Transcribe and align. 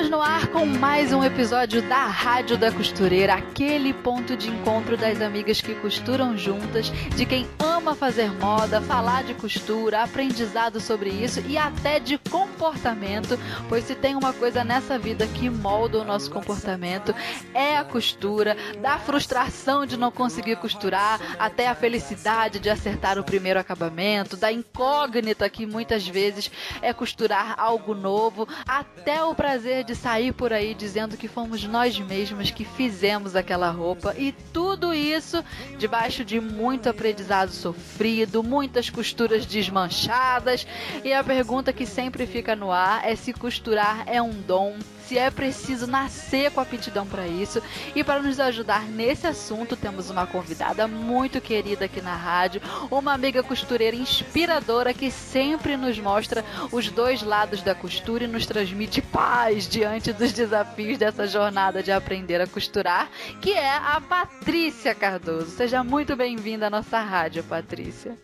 Estamos 0.00 0.18
no 0.18 0.22
ar 0.22 0.46
com 0.46 0.64
mais 0.64 1.12
um 1.12 1.22
episódio 1.22 1.82
da 1.82 2.06
Rádio 2.06 2.56
da 2.56 2.72
Costureira, 2.72 3.34
aquele 3.34 3.92
ponto 3.92 4.34
de 4.34 4.48
encontro 4.48 4.96
das 4.96 5.20
amigas 5.20 5.60
que 5.60 5.74
costuram 5.74 6.38
juntas, 6.38 6.88
de 7.14 7.26
quem 7.26 7.46
ama 7.58 7.94
fazer 7.94 8.32
moda, 8.32 8.80
falar 8.80 9.24
de 9.24 9.34
costura, 9.34 10.02
aprendizado 10.02 10.80
sobre 10.80 11.10
isso 11.10 11.42
e 11.46 11.58
até 11.58 12.00
de 12.00 12.16
comportamento, 12.16 13.38
pois 13.68 13.84
se 13.84 13.94
tem 13.94 14.16
uma 14.16 14.32
coisa 14.32 14.64
nessa 14.64 14.98
vida 14.98 15.26
que 15.26 15.50
molda 15.50 15.98
o 15.98 16.04
nosso 16.04 16.30
comportamento 16.30 17.14
é 17.52 17.76
a 17.76 17.84
costura, 17.84 18.56
da 18.80 18.98
frustração 18.98 19.84
de 19.84 19.98
não 19.98 20.10
conseguir 20.10 20.56
costurar 20.56 21.20
até 21.38 21.68
a 21.68 21.74
felicidade 21.74 22.58
de 22.58 22.70
acertar 22.70 23.18
o 23.18 23.24
primeiro 23.24 23.60
acabamento, 23.60 24.34
da 24.34 24.50
incógnita 24.50 25.50
que 25.50 25.66
muitas 25.66 26.08
vezes 26.08 26.50
é 26.80 26.90
costurar 26.94 27.54
algo 27.58 27.94
novo, 27.94 28.48
até 28.66 29.22
o 29.22 29.34
prazer 29.34 29.84
de 29.89 29.89
sair 29.94 30.32
por 30.32 30.52
aí 30.52 30.74
dizendo 30.74 31.16
que 31.16 31.28
fomos 31.28 31.64
nós 31.64 31.98
mesmos 31.98 32.50
que 32.50 32.64
fizemos 32.64 33.36
aquela 33.36 33.70
roupa 33.70 34.14
e 34.16 34.32
tudo 34.52 34.94
isso 34.94 35.44
debaixo 35.78 36.24
de 36.24 36.40
muito 36.40 36.88
aprendizado 36.88 37.50
sofrido, 37.50 38.42
muitas 38.42 38.90
costuras 38.90 39.46
desmanchadas. 39.46 40.66
E 41.04 41.12
a 41.12 41.22
pergunta 41.22 41.72
que 41.72 41.86
sempre 41.86 42.26
fica 42.26 42.56
no 42.56 42.70
ar 42.70 43.06
é 43.06 43.14
se 43.16 43.32
costurar 43.32 44.04
é 44.06 44.20
um 44.20 44.32
dom 44.42 44.76
se 45.10 45.18
é 45.18 45.28
preciso 45.28 45.88
nascer 45.88 46.52
com 46.52 46.60
aptidão 46.60 47.04
para 47.04 47.26
isso. 47.26 47.60
E 47.96 48.04
para 48.04 48.22
nos 48.22 48.38
ajudar 48.38 48.84
nesse 48.84 49.26
assunto, 49.26 49.74
temos 49.74 50.08
uma 50.08 50.24
convidada 50.24 50.86
muito 50.86 51.40
querida 51.40 51.86
aqui 51.86 52.00
na 52.00 52.14
rádio, 52.14 52.62
uma 52.92 53.12
amiga 53.12 53.42
costureira 53.42 53.96
inspiradora 53.96 54.94
que 54.94 55.10
sempre 55.10 55.76
nos 55.76 55.98
mostra 55.98 56.44
os 56.70 56.88
dois 56.90 57.24
lados 57.24 57.60
da 57.60 57.74
costura 57.74 58.22
e 58.22 58.28
nos 58.28 58.46
transmite 58.46 59.02
paz 59.02 59.66
diante 59.66 60.12
dos 60.12 60.32
desafios 60.32 60.96
dessa 60.96 61.26
jornada 61.26 61.82
de 61.82 61.90
aprender 61.90 62.40
a 62.40 62.46
costurar, 62.46 63.10
que 63.42 63.52
é 63.52 63.68
a 63.68 64.00
Patrícia 64.00 64.94
Cardoso. 64.94 65.50
Seja 65.50 65.82
muito 65.82 66.14
bem-vinda 66.14 66.68
à 66.68 66.70
nossa 66.70 67.00
rádio, 67.00 67.42
Patrícia. 67.42 68.16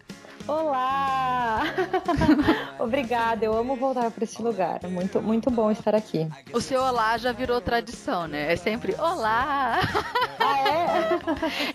Olá! 0.48 1.64
Obrigada, 2.78 3.44
eu 3.44 3.56
amo 3.56 3.74
voltar 3.74 4.10
para 4.12 4.22
esse 4.22 4.40
lugar. 4.40 4.80
Muito, 4.84 5.20
muito 5.20 5.50
bom 5.50 5.72
estar 5.72 5.94
aqui. 5.94 6.28
O 6.52 6.60
seu 6.60 6.80
olá 6.80 7.18
já 7.18 7.32
virou 7.32 7.60
tradição, 7.60 8.28
né? 8.28 8.52
É 8.52 8.56
sempre 8.56 8.94
olá! 8.94 9.80
Ah, 10.38 10.68
é? 10.68 10.96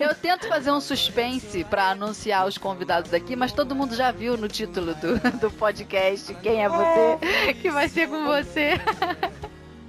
Eu 0.02 0.14
tento 0.14 0.48
fazer 0.48 0.70
um 0.70 0.80
suspense 0.80 1.64
para 1.64 1.90
anunciar 1.90 2.46
os 2.46 2.56
convidados 2.56 3.12
aqui, 3.12 3.36
mas 3.36 3.52
todo 3.52 3.74
mundo 3.74 3.94
já 3.94 4.10
viu 4.10 4.36
no 4.36 4.48
título 4.48 4.94
do, 4.94 5.18
do 5.38 5.50
podcast 5.50 6.32
quem 6.36 6.64
é 6.64 6.68
você, 6.68 7.18
é. 7.48 7.52
que 7.52 7.70
vai 7.70 7.88
ser 7.88 8.08
com 8.08 8.24
você. 8.24 8.80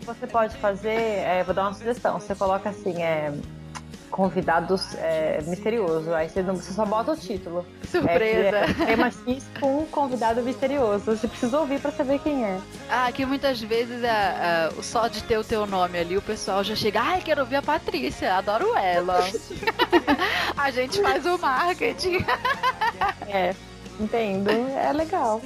Você 0.02 0.28
pode 0.28 0.58
fazer, 0.58 0.89
é, 0.89 1.44
vou 1.45 1.56
dar 1.56 1.64
uma 1.64 1.73
sugestão. 1.73 2.20
Você 2.20 2.36
coloca 2.36 2.70
assim, 2.70 3.02
é 3.02 3.31
convidados 4.14 4.94
é, 5.00 5.42
misterioso. 5.42 6.14
Aí 6.14 6.30
você, 6.30 6.44
não, 6.44 6.56
você 6.56 6.72
só 6.72 6.86
bota 6.86 7.14
o 7.14 7.17
título. 7.17 7.65
Surpresa. 7.89 8.58
É, 8.58 8.86
tema 8.86 9.10
X 9.10 9.43
com 9.60 9.80
um 9.80 9.86
convidado 9.87 10.43
misterioso. 10.43 11.05
Você 11.05 11.27
precisa 11.27 11.60
ouvir 11.60 11.80
para 11.82 11.92
saber 11.92 12.20
quem 12.20 12.45
é. 12.45 12.60
Ah, 12.87 13.11
que 13.11 13.26
muitas 13.26 13.60
vezes 13.60 14.04
é, 14.04 14.08
é, 14.08 14.71
só 14.83 15.08
de 15.08 15.23
ter 15.23 15.39
o 15.39 15.43
teu 15.43 15.65
nome 15.65 15.98
ali, 15.98 16.15
o 16.15 16.21
pessoal 16.21 16.64
já 16.64 16.76
chega, 16.76 17.02
ai, 17.02 17.21
quero 17.21 17.42
ouvir 17.42 17.55
a 17.55 17.61
Patrícia, 17.64 18.36
adoro 18.36 18.77
ela. 18.77 19.20
a 20.55 20.70
gente 20.70 21.02
faz 21.02 21.26
o 21.26 21.36
marketing. 21.39 22.23
é, 23.27 23.55
entendo. 23.99 24.52
É 24.52 24.93
legal. 24.93 25.42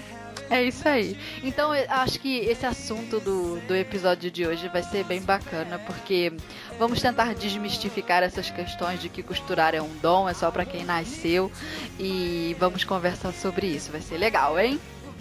É 0.49 0.63
isso 0.63 0.87
aí. 0.87 1.17
Então, 1.43 1.71
acho 1.89 2.19
que 2.19 2.39
esse 2.39 2.65
assunto 2.65 3.19
do, 3.19 3.59
do 3.67 3.75
episódio 3.75 4.31
de 4.31 4.45
hoje 4.45 4.67
vai 4.69 4.81
ser 4.81 5.03
bem 5.03 5.21
bacana, 5.21 5.77
porque 5.79 6.33
vamos 6.77 7.01
tentar 7.01 7.33
desmistificar 7.33 8.23
essas 8.23 8.49
questões 8.49 9.01
de 9.01 9.09
que 9.09 9.23
costurar 9.23 9.73
é 9.73 9.81
um 9.81 9.95
dom, 10.01 10.29
é 10.29 10.33
só 10.33 10.51
para 10.51 10.65
quem 10.65 10.83
nasceu, 10.83 11.51
e 11.99 12.55
vamos 12.59 12.83
conversar 12.83 13.33
sobre 13.33 13.67
isso. 13.67 13.91
Vai 13.91 14.01
ser 14.01 14.17
legal, 14.17 14.59
hein? 14.59 14.79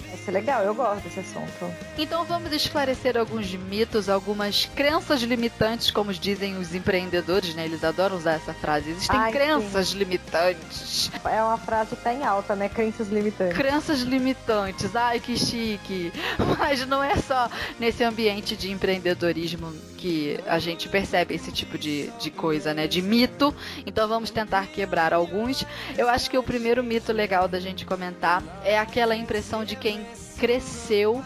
Vai 0.09 0.19
ser 0.19 0.31
legal, 0.31 0.63
eu 0.63 0.75
gosto 0.75 1.03
desse 1.03 1.21
assunto. 1.21 1.75
Então 1.99 2.25
vamos 2.25 2.53
esclarecer 2.53 3.17
alguns 3.17 3.53
mitos, 3.55 4.09
algumas 4.09 4.67
crenças 4.75 5.21
limitantes, 5.23 5.91
como 5.91 6.13
dizem 6.13 6.57
os 6.59 6.75
empreendedores, 6.75 7.55
né? 7.55 7.65
Eles 7.65 7.83
adoram 7.83 8.17
usar 8.17 8.35
essa 8.35 8.55
frase. 8.55 8.91
Existem 8.91 9.19
Ai, 9.19 9.33
crenças 9.33 9.89
sim. 9.89 9.99
limitantes. 9.99 11.11
É 11.25 11.43
uma 11.43 11.59
frase 11.59 11.97
que 11.97 12.03
tá 12.03 12.13
em 12.13 12.25
alta, 12.25 12.55
né? 12.55 12.69
Crenças 12.69 13.09
limitantes. 13.09 13.57
Crenças 13.57 14.01
limitantes. 14.01 14.95
Ai, 14.95 15.21
que 15.21 15.37
chique. 15.37 16.13
Mas 16.59 16.87
não 16.87 17.03
é 17.03 17.17
só 17.17 17.51
nesse 17.79 18.05
ambiente 18.05 18.57
de 18.57 18.71
empreendedorismo 18.71 19.73
que 19.97 20.39
a 20.47 20.59
gente 20.59 20.89
percebe 20.89 21.35
esse 21.35 21.51
tipo 21.51 21.77
de, 21.77 22.09
de 22.21 22.31
coisa, 22.31 22.73
né? 22.73 22.87
De 22.87 23.03
mito. 23.03 23.55
Então 23.85 24.07
vamos 24.07 24.31
tentar 24.31 24.67
quebrar 24.69 25.13
alguns. 25.13 25.67
Eu 25.99 26.09
acho 26.09 26.31
que 26.31 26.39
o 26.39 26.43
primeiro 26.43 26.83
mito 26.85 27.13
legal 27.13 27.49
da 27.49 27.59
gente 27.59 27.85
comentar 27.85 28.43
é 28.65 28.79
aquela 28.79 29.17
impressão 29.17 29.65
de 29.65 29.75
quem 29.75 30.06
cresceu 30.39 31.23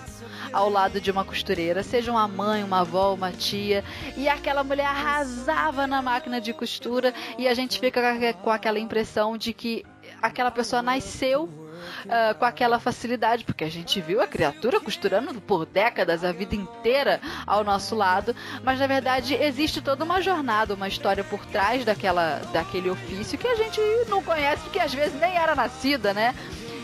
ao 0.53 0.69
lado 0.69 1.01
de 1.01 1.11
uma 1.11 1.25
costureira, 1.25 1.83
seja 1.83 2.11
uma 2.11 2.27
mãe, 2.27 2.65
uma 2.65 2.81
avó, 2.81 3.15
uma 3.15 3.31
tia, 3.31 3.85
e 4.17 4.29
aquela 4.29 4.65
mulher 4.65 4.87
arrasava 4.87 5.87
na 5.87 6.03
máquina 6.03 6.41
de 6.41 6.53
costura 6.53 7.15
e 7.39 7.47
a 7.47 7.55
gente 7.55 7.79
fica 7.79 8.01
com 8.43 8.51
aquela 8.51 8.79
impressão 8.79 9.37
de 9.37 9.53
que 9.53 9.85
aquela 10.21 10.51
pessoa 10.51 10.83
nasceu 10.83 11.49
Uh, 12.05 12.35
com 12.39 12.45
aquela 12.45 12.79
facilidade, 12.79 13.43
porque 13.43 13.65
a 13.65 13.71
gente 13.71 14.03
viu 14.03 14.21
a 14.21 14.27
criatura 14.27 14.79
costurando 14.79 15.41
por 15.41 15.65
décadas, 15.65 16.23
a 16.23 16.31
vida 16.31 16.55
inteira 16.55 17.23
ao 17.47 17.65
nosso 17.65 17.95
lado, 17.95 18.37
mas 18.63 18.79
na 18.79 18.87
verdade 18.87 19.35
existe 19.35 19.81
toda 19.81 20.05
uma 20.05 20.21
jornada, 20.21 20.75
uma 20.75 20.89
história 20.89 21.25
por 21.25 21.45
trás 21.47 21.83
daquela, 21.83 22.43
daquele 22.53 22.91
ofício 22.91 23.39
que 23.39 23.47
a 23.47 23.55
gente 23.55 23.81
não 24.09 24.23
conhece, 24.23 24.63
porque 24.63 24.79
às 24.79 24.93
vezes 24.93 25.19
nem 25.19 25.35
era 25.35 25.55
nascida, 25.55 26.13
né? 26.13 26.35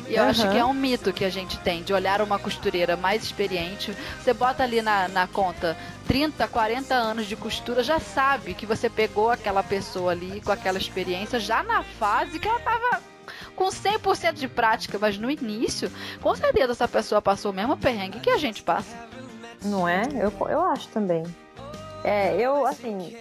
E 0.08 0.14
eu 0.14 0.22
uhum. 0.22 0.30
acho 0.30 0.50
que 0.50 0.56
é 0.56 0.64
um 0.64 0.72
mito 0.72 1.12
que 1.12 1.24
a 1.24 1.30
gente 1.30 1.58
tem 1.58 1.82
de 1.82 1.92
olhar 1.92 2.22
uma 2.22 2.38
costureira 2.38 2.96
mais 2.96 3.24
experiente. 3.24 3.96
Você 4.20 4.32
bota 4.32 4.62
ali 4.62 4.80
na, 4.80 5.08
na 5.08 5.26
conta 5.26 5.76
30, 6.06 6.46
40 6.46 6.94
anos 6.94 7.26
de 7.26 7.34
costura, 7.34 7.82
já 7.82 7.98
sabe 7.98 8.54
que 8.54 8.64
você 8.64 8.88
pegou 8.88 9.30
aquela 9.30 9.62
pessoa 9.62 10.12
ali 10.12 10.40
com 10.40 10.52
aquela 10.52 10.78
experiência 10.78 11.40
já 11.40 11.62
na 11.62 11.82
fase 11.82 12.38
que 12.38 12.46
ela 12.46 12.60
tava 12.60 13.02
com 13.56 13.66
100% 13.66 14.34
de 14.34 14.46
prática, 14.46 14.98
mas 14.98 15.18
no 15.18 15.30
início, 15.30 15.90
com 16.20 16.34
certeza 16.36 16.72
essa 16.72 16.86
pessoa 16.86 17.20
passou 17.20 17.50
o 17.50 17.54
mesmo 17.54 17.76
perrengue 17.76 18.20
que 18.20 18.30
a 18.30 18.38
gente 18.38 18.62
passa. 18.62 18.94
Não 19.64 19.88
é? 19.88 20.02
Eu, 20.14 20.32
eu 20.48 20.62
acho 20.62 20.88
também. 20.88 21.24
É, 22.04 22.36
eu, 22.36 22.66
assim, 22.66 23.16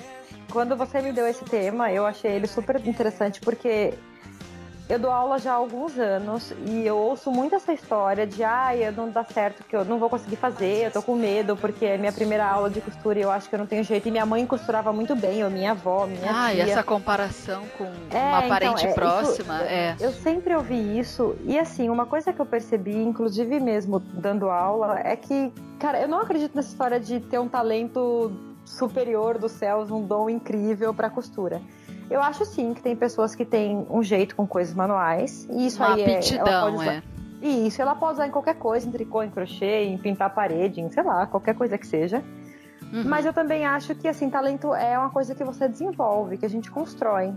quando 0.52 0.76
você 0.76 1.02
me 1.02 1.12
deu 1.12 1.28
esse 1.28 1.44
tema, 1.46 1.92
eu 1.92 2.06
achei 2.06 2.32
ele 2.32 2.46
super 2.46 2.76
interessante 2.86 3.40
porque 3.40 3.94
eu 4.88 5.00
dou 5.00 5.12
aula 5.12 5.40
já 5.40 5.54
há 5.54 5.56
alguns 5.56 5.98
anos 5.98 6.54
e 6.66 6.86
eu 6.86 6.96
ouço 6.96 7.32
muito 7.32 7.56
essa 7.56 7.74
história 7.74 8.28
de 8.28 8.44
ah, 8.44 8.70
não 8.96 9.10
dá 9.10 9.24
certo, 9.24 9.64
que 9.64 9.76
eu 9.76 9.84
não 9.84 9.98
vou 9.98 10.10
conseguir 10.10 10.36
fazer, 10.36 10.86
eu 10.86 10.92
tô 10.92 11.02
com 11.02 11.16
medo, 11.16 11.58
porque 11.58 11.86
é 11.86 11.98
minha 11.98 12.12
primeira 12.12 12.46
aula 12.46 12.70
de 12.70 12.82
costura 12.82 13.18
e 13.18 13.22
eu 13.24 13.32
acho 13.32 13.50
que 13.50 13.56
eu 13.56 13.60
não 13.60 13.66
tenho 13.66 13.84
jeito. 13.84 14.08
E 14.08 14.12
minha 14.12 14.26
mãe 14.26 14.46
costurava 14.46 14.94
muito 14.94 15.16
bem, 15.16 15.44
ou 15.44 15.50
minha 15.50 15.72
avó, 15.72 16.06
minha 16.06 16.30
ah, 16.30 16.52
tia. 16.52 16.64
Ah, 16.64 16.68
e 16.68 16.72
essa 16.72 16.84
comparação 16.84 17.64
com 17.78 17.86
é, 17.86 18.20
uma 18.20 18.38
então, 18.38 18.50
parente 18.50 18.86
então, 18.86 18.90
é, 18.90 18.94
próxima, 18.94 19.56
isso, 19.56 19.64
é. 19.66 19.96
Eu 20.00 20.12
sempre 20.12 20.56
ouvi 20.56 21.00
isso, 21.00 21.36
e 21.46 21.58
assim, 21.58 21.90
uma 21.90 22.06
coisa 22.06 22.32
que 22.32 22.40
eu 22.40 22.46
percebi, 22.46 22.96
inclusive 22.96 23.60
mesmo 23.60 24.00
dando 24.00 24.50
aula, 24.50 25.00
é 25.00 25.16
que, 25.16 25.52
cara, 25.80 26.00
eu 26.00 26.08
não 26.08 26.20
acredito 26.20 26.56
nessa 26.56 26.70
história 26.70 27.00
de 27.00 27.20
ter 27.20 27.40
um 27.40 27.50
talento 27.50 28.32
superior 28.64 29.38
dos 29.38 29.52
céus, 29.54 29.90
um 29.90 30.04
dom 30.04 30.30
incrível 30.30 30.94
para 30.94 31.10
costura. 31.10 31.62
Eu 32.10 32.22
acho 32.22 32.46
sim 32.46 32.74
que 32.74 32.82
tem 32.82 32.96
pessoas 32.96 33.34
que 33.34 33.44
têm 33.44 33.86
um 33.90 34.04
jeito 34.04 34.36
com 34.36 34.46
coisas 34.46 34.74
manuais. 34.74 35.48
E 35.52 35.66
isso 35.66 35.82
Uma 35.82 35.96
aí 35.96 36.16
aptidão, 36.16 36.82
é. 36.82 37.02
E 37.42 37.68
isso 37.68 37.82
ela 37.82 37.96
pode 37.96 38.14
usar 38.14 38.28
em 38.28 38.32
qualquer 38.32 38.56
coisa, 38.56 38.88
em 38.88 38.92
tricô, 38.92 39.22
em 39.22 39.30
crochê, 39.30 39.84
em 39.84 39.98
pintar 39.98 40.34
parede, 40.34 40.82
em 40.82 40.90
sei 40.92 41.04
lá, 41.04 41.28
qualquer 41.28 41.56
coisa 41.56 41.78
que 41.78 41.86
seja. 41.86 42.24
Uhum. 42.94 43.04
Mas 43.06 43.26
eu 43.26 43.34
também 43.34 43.66
acho 43.66 43.94
que 43.96 44.08
assim, 44.08 44.30
talento 44.30 44.74
é 44.74 44.98
uma 44.98 45.10
coisa 45.10 45.36
que 45.36 45.44
você 45.44 45.68
desenvolve, 45.68 46.38
que 46.38 46.46
a 46.46 46.50
gente 46.50 46.72
constrói. 46.72 47.34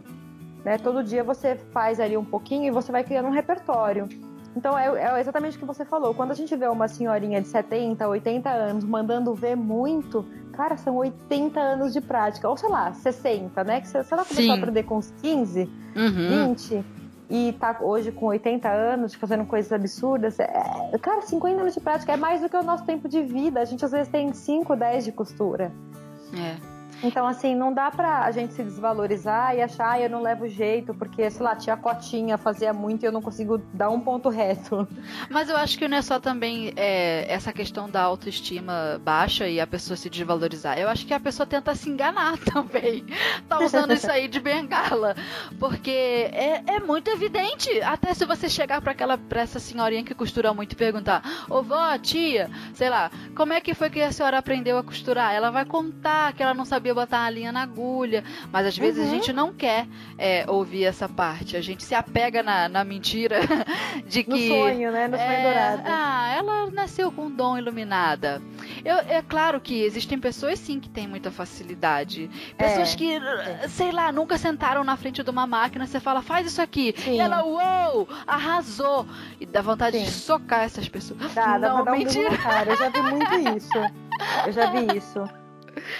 Né? 0.65 0.79
Todo 0.79 1.03
dia 1.03 1.25
você 1.25 1.57
faz 1.73 2.01
ali 2.01 2.17
um 2.17 2.25
pouquinho 2.25 2.65
e 2.65 2.71
você 2.71 2.93
vai 2.93 3.05
criando 3.05 3.27
um 3.27 3.33
repertório. 3.33 4.09
Então 4.57 4.79
é, 4.79 4.87
é, 4.87 5.21
exatamente 5.21 5.57
o 5.57 5.61
que 5.61 5.67
você 5.67 5.85
falou. 5.85 6.15
Quando 6.15 6.31
a 6.31 6.35
gente 6.35 6.55
vê 6.57 6.67
uma 6.67 6.89
senhorinha 6.89 7.41
de 7.41 7.49
70, 7.49 8.07
80 8.09 8.51
anos 8.51 8.85
mandando 8.85 9.35
ver 9.35 9.57
muito, 9.57 10.25
cara, 10.59 10.77
são 10.77 10.97
80 10.97 11.61
anos 11.61 11.93
de 11.93 12.01
prática. 12.01 12.49
Ou 12.49 12.57
sei 12.57 12.69
lá, 12.69 12.93
60, 12.93 13.63
né? 13.63 13.81
Que 13.81 13.87
se, 13.87 14.03
se 14.03 14.13
ela 14.13 14.25
começou 14.25 14.45
Sim. 14.45 14.51
a 14.51 14.55
aprender 14.55 14.83
com 14.83 14.99
uns 14.99 15.13
15, 15.23 15.71
uhum. 15.95 16.49
20 16.49 16.85
e 17.31 17.53
tá 17.61 17.79
hoje 17.81 18.11
com 18.11 18.27
80 18.27 18.69
anos 18.69 19.15
fazendo 19.15 19.45
coisas 19.45 19.71
absurdas, 19.71 20.41
é, 20.41 20.99
cara, 21.01 21.23
50 21.23 21.61
anos 21.61 21.75
de 21.75 21.81
prática 21.81 22.13
é 22.13 22.17
mais 22.17 22.41
do 22.41 22.49
que 22.49 22.57
o 22.57 22.63
nosso 22.63 22.85
tempo 22.85 23.09
de 23.09 23.23
vida. 23.23 23.61
A 23.61 23.65
gente 23.65 23.85
às 23.85 23.93
vezes 23.93 24.09
tem 24.09 24.33
5, 24.33 24.75
10 24.75 25.05
de 25.05 25.13
costura. 25.13 25.71
É. 26.35 26.78
Então, 27.03 27.27
assim, 27.27 27.55
não 27.55 27.73
dá 27.73 27.91
pra 27.91 28.25
a 28.25 28.31
gente 28.33 28.55
se 28.55 28.63
desvalorizar 28.63 29.55
e 29.55 29.63
achar, 29.63 29.93
ah, 29.93 30.01
eu 30.01 30.11
não 30.11 30.21
levo 30.21 30.49
jeito, 30.49 30.93
porque, 30.95 31.31
sei 31.31 31.45
lá, 31.45 31.55
tinha 31.55 31.77
cotinha, 31.77 32.37
fazia 32.37 32.73
muito 32.73 33.05
e 33.05 33.07
eu 33.07 33.13
não 33.13 33.23
consigo 33.23 33.59
dar 33.73 33.89
um 33.91 34.01
ponto 34.01 34.29
reto. 34.29 34.87
Mas 35.31 35.49
eu 35.49 35.57
acho 35.57 35.79
que 35.79 35.87
não 35.87 35.97
é 35.97 36.03
só 36.03 36.19
também 36.19 36.73
é, 36.77 37.25
essa 37.33 37.53
questão 37.53 37.89
da 37.89 38.03
autoestima 38.03 39.01
baixa 39.05 39.47
e 39.49 39.61
a 39.61 39.67
pessoa 39.67 39.97
se 39.97 40.11
desvalorizar. 40.11 40.79
Eu 40.79 40.89
acho 40.89 41.07
que 41.07 41.15
a 41.15 41.21
pessoa 41.21 41.47
tenta 41.47 41.75
se 41.75 41.89
enganar 41.89 42.37
também. 42.53 43.07
Tá 43.49 43.61
usando 43.61 43.93
isso 43.93 44.11
aí 44.11 44.27
de 44.27 44.41
bengala. 44.41 45.15
Porque 45.59 45.91
é, 45.91 46.63
é 46.67 46.81
muito 46.81 47.11
evidente. 47.11 47.81
Até 47.83 48.13
se 48.13 48.25
você 48.25 48.49
chegar 48.49 48.81
pra, 48.81 48.93
aquela, 48.93 49.17
pra 49.17 49.43
essa 49.43 49.61
senhorinha 49.61 50.03
que 50.03 50.15
costura 50.15 50.53
muito 50.53 50.73
e 50.73 50.77
perguntar, 50.77 51.23
ô 51.49 51.63
vó, 51.63 51.97
tia, 51.99 52.51
sei 52.75 52.91
lá, 52.91 53.11
como 53.37 53.53
é 53.53 53.61
que 53.61 53.75
foi 53.75 53.89
que 53.89 54.01
a 54.01 54.11
senhora 54.11 54.39
aprendeu 54.39 54.79
a 54.79 54.83
costurar? 54.83 55.33
Ela 55.33 55.51
vai 55.51 55.65
contar 55.65 56.33
que 56.33 56.43
ela 56.43 56.55
não 56.55 56.65
sabia 56.65 56.88
sabia 56.89 56.95
botar 56.95 57.25
a 57.25 57.31
linha 57.31 57.53
na 57.53 57.63
agulha. 57.63 58.25
Mas 58.53 58.67
às 58.67 58.77
vezes 58.77 59.05
uhum. 59.05 59.11
a 59.11 59.15
gente 59.15 59.33
não 59.33 59.53
quer 59.53 59.87
é, 60.17 60.45
ouvir 60.49 60.85
essa 60.85 61.09
parte. 61.09 61.57
A 61.57 61.61
gente 61.61 61.85
se 61.85 61.95
apega 61.95 62.43
na, 62.43 62.69
na 62.69 62.85
mentira 62.85 63.41
de 64.07 64.25
que. 64.25 64.49
No 64.49 64.57
sonho, 64.57 64.93
né? 64.93 65.09
No 65.09 65.17
sonho 65.17 65.29
é, 65.29 65.43
dourado. 65.43 65.83
Ah, 65.87 66.35
ela 66.37 66.71
nasceu 66.71 67.13
com 67.13 67.27
um 67.27 67.31
dom 67.31 67.59
iluminada. 67.59 68.41
Eu, 68.85 68.97
é 68.97 69.23
claro 69.23 69.61
que 69.61 69.83
existem 69.83 70.19
pessoas 70.19 70.59
sim 70.59 70.81
que 70.81 70.89
têm 70.89 71.07
muita 71.07 71.31
facilidade. 71.31 72.31
Pessoas 72.57 72.95
é. 72.95 72.97
que, 72.97 73.21
sei 73.69 73.93
lá, 73.93 74.11
nunca 74.13 74.39
sentaram 74.39 74.85
na 74.85 74.97
frente 74.97 75.23
de 75.23 75.31
uma 75.31 75.47
máquina, 75.47 75.87
você 75.87 76.01
fala, 76.01 76.23
faz 76.23 76.47
isso 76.47 76.63
aqui. 76.63 76.95
Sim. 76.97 77.15
E 77.17 77.19
ela, 77.19 77.45
uou, 77.45 78.09
arrasou. 78.27 79.07
E 79.41 79.47
dá 79.47 79.61
vontade 79.61 79.99
sim. 79.99 80.05
de 80.05 80.11
socar 80.11 80.65
essas 80.65 80.89
pessoas. 80.89 81.35
Dá, 81.35 81.59
dá 81.59 81.69
não, 81.69 81.83
pra 81.83 81.93
dar 81.93 81.99
mentira. 81.99 82.31
Um 82.31 82.37
cara. 82.37 82.71
Eu 82.71 82.77
já 82.77 82.89
vi 82.89 83.03
muito 83.03 83.57
isso. 83.57 83.79
Eu 84.47 84.53
já 84.53 84.67
vi 84.71 84.87
isso. 84.97 85.48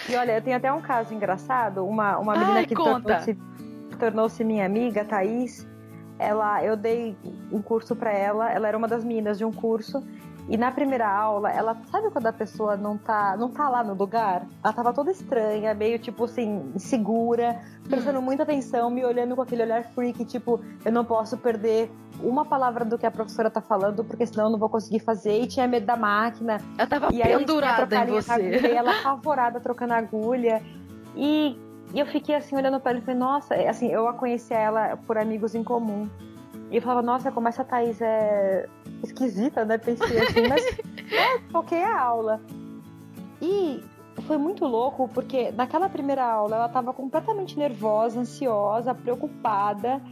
E 0.09 0.17
olha, 0.17 0.41
tem 0.41 0.55
até 0.55 0.73
um 0.73 0.81
caso 0.81 1.15
engraçado. 1.15 1.85
Uma, 1.85 2.19
uma 2.19 2.33
menina 2.33 2.61
Ai, 2.61 2.67
que 2.67 2.75
tornou-se 2.75 3.37
tornou 3.99 4.29
minha 4.45 4.65
amiga, 4.65 5.05
Thaís. 5.05 5.67
Ela, 6.19 6.65
eu 6.65 6.77
dei 6.77 7.17
um 7.53 7.61
curso 7.61 7.95
para 7.95 8.13
ela. 8.13 8.51
Ela 8.51 8.69
era 8.69 8.79
uma 8.79 8.89
das 8.89 9.05
meninas 9.05 9.39
de 9.39 9.45
um 9.45 9.53
curso. 9.53 10.03
E 10.49 10.57
na 10.57 10.73
primeira 10.73 11.07
aula, 11.07 11.51
ela 11.51 11.77
sabe 11.91 12.11
quando 12.11 12.27
a 12.27 12.33
pessoa 12.33 12.75
não 12.75 12.97
tá, 12.97 13.37
não 13.37 13.51
tá 13.51 13.69
lá 13.69 13.85
no 13.85 13.93
lugar? 13.93 14.47
Ela 14.65 14.73
tava 14.73 14.95
toda 14.95 15.11
estranha, 15.11 15.75
meio 15.75 15.99
tipo 15.99 16.25
assim, 16.25 16.73
insegura, 16.75 17.61
prestando 17.87 18.23
muita 18.23 18.45
atenção, 18.45 18.89
me 18.89 19.05
olhando 19.05 19.37
com 19.37 19.43
aquele 19.43 19.63
olhar 19.63 19.85
freak, 19.85 20.25
tipo, 20.25 20.59
eu 20.83 20.91
não 20.91 21.05
posso 21.05 21.37
perder 21.37 21.91
uma 22.23 22.47
palavra 22.47 22.83
do 22.85 22.97
que 22.97 23.05
a 23.05 23.11
professora 23.11 23.51
tá 23.51 23.61
falando, 23.61 24.03
porque 24.03 24.25
senão 24.25 24.47
eu 24.47 24.51
não 24.51 24.59
vou 24.59 24.71
conseguir 24.71 25.01
fazer. 25.01 25.39
E 25.39 25.47
tinha 25.47 25.69
medo 25.69 25.85
da 25.85 25.97
máquina. 25.97 26.59
Ela 26.79 26.89
tava 26.89 27.09
e 27.13 27.23
pendurada 27.23 27.97
em 27.97 28.07
você. 28.07 28.33
Agulha, 28.33 28.69
e 28.69 28.73
ela 28.73 28.91
apavorada 29.01 29.61
trocando 29.61 29.93
agulha. 29.93 30.63
E, 31.15 31.59
e 31.93 32.01
eu 32.01 32.07
fiquei 32.07 32.35
assim, 32.35 32.57
olhando 32.57 32.81
pra 32.81 32.93
ela 32.93 33.01
e 33.01 33.03
falei, 33.03 33.21
nossa, 33.21 33.55
assim, 33.55 33.89
eu 33.89 34.09
a 34.09 34.15
conheci 34.15 34.55
ela 34.55 34.97
por 35.07 35.19
amigos 35.19 35.55
em 35.55 35.63
comum. 35.63 36.09
E 36.71 36.77
eu 36.77 36.83
falava, 36.83 37.03
nossa, 37.03 37.33
como 37.33 37.49
essa 37.49 37.65
Thaís 37.65 38.01
é 38.01 38.69
esquisita, 39.03 39.65
né? 39.65 39.79
Pensei 39.79 40.21
assim, 40.21 40.49
mas 40.49 40.65
é, 41.13 41.39
a 41.85 42.01
aula. 42.01 42.41
E 43.41 43.83
foi 44.27 44.37
muito 44.37 44.65
louco, 44.65 45.09
porque 45.15 45.51
naquela 45.53 45.89
primeira 45.89 46.25
aula 46.25 46.57
ela 46.57 46.67
estava 46.67 46.93
completamente 46.93 47.59
nervosa, 47.59 48.21
ansiosa, 48.21 48.95
preocupada 48.95 50.03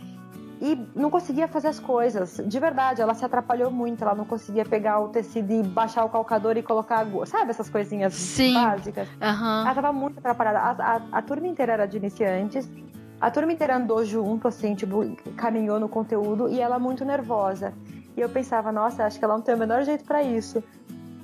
e 0.60 0.78
não 0.94 1.10
conseguia 1.10 1.46
fazer 1.46 1.68
as 1.68 1.78
coisas. 1.78 2.40
De 2.46 2.58
verdade, 2.58 3.02
ela 3.02 3.14
se 3.14 3.24
atrapalhou 3.24 3.70
muito. 3.70 4.02
Ela 4.02 4.14
não 4.14 4.24
conseguia 4.24 4.64
pegar 4.64 5.00
o 5.00 5.08
tecido 5.08 5.52
e 5.52 5.62
baixar 5.62 6.04
o 6.04 6.08
calcador 6.08 6.56
e 6.56 6.62
colocar 6.62 7.00
a 7.00 7.26
Sabe 7.26 7.50
essas 7.50 7.68
coisinhas 7.68 8.14
Sim. 8.14 8.54
básicas? 8.54 9.08
Uhum. 9.08 9.60
Ela 9.60 9.68
estava 9.68 9.92
muito 9.92 10.18
atrapalhada. 10.18 10.58
A, 10.58 10.96
a, 10.96 11.18
a 11.18 11.22
turma 11.22 11.46
inteira 11.46 11.74
era 11.74 11.86
de 11.86 11.98
iniciantes. 11.98 12.68
A 13.20 13.30
turma 13.30 13.52
inteira 13.52 13.76
andou 13.76 14.04
junto, 14.04 14.46
assim, 14.46 14.74
tipo, 14.74 15.04
caminhou 15.36 15.80
no 15.80 15.88
conteúdo 15.88 16.48
e 16.48 16.60
ela 16.60 16.78
muito 16.78 17.04
nervosa. 17.04 17.72
E 18.16 18.20
eu 18.20 18.28
pensava, 18.28 18.70
nossa, 18.70 19.04
acho 19.04 19.18
que 19.18 19.24
ela 19.24 19.34
não 19.34 19.42
tem 19.42 19.54
o 19.54 19.58
menor 19.58 19.82
jeito 19.82 20.04
para 20.04 20.22
isso. 20.22 20.62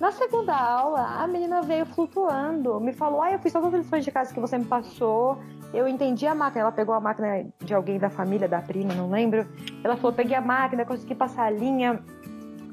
Na 0.02 0.10
segunda 0.10 0.52
aula, 0.52 1.22
a 1.22 1.26
menina 1.28 1.62
veio 1.62 1.86
flutuando, 1.86 2.80
me 2.80 2.92
falou: 2.92 3.22
Ah, 3.22 3.30
eu 3.30 3.38
fiz 3.38 3.52
todas 3.52 3.72
as 3.72 3.84
lições 3.84 4.04
de 4.04 4.10
casa 4.10 4.34
que 4.34 4.40
você 4.40 4.58
me 4.58 4.64
passou, 4.64 5.38
eu 5.72 5.86
entendi 5.86 6.26
a 6.26 6.34
máquina. 6.34 6.62
Ela 6.62 6.72
pegou 6.72 6.92
a 6.92 7.00
máquina 7.00 7.46
de 7.60 7.72
alguém 7.72 8.00
da 8.00 8.10
família, 8.10 8.48
da 8.48 8.60
prima, 8.60 8.92
não 8.94 9.08
lembro. 9.08 9.46
Ela 9.84 9.96
falou: 9.96 10.12
Peguei 10.12 10.36
a 10.36 10.40
máquina, 10.40 10.84
consegui 10.84 11.14
passar 11.14 11.44
a 11.44 11.50
linha, 11.50 12.02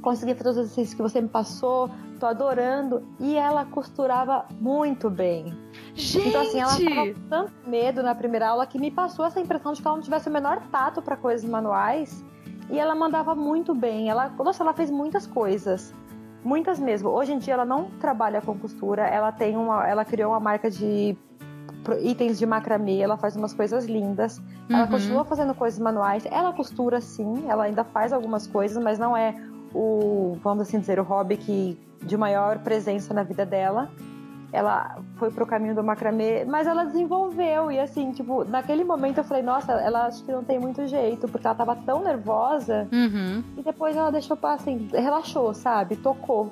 consegui 0.02 0.34
fazer 0.36 0.50
os 0.50 0.58
exercícios 0.58 0.94
que 0.94 1.02
você 1.02 1.22
me 1.22 1.28
passou, 1.28 1.90
tô 2.20 2.26
adorando. 2.26 3.04
E 3.20 3.36
ela 3.36 3.66
costurava 3.66 4.46
muito 4.60 5.10
bem. 5.10 5.58
Gente! 5.94 6.30
Então, 6.30 6.42
assim, 6.42 6.60
ela 6.60 6.72
tava 6.72 7.14
com 7.14 7.14
tanto 7.30 7.54
medo 7.68 8.04
na 8.04 8.16
primeira 8.16 8.50
aula 8.50 8.66
que 8.66 8.80
me 8.80 8.92
passou 8.92 9.26
essa 9.26 9.40
impressão 9.40 9.74
de 9.74 9.82
que 9.82 9.88
ela 9.88 9.96
não 9.96 10.04
tivesse 10.04 10.30
o 10.30 10.32
menor 10.32 10.62
tato 10.72 11.02
para 11.02 11.16
coisas 11.16 11.48
manuais. 11.50 12.24
E 12.70 12.78
ela 12.78 12.94
mandava 12.94 13.34
muito 13.34 13.74
bem. 13.74 14.10
Ela, 14.10 14.30
nossa, 14.30 14.64
ela 14.64 14.74
fez 14.74 14.92
muitas 14.92 15.26
coisas. 15.26 15.94
Muitas 16.44 16.80
mesmo. 16.80 17.10
Hoje 17.10 17.34
em 17.34 17.38
dia 17.38 17.54
ela 17.56 17.66
não 17.66 17.90
trabalha 18.00 18.42
com 18.42 18.58
costura, 18.58 19.06
ela 19.06 19.32
tem 19.32 19.58
uma, 19.58 19.88
ela 19.88 20.06
criou 20.06 20.32
uma 20.32 20.40
marca 20.40 20.70
de 20.70 21.18
itens 22.02 22.38
de 22.38 22.46
macramê, 22.46 23.00
ela 23.00 23.18
faz 23.18 23.36
umas 23.36 23.54
coisas 23.54 23.86
lindas. 23.86 24.38
Uhum. 24.38 24.76
Ela 24.78 24.88
continua 24.88 25.26
fazendo 25.26 25.54
coisas 25.56 25.80
manuais. 25.80 26.26
Ela 26.30 26.54
costura 26.54 27.02
sim, 27.02 27.46
ela 27.48 27.64
ainda 27.64 27.84
faz 27.84 28.14
algumas 28.14 28.48
coisas, 28.48 28.82
mas 28.82 29.00
não 29.00 29.18
é 29.18 29.36
o, 29.74 30.38
vamos 30.44 30.68
assim 30.68 30.80
dizer, 30.80 31.00
o 31.00 31.04
hobby 31.04 31.38
que 31.38 31.80
de 32.02 32.18
maior 32.18 32.60
presença 32.60 33.14
na 33.14 33.24
vida 33.24 33.46
dela 33.46 33.90
ela 34.52 34.98
foi 35.18 35.30
pro 35.32 35.46
caminho 35.46 35.76
do 35.76 35.84
macramê, 35.84 36.44
mas 36.44 36.66
ela 36.66 36.84
desenvolveu. 36.84 37.72
E 37.72 37.80
assim, 37.80 38.12
tipo, 38.12 38.44
naquele 38.44 38.84
momento 38.84 39.20
eu 39.20 39.24
falei, 39.24 39.44
nossa, 39.44 39.74
ela 39.74 40.08
acho 40.08 40.24
que 40.24 40.32
não 40.32 40.44
tem 40.44 40.60
muito 40.60 40.88
jeito, 40.88 41.28
porque 41.28 41.46
ela 41.46 41.56
tava 41.56 41.76
tão 41.76 42.04
nervosa. 42.04 42.88
Uhum. 42.92 43.44
E 43.58 43.62
depois 43.62 43.96
ela 43.96 44.12
deixou, 44.12 44.38
assim, 44.44 44.90
relaxou, 44.92 45.54
sabe? 45.54 45.96
Tocou. 45.96 46.52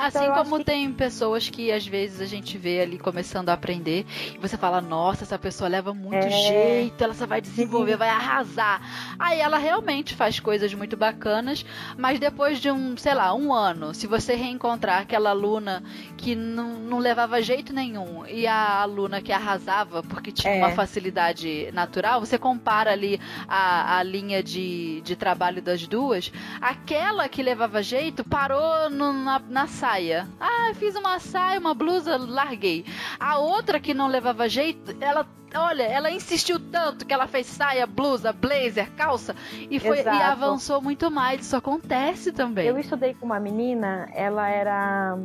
Assim 0.00 0.24
então, 0.24 0.34
como 0.34 0.58
que... 0.58 0.64
tem 0.64 0.90
pessoas 0.90 1.50
que 1.50 1.70
às 1.70 1.86
vezes 1.86 2.22
a 2.22 2.24
gente 2.24 2.56
vê 2.56 2.80
ali 2.80 2.98
começando 2.98 3.50
a 3.50 3.52
aprender 3.52 4.06
e 4.34 4.38
você 4.38 4.56
fala, 4.56 4.80
nossa, 4.80 5.24
essa 5.24 5.38
pessoa 5.38 5.68
leva 5.68 5.92
muito 5.92 6.26
é... 6.26 6.30
jeito, 6.30 7.04
ela 7.04 7.12
só 7.12 7.26
vai 7.26 7.38
desenvolver, 7.42 7.98
vai 7.98 8.08
arrasar. 8.08 8.80
Aí 9.18 9.38
ela 9.38 9.58
realmente 9.58 10.14
faz 10.14 10.40
coisas 10.40 10.72
muito 10.72 10.96
bacanas, 10.96 11.66
mas 11.98 12.18
depois 12.18 12.58
de 12.58 12.70
um, 12.70 12.96
sei 12.96 13.12
lá, 13.12 13.34
um 13.34 13.52
ano, 13.52 13.92
se 13.92 14.06
você 14.06 14.34
reencontrar 14.34 15.02
aquela 15.02 15.30
aluna 15.30 15.82
que 16.16 16.34
não, 16.34 16.78
não 16.78 16.98
levava 16.98 17.42
jeito 17.42 17.70
nenhum 17.70 18.24
e 18.26 18.46
a 18.46 18.80
aluna 18.80 19.20
que 19.20 19.32
arrasava 19.32 20.02
porque 20.02 20.32
tinha 20.32 20.54
é. 20.54 20.58
uma 20.58 20.70
facilidade 20.70 21.70
natural, 21.74 22.20
você 22.20 22.38
compara 22.38 22.90
ali 22.92 23.20
a, 23.46 23.98
a 23.98 24.02
linha 24.02 24.42
de, 24.42 25.02
de 25.02 25.14
trabalho 25.14 25.60
das 25.60 25.86
duas, 25.86 26.32
aquela 26.58 27.28
que 27.28 27.42
levava 27.42 27.82
jeito 27.82 28.24
parou 28.24 28.88
no, 28.88 29.12
na, 29.12 29.38
na 29.38 29.66
sala 29.66 29.89
saia. 29.90 30.28
Ah, 30.38 30.72
fiz 30.74 30.94
uma 30.94 31.18
saia, 31.18 31.58
uma 31.58 31.74
blusa, 31.74 32.16
larguei. 32.16 32.84
A 33.18 33.38
outra 33.38 33.80
que 33.80 33.92
não 33.92 34.06
levava 34.06 34.48
jeito, 34.48 34.96
ela 35.00 35.26
olha, 35.54 35.82
ela 35.82 36.10
insistiu 36.10 36.60
tanto 36.60 37.04
que 37.04 37.12
ela 37.12 37.26
fez 37.26 37.46
saia, 37.46 37.86
blusa, 37.86 38.32
blazer, 38.32 38.88
calça 38.92 39.34
e 39.68 39.80
foi 39.80 39.98
Exato. 39.98 40.16
e 40.16 40.22
avançou 40.22 40.80
muito 40.80 41.10
mais. 41.10 41.40
Isso 41.40 41.56
acontece 41.56 42.30
também. 42.30 42.66
Eu 42.66 42.78
estudei 42.78 43.14
com 43.14 43.26
uma 43.26 43.40
menina, 43.40 44.08
ela 44.14 44.48
era 44.48 45.18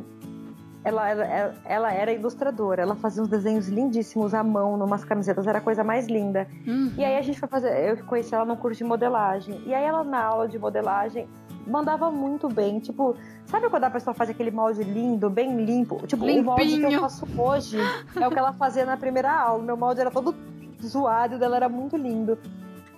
ela, 0.84 1.10
ela, 1.10 1.56
ela, 1.66 1.92
era 1.92 2.12
ilustradora, 2.12 2.84
ela 2.84 2.96
fazia 2.96 3.22
uns 3.22 3.28
desenhos 3.28 3.68
lindíssimos 3.68 4.36
à 4.36 4.44
mão, 4.44 4.78
numas 4.78 5.04
camisetas, 5.04 5.48
era 5.48 5.58
a 5.58 5.62
coisa 5.62 5.84
mais 5.84 6.06
linda. 6.06 6.48
Uhum. 6.66 6.94
E 6.96 7.04
aí 7.04 7.18
a 7.18 7.22
gente 7.24 7.40
foi 7.40 7.50
fazer, 7.50 7.90
eu 7.90 7.98
conheci 8.06 8.36
ela 8.36 8.46
no 8.46 8.56
curso 8.56 8.78
de 8.78 8.84
modelagem. 8.84 9.62
E 9.66 9.74
aí 9.74 9.84
ela 9.84 10.04
na 10.04 10.24
aula 10.24 10.48
de 10.48 10.60
modelagem 10.60 11.28
mandava 11.66 12.12
muito 12.12 12.48
bem. 12.48 12.80
Tipo, 12.80 13.16
sabe 13.46 13.70
quando 13.70 13.86
a 13.86 13.90
pessoa 13.90 14.14
faz 14.14 14.30
aquele 14.30 14.52
molde 14.52 14.84
lindo, 14.84 15.30
bem 15.30 15.64
limpo? 15.64 16.06
Tipo, 16.08 16.26
Limpinho. 16.26 16.44
o 16.44 16.46
molde 16.46 16.80
que 16.80 16.94
eu 16.94 17.00
faço 17.02 17.28
hoje 17.38 17.78
é 18.20 18.28
o 18.28 18.32
que 18.32 18.40
ela 18.40 18.54
fazia 18.54 18.86
na 18.86 18.98
primeira 18.98 19.32
aula. 19.32 19.64
Meu 19.64 19.78
molde 19.78 20.02
era 20.02 20.12
todo 20.12 20.36
zoado, 20.84 21.38
dela 21.38 21.56
era 21.56 21.70
muito 21.70 21.98
lindo. 21.98 22.38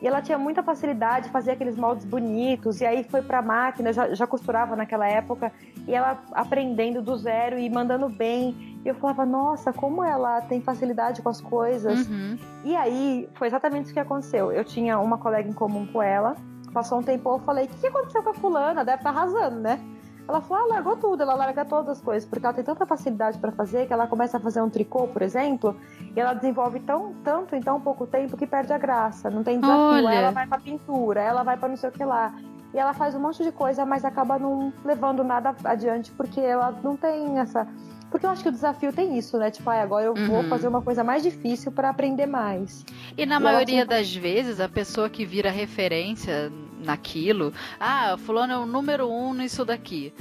E 0.01 0.07
ela 0.07 0.21
tinha 0.21 0.37
muita 0.37 0.61
facilidade, 0.61 1.29
fazia 1.29 1.53
aqueles 1.53 1.75
moldes 1.75 2.05
bonitos, 2.05 2.81
e 2.81 2.85
aí 2.85 3.03
foi 3.03 3.21
pra 3.21 3.41
máquina, 3.41 3.91
já, 3.91 4.13
já 4.13 4.27
costurava 4.27 4.75
naquela 4.75 5.07
época, 5.07 5.51
e 5.87 5.93
ela 5.93 6.21
aprendendo 6.33 7.01
do 7.01 7.17
zero 7.17 7.57
e 7.57 7.67
mandando 7.67 8.07
bem. 8.07 8.79
E 8.85 8.87
eu 8.87 8.93
falava, 8.95 9.25
nossa, 9.25 9.73
como 9.73 10.03
ela 10.03 10.39
tem 10.41 10.61
facilidade 10.61 11.21
com 11.21 11.29
as 11.29 11.41
coisas. 11.41 12.07
Uhum. 12.07 12.37
E 12.63 12.75
aí 12.75 13.27
foi 13.33 13.47
exatamente 13.47 13.85
isso 13.85 13.93
que 13.93 13.99
aconteceu. 13.99 14.51
Eu 14.51 14.63
tinha 14.63 14.99
uma 14.99 15.17
colega 15.17 15.49
em 15.49 15.53
comum 15.53 15.87
com 15.87 16.01
ela, 16.01 16.35
passou 16.73 16.99
um 16.99 17.03
tempo, 17.03 17.29
eu 17.29 17.39
falei, 17.39 17.65
o 17.65 17.67
que, 17.69 17.87
aconteceu 17.87 18.23
com 18.23 18.29
a 18.29 18.33
fulana? 18.33 18.85
Deve 18.85 18.97
estar 18.97 19.13
tá 19.13 19.19
arrasando, 19.19 19.59
né? 19.59 19.79
Ela 20.27 20.41
falou, 20.41 20.65
ah, 20.65 20.73
largou 20.73 20.97
tudo, 20.97 21.23
ela 21.23 21.35
larga 21.35 21.63
todas 21.63 21.89
as 21.97 22.01
coisas, 22.01 22.27
porque 22.27 22.45
ela 22.45 22.53
tem 22.53 22.63
tanta 22.63 22.85
facilidade 22.85 23.37
para 23.39 23.51
fazer 23.51 23.87
que 23.87 23.93
ela 23.93 24.07
começa 24.07 24.35
a 24.35 24.39
fazer 24.39 24.61
um 24.61 24.69
tricô, 24.69 25.07
por 25.07 25.21
exemplo, 25.21 25.75
e 26.13 26.19
ela 26.19 26.33
desenvolve 26.33 26.81
tão, 26.81 27.13
tanto 27.23 27.55
em 27.55 27.61
tão 27.61 27.79
pouco 27.79 28.05
tempo 28.05 28.35
que 28.35 28.45
perde 28.45 28.73
a 28.73 28.77
graça. 28.77 29.29
Não 29.29 29.41
tem 29.41 29.59
desafio. 29.59 30.05
Olha. 30.05 30.13
Ela 30.13 30.31
vai 30.31 30.45
pra 30.45 30.59
pintura, 30.59 31.21
ela 31.21 31.43
vai 31.43 31.55
para 31.55 31.69
não 31.69 31.77
sei 31.77 31.89
o 31.89 31.93
que 31.93 32.03
lá. 32.03 32.33
E 32.73 32.77
ela 32.77 32.93
faz 32.93 33.15
um 33.15 33.19
monte 33.19 33.41
de 33.41 33.53
coisa, 33.53 33.85
mas 33.85 34.03
acaba 34.03 34.37
não 34.37 34.73
levando 34.83 35.23
nada 35.23 35.55
adiante, 35.63 36.11
porque 36.11 36.41
ela 36.41 36.77
não 36.83 36.97
tem 36.97 37.39
essa. 37.39 37.65
Porque 38.09 38.25
eu 38.25 38.29
acho 38.29 38.41
que 38.41 38.49
o 38.49 38.51
desafio 38.51 38.93
tem 38.93 39.17
isso, 39.17 39.37
né? 39.37 39.51
Tipo, 39.51 39.69
ah, 39.69 39.81
agora 39.81 40.05
eu 40.05 40.13
uhum. 40.13 40.27
vou 40.27 40.43
fazer 40.43 40.67
uma 40.67 40.81
coisa 40.81 41.03
mais 41.03 41.23
difícil 41.23 41.71
para 41.71 41.89
aprender 41.89 42.25
mais. 42.25 42.85
E 43.17 43.25
na 43.25 43.37
e 43.37 43.39
maioria 43.39 43.85
das 43.85 44.13
vezes, 44.15 44.59
a 44.59 44.69
pessoa 44.69 45.09
que 45.09 45.25
vira 45.25 45.51
referência 45.51 46.51
naquilo. 46.83 47.53
Ah, 47.79 48.15
fulano 48.17 48.53
é 48.53 48.57
o 48.57 48.65
número 48.65 49.09
um 49.09 49.33
nisso 49.33 49.65
daqui 49.65 50.13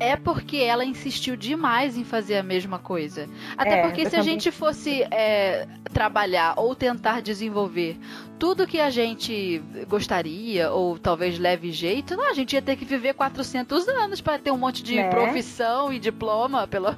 é 0.00 0.16
porque 0.16 0.58
ela 0.58 0.84
insistiu 0.84 1.36
demais 1.36 1.96
em 1.96 2.04
fazer 2.04 2.36
a 2.36 2.42
mesma 2.42 2.78
coisa. 2.78 3.28
Até 3.56 3.80
é, 3.80 3.82
porque 3.82 4.04
se 4.04 4.12
também... 4.12 4.20
a 4.20 4.22
gente 4.22 4.50
fosse 4.50 5.02
é, 5.10 5.66
trabalhar 5.92 6.54
ou 6.56 6.74
tentar 6.74 7.20
desenvolver 7.20 7.98
tudo 8.38 8.66
que 8.66 8.80
a 8.80 8.88
gente 8.88 9.62
gostaria, 9.88 10.70
ou 10.70 10.98
talvez 10.98 11.38
leve 11.38 11.72
jeito, 11.72 12.16
não, 12.16 12.30
a 12.30 12.32
gente 12.32 12.52
ia 12.52 12.62
ter 12.62 12.76
que 12.76 12.84
viver 12.84 13.14
400 13.14 13.88
anos 13.88 14.20
para 14.20 14.38
ter 14.38 14.50
um 14.50 14.58
monte 14.58 14.82
de 14.82 14.96
né? 14.96 15.10
profissão 15.10 15.92
e 15.92 15.98
diploma. 15.98 16.66
Pelo... 16.66 16.88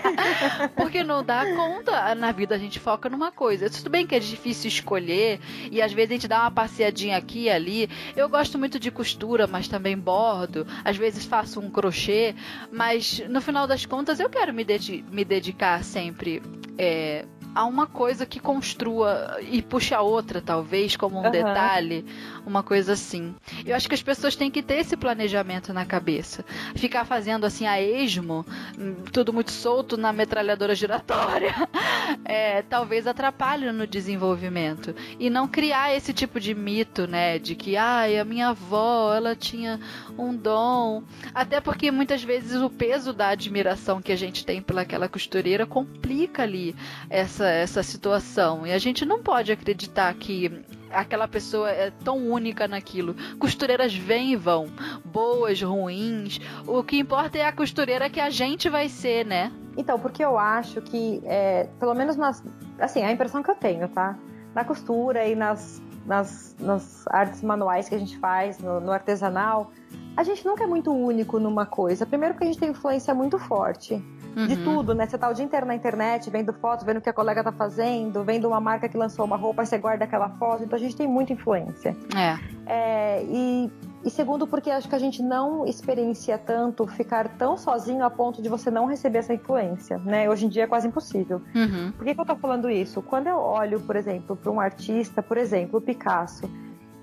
Porque 0.74 1.04
não 1.04 1.22
dá 1.22 1.44
conta. 1.54 2.14
Na 2.14 2.32
vida 2.32 2.54
a 2.54 2.58
gente 2.58 2.80
foca 2.80 3.08
numa 3.08 3.30
coisa. 3.30 3.68
Tudo 3.68 3.90
bem 3.90 4.06
que 4.06 4.14
é 4.14 4.18
difícil 4.18 4.68
escolher, 4.68 5.40
e 5.70 5.82
às 5.82 5.92
vezes 5.92 6.10
a 6.10 6.14
gente 6.14 6.28
dá 6.28 6.40
uma 6.40 6.50
passeadinha 6.50 7.16
aqui 7.16 7.44
e 7.44 7.50
ali. 7.50 7.90
Eu 8.16 8.28
gosto 8.28 8.58
muito 8.58 8.78
de 8.78 8.90
costura, 8.90 9.46
mas 9.46 9.68
também 9.68 9.96
bordo. 9.96 10.66
Às 10.84 10.96
vezes 10.96 11.24
faço 11.24 11.60
um 11.60 11.70
crochê, 11.70 12.34
mas 12.70 13.22
no 13.28 13.40
final 13.40 13.66
das 13.66 13.84
contas 13.84 14.20
eu 14.20 14.30
quero 14.30 14.54
me, 14.54 14.64
dedi 14.64 15.04
me 15.10 15.24
dedicar 15.24 15.84
sempre. 15.84 16.42
É, 16.78 17.26
a 17.54 17.64
uma 17.64 17.86
coisa 17.86 18.24
que 18.24 18.40
construa 18.40 19.38
e 19.40 19.60
puxe 19.62 19.94
a 19.94 20.00
outra, 20.00 20.40
talvez, 20.40 20.96
como 20.96 21.18
um 21.18 21.24
uhum. 21.24 21.30
detalhe, 21.30 22.04
uma 22.46 22.62
coisa 22.62 22.92
assim. 22.94 23.34
Eu 23.64 23.76
acho 23.76 23.88
que 23.88 23.94
as 23.94 24.02
pessoas 24.02 24.36
têm 24.36 24.50
que 24.50 24.62
ter 24.62 24.78
esse 24.78 24.96
planejamento 24.96 25.72
na 25.72 25.84
cabeça. 25.84 26.44
Ficar 26.74 27.04
fazendo 27.04 27.44
assim 27.44 27.66
a 27.66 27.80
esmo, 27.80 28.44
hum, 28.78 28.94
tudo 29.12 29.32
muito 29.32 29.50
solto 29.50 29.96
na 29.96 30.12
metralhadora 30.12 30.74
giratória, 30.74 31.54
é, 32.24 32.62
talvez 32.62 33.06
atrapalhe 33.06 33.70
no 33.70 33.86
desenvolvimento. 33.86 34.94
E 35.18 35.28
não 35.28 35.46
criar 35.46 35.94
esse 35.94 36.12
tipo 36.12 36.40
de 36.40 36.54
mito, 36.54 37.06
né? 37.06 37.38
De 37.38 37.54
que, 37.54 37.76
ai, 37.76 38.18
a 38.18 38.24
minha 38.24 38.48
avó, 38.48 39.14
ela 39.14 39.36
tinha 39.36 39.78
um 40.18 40.34
dom. 40.34 41.02
Até 41.34 41.60
porque 41.60 41.90
muitas 41.90 42.22
vezes 42.22 42.60
o 42.60 42.70
peso 42.70 43.12
da 43.12 43.28
admiração 43.28 44.00
que 44.00 44.12
a 44.12 44.16
gente 44.16 44.44
tem 44.44 44.60
pelaquela 44.60 45.08
costureira 45.08 45.66
complica 45.66 46.42
ali 46.42 46.74
essa, 47.08 47.41
essa 47.48 47.82
situação. 47.82 48.66
E 48.66 48.72
a 48.72 48.78
gente 48.78 49.04
não 49.04 49.22
pode 49.22 49.52
acreditar 49.52 50.12
que 50.14 50.64
aquela 50.90 51.26
pessoa 51.26 51.70
é 51.70 51.90
tão 51.90 52.18
única 52.18 52.68
naquilo. 52.68 53.16
Costureiras 53.38 53.94
vêm 53.94 54.32
e 54.32 54.36
vão, 54.36 54.68
boas, 55.04 55.60
ruins. 55.60 56.40
O 56.66 56.82
que 56.82 56.98
importa 56.98 57.38
é 57.38 57.46
a 57.46 57.52
costureira 57.52 58.10
que 58.10 58.20
a 58.20 58.30
gente 58.30 58.68
vai 58.68 58.88
ser, 58.88 59.24
né? 59.24 59.52
Então, 59.76 59.98
porque 59.98 60.22
eu 60.22 60.38
acho 60.38 60.80
que, 60.82 61.22
é, 61.24 61.68
pelo 61.78 61.94
menos 61.94 62.16
nas. 62.16 62.42
Assim, 62.78 63.02
a 63.02 63.10
impressão 63.10 63.42
que 63.42 63.50
eu 63.50 63.54
tenho, 63.54 63.88
tá? 63.88 64.18
Na 64.54 64.64
costura 64.64 65.26
e 65.26 65.34
nas, 65.34 65.80
nas, 66.04 66.54
nas 66.58 67.06
artes 67.08 67.42
manuais 67.42 67.88
que 67.88 67.94
a 67.94 67.98
gente 67.98 68.18
faz, 68.18 68.58
no, 68.58 68.80
no 68.80 68.92
artesanal, 68.92 69.72
a 70.16 70.22
gente 70.22 70.44
nunca 70.44 70.64
é 70.64 70.66
muito 70.66 70.92
único 70.92 71.38
numa 71.38 71.64
coisa. 71.64 72.04
Primeiro, 72.04 72.34
que 72.34 72.44
a 72.44 72.46
gente 72.46 72.58
tem 72.58 72.70
influência 72.70 73.14
muito 73.14 73.38
forte 73.38 74.02
uhum. 74.36 74.46
de 74.46 74.56
tudo, 74.56 74.94
né? 74.94 75.06
Você 75.06 75.18
tá 75.18 75.28
o 75.28 75.34
dia 75.34 75.44
inteiro 75.44 75.66
na 75.66 75.74
internet, 75.74 76.28
vendo 76.30 76.52
fotos, 76.52 76.84
vendo 76.84 76.98
o 76.98 77.00
que 77.00 77.08
a 77.08 77.12
colega 77.12 77.42
tá 77.42 77.52
fazendo, 77.52 78.22
vendo 78.24 78.48
uma 78.48 78.60
marca 78.60 78.88
que 78.88 78.96
lançou 78.96 79.24
uma 79.24 79.36
roupa, 79.36 79.64
você 79.64 79.78
guarda 79.78 80.04
aquela 80.04 80.28
foto. 80.30 80.64
Então 80.64 80.76
a 80.76 80.80
gente 80.80 80.96
tem 80.96 81.06
muita 81.06 81.32
influência. 81.32 81.96
É. 82.16 82.38
é 82.66 83.24
e, 83.24 83.70
e 84.04 84.10
segundo, 84.10 84.46
porque 84.46 84.70
acho 84.70 84.88
que 84.88 84.94
a 84.94 84.98
gente 84.98 85.22
não 85.22 85.66
experiencia 85.66 86.38
tanto 86.38 86.86
ficar 86.86 87.28
tão 87.28 87.56
sozinho 87.56 88.04
a 88.04 88.10
ponto 88.10 88.42
de 88.42 88.48
você 88.48 88.70
não 88.70 88.86
receber 88.86 89.18
essa 89.18 89.34
influência, 89.34 89.98
né? 89.98 90.28
Hoje 90.28 90.46
em 90.46 90.48
dia 90.48 90.64
é 90.64 90.66
quase 90.66 90.88
impossível. 90.88 91.40
Uhum. 91.54 91.92
Por 91.92 92.04
que, 92.04 92.14
que 92.14 92.20
eu 92.20 92.26
tô 92.26 92.36
falando 92.36 92.70
isso? 92.70 93.02
Quando 93.02 93.26
eu 93.26 93.36
olho, 93.36 93.80
por 93.80 93.96
exemplo, 93.96 94.36
para 94.36 94.50
um 94.50 94.60
artista, 94.60 95.22
por 95.22 95.36
exemplo, 95.36 95.78
o 95.78 95.82
Picasso. 95.82 96.50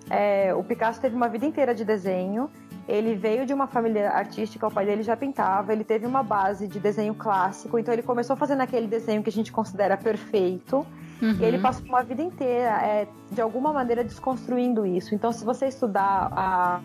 É, 0.10 0.54
o 0.56 0.64
Picasso 0.64 1.00
teve 1.00 1.16
uma 1.16 1.30
vida 1.30 1.46
inteira 1.46 1.76
de 1.76 1.86
desenho 1.86 2.50
ele 2.89 3.13
veio 3.13 3.46
de 3.46 3.53
uma 3.53 3.67
família 3.67 4.10
artística, 4.10 4.65
o 4.65 4.72
pai 4.72 4.84
dele 4.84 5.03
já 5.03 5.15
pintava, 5.15 5.72
ele 5.72 5.84
teve 5.84 6.08
uma 6.08 6.24
base 6.24 6.67
de 6.67 6.79
desenho 6.79 7.13
clássico, 7.13 7.77
então 7.77 7.93
ele 7.93 8.01
começou 8.01 8.36
fazendo 8.36 8.62
aquele 8.62 8.88
desenho 8.88 9.22
que 9.22 9.29
a 9.29 9.31
gente 9.31 9.51
considera 9.51 9.96
perfeito. 9.96 10.86
Uhum. 11.22 11.38
E 11.39 11.43
ele 11.43 11.60
passou 11.60 11.86
uma 11.86 12.01
vida 12.01 12.24
inteira, 12.24 12.81
é, 12.81 13.08
de 13.31 13.39
alguma 13.39 13.72
maneira, 13.72 14.03
desconstruindo 14.03 14.88
isso. 14.88 15.13
Então, 15.13 15.31
se 15.31 15.46
você 15.46 15.67
estudar 15.67 16.31
a, 16.31 16.81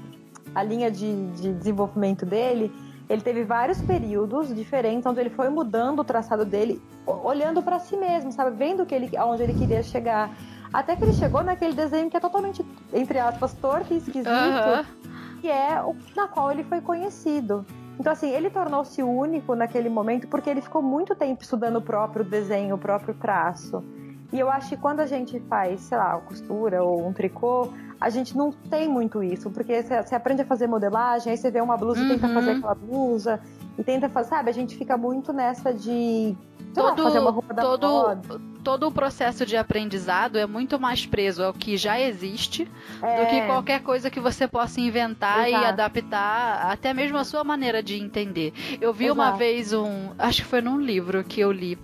a 0.55 0.63
linha 0.63 0.91
de, 0.91 1.31
de 1.31 1.55
desenvolvimento 1.55 2.27
dele, 2.27 2.71
ele 3.09 3.23
teve 3.23 3.43
vários 3.43 3.81
períodos 3.81 4.55
diferentes 4.55 5.07
onde 5.07 5.21
ele 5.21 5.31
foi 5.31 5.49
mudando 5.49 6.01
o 6.01 6.05
traçado 6.05 6.45
dele, 6.45 6.83
olhando 7.07 7.63
para 7.63 7.79
si 7.79 7.97
mesmo, 7.97 8.31
sabe, 8.31 8.55
vendo 8.55 8.85
que 8.85 8.95
ele, 8.95 9.17
aonde 9.17 9.43
ele 9.43 9.55
queria 9.55 9.83
chegar. 9.83 10.31
Até 10.71 10.97
que 10.97 11.05
ele 11.05 11.13
chegou 11.15 11.43
naquele 11.43 11.73
desenho 11.73 12.11
que 12.11 12.17
é 12.17 12.21
totalmente, 12.21 12.63
entre 12.93 13.19
aspas, 13.19 13.55
torto 13.55 13.95
e 13.95 13.97
esquisito. 13.97 14.29
Uhum 14.29 15.14
que 15.45 15.51
é 15.51 15.79
o 15.83 15.95
na 16.17 16.27
qual 16.27 16.51
ele 16.51 16.65
foi 16.65 16.81
conhecido. 16.81 17.67
Então, 18.01 18.11
assim, 18.11 18.31
ele 18.31 18.49
tornou-se 18.49 19.03
único 19.03 19.55
naquele 19.55 19.91
momento 19.91 20.27
porque 20.27 20.49
ele 20.49 20.63
ficou 20.63 20.81
muito 20.81 21.15
tempo 21.15 21.43
estudando 21.43 21.77
o 21.77 21.83
próprio 21.83 22.25
desenho, 22.25 22.77
o 22.77 22.79
próprio 22.79 23.13
traço. 23.13 23.85
E 24.33 24.41
eu 24.41 24.51
acho 24.51 24.71
que 24.71 24.77
quando 24.79 25.01
a 25.01 25.07
gente 25.07 25.39
faz, 25.41 25.83
sei 25.83 25.99
lá, 25.99 26.19
costura 26.19 26.83
ou 26.83 27.07
um 27.07 27.13
tricô, 27.13 27.69
a 28.01 28.09
gente 28.09 28.35
não 28.35 28.53
tem 28.53 28.89
muito 28.89 29.23
isso, 29.23 29.51
porque 29.51 29.83
você 29.83 30.15
aprende 30.15 30.41
a 30.41 30.47
fazer 30.47 30.67
modelagem, 30.67 31.31
aí 31.31 31.37
você 31.37 31.51
vê 31.51 31.61
uma 31.61 31.77
blusa 31.77 32.01
e 32.01 32.09
tenta 32.09 32.27
fazer 32.33 32.53
uhum. 32.53 32.57
aquela 32.57 32.75
blusa, 32.75 33.41
e 33.79 33.85
tenta 33.85 34.09
fazer, 34.09 34.31
sabe? 34.31 34.51
A 34.51 34.55
gente 34.55 34.77
fica 34.77 34.97
muito 34.97 35.33
nessa 35.33 35.73
de 35.73 36.37
todo, 36.75 37.03
lá, 37.03 37.05
fazer 37.05 37.19
uma 37.19 37.31
roupa 37.31 37.55
da 37.55 37.63
todo, 37.63 37.87
moda 37.87 38.55
todo 38.65 38.89
o 38.89 38.91
processo 38.91 39.45
de 39.45 39.57
aprendizado 39.57 40.39
é 40.39 40.47
muito 40.47 40.81
mais 40.81 41.05
preso 41.05 41.45
ao 41.45 41.53
que 41.53 41.77
já 41.77 42.01
existe 42.01 42.67
é. 43.03 43.21
do 43.21 43.29
que 43.29 43.37
é. 43.37 43.47
qualquer 43.47 43.83
coisa 43.83 44.11
que 44.11 44.19
você 44.19 44.49
possa 44.49 44.81
inventar 44.81 45.47
Exato. 45.47 45.63
e 45.63 45.67
adaptar 45.67 46.73
até 46.73 46.95
mesmo 46.95 47.19
a 47.19 47.25
sua 47.25 47.45
maneira 47.45 47.83
de 47.83 47.97
entender. 47.97 48.55
Eu 48.81 48.93
vi 48.93 49.05
Exato. 49.05 49.21
uma 49.21 49.37
vez 49.37 49.73
um, 49.75 50.13
acho 50.19 50.43
que 50.43 50.49
foi 50.49 50.63
num 50.63 50.81
livro 50.81 51.23
que 51.23 51.41
eu 51.41 51.53
li 51.53 51.79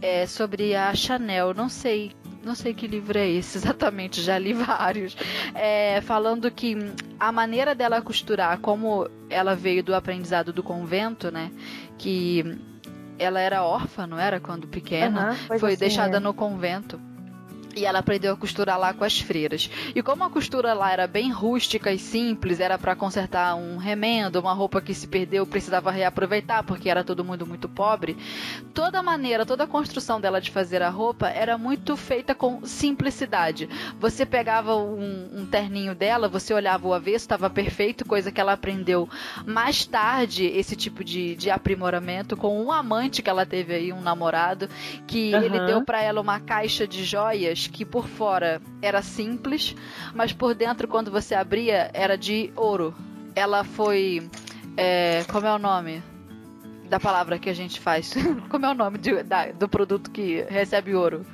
é, 0.00 0.26
sobre 0.26 0.74
a 0.74 0.94
Chanel, 0.94 1.52
não 1.52 1.68
sei 1.68 2.12
não 2.44 2.54
sei 2.54 2.74
que 2.74 2.86
livro 2.86 3.18
é 3.18 3.28
esse 3.28 3.56
exatamente, 3.58 4.22
já 4.22 4.38
li 4.38 4.52
vários, 4.52 5.16
é, 5.54 6.00
falando 6.02 6.50
que 6.50 6.76
a 7.18 7.30
maneira 7.30 7.74
dela 7.74 8.02
costurar, 8.02 8.58
como 8.58 9.08
ela 9.30 9.54
veio 9.54 9.82
do 9.82 9.94
aprendizado 9.94 10.52
do 10.52 10.62
convento, 10.62 11.30
né, 11.30 11.50
que 11.98 12.58
ela 13.18 13.40
era 13.40 13.62
órfã, 13.62 14.06
não 14.06 14.18
era? 14.18 14.40
Quando 14.40 14.66
pequena. 14.66 15.30
Uhum, 15.30 15.58
foi 15.58 15.72
assim, 15.72 15.80
deixada 15.80 16.16
é. 16.16 16.20
no 16.20 16.34
convento. 16.34 17.00
E 17.74 17.84
ela 17.84 18.00
aprendeu 18.00 18.34
a 18.34 18.36
costurar 18.36 18.78
lá 18.78 18.92
com 18.92 19.04
as 19.04 19.18
freiras. 19.18 19.70
E 19.94 20.02
como 20.02 20.24
a 20.24 20.30
costura 20.30 20.74
lá 20.74 20.92
era 20.92 21.06
bem 21.06 21.30
rústica 21.30 21.92
e 21.92 21.98
simples, 21.98 22.60
era 22.60 22.78
para 22.78 22.94
consertar 22.94 23.54
um 23.54 23.76
remendo, 23.76 24.40
uma 24.40 24.52
roupa 24.52 24.80
que 24.80 24.94
se 24.94 25.06
perdeu, 25.06 25.46
precisava 25.46 25.90
reaproveitar 25.90 26.62
porque 26.64 26.90
era 26.90 27.02
todo 27.02 27.24
mundo 27.24 27.46
muito 27.46 27.68
pobre. 27.68 28.16
Toda 28.74 28.98
a 28.98 29.02
maneira, 29.02 29.46
toda 29.46 29.64
a 29.64 29.66
construção 29.66 30.20
dela 30.20 30.40
de 30.40 30.50
fazer 30.50 30.82
a 30.82 30.90
roupa 30.90 31.28
era 31.28 31.56
muito 31.56 31.96
feita 31.96 32.34
com 32.34 32.64
simplicidade. 32.64 33.68
Você 33.98 34.26
pegava 34.26 34.76
um, 34.76 35.40
um 35.40 35.46
terninho 35.46 35.94
dela, 35.94 36.28
você 36.28 36.52
olhava 36.52 36.86
o 36.86 36.94
avesso, 36.94 37.24
estava 37.24 37.48
perfeito, 37.48 38.04
coisa 38.04 38.30
que 38.30 38.40
ela 38.40 38.52
aprendeu 38.52 39.08
mais 39.46 39.86
tarde, 39.86 40.44
esse 40.44 40.76
tipo 40.76 41.02
de, 41.02 41.34
de 41.36 41.50
aprimoramento 41.50 42.36
com 42.36 42.62
um 42.62 42.70
amante 42.70 43.22
que 43.22 43.30
ela 43.30 43.46
teve 43.46 43.74
aí, 43.74 43.92
um 43.92 44.00
namorado, 44.00 44.68
que 45.06 45.34
uhum. 45.34 45.42
ele 45.42 45.60
deu 45.66 45.84
para 45.84 46.02
ela 46.02 46.20
uma 46.20 46.40
caixa 46.40 46.86
de 46.86 47.04
joias 47.04 47.61
que 47.68 47.84
por 47.84 48.06
fora 48.06 48.60
era 48.80 49.02
simples, 49.02 49.74
mas 50.14 50.32
por 50.32 50.54
dentro, 50.54 50.88
quando 50.88 51.10
você 51.10 51.34
abria, 51.34 51.90
era 51.92 52.16
de 52.16 52.52
ouro. 52.56 52.94
Ela 53.34 53.64
foi. 53.64 54.30
É, 54.76 55.24
como 55.30 55.46
é 55.46 55.54
o 55.54 55.58
nome? 55.58 56.02
Da 56.88 57.00
palavra 57.00 57.38
que 57.38 57.48
a 57.48 57.54
gente 57.54 57.80
faz. 57.80 58.14
como 58.50 58.66
é 58.66 58.70
o 58.70 58.74
nome 58.74 58.98
de, 58.98 59.22
da, 59.22 59.46
do 59.52 59.68
produto 59.68 60.10
que 60.10 60.42
recebe 60.48 60.94
ouro? 60.94 61.24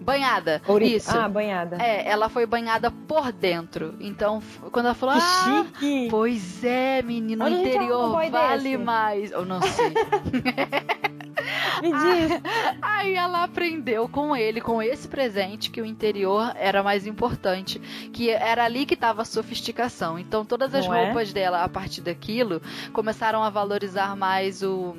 Banhada. 0.00 0.60
Ouri... 0.68 0.96
Isso. 0.96 1.16
Ah, 1.16 1.28
banhada. 1.28 1.78
É, 1.80 2.06
ela 2.06 2.28
foi 2.28 2.44
banhada 2.44 2.90
por 2.90 3.32
dentro. 3.32 3.94
Então, 3.98 4.42
quando 4.70 4.86
ela 4.86 4.94
falou. 4.94 5.14
Que 5.14 5.22
ah, 5.22 5.64
chique! 5.72 6.08
Pois 6.10 6.62
é, 6.62 7.02
menino, 7.02 7.44
o 7.44 7.48
interior 7.48 8.12
vale 8.30 8.62
desse? 8.62 8.76
mais. 8.76 9.30
Eu 9.30 9.46
não 9.46 9.62
sei. 9.62 9.94
Me 11.82 11.90
diz. 11.92 12.40
Aí 12.82 13.14
ela 13.14 13.44
aprendeu 13.44 14.08
com 14.08 14.34
ele, 14.36 14.60
com 14.60 14.82
esse 14.82 15.08
presente, 15.08 15.70
que 15.70 15.80
o 15.80 15.84
interior 15.86 16.52
era 16.56 16.82
mais 16.82 17.06
importante. 17.06 17.80
Que 18.12 18.30
era 18.30 18.64
ali 18.64 18.86
que 18.86 18.94
estava 18.94 19.22
a 19.22 19.24
sofisticação. 19.24 20.18
Então 20.18 20.44
todas 20.44 20.74
as 20.74 20.86
Não 20.86 20.94
é? 20.94 21.04
roupas 21.06 21.32
dela, 21.32 21.62
a 21.62 21.68
partir 21.68 22.00
daquilo, 22.00 22.60
começaram 22.92 23.42
a 23.42 23.50
valorizar 23.50 24.16
mais 24.16 24.62
o 24.62 24.96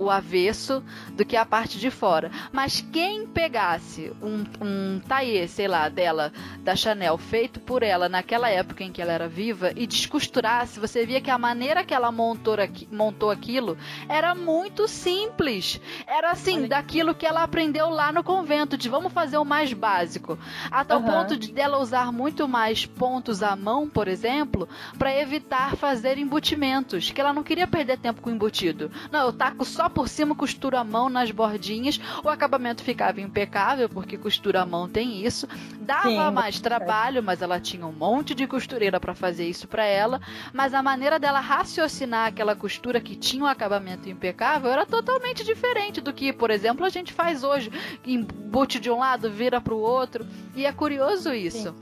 o 0.00 0.10
avesso 0.10 0.82
do 1.10 1.26
que 1.26 1.36
a 1.36 1.44
parte 1.44 1.78
de 1.78 1.90
fora. 1.90 2.30
Mas 2.50 2.80
quem 2.80 3.26
pegasse 3.26 4.10
um, 4.22 4.44
um 4.60 5.00
taillé, 5.00 5.46
sei 5.46 5.68
lá, 5.68 5.90
dela, 5.90 6.32
da 6.60 6.74
Chanel, 6.74 7.18
feito 7.18 7.60
por 7.60 7.82
ela 7.82 8.08
naquela 8.08 8.48
época 8.48 8.82
em 8.82 8.90
que 8.90 9.02
ela 9.02 9.12
era 9.12 9.28
viva, 9.28 9.72
e 9.76 9.86
descosturasse, 9.86 10.80
você 10.80 11.04
via 11.04 11.20
que 11.20 11.30
a 11.30 11.36
maneira 11.36 11.84
que 11.84 11.92
ela 11.92 12.10
montou, 12.10 12.54
aqui, 12.54 12.88
montou 12.90 13.30
aquilo 13.30 13.76
era 14.08 14.34
muito 14.34 14.88
simples. 14.88 15.78
Era 16.06 16.30
assim, 16.30 16.60
Olha. 16.60 16.68
daquilo 16.68 17.14
que 17.14 17.26
ela 17.26 17.42
aprendeu 17.42 17.90
lá 17.90 18.10
no 18.10 18.24
convento, 18.24 18.78
de 18.78 18.88
vamos 18.88 19.12
fazer 19.12 19.36
o 19.36 19.44
mais 19.44 19.72
básico. 19.74 20.38
A 20.70 20.82
tal 20.82 21.02
ponto 21.02 21.36
de 21.36 21.52
dela 21.52 21.78
usar 21.78 22.10
muito 22.10 22.48
mais 22.48 22.86
pontos 22.86 23.42
à 23.42 23.54
mão, 23.54 23.86
por 23.86 24.08
exemplo, 24.08 24.66
para 24.98 25.14
evitar 25.14 25.76
fazer 25.76 26.16
embutimentos, 26.16 27.10
que 27.10 27.20
ela 27.20 27.34
não 27.34 27.42
queria 27.42 27.66
perder 27.66 27.98
tempo 27.98 28.22
com 28.22 28.30
embutido. 28.30 28.90
Não, 29.12 29.26
eu 29.26 29.32
taco 29.32 29.64
só 29.64 29.89
por 29.90 30.08
cima, 30.08 30.34
costuro 30.34 30.76
a 30.76 30.84
mão 30.84 31.08
nas 31.08 31.30
bordinhas, 31.30 32.00
o 32.24 32.28
acabamento 32.28 32.82
ficava 32.82 33.20
impecável, 33.20 33.88
porque 33.88 34.16
costura 34.16 34.62
a 34.62 34.66
mão 34.66 34.88
tem 34.88 35.24
isso. 35.24 35.46
Dava 35.80 36.08
Sim, 36.08 36.30
mais 36.30 36.60
trabalho, 36.60 37.22
mas 37.22 37.42
ela 37.42 37.60
tinha 37.60 37.86
um 37.86 37.92
monte 37.92 38.34
de 38.34 38.46
costureira 38.46 39.00
para 39.00 39.14
fazer 39.14 39.48
isso 39.48 39.66
para 39.66 39.84
ela, 39.84 40.20
mas 40.52 40.72
a 40.72 40.82
maneira 40.82 41.18
dela 41.18 41.40
raciocinar 41.40 42.28
aquela 42.28 42.54
costura 42.54 43.00
que 43.00 43.16
tinha 43.16 43.44
um 43.44 43.46
acabamento 43.46 44.08
impecável 44.08 44.70
era 44.70 44.86
totalmente 44.86 45.44
diferente 45.44 46.00
do 46.00 46.12
que, 46.12 46.32
por 46.32 46.50
exemplo, 46.50 46.86
a 46.86 46.88
gente 46.88 47.12
faz 47.12 47.42
hoje, 47.42 47.70
embute 48.06 48.78
de 48.78 48.90
um 48.90 48.98
lado, 48.98 49.30
vira 49.30 49.60
para 49.60 49.74
o 49.74 49.80
outro, 49.80 50.26
e 50.54 50.64
é 50.64 50.72
curioso 50.72 51.32
isso. 51.32 51.74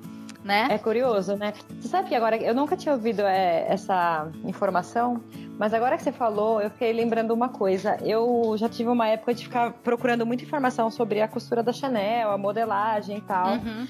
Né? 0.44 0.68
É 0.70 0.78
curioso, 0.78 1.34
né? 1.36 1.52
Você 1.80 1.88
sabe 1.88 2.08
que 2.08 2.14
agora 2.14 2.36
eu 2.36 2.54
nunca 2.54 2.76
tinha 2.76 2.94
ouvido 2.94 3.22
é, 3.22 3.66
essa 3.68 4.28
informação, 4.44 5.20
mas 5.58 5.74
agora 5.74 5.96
que 5.96 6.04
você 6.04 6.12
falou, 6.12 6.60
eu 6.60 6.70
fiquei 6.70 6.92
lembrando 6.92 7.32
uma 7.32 7.48
coisa. 7.48 7.96
Eu 8.02 8.54
já 8.56 8.68
tive 8.68 8.88
uma 8.88 9.08
época 9.08 9.34
de 9.34 9.44
ficar 9.44 9.72
procurando 9.72 10.24
muita 10.24 10.44
informação 10.44 10.90
sobre 10.90 11.20
a 11.20 11.26
costura 11.26 11.62
da 11.62 11.72
Chanel, 11.72 12.30
a 12.30 12.38
modelagem 12.38 13.18
e 13.18 13.20
tal. 13.20 13.54
Uhum. 13.54 13.86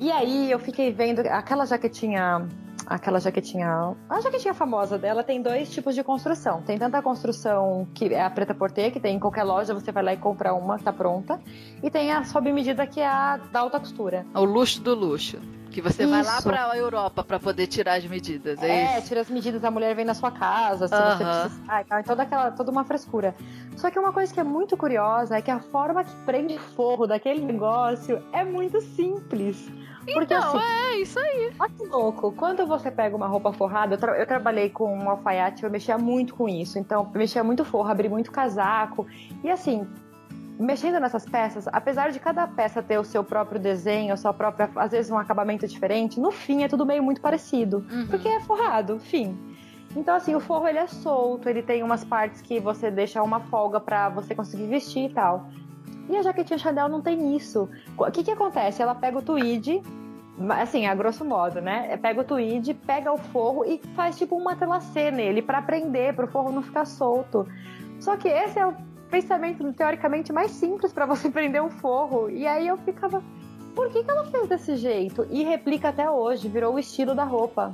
E 0.00 0.10
aí 0.10 0.50
eu 0.50 0.58
fiquei 0.58 0.92
vendo 0.92 1.20
aquela 1.20 1.64
jaquetinha. 1.64 2.46
Aquela 2.86 3.18
jaquetinha. 3.18 3.94
A 4.10 4.20
jaquetinha 4.20 4.52
famosa 4.52 4.98
dela 4.98 5.22
tem 5.22 5.40
dois 5.40 5.70
tipos 5.70 5.94
de 5.94 6.02
construção. 6.02 6.60
Tem 6.60 6.76
tanta 6.76 7.00
construção 7.00 7.86
que 7.94 8.12
é 8.12 8.22
a 8.22 8.28
preta 8.28 8.54
porter, 8.54 8.92
que 8.92 9.00
tem 9.00 9.16
em 9.16 9.18
qualquer 9.18 9.44
loja, 9.44 9.72
você 9.72 9.90
vai 9.90 10.02
lá 10.02 10.12
e 10.12 10.18
compra 10.18 10.52
uma, 10.52 10.78
tá 10.78 10.92
pronta. 10.92 11.40
E 11.82 11.88
tem 11.88 12.12
a 12.12 12.24
sob 12.24 12.52
medida, 12.52 12.86
que 12.86 13.00
é 13.00 13.06
a 13.06 13.38
da 13.38 13.60
alta 13.60 13.80
costura. 13.80 14.26
O 14.34 14.44
luxo 14.44 14.82
do 14.82 14.94
luxo. 14.94 15.38
Que 15.74 15.82
você 15.82 16.06
vai 16.06 16.22
lá 16.22 16.34
Isso. 16.38 16.48
pra 16.48 16.76
Europa 16.76 17.24
pra 17.24 17.40
poder 17.40 17.66
tirar 17.66 17.94
as 17.98 18.04
medidas. 18.06 18.62
É, 18.62 18.94
É, 18.94 18.98
isso. 18.98 19.08
tira 19.08 19.20
as 19.22 19.28
medidas, 19.28 19.64
a 19.64 19.70
mulher 19.72 19.92
vem 19.96 20.04
na 20.04 20.14
sua 20.14 20.30
casa, 20.30 20.86
se 20.86 20.94
Aham. 20.94 21.16
você 21.16 21.24
precisar 21.48 21.80
e 21.80 21.84
tal. 21.84 21.98
E 21.98 22.02
toda 22.04 22.22
aquela, 22.22 22.50
toda 22.52 22.70
uma 22.70 22.84
frescura. 22.84 23.34
Só 23.76 23.90
que 23.90 23.98
uma 23.98 24.12
coisa 24.12 24.32
que 24.32 24.38
é 24.38 24.44
muito 24.44 24.76
curiosa 24.76 25.36
é 25.36 25.42
que 25.42 25.50
a 25.50 25.58
forma 25.58 26.04
que 26.04 26.14
prende 26.24 26.56
forro 26.76 27.08
daquele 27.08 27.40
negócio 27.44 28.22
é 28.32 28.44
muito 28.44 28.80
simples. 28.80 29.68
Porque 30.04 30.34
Então, 30.34 30.56
assim, 30.58 30.58
é 30.92 30.98
isso 30.98 31.18
aí. 31.18 31.50
olha 31.58 31.70
que 31.70 31.86
louco, 31.86 32.30
quando 32.32 32.66
você 32.66 32.90
pega 32.90 33.16
uma 33.16 33.26
roupa 33.26 33.52
forrada, 33.54 33.94
eu, 33.94 33.98
tra- 33.98 34.18
eu 34.18 34.26
trabalhei 34.26 34.68
com 34.70 34.94
um 34.96 35.08
alfaiate, 35.10 35.64
eu 35.64 35.70
mexia 35.70 35.96
muito 35.98 36.34
com 36.36 36.46
isso. 36.48 36.78
Então, 36.78 37.10
eu 37.12 37.18
mexia 37.18 37.42
muito 37.42 37.64
forro, 37.64 37.88
abri 37.90 38.08
muito 38.08 38.30
casaco. 38.30 39.06
E 39.42 39.50
assim, 39.50 39.88
mexendo 40.58 41.00
nessas 41.00 41.24
peças, 41.24 41.66
apesar 41.68 42.10
de 42.10 42.20
cada 42.20 42.46
peça 42.46 42.82
ter 42.82 42.98
o 42.98 43.04
seu 43.04 43.24
próprio 43.24 43.60
desenho, 43.60 44.12
a 44.12 44.16
sua 44.16 44.32
própria, 44.32 44.70
às 44.76 44.92
vezes 44.92 45.10
um 45.10 45.18
acabamento 45.18 45.66
diferente, 45.66 46.20
no 46.20 46.30
fim 46.30 46.62
é 46.62 46.68
tudo 46.68 46.86
meio 46.86 47.02
muito 47.02 47.20
parecido. 47.20 47.84
Uhum. 47.90 48.06
Porque 48.06 48.28
é 48.28 48.40
forrado, 48.40 48.98
fim. 48.98 49.36
Então, 49.96 50.14
assim, 50.14 50.34
o 50.34 50.40
forro 50.40 50.66
ele 50.66 50.78
é 50.78 50.86
solto, 50.86 51.48
ele 51.48 51.62
tem 51.62 51.82
umas 51.82 52.04
partes 52.04 52.40
que 52.40 52.58
você 52.58 52.90
deixa 52.90 53.22
uma 53.22 53.40
folga 53.40 53.78
pra 53.78 54.08
você 54.08 54.34
conseguir 54.34 54.66
vestir 54.66 55.10
e 55.10 55.14
tal. 55.14 55.48
E 56.08 56.16
a 56.16 56.22
jaquetinha 56.22 56.58
Chanel 56.58 56.88
não 56.88 57.00
tem 57.00 57.36
isso. 57.36 57.68
O 57.96 58.10
que 58.10 58.24
que 58.24 58.30
acontece? 58.30 58.82
Ela 58.82 58.94
pega 58.94 59.18
o 59.18 59.22
tweed, 59.22 59.82
assim, 60.50 60.86
a 60.86 60.94
grosso 60.94 61.24
modo, 61.24 61.60
né? 61.60 61.96
Pega 61.96 62.20
o 62.20 62.24
tweed, 62.24 62.74
pega 62.74 63.12
o 63.12 63.16
forro 63.16 63.64
e 63.64 63.80
faz 63.94 64.18
tipo 64.18 64.36
um 64.36 64.42
matelacê 64.42 65.10
nele 65.10 65.40
pra 65.40 65.62
prender, 65.62 66.14
pro 66.14 66.26
forro 66.26 66.52
não 66.52 66.62
ficar 66.62 66.84
solto. 66.84 67.46
Só 68.00 68.16
que 68.16 68.28
esse 68.28 68.58
é 68.58 68.66
o 68.66 68.74
pensamento 69.10 69.72
teoricamente 69.72 70.32
mais 70.32 70.50
simples 70.52 70.92
pra 70.92 71.06
você 71.06 71.28
prender 71.30 71.62
um 71.62 71.70
forro. 71.70 72.28
E 72.30 72.46
aí 72.46 72.66
eu 72.66 72.76
ficava, 72.78 73.22
por 73.74 73.90
que, 73.90 74.02
que 74.02 74.10
ela 74.10 74.24
fez 74.26 74.48
desse 74.48 74.76
jeito? 74.76 75.26
E 75.30 75.42
replica 75.44 75.88
até 75.90 76.10
hoje, 76.10 76.48
virou 76.48 76.74
o 76.74 76.78
estilo 76.78 77.14
da 77.14 77.24
roupa. 77.24 77.72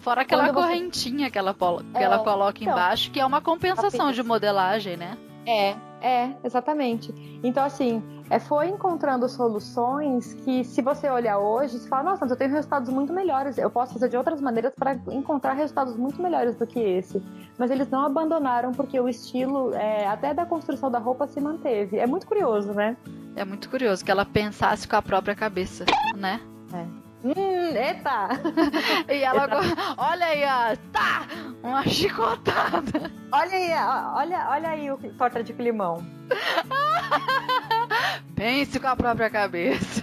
Fora 0.00 0.22
aquela 0.22 0.44
Quando 0.44 0.54
você- 0.54 0.62
correntinha 0.68 1.30
que 1.30 1.38
ela, 1.38 1.52
que 1.52 1.98
É, 1.98 2.02
ela 2.04 2.18
coloca 2.20 2.58
então. 2.60 2.72
embaixo, 2.72 3.10
que 3.10 3.18
é 3.18 3.26
uma 3.26 3.40
compensação 3.40 4.12
de 4.12 4.22
modelagem, 4.22 4.96
né? 4.96 5.16
É, 5.44 5.74
é, 6.00 6.30
exatamente. 6.44 7.12
Então, 7.42 7.64
assim, 7.64 8.02
é, 8.30 8.38
foi 8.38 8.68
encontrando 8.68 9.28
soluções 9.28 10.34
que, 10.44 10.64
se 10.64 10.82
você 10.82 11.08
olhar 11.08 11.38
hoje, 11.38 11.78
você 11.78 11.88
fala, 11.88 12.02
nossa, 12.10 12.18
mas 12.22 12.30
eu 12.30 12.36
tenho 12.36 12.50
resultados 12.50 12.88
muito 12.88 13.12
melhores. 13.12 13.56
Eu 13.58 13.70
posso 13.70 13.92
fazer 13.94 14.08
de 14.08 14.16
outras 14.16 14.40
maneiras 14.40 14.72
para 14.74 14.94
encontrar 15.12 15.52
resultados 15.52 15.96
muito 15.96 16.20
melhores 16.20 16.56
do 16.56 16.66
que 16.66 16.78
esse. 16.80 17.22
Mas 17.58 17.70
eles 17.70 17.88
não 17.90 18.04
abandonaram 18.04 18.72
porque 18.72 18.98
o 18.98 19.08
estilo, 19.08 19.72
é, 19.74 20.06
até 20.06 20.34
da 20.34 20.44
construção 20.44 20.90
da 20.90 20.98
roupa, 20.98 21.26
se 21.26 21.40
manteve. 21.40 21.98
É 21.98 22.06
muito 22.06 22.26
curioso, 22.26 22.72
né? 22.72 22.96
É 23.36 23.44
muito 23.44 23.68
curioso 23.70 24.04
que 24.04 24.10
ela 24.10 24.24
pensasse 24.24 24.86
com 24.88 24.96
a 24.96 25.02
própria 25.02 25.34
cabeça, 25.34 25.84
né? 26.16 26.40
Hum, 27.24 27.32
eita! 27.74 28.28
E 29.12 29.22
ela. 29.22 29.46
go- 29.46 29.56
Olha 29.96 30.26
aí, 30.26 30.44
ó. 30.44 30.76
Tá! 30.92 31.22
Uma 31.62 31.82
chicotada. 31.84 33.10
Olha 33.32 33.52
aí, 33.52 33.70
ó, 33.74 34.18
olha, 34.18 34.46
olha 34.50 34.68
aí 34.70 34.90
o 34.92 34.96
torta 35.18 35.42
de 35.42 35.52
climão. 35.52 36.04
Pense 38.36 38.78
com 38.78 38.86
a 38.86 38.94
própria 38.94 39.30
cabeça. 39.30 40.02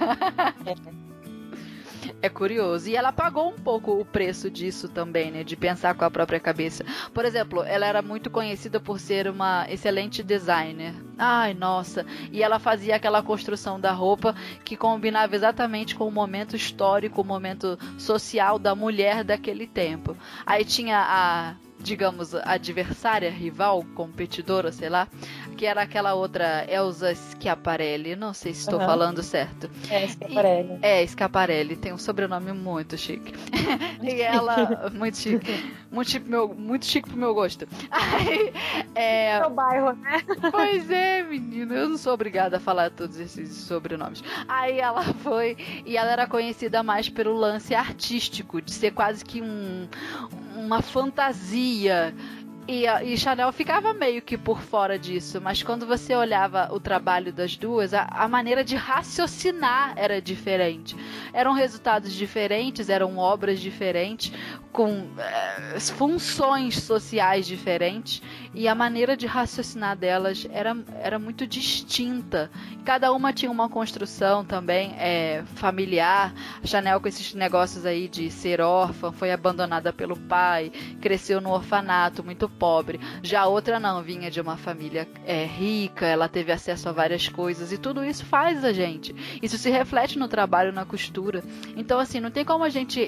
É 2.21 2.29
curioso. 2.29 2.89
E 2.89 2.95
ela 2.95 3.11
pagou 3.11 3.49
um 3.49 3.59
pouco 3.59 3.99
o 3.99 4.05
preço 4.05 4.49
disso 4.49 4.87
também, 4.87 5.29
né? 5.29 5.43
De 5.43 5.55
pensar 5.55 5.93
com 5.93 6.05
a 6.05 6.11
própria 6.11 6.39
cabeça. 6.39 6.85
Por 7.13 7.25
exemplo, 7.25 7.63
ela 7.63 7.85
era 7.85 8.01
muito 8.01 8.29
conhecida 8.29 8.79
por 8.79 8.99
ser 8.99 9.27
uma 9.27 9.65
excelente 9.69 10.23
designer. 10.23 10.93
Ai, 11.17 11.53
nossa. 11.53 12.05
E 12.31 12.41
ela 12.41 12.59
fazia 12.59 12.95
aquela 12.95 13.21
construção 13.21 13.79
da 13.79 13.91
roupa 13.91 14.35
que 14.63 14.77
combinava 14.77 15.35
exatamente 15.35 15.95
com 15.95 16.07
o 16.07 16.11
momento 16.11 16.55
histórico, 16.55 17.21
o 17.21 17.25
momento 17.25 17.77
social 17.97 18.57
da 18.57 18.73
mulher 18.73 19.23
daquele 19.23 19.67
tempo. 19.67 20.17
Aí 20.45 20.65
tinha 20.65 20.99
a. 20.99 21.55
Digamos, 21.83 22.33
adversária, 22.33 23.29
rival, 23.29 23.85
competidora, 23.93 24.71
sei 24.71 24.89
lá, 24.89 25.07
que 25.57 25.65
era 25.65 25.81
aquela 25.81 26.13
outra 26.13 26.65
Elsa 26.69 27.13
Schiaparelli, 27.13 28.15
não 28.15 28.33
sei 28.33 28.53
se 28.53 28.61
estou 28.61 28.79
Aham. 28.79 28.87
falando 28.87 29.21
certo. 29.21 29.69
É, 29.89 30.07
Schiaparelli. 30.07 30.79
É, 30.81 31.05
Scaparelli, 31.05 31.75
tem 31.75 31.93
um 31.93 31.97
sobrenome 31.97 32.53
muito 32.53 32.97
chique. 32.97 33.33
e 34.01 34.21
ela, 34.21 34.89
muito 34.93 35.17
chique. 35.17 35.51
Muito 35.91 36.09
chique, 36.09 36.25
pro 36.25 36.31
meu, 36.31 36.55
muito 36.55 36.85
chique 36.85 37.07
pro 37.09 37.17
meu 37.17 37.33
gosto. 37.33 37.67
Aí, 37.91 38.53
é, 38.95 39.39
Seu 39.39 39.49
bairro, 39.49 39.93
né? 39.93 40.21
pois 40.51 40.89
é, 40.89 41.21
menino, 41.23 41.73
eu 41.73 41.89
não 41.89 41.97
sou 41.97 42.13
obrigada 42.13 42.57
a 42.57 42.59
falar 42.59 42.89
todos 42.89 43.19
esses 43.19 43.51
sobrenomes. 43.53 44.23
Aí 44.47 44.79
ela 44.79 45.03
foi, 45.03 45.57
e 45.85 45.97
ela 45.97 46.11
era 46.11 46.27
conhecida 46.27 46.81
mais 46.81 47.09
pelo 47.09 47.33
lance 47.33 47.75
artístico, 47.75 48.61
de 48.61 48.71
ser 48.71 48.91
quase 48.91 49.23
que 49.23 49.41
um, 49.41 49.87
uma 50.63 50.81
fantasia. 50.81 52.13
E, 52.65 52.85
e 52.85 53.17
Chanel 53.17 53.51
ficava 53.51 53.93
meio 53.93 54.21
que 54.21 54.37
por 54.37 54.61
fora 54.61 54.97
disso, 54.97 55.41
mas 55.41 55.61
quando 55.61 55.85
você 55.85 56.15
olhava 56.15 56.69
o 56.71 56.79
trabalho 56.79 57.33
das 57.33 57.57
duas, 57.57 57.93
a, 57.93 58.03
a 58.03 58.25
maneira 58.25 58.63
de 58.63 58.77
raciocinar 58.77 59.93
era 59.97 60.21
diferente. 60.21 60.95
Eram 61.33 61.51
resultados 61.51 62.13
diferentes, 62.13 62.87
eram 62.87 63.17
obras 63.17 63.59
diferentes, 63.59 64.31
com 64.73 65.07
eh, 65.19 65.79
funções 65.79 66.81
sociais 66.81 67.45
diferentes, 67.45 68.23
e 68.55 68.67
a 68.67 68.73
maneira 68.73 69.15
de 69.15 69.27
raciocinar 69.27 69.95
delas 69.95 70.47
era, 70.51 70.75
era 70.99 71.19
muito 71.19 71.45
distinta. 71.45 72.49
Cada 72.83 73.13
uma 73.13 73.31
tinha 73.31 73.51
uma 73.51 73.69
construção 73.69 74.43
também 74.43 74.95
é, 74.97 75.43
familiar. 75.55 76.33
A 76.61 76.67
Chanel, 76.67 76.99
com 76.99 77.07
esses 77.07 77.35
negócios 77.35 77.85
aí 77.85 78.07
de 78.07 78.31
ser 78.31 78.61
órfã, 78.61 79.11
foi 79.11 79.31
abandonada 79.31 79.93
pelo 79.93 80.17
pai, 80.17 80.71
cresceu 80.99 81.39
no 81.39 81.51
orfanato, 81.51 82.23
muito 82.23 82.49
pobre. 82.49 82.99
Já 83.21 83.41
a 83.41 83.47
outra 83.47 83.79
não, 83.79 84.01
vinha 84.01 84.31
de 84.31 84.41
uma 84.41 84.57
família 84.57 85.07
é, 85.23 85.45
rica, 85.45 86.05
ela 86.05 86.27
teve 86.27 86.51
acesso 86.51 86.89
a 86.89 86.91
várias 86.91 87.29
coisas, 87.29 87.71
e 87.71 87.77
tudo 87.77 88.03
isso 88.03 88.25
faz 88.25 88.65
a 88.65 88.73
gente. 88.73 89.15
Isso 89.41 89.57
se 89.57 89.69
reflete 89.69 90.17
no 90.17 90.27
trabalho, 90.27 90.73
na 90.73 90.83
costura. 90.83 91.43
Então, 91.77 91.99
assim, 91.99 92.19
não 92.19 92.31
tem 92.31 92.43
como 92.43 92.63
a 92.63 92.69
gente 92.69 93.07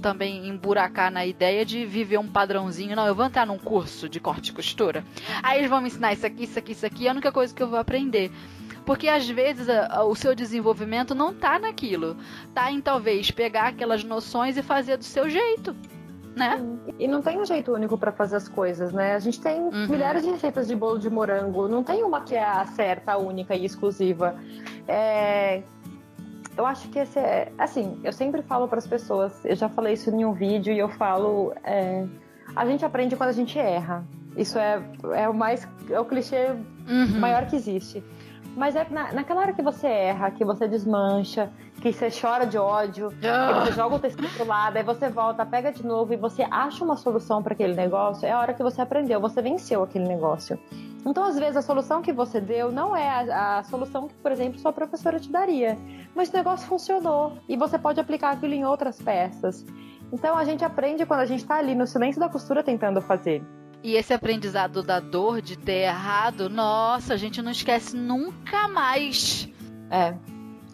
também 0.00 0.48
emburacar 0.48 0.85
embarcar 0.86 1.10
na 1.10 1.26
ideia 1.26 1.64
de 1.64 1.84
viver 1.84 2.18
um 2.18 2.28
padrãozinho. 2.28 2.94
Não, 2.96 3.06
eu 3.06 3.14
vou 3.14 3.24
entrar 3.24 3.46
num 3.46 3.58
curso 3.58 4.08
de 4.08 4.20
corte 4.20 4.50
e 4.50 4.52
costura. 4.52 5.04
Aí 5.42 5.58
eles 5.58 5.70
vão 5.70 5.80
me 5.80 5.88
ensinar 5.88 6.12
isso 6.12 6.26
aqui, 6.26 6.44
isso 6.44 6.58
aqui, 6.58 6.72
isso 6.72 6.86
aqui. 6.86 7.06
É 7.06 7.10
a 7.10 7.12
única 7.12 7.32
coisa 7.32 7.54
que 7.54 7.62
eu 7.62 7.68
vou 7.68 7.78
aprender. 7.78 8.30
Porque 8.84 9.08
às 9.08 9.28
vezes 9.28 9.66
o 10.06 10.14
seu 10.14 10.34
desenvolvimento 10.34 11.14
não 11.14 11.34
tá 11.34 11.58
naquilo. 11.58 12.16
Tá 12.54 12.70
em 12.70 12.80
talvez 12.80 13.30
pegar 13.30 13.68
aquelas 13.68 14.04
noções 14.04 14.56
e 14.56 14.62
fazer 14.62 14.96
do 14.96 15.04
seu 15.04 15.28
jeito. 15.28 15.74
Né? 16.36 16.62
E 16.98 17.08
não 17.08 17.22
tem 17.22 17.40
um 17.40 17.46
jeito 17.46 17.72
único 17.72 17.96
para 17.96 18.12
fazer 18.12 18.36
as 18.36 18.46
coisas, 18.46 18.92
né? 18.92 19.14
A 19.14 19.18
gente 19.18 19.40
tem 19.40 19.58
uhum. 19.58 19.88
milhares 19.88 20.22
de 20.22 20.30
receitas 20.30 20.68
de 20.68 20.76
bolo 20.76 20.98
de 20.98 21.08
morango, 21.08 21.66
não 21.66 21.82
tem 21.82 22.04
uma 22.04 22.20
que 22.20 22.34
é 22.34 22.44
a 22.44 22.66
certa, 22.66 23.16
única 23.16 23.56
e 23.56 23.64
exclusiva. 23.64 24.38
É... 24.86 25.62
Eu 26.56 26.64
acho 26.64 26.88
que 26.88 26.98
esse 26.98 27.18
é. 27.18 27.52
Assim, 27.58 28.00
eu 28.02 28.12
sempre 28.12 28.42
falo 28.42 28.66
para 28.66 28.78
as 28.78 28.86
pessoas, 28.86 29.44
eu 29.44 29.54
já 29.54 29.68
falei 29.68 29.94
isso 29.94 30.10
em 30.10 30.24
um 30.24 30.32
vídeo 30.32 30.72
e 30.72 30.78
eu 30.78 30.88
falo. 30.88 31.52
É... 31.62 32.06
A 32.54 32.64
gente 32.64 32.84
aprende 32.84 33.16
quando 33.16 33.30
a 33.30 33.32
gente 33.32 33.58
erra. 33.58 34.04
Isso 34.36 34.58
é, 34.58 34.82
é 35.14 35.28
o 35.28 35.34
mais. 35.34 35.68
É 35.90 36.00
o 36.00 36.04
clichê 36.04 36.48
uhum. 36.88 37.18
maior 37.18 37.46
que 37.46 37.56
existe. 37.56 38.02
Mas 38.56 38.74
é 38.74 38.86
na, 38.88 39.12
naquela 39.12 39.42
hora 39.42 39.52
que 39.52 39.62
você 39.62 39.86
erra, 39.86 40.30
que 40.30 40.44
você 40.44 40.66
desmancha, 40.66 41.52
que 41.92 41.98
você 41.98 42.08
chora 42.10 42.46
de 42.46 42.58
ódio, 42.58 43.10
que 43.10 43.60
você 43.60 43.72
joga 43.72 43.96
o 43.96 43.98
tecido 43.98 44.28
pro 44.28 44.46
lado, 44.46 44.76
aí 44.76 44.82
você 44.82 45.08
volta, 45.08 45.44
pega 45.44 45.72
de 45.72 45.84
novo 45.84 46.12
e 46.12 46.16
você 46.16 46.46
acha 46.50 46.84
uma 46.84 46.96
solução 46.96 47.42
para 47.42 47.52
aquele 47.52 47.74
negócio, 47.74 48.26
é 48.26 48.32
a 48.32 48.40
hora 48.40 48.54
que 48.54 48.62
você 48.62 48.80
aprendeu, 48.80 49.20
você 49.20 49.42
venceu 49.42 49.82
aquele 49.82 50.06
negócio. 50.06 50.58
Então, 51.06 51.22
às 51.22 51.38
vezes, 51.38 51.56
a 51.56 51.62
solução 51.62 52.02
que 52.02 52.12
você 52.12 52.40
deu 52.40 52.72
não 52.72 52.96
é 52.96 53.08
a, 53.08 53.58
a 53.58 53.64
solução 53.64 54.08
que, 54.08 54.14
por 54.14 54.32
exemplo, 54.32 54.58
sua 54.58 54.72
professora 54.72 55.20
te 55.20 55.30
daria. 55.30 55.78
Mas 56.16 56.30
o 56.30 56.32
negócio 56.32 56.66
funcionou 56.66 57.38
e 57.48 57.56
você 57.56 57.78
pode 57.78 58.00
aplicar 58.00 58.32
aquilo 58.32 58.54
em 58.54 58.64
outras 58.64 59.00
peças. 59.00 59.64
Então, 60.12 60.36
a 60.36 60.44
gente 60.44 60.64
aprende 60.64 61.06
quando 61.06 61.20
a 61.20 61.26
gente 61.26 61.42
está 61.42 61.58
ali 61.58 61.76
no 61.76 61.86
silêncio 61.86 62.18
da 62.20 62.28
costura 62.28 62.64
tentando 62.64 63.00
fazer. 63.00 63.40
E 63.84 63.94
esse 63.94 64.12
aprendizado 64.12 64.82
da 64.82 64.98
dor 64.98 65.40
de 65.40 65.56
ter 65.56 65.84
errado, 65.84 66.50
nossa, 66.50 67.14
a 67.14 67.16
gente 67.16 67.40
não 67.40 67.52
esquece 67.52 67.96
nunca 67.96 68.66
mais. 68.66 69.48
É. 69.88 70.12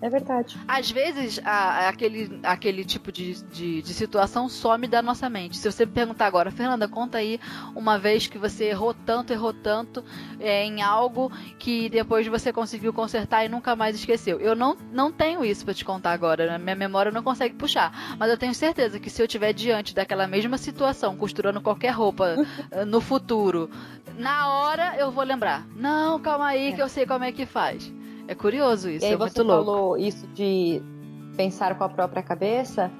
É 0.03 0.11
verdade. 0.11 0.59
Às 0.67 0.91
vezes, 0.91 1.41
a, 1.45 1.89
aquele, 1.89 2.41
aquele 2.43 2.85
tipo 2.85 3.13
de, 3.13 3.41
de, 3.45 3.81
de, 3.83 3.95
situação 3.95 4.49
some 4.49 4.89
da 4.89 5.01
nossa 5.01 5.31
mente. 5.31 5.57
Se 5.57 5.71
você 5.71 5.87
me 5.87 5.93
perguntar 5.93 6.27
agora, 6.27 6.51
Fernanda, 6.51 6.89
conta 6.89 7.19
aí 7.19 7.39
uma 7.73 8.01
vez 8.01 8.27
que 8.27 8.37
você 8.37 8.65
errou 8.65 8.93
tanto, 8.93 9.33
errou 9.33 9.53
tanto 9.53 10.05
é, 10.41 10.65
em 10.65 10.83
algo 10.83 11.31
que 11.57 11.89
depois 11.89 12.27
você 12.27 12.53
conseguiu 12.53 12.93
consertar 12.93 13.45
e 13.45 13.49
nunca 13.49 13.77
mais 13.77 13.95
esqueceu. 13.95 14.41
Eu 14.41 14.57
não, 14.57 14.77
não 14.93 15.13
tenho 15.13 15.45
isso 15.45 15.65
para 15.65 15.73
te 15.73 15.85
contar 15.85 16.11
agora, 16.11 16.47
né? 16.47 16.59
minha 16.59 16.75
memória 16.75 17.13
não 17.13 17.23
consegue 17.23 17.55
puxar. 17.55 18.17
Mas 18.19 18.29
eu 18.29 18.37
tenho 18.37 18.57
certeza 18.57 18.99
que 18.99 19.09
se 19.09 19.23
eu 19.23 19.27
estiver 19.27 19.53
diante 19.53 19.95
daquela 19.95 20.27
mesma 20.27 20.59
situação, 20.59 21.17
costurando 21.17 21.61
qualquer 21.61 21.91
roupa 21.91 22.35
eh, 22.73 22.85
no 22.85 23.01
futuro, 23.01 23.71
na 24.19 24.49
hora 24.49 24.97
eu 24.97 25.13
vou 25.13 25.23
lembrar. 25.23 25.65
Não, 25.77 26.19
calma 26.19 26.49
aí 26.49 26.73
que 26.73 26.83
eu 26.83 26.89
sei 26.89 27.07
como 27.07 27.23
é 27.23 27.31
que 27.31 27.47
faz. 27.47 28.02
É 28.29 28.35
curioso 28.35 28.89
isso, 28.89 29.05
e 29.05 29.09
aí 29.09 29.15
é 29.15 29.17
você 29.17 29.45
falou 29.45 29.97
isso 29.97 30.27
de 30.29 30.83
pensar 31.37 31.77
com 31.77 31.85
a 31.85 31.89
própria 31.89 32.23
cabeça 32.23 32.91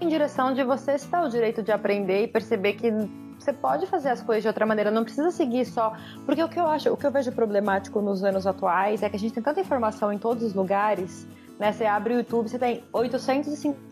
em 0.00 0.08
direção 0.08 0.52
de 0.52 0.62
você 0.62 0.96
se 0.98 1.08
dar 1.08 1.24
o 1.24 1.28
direito 1.28 1.62
de 1.62 1.72
aprender 1.72 2.24
e 2.24 2.28
perceber 2.28 2.74
que 2.74 2.90
você 3.38 3.52
pode 3.52 3.86
fazer 3.86 4.10
as 4.10 4.20
coisas 4.20 4.42
de 4.42 4.48
outra 4.48 4.66
maneira, 4.66 4.90
não 4.90 5.04
precisa 5.04 5.30
seguir 5.30 5.64
só. 5.64 5.92
Porque 6.26 6.42
o 6.42 6.48
que 6.48 6.58
eu 6.58 6.66
acho, 6.66 6.92
o 6.92 6.96
que 6.96 7.06
eu 7.06 7.10
vejo 7.10 7.30
problemático 7.32 8.00
nos 8.00 8.24
anos 8.24 8.46
atuais 8.46 9.02
é 9.02 9.08
que 9.08 9.16
a 9.16 9.18
gente 9.18 9.32
tem 9.32 9.42
tanta 9.42 9.60
informação 9.60 10.12
em 10.12 10.18
todos 10.18 10.42
os 10.42 10.54
lugares, 10.54 11.26
né? 11.58 11.72
Você 11.72 11.84
abre 11.84 12.14
o 12.14 12.16
YouTube, 12.18 12.48
você 12.48 12.58
tem 12.58 12.84
850 12.92 13.87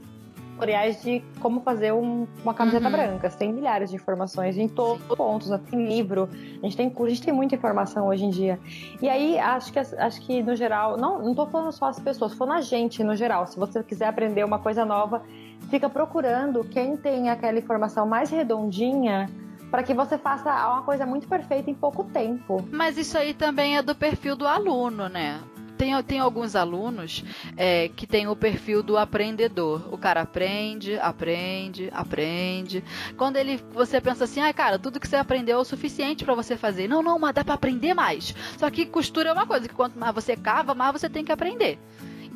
tutoriais 0.57 1.03
de 1.03 1.23
como 1.38 1.61
fazer 1.61 1.92
um, 1.92 2.27
uma 2.42 2.55
camiseta 2.55 2.87
uhum. 2.87 2.92
branca. 2.92 3.31
Tem 3.31 3.53
milhares 3.53 3.90
de 3.90 3.97
informações 3.97 4.57
em 4.57 4.66
todos 4.66 5.03
os 5.09 5.16
pontos, 5.16 5.51
tem 5.71 5.87
livro, 5.87 6.29
a 6.33 6.66
gente 6.66 6.77
tem 6.77 6.90
curso, 6.90 7.12
a 7.12 7.14
gente 7.14 7.25
tem 7.25 7.35
muita 7.35 7.55
informação 7.55 8.09
hoje 8.09 8.25
em 8.25 8.31
dia. 8.31 8.59
E 9.01 9.09
aí, 9.09 9.38
acho 9.38 9.73
que, 9.73 9.79
acho 9.79 10.21
que 10.23 10.42
no 10.42 10.57
geral, 10.57 10.97
não, 10.97 11.23
não 11.23 11.35
tô 11.35 11.47
falando 11.47 11.73
só 11.73 11.87
as 11.87 12.01
pessoas, 12.01 12.33
tô 12.33 12.38
falando 12.38 12.59
a 12.59 12.62
gente 12.62 13.05
no 13.05 13.14
geral. 13.14 13.47
Se 13.47 13.59
você 13.59 13.83
quiser 13.83 14.07
aprender 14.07 14.45
uma 14.45 14.59
coisa 14.59 14.85
nova, 14.85 15.23
fica 15.71 15.88
procurando 15.88 16.64
quem 16.64 16.97
tem 16.97 17.29
aquela 17.29 17.59
informação 17.59 18.07
mais 18.07 18.31
redondinha 18.31 19.31
para 19.71 19.83
que 19.83 19.92
você 19.92 20.16
faça 20.16 20.51
uma 20.71 20.83
coisa 20.83 21.05
muito 21.05 21.29
perfeita 21.29 21.71
em 21.71 21.75
pouco 21.75 22.05
tempo. 22.05 22.64
Mas 22.71 22.97
isso 22.97 23.19
aí 23.19 23.35
também 23.35 23.77
é 23.77 23.83
do 23.83 23.95
perfil 23.95 24.37
do 24.37 24.47
aluno, 24.47 25.09
né? 25.09 25.40
Tem, 25.77 26.03
tem 26.03 26.19
alguns 26.19 26.57
alunos 26.57 27.25
é, 27.57 27.89
que 27.89 28.07
tem 28.07 28.27
o 28.27 28.35
perfil 28.35 28.83
do 28.83 28.97
aprendedor. 28.97 29.93
O 29.93 29.99
cara 29.99 30.23
aprende, 30.23 30.99
aprende, 30.99 31.91
aprende. 31.93 32.83
Quando 33.17 33.37
ele, 33.37 33.61
você 33.73 34.01
pensa 34.01 34.25
assim, 34.25 34.41
ah, 34.41 34.53
cara, 34.53 34.79
tudo 34.79 35.01
que 35.01 35.09
você 35.09 35.17
aprendeu 35.17 35.59
é 35.59 35.61
o 35.61 35.65
suficiente 35.65 36.25
para 36.25 36.35
você 36.35 36.57
fazer. 36.57 36.89
Não, 36.89 37.03
não, 37.03 37.19
mas 37.19 37.35
dá 37.35 37.45
para 37.45 37.55
aprender 37.55 37.95
mais. 37.95 38.35
Só 38.59 38.71
que 38.71 38.87
costura 38.87 39.31
é 39.31 39.33
uma 39.33 39.47
coisa 39.47 39.69
que 39.69 39.75
quanto 39.75 39.99
mais 39.99 40.15
você 40.15 40.37
cava, 40.37 40.75
mais 40.75 40.93
você 40.93 41.09
tem 41.09 41.25
que 41.25 41.33
aprender. 41.33 41.79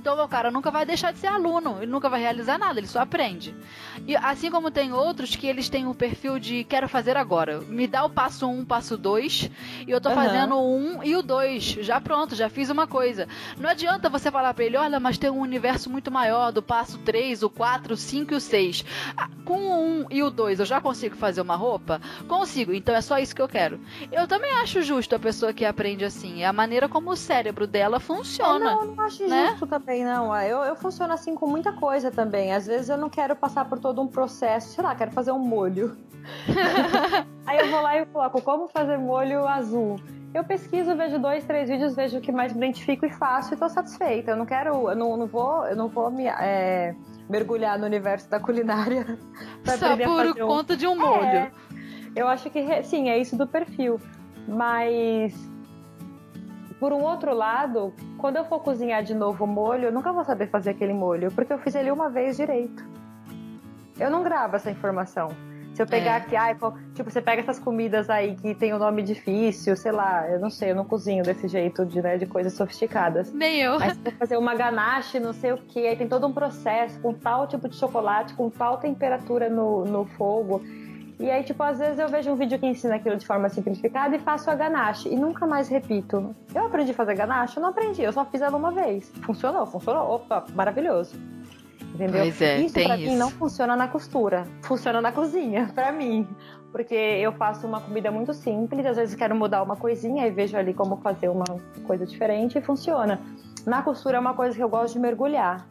Então, 0.01 0.19
o 0.25 0.29
cara 0.29 0.51
nunca 0.51 0.71
vai 0.71 0.87
deixar 0.87 1.13
de 1.13 1.19
ser 1.19 1.27
aluno, 1.27 1.77
ele 1.77 1.93
nunca 1.93 2.09
vai 2.09 2.23
realizar 2.23 2.57
nada, 2.57 2.81
ele 2.81 2.87
só 2.87 3.01
aprende. 3.01 3.55
E 4.07 4.17
assim 4.17 4.51
como 4.51 4.71
tem 4.71 4.95
outros 4.95 5.37
que 5.37 5.47
eles 5.47 5.69
têm 5.69 5.87
o 5.87 5.91
um 5.91 5.95
perfil 5.95 6.39
de 6.39 6.65
quero 6.65 6.89
fazer 6.89 7.19
agora. 7.19 7.61
Me 7.61 7.87
dá 7.87 8.03
o 8.03 8.09
passo 8.09 8.47
1, 8.47 8.61
um, 8.61 8.65
passo 8.65 8.97
2, 8.97 9.51
e 9.87 9.91
eu 9.91 10.01
tô 10.01 10.09
uhum. 10.09 10.15
fazendo 10.15 10.55
o 10.57 10.75
1 10.75 10.97
um 10.97 11.05
e 11.05 11.15
o 11.15 11.23
2. 11.23 11.65
Já 11.83 12.01
pronto, 12.01 12.35
já 12.35 12.49
fiz 12.49 12.71
uma 12.71 12.87
coisa. 12.87 13.29
Não 13.59 13.69
adianta 13.69 14.09
você 14.09 14.31
falar 14.31 14.55
pra 14.55 14.65
ele, 14.65 14.79
olha, 14.79 14.99
mas 14.99 15.19
tem 15.19 15.29
um 15.29 15.41
universo 15.41 15.91
muito 15.91 16.11
maior 16.11 16.51
do 16.51 16.63
passo 16.63 16.97
3, 16.97 17.43
o 17.43 17.51
4, 17.51 17.93
o 17.93 17.97
5 17.97 18.33
e 18.33 18.37
o 18.37 18.41
6. 18.41 18.87
Ah, 19.15 19.29
com 19.45 19.59
o 19.59 20.05
1 20.05 20.07
e 20.11 20.23
o 20.23 20.31
2 20.31 20.61
eu 20.61 20.67
já 20.67 20.81
consigo 20.81 21.15
fazer 21.15 21.43
uma 21.43 21.57
roupa? 21.57 22.01
Consigo, 22.27 22.73
então 22.73 22.95
é 22.95 23.03
só 23.03 23.19
isso 23.19 23.37
que 23.37 23.43
eu 23.43 23.49
quero. 23.49 23.79
Eu 24.11 24.27
também 24.27 24.51
acho 24.53 24.81
justo 24.81 25.15
a 25.15 25.19
pessoa 25.19 25.53
que 25.53 25.67
aprende 25.67 26.07
assim. 26.07 26.43
É 26.43 26.47
a 26.47 26.55
maneira 26.55 26.89
como 26.89 27.11
o 27.11 27.17
cérebro 27.17 27.67
dela 27.67 28.01
funciona. 28.01 28.71
É, 28.71 28.75
não, 28.75 28.83
eu 28.83 28.95
não 28.95 29.05
acho 29.05 29.29
né? 29.29 29.49
justo 29.51 29.67
também 29.67 29.90
também, 29.91 30.05
não. 30.05 30.33
Ah, 30.33 30.47
eu, 30.47 30.59
eu 30.59 30.77
funciono 30.77 31.13
assim 31.13 31.35
com 31.35 31.47
muita 31.47 31.73
coisa 31.73 32.11
também. 32.11 32.53
Às 32.53 32.67
vezes 32.67 32.89
eu 32.89 32.97
não 32.97 33.11
quero 33.11 33.35
passar 33.35 33.65
por 33.65 33.79
todo 33.81 34.01
um 34.01 34.07
processo, 34.07 34.75
sei 34.75 34.85
lá, 34.85 34.95
quero 34.95 35.11
fazer 35.11 35.33
um 35.33 35.39
molho. 35.39 35.97
Aí 37.45 37.59
eu 37.59 37.71
vou 37.71 37.81
lá 37.81 37.99
e 37.99 38.07
coloco 38.07 38.41
como 38.41 38.69
fazer 38.69 38.97
molho 38.99 39.47
azul. 39.49 39.97
Eu 40.33 40.45
pesquiso, 40.45 40.95
vejo 40.95 41.19
dois, 41.19 41.45
três 41.45 41.69
vídeos, 41.69 41.97
vejo 41.97 42.19
o 42.19 42.21
que 42.21 42.31
mais 42.31 42.53
me 42.53 42.59
identifico 42.59 43.05
e 43.05 43.11
faço 43.11 43.53
e 43.53 43.57
tô 43.57 43.69
satisfeita. 43.69 44.31
Eu 44.31 44.37
não 44.37 44.47
quero, 44.47 44.89
eu 44.89 44.95
não, 44.95 45.17
não 45.17 45.27
vou, 45.27 45.67
eu 45.67 45.75
não 45.75 45.89
vou 45.89 46.09
me 46.09 46.27
é, 46.27 46.95
mergulhar 47.29 47.77
no 47.77 47.87
universo 47.87 48.31
da 48.31 48.39
culinária 48.39 49.19
pra 49.65 49.77
Só 49.77 49.97
por 49.97 50.39
conta 50.39 50.75
um... 50.75 50.77
de 50.77 50.87
um 50.87 50.95
molho. 50.95 51.25
É, 51.25 51.51
eu 52.15 52.29
acho 52.29 52.49
que 52.49 52.83
sim, 52.85 53.11
é 53.11 53.19
isso 53.19 53.37
do 53.37 53.47
perfil. 53.47 54.01
Mas 54.47 55.50
por 56.81 56.95
um 56.95 57.03
outro 57.03 57.35
lado, 57.35 57.93
quando 58.17 58.37
eu 58.37 58.45
for 58.47 58.61
cozinhar 58.61 59.03
de 59.03 59.15
novo 59.15 59.45
o 59.45 59.47
molho, 59.47 59.85
eu 59.85 59.93
nunca 59.93 60.11
vou 60.15 60.25
saber 60.25 60.49
fazer 60.49 60.71
aquele 60.71 60.95
molho, 60.95 61.31
porque 61.31 61.53
eu 61.53 61.59
fiz 61.59 61.75
ele 61.75 61.91
uma 61.91 62.09
vez 62.09 62.39
direito. 62.39 62.83
Eu 63.99 64.11
não 64.11 64.23
gravo 64.23 64.57
essa 64.57 64.71
informação. 64.71 65.29
Se 65.75 65.83
eu 65.83 65.87
pegar 65.87 66.13
é. 66.13 66.17
aqui, 66.17 66.35
ai, 66.35 66.57
tipo, 66.95 67.11
você 67.11 67.21
pega 67.21 67.43
essas 67.43 67.59
comidas 67.59 68.09
aí 68.09 68.35
que 68.35 68.55
tem 68.55 68.73
o 68.73 68.77
um 68.77 68.79
nome 68.79 69.03
difícil, 69.03 69.77
sei 69.77 69.93
lá, 69.93 70.27
eu 70.29 70.41
não 70.41 70.51
sei, 70.51 70.71
eu 70.71 70.75
não 70.75 70.85
cozinho 70.85 71.23
desse 71.23 71.47
jeito 71.47 71.85
de, 71.85 72.01
né, 72.01 72.17
de 72.17 72.27
coisas 72.27 72.55
sofisticadas. 72.55 73.31
Nem 73.33 73.61
eu. 73.61 73.79
Mas 73.79 73.97
você 73.99 74.11
fazer 74.13 74.37
uma 74.39 74.55
ganache, 74.55 75.21
não 75.21 75.35
sei 75.35 75.53
o 75.53 75.59
que, 75.59 75.87
aí 75.87 75.97
tem 75.97 76.09
todo 76.09 76.27
um 76.27 76.33
processo 76.33 76.99
com 77.01 77.13
tal 77.13 77.47
tipo 77.47 77.69
de 77.69 77.77
chocolate, 77.77 78.33
com 78.35 78.49
tal 78.49 78.79
temperatura 78.79 79.51
no, 79.51 79.85
no 79.85 80.07
fogo. 80.07 80.63
E 81.21 81.31
aí, 81.31 81.45
tipo, 81.45 81.63
às 81.63 81.79
vezes 81.79 81.99
eu 81.99 82.09
vejo 82.09 82.31
um 82.31 82.35
vídeo 82.35 82.59
que 82.59 82.67
ensina 82.67 82.95
aquilo 82.95 83.15
de 83.15 83.27
forma 83.27 83.47
simplificada 83.51 84.17
e 84.17 84.19
faço 84.19 84.51
a 84.51 84.55
ganache 84.55 85.07
e 85.07 85.15
nunca 85.15 85.47
mais 85.47 85.69
repito. 85.69 86.35
Eu 86.55 86.65
aprendi 86.65 86.93
a 86.93 86.95
fazer 86.95 87.15
ganache? 87.15 87.59
Eu 87.59 87.63
não 87.63 87.69
aprendi, 87.69 88.03
eu 88.03 88.11
só 88.11 88.25
fiz 88.25 88.41
ela 88.41 88.57
uma 88.57 88.71
vez. 88.73 89.13
Funcionou, 89.23 89.67
funcionou. 89.67 90.15
Opa, 90.15 90.47
maravilhoso. 90.55 91.15
Entendeu? 91.95 92.23
Pois 92.23 92.41
é, 92.41 92.61
isso 92.63 92.73
pra 92.73 92.97
isso. 92.97 93.11
mim 93.11 93.17
não 93.19 93.31
funciona 93.31 93.77
na 93.77 93.87
costura, 93.87 94.47
funciona 94.63 95.03
na 95.03 95.13
cozinha, 95.13 95.71
pra 95.75 95.93
mim. 95.93 96.27
Porque 96.73 96.95
eu 96.95 97.33
faço 97.33 97.67
uma 97.67 97.81
comida 97.81 98.11
muito 98.11 98.33
simples, 98.33 98.87
às 98.87 98.97
vezes 98.97 99.15
quero 99.15 99.35
mudar 99.35 99.63
uma 99.63 99.77
coisinha 99.77 100.27
e 100.27 100.31
vejo 100.31 100.57
ali 100.57 100.73
como 100.73 100.97
fazer 100.99 101.29
uma 101.29 101.45
coisa 101.87 102.07
diferente 102.07 102.57
e 102.57 102.63
funciona. 102.63 103.21
Na 103.67 103.83
costura 103.83 104.17
é 104.17 104.21
uma 104.21 104.33
coisa 104.33 104.57
que 104.57 104.63
eu 104.63 104.69
gosto 104.71 104.95
de 104.95 105.01
mergulhar. 105.01 105.67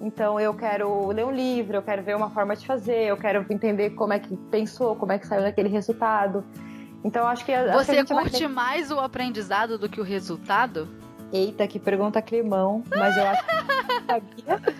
Então 0.00 0.40
eu 0.40 0.54
quero 0.54 1.08
ler 1.08 1.26
um 1.26 1.30
livro, 1.30 1.76
eu 1.76 1.82
quero 1.82 2.02
ver 2.02 2.16
uma 2.16 2.30
forma 2.30 2.56
de 2.56 2.66
fazer, 2.66 3.04
eu 3.04 3.16
quero 3.16 3.44
entender 3.50 3.90
como 3.90 4.12
é 4.12 4.18
que 4.18 4.34
pensou, 4.50 4.96
como 4.96 5.12
é 5.12 5.18
que 5.18 5.26
saiu 5.26 5.42
daquele 5.42 5.68
resultado. 5.68 6.42
Então 7.04 7.26
acho 7.26 7.44
que 7.44 7.52
a, 7.52 7.72
você 7.72 8.02
curte 8.04 8.38
ter... 8.38 8.48
mais 8.48 8.90
o 8.90 8.98
aprendizado 8.98 9.78
do 9.78 9.88
que 9.88 10.00
o 10.00 10.04
resultado? 10.04 10.88
Eita, 11.32 11.66
que 11.66 11.78
pergunta 11.78 12.20
climão, 12.22 12.82
mas 12.96 13.16
eu 13.16 13.24
acho 13.26 13.44
que 13.46 13.52
sabia. 14.06 14.74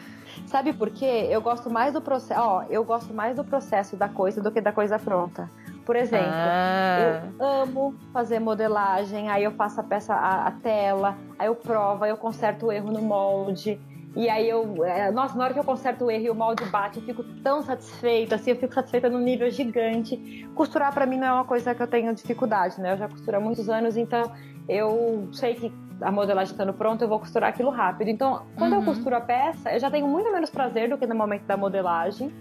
Sabe 0.46 0.72
por 0.72 0.90
quê? 0.90 1.28
Eu 1.30 1.40
gosto 1.40 1.70
mais 1.70 1.92
do 1.92 2.00
processo, 2.00 2.40
ó, 2.40 2.64
eu 2.68 2.82
gosto 2.82 3.14
mais 3.14 3.36
do 3.36 3.44
processo 3.44 3.96
da 3.96 4.08
coisa 4.08 4.42
do 4.42 4.50
que 4.50 4.60
da 4.60 4.72
coisa 4.72 4.98
pronta. 4.98 5.48
Por 5.84 5.96
exemplo, 5.96 6.28
ah. 6.28 7.22
eu 7.38 7.46
amo 7.46 7.94
fazer 8.12 8.38
modelagem, 8.38 9.28
aí 9.28 9.44
eu 9.44 9.52
faço 9.52 9.80
a 9.80 9.84
peça, 9.84 10.14
a, 10.14 10.48
a 10.48 10.50
tela, 10.50 11.16
aí 11.38 11.46
eu 11.46 11.54
provo, 11.54 12.04
aí 12.04 12.10
eu 12.10 12.16
conserto 12.16 12.66
o 12.66 12.72
erro 12.72 12.90
no 12.90 13.00
molde. 13.00 13.80
E 14.16 14.28
aí 14.28 14.48
eu, 14.48 14.84
é, 14.84 15.10
nossa, 15.12 15.38
na 15.38 15.44
hora 15.44 15.54
que 15.54 15.60
eu 15.60 15.64
conserto 15.64 16.04
o 16.04 16.10
erro 16.10 16.24
e 16.24 16.30
o 16.30 16.34
molde 16.34 16.64
bate, 16.66 16.98
eu 16.98 17.04
fico 17.04 17.22
tão 17.42 17.62
satisfeita, 17.62 18.34
assim, 18.34 18.50
eu 18.50 18.56
fico 18.56 18.74
satisfeita 18.74 19.08
num 19.08 19.20
nível 19.20 19.48
gigante. 19.50 20.48
Costurar 20.54 20.92
para 20.92 21.06
mim 21.06 21.16
não 21.16 21.26
é 21.26 21.32
uma 21.32 21.44
coisa 21.44 21.74
que 21.74 21.82
eu 21.82 21.86
tenho 21.86 22.12
dificuldade, 22.12 22.80
né? 22.80 22.92
Eu 22.92 22.96
já 22.96 23.08
costuro 23.08 23.36
há 23.36 23.40
muitos 23.40 23.68
anos, 23.68 23.96
então 23.96 24.32
eu 24.68 25.28
sei 25.32 25.54
que 25.54 25.72
a 26.00 26.10
modelagem 26.10 26.52
estando 26.52 26.72
pronta, 26.72 27.04
eu 27.04 27.08
vou 27.08 27.20
costurar 27.20 27.50
aquilo 27.50 27.70
rápido. 27.70 28.08
Então, 28.08 28.46
quando 28.56 28.72
uhum. 28.72 28.80
eu 28.80 28.84
costuro 28.84 29.14
a 29.14 29.20
peça, 29.20 29.72
eu 29.72 29.78
já 29.78 29.90
tenho 29.90 30.08
muito 30.08 30.32
menos 30.32 30.50
prazer 30.50 30.88
do 30.88 30.98
que 30.98 31.06
no 31.06 31.14
momento 31.14 31.44
da 31.44 31.56
modelagem. 31.56 32.32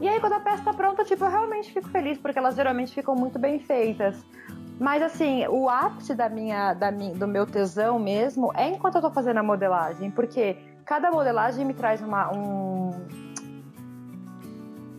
E 0.00 0.08
aí, 0.08 0.18
quando 0.20 0.34
a 0.34 0.40
peça 0.40 0.62
tá 0.62 0.72
pronta, 0.72 1.04
tipo, 1.04 1.24
eu 1.24 1.30
realmente 1.30 1.72
fico 1.72 1.88
feliz, 1.88 2.18
porque 2.18 2.38
elas 2.38 2.54
geralmente 2.54 2.94
ficam 2.94 3.14
muito 3.14 3.38
bem 3.38 3.58
feitas. 3.58 4.24
Mas 4.80 5.02
assim, 5.02 5.46
o 5.46 5.68
ápice 5.68 6.14
da 6.14 6.30
minha, 6.30 6.72
da 6.72 6.90
minha, 6.90 7.14
do 7.14 7.28
meu 7.28 7.44
tesão 7.44 7.98
mesmo 7.98 8.50
é 8.56 8.70
enquanto 8.70 8.94
eu 8.94 9.02
tô 9.02 9.10
fazendo 9.10 9.36
a 9.36 9.42
modelagem, 9.42 10.10
porque 10.10 10.56
cada 10.86 11.10
modelagem 11.10 11.66
me 11.66 11.74
traz 11.74 12.00
uma, 12.00 12.32
um. 12.34 12.90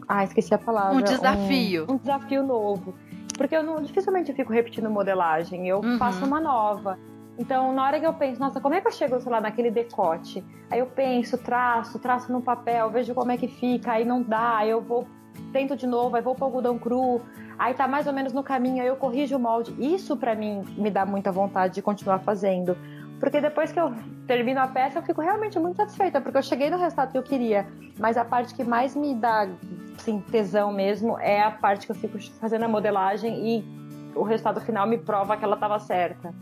Ah, 0.07 0.23
esqueci 0.23 0.53
a 0.53 0.59
palavra. 0.59 0.99
Um 0.99 1.01
desafio. 1.01 1.87
Um, 1.89 1.93
um 1.93 1.97
desafio 1.97 2.43
novo. 2.43 2.93
Porque 3.35 3.55
eu 3.55 3.63
não, 3.63 3.81
dificilmente 3.81 4.29
eu 4.29 4.35
fico 4.35 4.53
repetindo 4.53 4.87
modelagem, 4.87 5.67
eu 5.67 5.79
uhum. 5.79 5.97
faço 5.97 6.23
uma 6.23 6.39
nova. 6.39 6.99
Então, 7.39 7.73
na 7.73 7.83
hora 7.83 7.99
que 7.99 8.05
eu 8.05 8.13
penso, 8.13 8.39
nossa, 8.39 8.61
como 8.61 8.75
é 8.75 8.81
que 8.81 8.87
eu 8.87 8.91
chego, 8.91 9.19
sei 9.19 9.31
lá, 9.31 9.41
naquele 9.41 9.71
decote? 9.71 10.45
Aí 10.69 10.77
eu 10.77 10.85
penso, 10.85 11.39
traço, 11.39 11.97
traço 11.97 12.31
no 12.31 12.39
papel, 12.39 12.91
vejo 12.91 13.15
como 13.15 13.31
é 13.31 13.37
que 13.37 13.47
fica, 13.47 13.93
aí 13.93 14.05
não 14.05 14.21
dá, 14.21 14.57
aí 14.57 14.69
eu 14.69 14.79
vou, 14.79 15.07
tento 15.51 15.75
de 15.75 15.85
novo, 15.85 16.15
aí 16.15 16.21
vou 16.21 16.35
pro 16.35 16.45
algodão 16.45 16.77
cru, 16.77 17.21
aí 17.57 17.73
tá 17.73 17.87
mais 17.87 18.07
ou 18.07 18.13
menos 18.13 18.33
no 18.33 18.43
caminho, 18.43 18.81
aí 18.81 18.87
eu 18.87 18.95
corrijo 18.95 19.35
o 19.35 19.39
molde. 19.39 19.75
Isso 19.79 20.17
para 20.17 20.35
mim 20.35 20.63
me 20.77 20.89
dá 20.89 21.05
muita 21.05 21.31
vontade 21.31 21.75
de 21.75 21.81
continuar 21.81 22.19
fazendo. 22.19 22.77
Porque 23.19 23.39
depois 23.39 23.71
que 23.71 23.79
eu 23.79 23.93
termino 24.25 24.59
a 24.59 24.67
peça, 24.67 24.97
eu 24.97 25.03
fico 25.03 25.21
realmente 25.21 25.59
muito 25.59 25.77
satisfeita, 25.77 26.19
porque 26.19 26.39
eu 26.39 26.41
cheguei 26.41 26.71
no 26.71 26.77
resultado 26.77 27.11
que 27.11 27.17
eu 27.17 27.23
queria. 27.23 27.67
Mas 27.99 28.17
a 28.17 28.25
parte 28.25 28.55
que 28.55 28.63
mais 28.63 28.95
me 28.95 29.13
dá 29.13 29.47
assim, 29.95 30.19
tesão 30.31 30.73
mesmo 30.73 31.19
é 31.19 31.41
a 31.41 31.51
parte 31.51 31.85
que 31.85 31.91
eu 31.91 31.95
fico 31.95 32.19
fazendo 32.39 32.63
a 32.63 32.67
modelagem 32.67 33.47
e 33.47 33.81
o 34.15 34.23
resultado 34.23 34.59
final 34.61 34.87
me 34.87 34.97
prova 34.97 35.37
que 35.37 35.43
ela 35.43 35.53
estava 35.53 35.77
certa. 35.79 36.33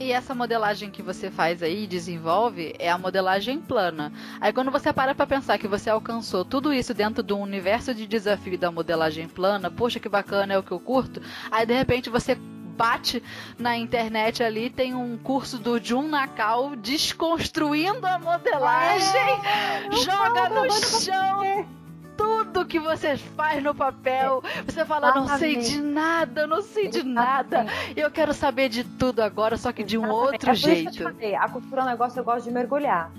E 0.00 0.12
essa 0.12 0.34
modelagem 0.34 0.90
que 0.90 1.02
você 1.02 1.30
faz 1.30 1.62
aí, 1.62 1.86
desenvolve, 1.86 2.74
é 2.78 2.90
a 2.90 2.96
modelagem 2.96 3.60
plana. 3.60 4.10
Aí 4.40 4.50
quando 4.50 4.70
você 4.70 4.94
para 4.94 5.14
pra 5.14 5.26
pensar 5.26 5.58
que 5.58 5.68
você 5.68 5.90
alcançou 5.90 6.42
tudo 6.42 6.72
isso 6.72 6.94
dentro 6.94 7.22
do 7.22 7.36
universo 7.36 7.94
de 7.94 8.06
desafio 8.06 8.56
da 8.56 8.72
modelagem 8.72 9.28
plana, 9.28 9.70
poxa 9.70 10.00
que 10.00 10.08
bacana, 10.08 10.54
é 10.54 10.58
o 10.58 10.62
que 10.62 10.72
eu 10.72 10.80
curto. 10.80 11.20
Aí 11.50 11.66
de 11.66 11.74
repente 11.74 12.08
você 12.08 12.34
bate 12.34 13.22
na 13.58 13.76
internet 13.76 14.42
ali, 14.42 14.70
tem 14.70 14.94
um 14.94 15.18
curso 15.18 15.58
do 15.58 15.78
Jun 15.78 16.08
Nakao 16.08 16.74
desconstruindo 16.76 18.06
a 18.06 18.18
modelagem, 18.18 19.20
é, 19.44 19.96
joga 20.02 20.48
no 20.48 20.72
chão 20.72 21.79
tudo 22.20 22.66
que 22.66 22.78
você 22.78 23.16
faz 23.16 23.62
no 23.62 23.74
papel. 23.74 24.42
Você 24.66 24.84
fala, 24.84 25.14
não 25.14 25.38
sei 25.38 25.56
de 25.56 25.80
nada, 25.80 26.46
não 26.46 26.60
sei 26.60 26.88
de 26.88 27.02
nada. 27.02 27.64
Eu 27.96 28.10
quero 28.10 28.34
saber 28.34 28.68
de 28.68 28.84
tudo 28.84 29.20
agora, 29.20 29.56
só 29.56 29.72
que 29.72 29.82
de 29.82 29.96
um 29.96 30.08
outro 30.10 30.50
é 30.50 30.54
jeito. 30.54 31.08
A 31.38 31.48
costura 31.48 31.80
é 31.80 31.84
um 31.84 31.88
negócio 31.88 32.20
eu 32.20 32.24
gosto 32.24 32.44
de 32.44 32.50
mergulhar. 32.50 33.10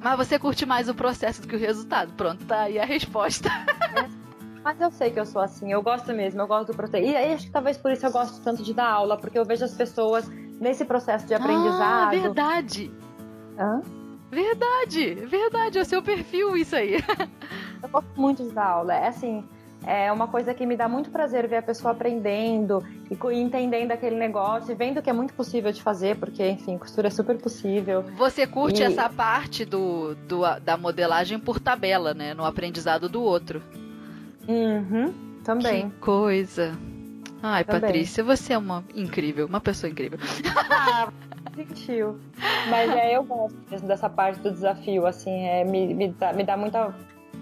Mas 0.00 0.16
você 0.16 0.38
curte 0.38 0.66
mais 0.66 0.88
o 0.88 0.94
processo 0.94 1.42
do 1.42 1.48
que 1.48 1.56
o 1.56 1.58
resultado. 1.58 2.12
Pronto, 2.14 2.44
tá 2.44 2.62
aí 2.62 2.78
a 2.78 2.84
resposta. 2.84 3.48
Mas 4.64 4.80
eu 4.80 4.90
sei 4.92 5.10
que 5.10 5.18
eu 5.18 5.26
sou 5.26 5.42
assim, 5.42 5.72
eu 5.72 5.82
gosto 5.82 6.12
mesmo, 6.12 6.40
eu 6.40 6.46
gosto 6.46 6.68
do 6.68 6.76
processo. 6.76 7.04
E 7.04 7.16
acho 7.16 7.46
que 7.46 7.52
talvez 7.52 7.76
por 7.76 7.90
isso 7.90 8.06
eu 8.06 8.12
gosto 8.12 8.40
tanto 8.42 8.62
de 8.62 8.72
dar 8.72 8.88
aula, 8.88 9.16
porque 9.16 9.38
eu 9.38 9.44
vejo 9.44 9.64
as 9.64 9.74
pessoas 9.74 10.28
nesse 10.60 10.84
processo 10.84 11.26
de 11.26 11.34
aprendizado. 11.34 12.06
Ah, 12.06 12.10
verdade. 12.10 12.92
Hã? 13.58 13.80
Verdade, 14.32 15.14
verdade, 15.26 15.76
é 15.76 15.82
o 15.82 15.84
seu 15.84 16.02
perfil 16.02 16.56
isso 16.56 16.74
aí. 16.74 16.94
Eu 17.82 17.88
gosto 17.90 18.08
muito 18.16 18.42
de 18.42 18.50
dar 18.50 18.66
aula. 18.66 18.94
É 18.94 19.08
assim, 19.08 19.44
é 19.86 20.10
uma 20.10 20.26
coisa 20.26 20.54
que 20.54 20.64
me 20.64 20.74
dá 20.74 20.88
muito 20.88 21.10
prazer 21.10 21.46
ver 21.46 21.56
a 21.56 21.62
pessoa 21.62 21.92
aprendendo 21.92 22.82
e 23.10 23.34
entendendo 23.34 23.90
aquele 23.90 24.16
negócio, 24.16 24.72
e 24.72 24.74
vendo 24.74 25.02
que 25.02 25.10
é 25.10 25.12
muito 25.12 25.34
possível 25.34 25.70
de 25.70 25.82
fazer, 25.82 26.16
porque, 26.16 26.48
enfim, 26.48 26.78
costura 26.78 27.08
é 27.08 27.10
super 27.10 27.36
possível. 27.36 28.02
Você 28.16 28.46
curte 28.46 28.80
e... 28.80 28.84
essa 28.84 29.06
parte 29.10 29.66
do, 29.66 30.14
do, 30.26 30.40
da 30.60 30.78
modelagem 30.78 31.38
por 31.38 31.60
tabela, 31.60 32.14
né? 32.14 32.32
No 32.32 32.46
aprendizado 32.46 33.10
do 33.10 33.22
outro. 33.22 33.62
Uhum, 34.48 35.12
também. 35.44 35.90
Que 35.90 35.96
coisa. 35.98 36.72
Ai, 37.42 37.64
também. 37.64 37.80
Patrícia, 37.82 38.24
você 38.24 38.54
é 38.54 38.58
uma 38.58 38.82
incrível, 38.94 39.46
uma 39.46 39.60
pessoa 39.60 39.90
incrível. 39.90 40.18
Gentil. 41.56 42.18
Mas 42.68 42.90
é, 42.90 43.16
eu 43.16 43.24
gosto 43.24 43.56
mesmo 43.70 43.86
dessa 43.86 44.08
parte 44.08 44.40
do 44.40 44.50
desafio, 44.50 45.06
assim, 45.06 45.44
é, 45.44 45.64
me, 45.64 45.92
me, 45.92 46.08
dá, 46.08 46.32
me, 46.32 46.44
dá 46.44 46.56
muita, 46.56 46.94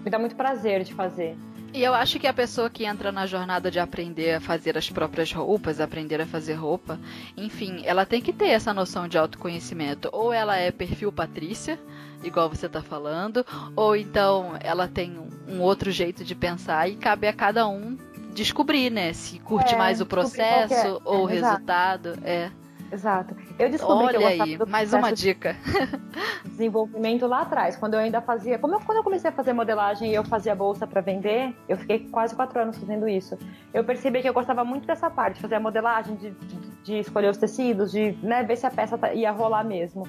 me 0.03 0.09
dá 0.09 0.19
muito 0.19 0.35
prazer 0.35 0.83
de 0.83 0.93
fazer. 0.93 1.37
E 1.73 1.83
eu 1.83 1.93
acho 1.93 2.19
que 2.19 2.27
a 2.27 2.33
pessoa 2.33 2.69
que 2.69 2.83
entra 2.83 3.13
na 3.13 3.25
jornada 3.25 3.71
de 3.71 3.79
aprender 3.79 4.35
a 4.35 4.41
fazer 4.41 4.77
as 4.77 4.89
próprias 4.89 5.31
roupas, 5.31 5.79
aprender 5.79 6.19
a 6.19 6.25
fazer 6.25 6.55
roupa, 6.55 6.99
enfim, 7.37 7.81
ela 7.85 8.05
tem 8.05 8.21
que 8.21 8.33
ter 8.33 8.49
essa 8.49 8.73
noção 8.73 9.07
de 9.07 9.17
autoconhecimento. 9.17 10.09
Ou 10.11 10.33
ela 10.33 10.57
é 10.57 10.69
perfil 10.69 11.13
Patrícia, 11.13 11.79
igual 12.23 12.49
você 12.49 12.65
está 12.65 12.81
falando, 12.81 13.45
ou 13.73 13.95
então 13.95 14.57
ela 14.59 14.85
tem 14.85 15.17
um 15.47 15.61
outro 15.61 15.91
jeito 15.91 16.25
de 16.25 16.35
pensar 16.35 16.89
e 16.89 16.97
cabe 16.97 17.25
a 17.27 17.33
cada 17.33 17.65
um 17.65 17.97
descobrir, 18.33 18.89
né? 18.89 19.13
Se 19.13 19.39
curte 19.39 19.73
é, 19.73 19.77
mais 19.77 20.01
o 20.01 20.05
processo 20.05 21.01
ou 21.05 21.19
é, 21.19 21.21
o 21.21 21.25
resultado. 21.25 22.19
É. 22.23 22.51
Exato. 22.91 23.35
Eu 23.57 23.69
descobri 23.69 24.07
Olha 24.07 24.17
que 24.17 24.23
eu 24.23 24.43
aí, 24.43 24.57
mais 24.67 24.93
uma 24.93 25.11
dica. 25.11 25.55
desenvolvimento 26.43 27.25
lá 27.25 27.41
atrás, 27.41 27.77
quando 27.77 27.93
eu 27.93 27.99
ainda 27.99 28.21
fazia, 28.21 28.59
como 28.59 28.75
eu, 28.75 28.79
quando 28.81 28.97
eu 28.97 29.03
comecei 29.03 29.29
a 29.29 29.33
fazer 29.33 29.53
modelagem 29.53 30.11
e 30.11 30.13
eu 30.13 30.23
fazia 30.25 30.53
bolsa 30.53 30.85
para 30.85 30.99
vender, 30.99 31.55
eu 31.69 31.77
fiquei 31.77 31.99
quase 32.09 32.35
quatro 32.35 32.59
anos 32.59 32.77
fazendo 32.77 33.07
isso. 33.07 33.37
Eu 33.73 33.83
percebi 33.83 34.21
que 34.21 34.27
eu 34.27 34.33
gostava 34.33 34.65
muito 34.65 34.85
dessa 34.85 35.09
parte, 35.09 35.35
de 35.35 35.41
fazer 35.41 35.55
a 35.55 35.59
modelagem, 35.59 36.15
de, 36.15 36.31
de, 36.31 36.59
de 36.83 36.99
escolher 36.99 37.29
os 37.29 37.37
tecidos, 37.37 37.91
de 37.91 38.11
né, 38.21 38.43
ver 38.43 38.57
se 38.57 38.65
a 38.65 38.71
peça 38.71 38.97
tá, 38.97 39.13
ia 39.13 39.31
rolar 39.31 39.63
mesmo. 39.63 40.03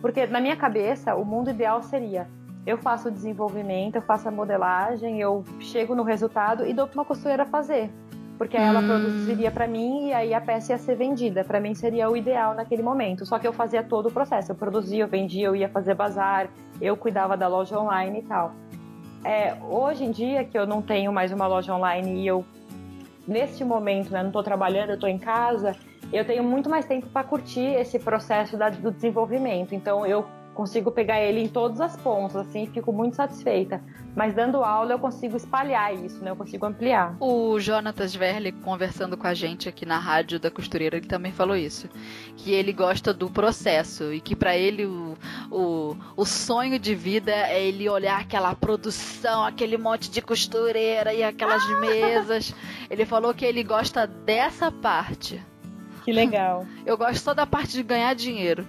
Porque 0.00 0.26
na 0.26 0.40
minha 0.40 0.56
cabeça, 0.56 1.16
o 1.16 1.24
mundo 1.24 1.50
ideal 1.50 1.82
seria 1.82 2.28
eu 2.66 2.76
faço 2.76 3.08
o 3.08 3.10
desenvolvimento, 3.10 3.96
eu 3.96 4.02
faço 4.02 4.28
a 4.28 4.30
modelagem, 4.30 5.20
eu 5.20 5.42
chego 5.58 5.94
no 5.94 6.02
resultado 6.02 6.66
e 6.66 6.74
dou 6.74 6.86
para 6.86 6.98
uma 6.98 7.04
costureira 7.04 7.46
fazer 7.46 7.90
porque 8.38 8.56
aí 8.56 8.64
ela 8.64 8.80
hum. 8.80 8.86
produziria 8.86 9.50
para 9.50 9.66
mim 9.66 10.06
e 10.06 10.12
aí 10.14 10.32
a 10.32 10.40
peça 10.40 10.72
ia 10.72 10.78
ser 10.78 10.94
vendida. 10.94 11.44
Para 11.44 11.60
mim 11.60 11.74
seria 11.74 12.08
o 12.08 12.16
ideal 12.16 12.54
naquele 12.54 12.82
momento. 12.82 13.26
Só 13.26 13.38
que 13.38 13.46
eu 13.46 13.52
fazia 13.52 13.82
todo 13.82 14.06
o 14.06 14.12
processo. 14.12 14.52
Eu 14.52 14.56
produzia, 14.56 15.02
eu 15.02 15.08
vendia, 15.08 15.48
eu 15.48 15.56
ia 15.56 15.68
fazer 15.68 15.94
bazar, 15.94 16.48
eu 16.80 16.96
cuidava 16.96 17.36
da 17.36 17.48
loja 17.48 17.78
online 17.78 18.20
e 18.20 18.22
tal. 18.22 18.52
É, 19.24 19.56
hoje 19.68 20.04
em 20.04 20.12
dia 20.12 20.44
que 20.44 20.56
eu 20.56 20.66
não 20.66 20.80
tenho 20.80 21.12
mais 21.12 21.32
uma 21.32 21.48
loja 21.48 21.74
online 21.74 22.22
e 22.22 22.26
eu 22.26 22.44
neste 23.26 23.64
momento, 23.64 24.10
né, 24.10 24.20
não 24.20 24.28
estou 24.28 24.42
trabalhando, 24.42 24.90
eu 24.90 24.94
estou 24.94 25.08
em 25.08 25.18
casa, 25.18 25.76
eu 26.10 26.24
tenho 26.24 26.42
muito 26.42 26.70
mais 26.70 26.86
tempo 26.86 27.08
para 27.08 27.22
curtir 27.22 27.66
esse 27.74 27.98
processo 27.98 28.56
da, 28.56 28.70
do 28.70 28.90
desenvolvimento. 28.90 29.74
Então 29.74 30.06
eu 30.06 30.24
consigo 30.58 30.90
pegar 30.90 31.20
ele 31.20 31.40
em 31.40 31.46
todas 31.46 31.80
as 31.80 31.96
pontas, 31.96 32.34
assim, 32.34 32.66
fico 32.66 32.92
muito 32.92 33.14
satisfeita. 33.14 33.80
Mas 34.16 34.34
dando 34.34 34.64
aula 34.64 34.94
eu 34.94 34.98
consigo 34.98 35.36
espalhar 35.36 35.94
isso, 35.94 36.18
né? 36.24 36.32
Eu 36.32 36.34
consigo 36.34 36.66
ampliar. 36.66 37.16
O 37.20 37.60
Jonatas 37.60 38.12
Verle, 38.12 38.50
conversando 38.50 39.16
com 39.16 39.28
a 39.28 39.34
gente 39.34 39.68
aqui 39.68 39.86
na 39.86 40.00
rádio 40.00 40.40
da 40.40 40.50
costureira, 40.50 40.96
ele 40.96 41.06
também 41.06 41.30
falou 41.30 41.54
isso. 41.54 41.88
Que 42.36 42.50
ele 42.50 42.72
gosta 42.72 43.14
do 43.14 43.30
processo 43.30 44.12
e 44.12 44.20
que 44.20 44.34
para 44.34 44.56
ele 44.56 44.84
o, 44.84 45.16
o, 45.48 45.96
o 46.16 46.24
sonho 46.24 46.76
de 46.76 46.92
vida 46.92 47.30
é 47.30 47.62
ele 47.62 47.88
olhar 47.88 48.20
aquela 48.20 48.52
produção, 48.56 49.44
aquele 49.44 49.78
monte 49.78 50.10
de 50.10 50.20
costureira 50.20 51.14
e 51.14 51.22
aquelas 51.22 51.62
ah! 51.62 51.78
mesas. 51.78 52.52
Ele 52.90 53.06
falou 53.06 53.32
que 53.32 53.44
ele 53.44 53.62
gosta 53.62 54.08
dessa 54.08 54.72
parte. 54.72 55.40
Que 56.08 56.12
legal. 56.12 56.66
Eu 56.86 56.96
gosto 56.96 57.18
só 57.18 57.34
da 57.34 57.44
parte 57.44 57.72
de 57.72 57.82
ganhar 57.82 58.14
dinheiro. 58.14 58.66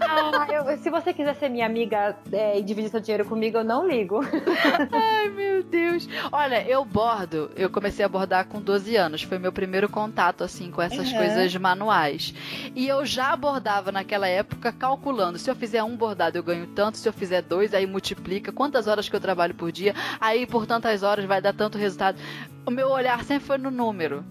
Ah, 0.00 0.48
eu, 0.52 0.76
se 0.78 0.90
você 0.90 1.14
quiser 1.14 1.36
ser 1.36 1.48
minha 1.48 1.64
amiga 1.64 2.16
é, 2.32 2.58
e 2.58 2.62
dividir 2.64 2.90
seu 2.90 2.98
dinheiro 2.98 3.24
comigo, 3.24 3.58
eu 3.58 3.62
não 3.62 3.86
ligo. 3.86 4.18
Ai, 4.90 5.28
meu 5.28 5.62
Deus. 5.62 6.08
Olha, 6.32 6.68
eu 6.68 6.84
bordo. 6.84 7.48
Eu 7.54 7.70
comecei 7.70 8.04
a 8.04 8.08
bordar 8.08 8.48
com 8.48 8.60
12 8.60 8.96
anos. 8.96 9.22
Foi 9.22 9.38
meu 9.38 9.52
primeiro 9.52 9.88
contato, 9.88 10.42
assim, 10.42 10.68
com 10.72 10.82
essas 10.82 11.12
uhum. 11.12 11.16
coisas 11.16 11.54
manuais. 11.54 12.34
E 12.74 12.88
eu 12.88 13.06
já 13.06 13.36
bordava 13.36 13.92
naquela 13.92 14.26
época 14.26 14.72
calculando. 14.72 15.38
Se 15.38 15.48
eu 15.48 15.54
fizer 15.54 15.84
um 15.84 15.96
bordado, 15.96 16.36
eu 16.36 16.42
ganho 16.42 16.66
tanto. 16.66 16.98
Se 16.98 17.08
eu 17.08 17.12
fizer 17.12 17.42
dois, 17.42 17.72
aí 17.72 17.86
multiplica. 17.86 18.50
Quantas 18.50 18.88
horas 18.88 19.08
que 19.08 19.14
eu 19.14 19.20
trabalho 19.20 19.54
por 19.54 19.70
dia. 19.70 19.94
Aí, 20.20 20.44
por 20.44 20.66
tantas 20.66 21.04
horas, 21.04 21.24
vai 21.24 21.40
dar 21.40 21.52
tanto 21.52 21.78
resultado. 21.78 22.18
O 22.66 22.70
meu 22.72 22.90
olhar 22.90 23.22
sempre 23.22 23.46
foi 23.46 23.58
no 23.58 23.70
número. 23.70 24.24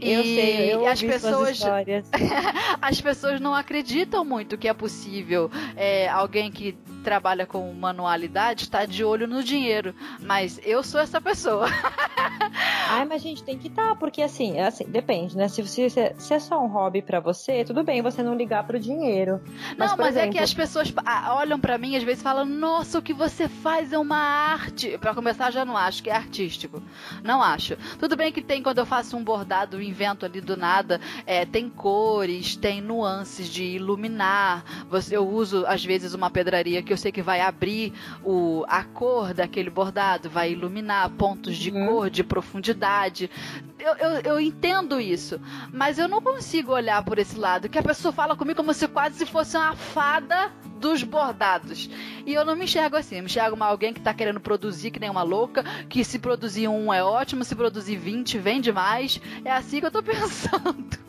Eu 0.00 0.20
e 0.20 0.24
sei, 0.24 0.74
eu 0.74 0.86
as 0.86 1.02
pessoas 1.02 1.60
as 2.82 3.00
pessoas 3.00 3.40
não 3.40 3.54
acreditam 3.54 4.24
muito 4.24 4.58
que 4.58 4.68
é 4.68 4.74
possível 4.74 5.50
é, 5.76 6.08
alguém 6.08 6.50
que 6.50 6.76
trabalha 7.06 7.46
com 7.46 7.72
manualidade 7.72 8.64
está 8.64 8.84
de 8.84 9.04
olho 9.04 9.28
no 9.28 9.40
dinheiro, 9.40 9.94
mas 10.20 10.58
eu 10.64 10.82
sou 10.82 11.00
essa 11.00 11.20
pessoa. 11.20 11.68
Ai, 12.88 13.04
mas 13.04 13.22
a 13.22 13.28
gente 13.28 13.44
tem 13.44 13.56
que 13.56 13.68
estar, 13.68 13.90
tá, 13.90 13.94
porque 13.94 14.22
assim, 14.22 14.58
é 14.58 14.66
assim, 14.66 14.84
depende, 14.84 15.36
né? 15.36 15.46
Se, 15.46 15.62
você, 15.62 15.88
se 15.88 16.34
é 16.34 16.38
só 16.40 16.60
um 16.60 16.66
hobby 16.66 17.02
para 17.02 17.20
você, 17.20 17.64
tudo 17.64 17.84
bem 17.84 18.02
você 18.02 18.24
não 18.24 18.34
ligar 18.34 18.66
pro 18.66 18.78
dinheiro. 18.78 19.40
Mas, 19.78 19.90
não, 19.90 19.98
mas 19.98 20.16
exemplo... 20.16 20.30
é 20.30 20.32
que 20.32 20.38
as 20.38 20.52
pessoas 20.52 20.92
olham 21.30 21.60
para 21.60 21.78
mim 21.78 21.96
às 21.96 22.02
vezes 22.02 22.22
falam: 22.24 22.44
Nossa, 22.44 22.98
o 22.98 23.02
que 23.02 23.12
você 23.12 23.48
faz 23.48 23.92
é 23.92 23.98
uma 23.98 24.16
arte. 24.16 24.98
Para 24.98 25.14
começar, 25.14 25.52
já 25.52 25.64
não 25.64 25.76
acho 25.76 26.02
que 26.02 26.10
é 26.10 26.16
artístico. 26.16 26.82
Não 27.22 27.40
acho. 27.40 27.76
Tudo 28.00 28.16
bem 28.16 28.32
que 28.32 28.42
tem 28.42 28.62
quando 28.62 28.78
eu 28.78 28.86
faço 28.86 29.16
um 29.16 29.22
bordado, 29.22 29.76
um 29.76 29.82
invento 29.82 30.24
ali 30.26 30.40
do 30.40 30.56
nada, 30.56 31.00
é, 31.24 31.44
tem 31.44 31.68
cores, 31.68 32.56
tem 32.56 32.80
nuances 32.80 33.48
de 33.48 33.62
iluminar. 33.62 34.64
Você, 34.90 35.16
eu 35.16 35.28
uso 35.28 35.64
às 35.66 35.84
vezes 35.84 36.14
uma 36.14 36.30
pedraria 36.30 36.82
que 36.82 36.92
eu 36.92 36.95
sei 36.96 37.12
que 37.12 37.22
vai 37.22 37.40
abrir 37.40 37.92
o, 38.24 38.64
a 38.68 38.84
cor 38.84 39.34
daquele 39.34 39.70
bordado, 39.70 40.28
vai 40.28 40.52
iluminar 40.52 41.10
pontos 41.10 41.56
de 41.56 41.70
uhum. 41.70 41.86
cor, 41.86 42.10
de 42.10 42.22
profundidade. 42.24 43.30
Eu, 43.78 43.94
eu, 43.96 44.20
eu, 44.22 44.40
entendo 44.40 44.98
isso, 44.98 45.40
mas 45.72 45.98
eu 45.98 46.08
não 46.08 46.20
consigo 46.20 46.72
olhar 46.72 47.04
por 47.04 47.18
esse 47.18 47.38
lado, 47.38 47.68
que 47.68 47.78
a 47.78 47.82
pessoa 47.82 48.12
fala 48.12 48.36
comigo 48.36 48.56
como 48.56 48.72
se 48.72 48.88
quase 48.88 49.26
fosse 49.26 49.56
uma 49.56 49.76
fada 49.76 50.50
dos 50.80 51.02
bordados. 51.02 51.90
E 52.24 52.34
eu 52.34 52.44
não 52.44 52.56
me 52.56 52.64
enxergo 52.64 52.96
assim, 52.96 53.16
eu 53.16 53.22
me 53.22 53.26
enxergo 53.26 53.56
uma, 53.56 53.66
alguém 53.66 53.92
que 53.92 53.98
está 53.98 54.14
querendo 54.14 54.40
produzir 54.40 54.90
que 54.90 55.00
nem 55.00 55.10
uma 55.10 55.22
louca, 55.22 55.64
que 55.88 56.04
se 56.04 56.18
produzir 56.18 56.68
um 56.68 56.92
é 56.92 57.02
ótimo, 57.02 57.44
se 57.44 57.54
produzir 57.54 57.96
20 57.96 58.38
vende 58.38 58.72
mais. 58.72 59.20
É 59.44 59.50
assim 59.50 59.80
que 59.80 59.86
eu 59.86 59.90
tô 59.90 60.02
pensando. 60.04 61.06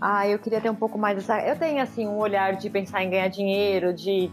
Ah, 0.00 0.28
eu 0.28 0.38
queria 0.38 0.60
ter 0.60 0.70
um 0.70 0.74
pouco 0.74 0.96
mais 0.96 1.16
dessa. 1.16 1.40
Eu 1.40 1.58
tenho 1.58 1.82
assim 1.82 2.06
um 2.06 2.18
olhar 2.18 2.56
de 2.56 2.70
pensar 2.70 3.02
em 3.02 3.10
ganhar 3.10 3.28
dinheiro, 3.28 3.92
de 3.92 4.30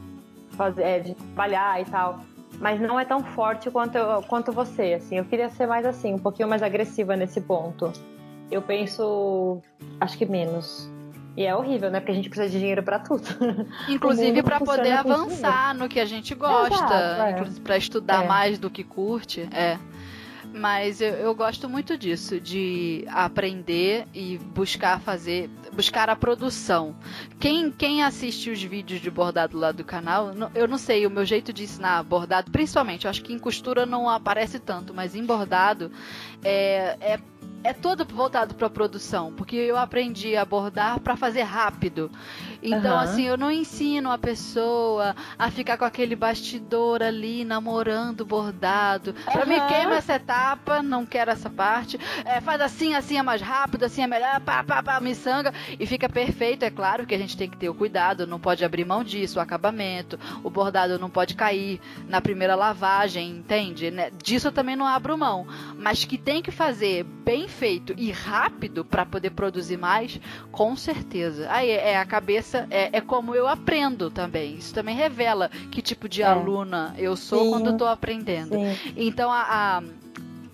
fazer, 0.56 0.84
é, 0.84 1.00
de 1.00 1.16
trabalhar 1.16 1.82
e 1.82 1.86
tal 1.86 2.20
mas 2.60 2.80
não 2.80 3.00
é 3.00 3.06
tão 3.06 3.24
forte 3.24 3.70
quanto, 3.70 3.98
eu, 3.98 4.22
quanto 4.24 4.52
você, 4.52 4.94
assim. 4.94 5.18
Eu 5.18 5.26
queria 5.26 5.50
ser 5.50 5.68
mais 5.68 5.86
assim, 5.86 6.14
um 6.14 6.20
pouquinho 6.20 6.48
mais 6.48 6.64
agressiva 6.64 7.16
nesse 7.16 7.42
ponto. 7.42 7.92
Eu 8.50 8.62
penso, 8.62 9.62
acho 10.00 10.18
que 10.18 10.26
menos. 10.26 10.90
E 11.36 11.44
é 11.44 11.54
horrível, 11.54 11.92
né? 11.92 12.00
Porque 12.00 12.12
a 12.12 12.16
gente 12.16 12.30
precisa 12.30 12.50
de 12.50 12.60
dinheiro 12.60 12.82
para 12.82 13.00
tudo. 13.00 13.24
Inclusive 13.90 14.42
para 14.42 14.60
poder 14.60 14.94
avançar 14.94 15.76
no 15.76 15.90
que 15.90 16.00
a 16.00 16.06
gente 16.06 16.34
gosta, 16.34 16.76
Exato, 16.76 16.94
é. 16.94 17.32
inclusive 17.32 17.62
para 17.62 17.78
estudar 17.78 18.24
é. 18.24 18.28
mais 18.28 18.58
do 18.58 18.70
que 18.70 18.84
curte, 18.84 19.48
é. 19.52 19.78
Mas 20.58 21.02
eu, 21.02 21.10
eu, 21.10 21.36
gosto 21.36 21.68
muito 21.68 21.98
disso, 21.98 22.40
de 22.40 23.04
aprender 23.10 24.08
e 24.14 24.38
buscar 24.38 25.02
fazer, 25.02 25.50
buscar 25.74 26.10
a 26.10 26.16
produção. 26.16 26.96
Quem, 27.38 27.70
quem 27.70 28.02
assiste 28.02 28.50
os 28.50 28.64
vídeos 28.64 29.02
de 29.02 29.12
bordado 29.12 29.58
lá 29.58 29.74
do 29.74 29.84
canal, 29.84 30.32
eu 30.56 30.66
não 30.66 30.78
sei, 30.78 31.06
o 31.06 31.10
meu 31.10 31.26
jeito 31.26 31.52
de 31.52 31.64
ensinar 31.64 32.02
bordado, 32.04 32.52
principalmente, 32.52 33.04
eu 33.04 33.10
acho 33.10 33.22
que 33.22 33.34
em 33.34 33.38
costura 33.38 33.86
não 33.86 34.10
aparece 34.10 34.58
tanto, 34.58 34.94
mas 34.94 35.14
em 35.14 35.26
bordado 35.26 35.92
é, 36.42 36.96
é 37.02 37.20
é 37.66 37.74
todo 37.74 38.06
voltado 38.06 38.54
para 38.54 38.70
produção, 38.70 39.34
porque 39.34 39.56
eu 39.56 39.76
aprendi 39.76 40.36
a 40.36 40.46
bordar 40.46 41.00
para 41.00 41.18
fazer 41.18 41.42
rápido. 41.42 42.12
Então, 42.66 42.94
uhum. 42.94 43.00
assim, 43.00 43.24
eu 43.24 43.38
não 43.38 43.52
ensino 43.52 44.12
a 44.12 44.18
pessoa 44.18 45.16
a 45.38 45.52
ficar 45.52 45.78
com 45.78 45.86
aquele 45.86 46.16
bastidor 46.16 47.04
ali, 47.04 47.46
namorando 47.46 48.26
bordado. 48.26 49.14
Pra 49.14 49.44
uhum. 49.44 49.50
mim, 49.50 49.60
queima 49.68 49.96
essa 49.96 50.16
etapa, 50.16 50.82
não 50.82 51.06
quero 51.06 51.32
essa 51.32 51.50
parte. 51.50 52.00
É, 52.26 52.42
faz 52.42 52.60
assim, 52.62 52.96
assim 52.96 53.18
é 53.18 53.24
mais 53.24 53.42
rápido, 53.42 53.84
assim 53.84 54.02
é 54.02 54.08
melhor, 54.08 54.40
pá, 54.42 54.64
pá, 54.64 54.82
pá, 54.82 55.00
miçanga. 55.00 55.54
E 55.80 55.86
fica 55.86 56.10
perfeito, 56.10 56.64
é 56.64 56.72
claro 56.72 57.06
que 57.06 57.14
a 57.14 57.18
gente 57.18 57.38
tem 57.38 57.50
que 57.50 57.58
ter 57.58 57.70
o 57.70 57.76
cuidado, 57.76 58.26
não 58.26 58.40
pode 58.40 58.66
abrir 58.66 58.86
mão 58.86 59.04
disso, 59.04 59.40
o 59.40 59.42
acabamento. 59.42 60.20
O 60.44 60.50
bordado 60.50 60.98
não 60.98 61.10
pode 61.10 61.36
cair 61.36 61.80
na 62.08 62.22
primeira 62.22 62.56
lavagem, 62.56 63.30
entende? 63.30 63.92
Né? 63.92 64.10
Disso 64.24 64.48
eu 64.48 64.52
também 64.52 64.76
não 64.76 64.88
abro 64.88 65.18
mão. 65.18 65.48
Mas 65.78 66.06
que 66.06 66.18
tem 66.18 66.42
que 66.42 66.52
fazer 66.52 67.04
bem 67.04 67.48
feito 67.48 67.94
e 67.98 68.12
rápido 68.12 68.86
para 68.86 69.06
poder 69.06 69.32
produzir 69.32 69.78
mais, 69.78 70.20
com 70.52 70.76
certeza. 70.76 71.48
Aí 71.50 71.70
é 71.70 71.98
a 71.98 72.06
cabeça, 72.06 72.55
é, 72.70 72.90
é, 72.94 73.02
como 73.02 73.36
eu 73.36 73.48
aprendo 73.48 74.10
também. 74.10 74.56
Isso 74.56 74.74
também 74.74 74.96
revela 74.96 75.50
que 75.72 75.82
tipo 75.82 76.08
de 76.08 76.22
é. 76.22 76.26
aluna 76.26 76.96
eu 76.98 77.16
sou 77.16 77.46
Sim. 77.46 77.50
quando 77.52 77.72
estou 77.72 77.88
aprendendo. 77.88 78.56
Sim. 78.56 78.94
Então 78.96 79.32
a, 79.32 79.78
a 79.78 79.84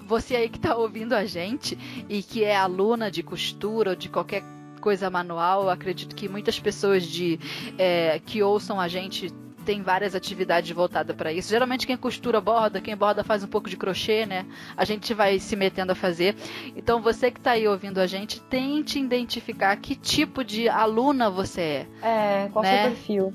você 0.06 0.36
aí 0.36 0.50
que 0.50 0.58
está 0.58 0.76
ouvindo 0.76 1.14
a 1.14 1.26
gente 1.26 1.78
e 2.10 2.22
que 2.22 2.44
é 2.44 2.56
aluna 2.56 3.10
de 3.10 3.24
costura 3.24 3.92
ou 3.92 3.96
de 3.96 4.10
qualquer 4.10 4.44
coisa 4.82 5.10
manual, 5.10 5.64
eu 5.64 5.70
acredito 5.70 6.16
que 6.16 6.28
muitas 6.28 6.60
pessoas 6.60 7.04
de 7.04 7.40
é, 7.78 8.20
que 8.26 8.42
ouçam 8.44 8.82
a 8.82 8.88
gente 8.88 9.32
tem 9.62 9.82
várias 9.82 10.16
atividades 10.16 10.72
voltadas 10.72 11.16
para 11.16 11.32
isso. 11.32 11.50
Geralmente 11.50 11.88
quem 11.88 11.98
costura 11.98 12.42
borda, 12.42 12.82
quem 12.82 12.96
borda 12.96 13.24
faz 13.24 13.44
um 13.44 13.48
pouco 13.48 13.70
de 13.70 13.78
crochê, 13.78 14.26
né? 14.26 14.46
A 14.76 14.86
gente 14.86 15.14
vai 15.14 15.40
se 15.40 15.56
metendo 15.56 15.92
a 15.92 15.96
fazer. 15.96 16.36
Então 16.76 17.02
você 17.02 17.32
que 17.32 17.40
está 17.40 17.52
aí 17.52 17.68
ouvindo 17.68 18.00
a 18.00 18.08
gente, 18.08 18.42
tente 18.42 19.00
identificar 19.00 19.76
que 19.78 19.96
tipo 19.96 20.44
de 20.44 20.68
aluna 20.68 21.30
você 21.30 21.62
é. 21.62 21.88
É, 22.02 22.50
qual 22.52 22.64
né? 22.64 22.84
seu 22.84 22.92
perfil. 22.92 23.34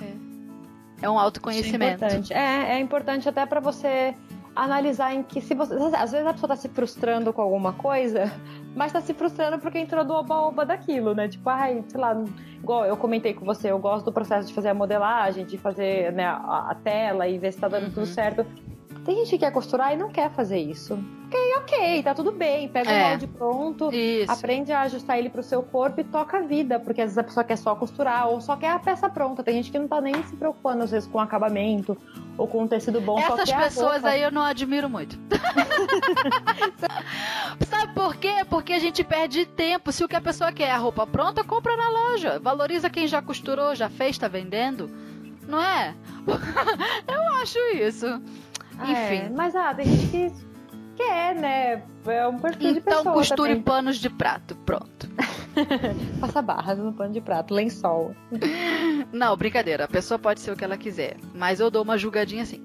É, 0.00 1.06
é 1.06 1.10
um 1.10 1.18
autoconhecimento. 1.18 2.04
é 2.04 2.06
importante. 2.06 2.32
É, 2.32 2.72
é 2.72 2.80
importante 2.80 3.28
até 3.28 3.44
para 3.44 3.60
você 3.60 4.14
analisar 4.56 5.14
em 5.14 5.22
que 5.22 5.40
se 5.40 5.54
você. 5.54 5.74
Às 5.74 6.10
vezes 6.10 6.26
a 6.26 6.32
pessoa 6.32 6.48
tá 6.48 6.56
se 6.56 6.68
frustrando 6.68 7.32
com 7.32 7.42
alguma 7.42 7.74
coisa, 7.74 8.32
mas 8.74 8.90
tá 8.90 9.00
se 9.02 9.12
frustrando 9.12 9.58
porque 9.58 9.78
entrou 9.78 10.04
do 10.04 10.14
oba-oba 10.14 10.64
daquilo, 10.64 11.14
né? 11.14 11.28
Tipo, 11.28 11.50
ai, 11.50 11.84
sei 11.86 12.00
lá, 12.00 12.24
igual 12.56 12.86
eu 12.86 12.96
comentei 12.96 13.34
com 13.34 13.44
você, 13.44 13.70
eu 13.70 13.78
gosto 13.78 14.06
do 14.06 14.12
processo 14.12 14.48
de 14.48 14.54
fazer 14.54 14.70
a 14.70 14.74
modelagem, 14.74 15.44
de 15.44 15.58
fazer 15.58 16.10
né, 16.12 16.24
a, 16.24 16.70
a 16.70 16.74
tela 16.74 17.28
e 17.28 17.38
ver 17.38 17.52
se 17.52 17.60
tá 17.60 17.68
dando 17.68 17.88
uhum. 17.88 17.92
tudo 17.92 18.06
certo. 18.06 18.46
Tem 19.06 19.16
gente 19.18 19.30
que 19.30 19.38
quer 19.38 19.52
costurar 19.52 19.92
e 19.92 19.96
não 19.96 20.10
quer 20.10 20.32
fazer 20.32 20.58
isso. 20.58 20.98
Ok, 21.26 21.38
ok, 21.58 22.02
tá 22.02 22.12
tudo 22.12 22.32
bem. 22.32 22.68
Pega 22.68 22.90
é. 22.90 23.04
o 23.04 23.08
molde 23.08 23.26
pronto, 23.28 23.94
isso. 23.94 24.32
aprende 24.32 24.72
a 24.72 24.80
ajustar 24.80 25.16
ele 25.16 25.30
pro 25.30 25.44
seu 25.44 25.62
corpo 25.62 26.00
e 26.00 26.04
toca 26.04 26.38
a 26.38 26.40
vida. 26.40 26.80
Porque 26.80 27.00
às 27.00 27.06
vezes 27.06 27.18
a 27.18 27.22
pessoa 27.22 27.44
quer 27.44 27.56
só 27.56 27.76
costurar 27.76 28.28
ou 28.28 28.40
só 28.40 28.56
quer 28.56 28.72
a 28.72 28.80
peça 28.80 29.08
pronta. 29.08 29.44
Tem 29.44 29.54
gente 29.54 29.70
que 29.70 29.78
não 29.78 29.86
tá 29.86 30.00
nem 30.00 30.20
se 30.24 30.34
preocupando, 30.34 30.82
às 30.82 30.90
vezes, 30.90 31.08
com 31.08 31.20
acabamento 31.20 31.96
ou 32.36 32.48
com 32.48 32.64
um 32.64 32.66
tecido 32.66 33.00
bom. 33.00 33.20
Essas 33.20 33.52
pessoas 33.52 34.04
aí 34.04 34.22
eu 34.22 34.32
não 34.32 34.42
admiro 34.42 34.90
muito. 34.90 35.16
Sabe 37.68 37.94
por 37.94 38.16
quê? 38.16 38.44
Porque 38.50 38.72
a 38.72 38.80
gente 38.80 39.04
perde 39.04 39.46
tempo. 39.46 39.92
Se 39.92 40.02
o 40.02 40.08
que 40.08 40.16
a 40.16 40.20
pessoa 40.20 40.50
quer 40.50 40.64
é 40.64 40.72
a 40.72 40.78
roupa 40.78 41.06
pronta, 41.06 41.44
compra 41.44 41.76
na 41.76 41.88
loja. 41.88 42.40
Valoriza 42.40 42.90
quem 42.90 43.06
já 43.06 43.22
costurou, 43.22 43.72
já 43.72 43.88
fez, 43.88 44.18
tá 44.18 44.26
vendendo. 44.26 44.90
Não 45.46 45.62
é? 45.62 45.94
eu 47.06 47.22
acho 47.40 47.58
isso. 47.76 48.20
É, 48.80 48.92
Enfim. 48.92 49.26
É, 49.26 49.30
mas 49.30 49.54
ah, 49.54 49.74
tem 49.74 49.86
gente 49.86 50.08
que 50.08 50.46
quer, 50.96 51.34
né? 51.34 51.82
É 52.06 52.26
um 52.26 52.38
perfil 52.38 52.70
então, 52.70 52.74
de 52.74 52.80
pessoa. 52.80 53.00
Então 53.00 53.12
costure 53.14 53.48
também. 53.50 53.62
panos 53.62 53.96
de 53.98 54.10
prato, 54.10 54.56
pronto. 54.56 55.08
Passa 56.20 56.42
barras 56.42 56.78
no 56.78 56.92
pano 56.92 57.12
de 57.12 57.20
prato, 57.20 57.54
lençol. 57.54 58.14
Não, 59.12 59.36
brincadeira. 59.36 59.84
A 59.84 59.88
pessoa 59.88 60.18
pode 60.18 60.40
ser 60.40 60.50
o 60.50 60.56
que 60.56 60.64
ela 60.64 60.76
quiser. 60.76 61.16
Mas 61.34 61.60
eu 61.60 61.70
dou 61.70 61.82
uma 61.82 61.96
julgadinha 61.96 62.42
assim. 62.42 62.62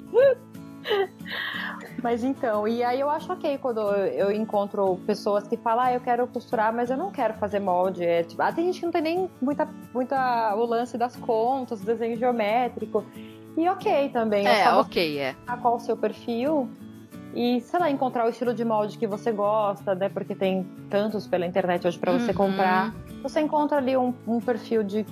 Mas 2.01 2.23
então, 2.23 2.67
e 2.67 2.83
aí 2.83 2.99
eu 2.99 3.09
acho 3.09 3.31
ok 3.31 3.59
quando 3.59 3.79
eu 3.79 4.31
encontro 4.31 4.99
pessoas 5.05 5.47
que 5.47 5.55
falam, 5.55 5.85
ah, 5.85 5.93
eu 5.93 5.99
quero 5.99 6.25
costurar, 6.25 6.73
mas 6.73 6.89
eu 6.89 6.97
não 6.97 7.11
quero 7.11 7.35
fazer 7.35 7.59
molde. 7.59 8.03
É, 8.03 8.23
tipo, 8.23 8.41
ah, 8.41 8.51
tem 8.51 8.65
gente 8.65 8.79
que 8.79 8.85
não 8.85 8.91
tem 8.91 9.01
nem 9.03 9.29
muita, 9.39 9.69
muita 9.93 10.55
o 10.55 10.65
lance 10.65 10.97
das 10.97 11.15
contas, 11.15 11.81
desenho 11.81 12.17
geométrico. 12.17 13.05
E 13.57 13.67
ok 13.67 14.09
também. 14.09 14.47
É, 14.47 14.61
é 14.61 14.73
ok, 14.73 15.19
é. 15.19 15.35
A 15.47 15.57
qual 15.57 15.75
o 15.75 15.79
seu 15.79 15.97
perfil 15.97 16.69
e, 17.33 17.61
sei 17.61 17.79
lá, 17.79 17.89
encontrar 17.89 18.25
o 18.25 18.29
estilo 18.29 18.53
de 18.53 18.65
molde 18.65 18.97
que 18.97 19.07
você 19.07 19.31
gosta, 19.31 19.95
né? 19.95 20.09
Porque 20.09 20.35
tem 20.35 20.65
tantos 20.89 21.27
pela 21.27 21.45
internet 21.45 21.87
hoje 21.87 21.97
para 21.97 22.11
você 22.11 22.31
uhum. 22.31 22.37
comprar. 22.37 22.93
Você 23.23 23.39
encontra 23.39 23.77
ali 23.77 23.95
um, 23.95 24.13
um, 24.27 24.39
perfil 24.39 24.83
de, 24.83 25.05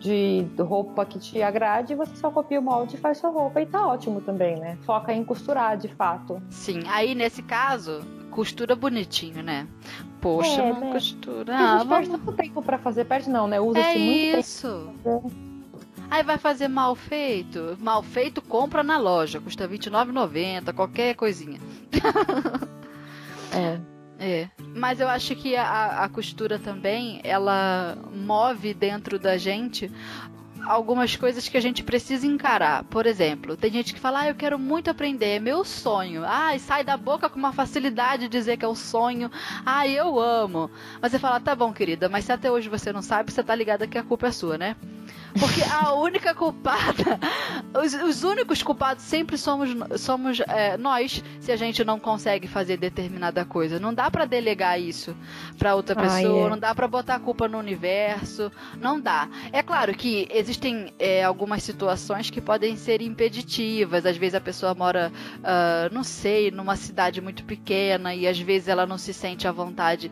de 0.00 0.46
roupa 0.58 1.04
que 1.04 1.18
te 1.18 1.40
agrade, 1.42 1.94
você 1.94 2.16
só 2.16 2.30
copia 2.30 2.58
o 2.58 2.62
molde 2.62 2.96
e 2.96 2.98
faz 2.98 3.18
sua 3.18 3.30
roupa 3.30 3.60
e 3.60 3.66
tá 3.66 3.86
ótimo 3.86 4.20
também, 4.20 4.58
né? 4.58 4.76
Foca 4.84 5.12
em 5.12 5.24
costurar, 5.24 5.76
de 5.76 5.88
fato. 5.88 6.42
Sim, 6.50 6.82
aí 6.88 7.14
nesse 7.14 7.42
caso, 7.42 8.00
costura 8.30 8.74
bonitinho, 8.74 9.42
né? 9.42 9.68
Poxa, 10.20 10.62
é, 10.62 10.72
né? 10.72 10.92
costura. 10.92 11.56
Ah, 11.56 11.74
a 11.74 11.78
gente 11.78 11.88
perde 11.88 12.10
tanto 12.10 12.32
tempo 12.32 12.62
pra 12.62 12.78
fazer, 12.78 13.04
perde 13.04 13.30
não, 13.30 13.46
né? 13.46 13.60
Usa-se 13.60 13.86
é 13.86 13.98
muito 13.98 14.38
isso. 14.40 14.92
tempo. 15.04 15.51
Aí 16.12 16.22
vai 16.22 16.36
fazer 16.36 16.68
mal 16.68 16.94
feito. 16.94 17.74
Mal 17.80 18.02
feito, 18.02 18.42
compra 18.42 18.82
na 18.82 18.98
loja. 18.98 19.40
Custa 19.40 19.66
R$29,90, 19.66 20.70
qualquer 20.74 21.14
coisinha. 21.14 21.58
é. 23.50 23.80
É. 24.24 24.48
Mas 24.76 25.00
eu 25.00 25.08
acho 25.08 25.34
que 25.34 25.56
a, 25.56 26.04
a 26.04 26.08
costura 26.08 26.56
também, 26.56 27.20
ela 27.24 27.98
move 28.14 28.72
dentro 28.72 29.18
da 29.18 29.36
gente 29.36 29.90
algumas 30.64 31.16
coisas 31.16 31.48
que 31.48 31.56
a 31.56 31.60
gente 31.60 31.82
precisa 31.82 32.24
encarar. 32.24 32.84
Por 32.84 33.04
exemplo, 33.04 33.56
tem 33.56 33.72
gente 33.72 33.92
que 33.92 33.98
fala, 33.98 34.20
ah, 34.20 34.28
eu 34.28 34.36
quero 34.36 34.60
muito 34.60 34.88
aprender, 34.88 35.26
é 35.26 35.40
meu 35.40 35.64
sonho. 35.64 36.22
Ah, 36.24 36.54
e 36.54 36.60
sai 36.60 36.84
da 36.84 36.96
boca 36.96 37.28
com 37.28 37.36
uma 37.36 37.52
facilidade 37.52 38.28
dizer 38.28 38.58
que 38.58 38.64
é 38.64 38.68
o 38.68 38.76
sonho. 38.76 39.28
Ah, 39.66 39.88
eu 39.88 40.20
amo. 40.20 40.70
Mas 41.00 41.10
você 41.10 41.18
fala, 41.18 41.40
tá 41.40 41.56
bom, 41.56 41.72
querida, 41.72 42.08
mas 42.08 42.24
se 42.24 42.30
até 42.30 42.48
hoje 42.48 42.68
você 42.68 42.92
não 42.92 43.02
sabe, 43.02 43.32
você 43.32 43.42
tá 43.42 43.56
ligada 43.56 43.88
que 43.88 43.98
a 43.98 44.04
culpa 44.04 44.28
é 44.28 44.30
sua, 44.30 44.56
né? 44.56 44.76
Porque 45.38 45.62
a 45.62 45.94
única 45.94 46.34
culpada, 46.34 47.18
os, 47.82 47.94
os 47.94 48.22
únicos 48.22 48.62
culpados 48.62 49.02
sempre 49.02 49.38
somos, 49.38 49.70
somos 50.00 50.40
é, 50.40 50.76
nós, 50.76 51.22
se 51.40 51.50
a 51.50 51.56
gente 51.56 51.84
não 51.84 51.98
consegue 51.98 52.46
fazer 52.46 52.76
determinada 52.76 53.44
coisa. 53.44 53.78
Não 53.78 53.94
dá 53.94 54.10
para 54.10 54.24
delegar 54.24 54.80
isso 54.80 55.16
para 55.58 55.74
outra 55.74 55.94
pessoa, 55.96 56.46
ah, 56.46 56.50
não 56.50 56.58
dá 56.58 56.74
para 56.74 56.86
botar 56.86 57.16
a 57.16 57.20
culpa 57.20 57.48
no 57.48 57.58
universo, 57.58 58.52
não 58.78 59.00
dá. 59.00 59.28
É 59.52 59.62
claro 59.62 59.94
que 59.94 60.28
existem 60.30 60.92
é, 60.98 61.24
algumas 61.24 61.62
situações 61.62 62.30
que 62.30 62.40
podem 62.40 62.76
ser 62.76 63.00
impeditivas. 63.00 64.04
Às 64.04 64.16
vezes 64.16 64.34
a 64.34 64.40
pessoa 64.40 64.74
mora, 64.74 65.12
uh, 65.38 65.94
não 65.94 66.04
sei, 66.04 66.50
numa 66.50 66.76
cidade 66.76 67.20
muito 67.20 67.44
pequena 67.44 68.14
e 68.14 68.26
às 68.26 68.38
vezes 68.38 68.68
ela 68.68 68.86
não 68.86 68.98
se 68.98 69.12
sente 69.14 69.46
à 69.48 69.52
vontade 69.52 70.10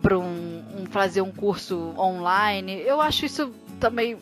para 0.00 0.18
um, 0.18 0.62
um, 0.78 0.86
fazer 0.90 1.20
um 1.20 1.30
curso 1.30 1.94
online. 1.98 2.82
Eu 2.84 3.00
acho 3.00 3.26
isso 3.26 3.52
também 3.78 4.16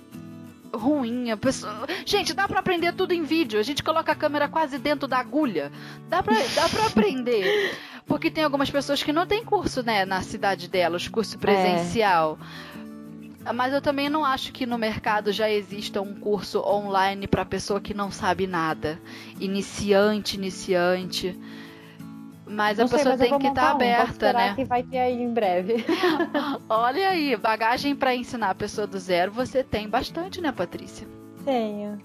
ruim. 0.73 1.31
A 1.31 1.37
pessoa... 1.37 1.87
Gente, 2.05 2.33
dá 2.33 2.47
para 2.47 2.61
aprender 2.61 2.93
tudo 2.93 3.12
em 3.12 3.23
vídeo. 3.23 3.59
A 3.59 3.62
gente 3.62 3.83
coloca 3.83 4.12
a 4.12 4.14
câmera 4.14 4.49
quase 4.49 4.79
dentro 4.79 5.09
da 5.09 5.19
agulha. 5.19 5.73
Dá 6.09 6.23
pra, 6.23 6.35
dá 6.55 6.69
pra 6.69 6.87
aprender. 6.87 7.77
Porque 8.07 8.31
tem 8.31 8.43
algumas 8.43 8.71
pessoas 8.71 9.03
que 9.03 9.12
não 9.12 9.27
têm 9.27 9.45
curso, 9.45 9.83
né, 9.83 10.05
na 10.05 10.23
cidade 10.23 10.69
delas, 10.69 11.07
curso 11.09 11.37
é. 11.37 11.39
presencial. 11.39 12.39
É. 13.45 13.53
Mas 13.53 13.73
eu 13.73 13.81
também 13.81 14.09
não 14.09 14.25
acho 14.25 14.53
que 14.53 14.66
no 14.66 14.77
mercado 14.77 15.33
já 15.33 15.51
exista 15.51 16.01
um 16.01 16.14
curso 16.14 16.61
online 16.61 17.27
para 17.27 17.45
pessoa 17.45 17.81
que 17.81 17.95
não 17.95 18.11
sabe 18.11 18.47
nada. 18.47 19.01
Iniciante, 19.39 20.37
iniciante. 20.37 21.39
Mas 22.49 22.78
não 22.78 22.86
a 22.86 22.88
sei, 22.88 22.99
pessoa 22.99 23.16
mas 23.16 23.28
tem 23.28 23.38
que 23.38 23.46
estar 23.46 23.61
tá 23.61 23.70
aberta, 23.72 24.32
né? 24.32 24.55
que 24.55 24.64
vai 24.64 24.82
ter 24.82 24.99
aí 24.99 25.22
em 25.22 25.32
breve. 25.32 25.84
Olha 26.68 27.11
aí, 27.11 27.36
bagagem 27.36 27.94
para 27.94 28.14
ensinar 28.14 28.51
a 28.51 28.55
pessoa 28.55 28.86
do 28.86 28.99
zero, 28.99 29.30
você 29.30 29.62
tem 29.62 29.88
bastante, 29.88 30.40
né, 30.40 30.51
Patrícia? 30.51 31.07
Tenho. 31.44 31.99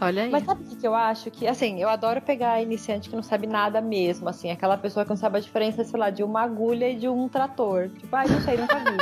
Olha 0.00 0.24
aí. 0.24 0.30
Mas 0.30 0.44
sabe 0.44 0.64
o 0.64 0.76
que 0.76 0.86
eu 0.86 0.94
acho? 0.94 1.30
Que, 1.30 1.46
assim, 1.46 1.80
eu 1.80 1.88
adoro 1.88 2.20
pegar 2.20 2.60
iniciante 2.60 3.08
que 3.08 3.16
não 3.16 3.22
sabe 3.22 3.46
nada 3.46 3.80
mesmo, 3.80 4.28
assim, 4.28 4.50
aquela 4.50 4.76
pessoa 4.76 5.04
que 5.04 5.10
não 5.10 5.16
sabe 5.16 5.38
a 5.38 5.40
diferença, 5.40 5.84
sei 5.84 5.98
lá, 5.98 6.10
de 6.10 6.22
uma 6.22 6.42
agulha 6.42 6.88
e 6.90 6.96
de 6.96 7.08
um 7.08 7.28
trator. 7.28 7.88
Tipo, 7.90 8.16
ai, 8.16 8.26
ah, 8.28 8.32
não 8.32 8.40
sei, 8.40 8.56
nunca 8.56 8.78
vi. 8.78 8.96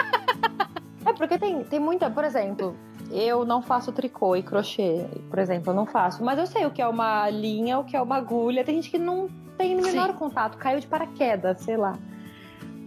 é, 1.07 1.12
porque 1.12 1.39
tem, 1.39 1.64
tem 1.64 1.80
muita, 1.80 2.11
por 2.11 2.24
exemplo, 2.24 2.76
eu 3.13 3.45
não 3.45 3.61
faço 3.63 3.93
tricô 3.93 4.35
e 4.35 4.43
crochê, 4.43 5.05
por 5.29 5.39
exemplo, 5.39 5.71
eu 5.71 5.75
não 5.75 5.87
faço. 5.87 6.25
Mas 6.25 6.39
eu 6.39 6.47
sei 6.47 6.65
o 6.67 6.71
que 6.71 6.81
é 6.81 6.89
uma 6.89 7.29
linha, 7.29 7.79
o 7.79 7.85
que 7.85 7.97
é 7.97 8.01
uma 8.01 8.17
agulha. 8.17 8.65
Tem 8.65 8.77
gente 8.77 8.91
que 8.91 8.99
não 8.99 9.29
tem 9.59 9.79
o 9.79 9.83
menor 9.83 10.09
Sim. 10.09 10.17
contato, 10.17 10.57
caiu 10.57 10.81
de 10.81 10.87
paraquedas, 10.87 11.61
sei 11.61 11.77
lá. 11.77 11.99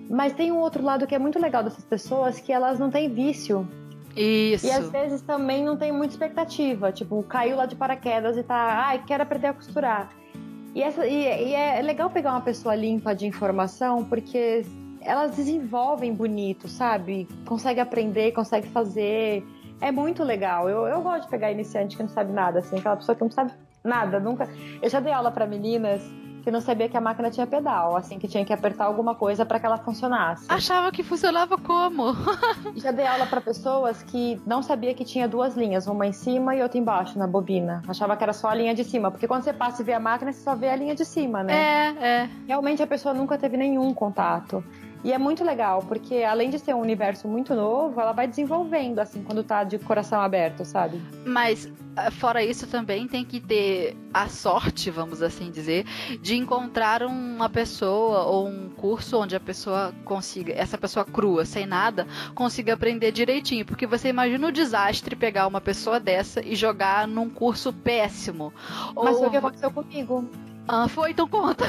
Mas 0.09 0.33
tem 0.33 0.51
um 0.51 0.57
outro 0.57 0.83
lado 0.83 1.07
que 1.07 1.15
é 1.15 1.19
muito 1.19 1.39
legal 1.39 1.63
dessas 1.63 1.85
pessoas, 1.85 2.39
que 2.39 2.51
elas 2.51 2.79
não 2.79 2.89
têm 2.89 3.09
vício. 3.09 3.67
Isso. 4.15 4.65
E 4.65 4.71
às 4.71 4.89
vezes 4.89 5.21
também 5.21 5.63
não 5.63 5.75
tem 5.75 5.91
muita 5.91 6.13
expectativa. 6.13 6.91
Tipo, 6.91 7.21
caiu 7.23 7.57
lá 7.57 7.65
de 7.65 7.75
paraquedas 7.75 8.37
e 8.37 8.43
tá, 8.43 8.85
ai, 8.87 9.03
quero 9.05 9.23
aprender 9.23 9.47
a 9.47 9.53
costurar. 9.53 10.09
E, 10.73 10.81
essa, 10.81 11.05
e, 11.07 11.49
e 11.49 11.53
é 11.53 11.81
legal 11.81 12.09
pegar 12.09 12.31
uma 12.31 12.41
pessoa 12.41 12.75
limpa 12.75 13.15
de 13.15 13.25
informação, 13.25 14.03
porque 14.03 14.65
elas 15.01 15.35
desenvolvem 15.35 16.13
bonito, 16.13 16.67
sabe? 16.67 17.27
Consegue 17.45 17.79
aprender, 17.79 18.31
consegue 18.31 18.67
fazer. 18.67 19.45
É 19.85 19.91
muito 19.91 20.23
legal. 20.23 20.67
Eu, 20.67 20.87
eu 20.87 20.99
gosto 20.99 21.25
de 21.25 21.29
pegar 21.29 21.51
iniciante 21.51 21.95
que 21.95 22.01
não 22.01 22.09
sabe 22.09 22.33
nada, 22.33 22.57
assim, 22.57 22.79
aquela 22.79 22.95
pessoa 22.95 23.15
que 23.15 23.21
não 23.21 23.29
sabe 23.29 23.51
nada, 23.83 24.19
nunca. 24.19 24.49
Eu 24.81 24.89
já 24.89 24.99
dei 24.99 25.13
aula 25.13 25.29
para 25.29 25.45
meninas 25.45 26.01
que 26.41 26.49
não 26.49 26.59
sabia 26.59 26.89
que 26.89 26.97
a 26.97 27.01
máquina 27.01 27.29
tinha 27.29 27.45
pedal, 27.45 27.95
assim, 27.95 28.17
que 28.17 28.27
tinha 28.27 28.43
que 28.43 28.51
apertar 28.51 28.85
alguma 28.85 29.13
coisa 29.13 29.45
para 29.45 29.59
que 29.59 29.65
ela 29.65 29.77
funcionasse. 29.77 30.45
Achava 30.49 30.91
que 30.91 31.03
funcionava 31.03 31.55
como? 31.55 32.15
Já 32.77 32.91
dei 32.91 33.05
aula 33.05 33.25
para 33.25 33.41
pessoas 33.41 34.03
que 34.03 34.39
não 34.45 34.61
sabia 34.61 34.93
que 34.93 35.03
tinha 35.03 35.27
duas 35.27 35.55
linhas, 35.55 35.87
uma 35.87 36.05
em 36.05 36.13
cima 36.13 36.55
e 36.55 36.61
outra 36.61 36.77
embaixo 36.77 37.17
na 37.17 37.25
bobina. 37.25 37.81
Achava 37.87 38.15
que 38.15 38.23
era 38.23 38.33
só 38.33 38.49
a 38.49 38.55
linha 38.55 38.75
de 38.75 38.83
cima, 38.83 39.09
porque 39.09 39.27
quando 39.27 39.43
você 39.43 39.53
passa 39.53 39.81
e 39.81 39.85
vê 39.85 39.93
a 39.93 39.99
máquina, 39.99 40.31
você 40.31 40.41
só 40.41 40.55
vê 40.55 40.69
a 40.69 40.75
linha 40.75 40.93
de 40.93 41.05
cima, 41.05 41.43
né? 41.43 41.53
É, 41.53 42.07
é. 42.07 42.29
Realmente 42.47 42.81
a 42.81 42.87
pessoa 42.87 43.13
nunca 43.13 43.37
teve 43.37 43.57
nenhum 43.57 43.91
contato. 43.91 44.63
E 45.05 45.13
é 45.13 45.19
muito 45.19 45.43
legal, 45.43 45.83
porque 45.87 46.23
além 46.23 46.49
de 46.49 46.57
ser 46.57 46.73
um 46.73 46.79
universo 46.79 47.27
muito 47.27 47.53
novo, 47.53 48.01
ela 48.01 48.11
vai 48.11 48.27
desenvolvendo, 48.27 48.97
assim, 48.97 49.21
quando 49.21 49.43
tá 49.43 49.63
de 49.63 49.77
coração 49.77 50.19
aberto, 50.19 50.65
sabe? 50.65 50.99
Mas, 51.23 51.71
eh, 51.95 52.09
fora 52.09 52.43
isso, 52.43 52.65
também 52.65 53.07
tem 53.07 53.23
que 53.23 53.39
ter 53.39 53.95
a 54.11 54.27
sorte, 54.27 54.89
vamos 54.89 55.21
assim 55.21 55.51
dizer, 55.51 55.85
de 56.19 56.35
encontrar 56.35 57.03
uma 57.03 57.47
pessoa 57.47 58.23
ou 58.23 58.47
um 58.47 58.67
curso 58.71 59.19
onde 59.19 59.35
a 59.35 59.39
pessoa 59.39 59.93
consiga, 60.03 60.51
essa 60.53 60.75
pessoa 60.75 61.05
crua, 61.05 61.45
sem 61.45 61.67
nada, 61.67 62.07
consiga 62.33 62.73
aprender 62.73 63.11
direitinho. 63.11 63.63
Porque 63.63 63.85
você 63.85 64.09
imagina 64.09 64.47
o 64.47 64.51
desastre 64.51 65.15
pegar 65.15 65.45
uma 65.45 65.61
pessoa 65.61 65.99
dessa 65.99 66.43
e 66.43 66.55
jogar 66.55 67.07
num 67.07 67.29
curso 67.29 67.71
péssimo. 67.71 68.51
Mas 68.95 69.13
ou... 69.13 69.19
foi 69.19 69.27
o 69.27 69.31
que 69.31 69.37
aconteceu 69.37 69.69
comigo. 69.69 70.27
Ah, 70.67 70.87
foi? 70.87 71.11
Então 71.11 71.27
conta. 71.27 71.63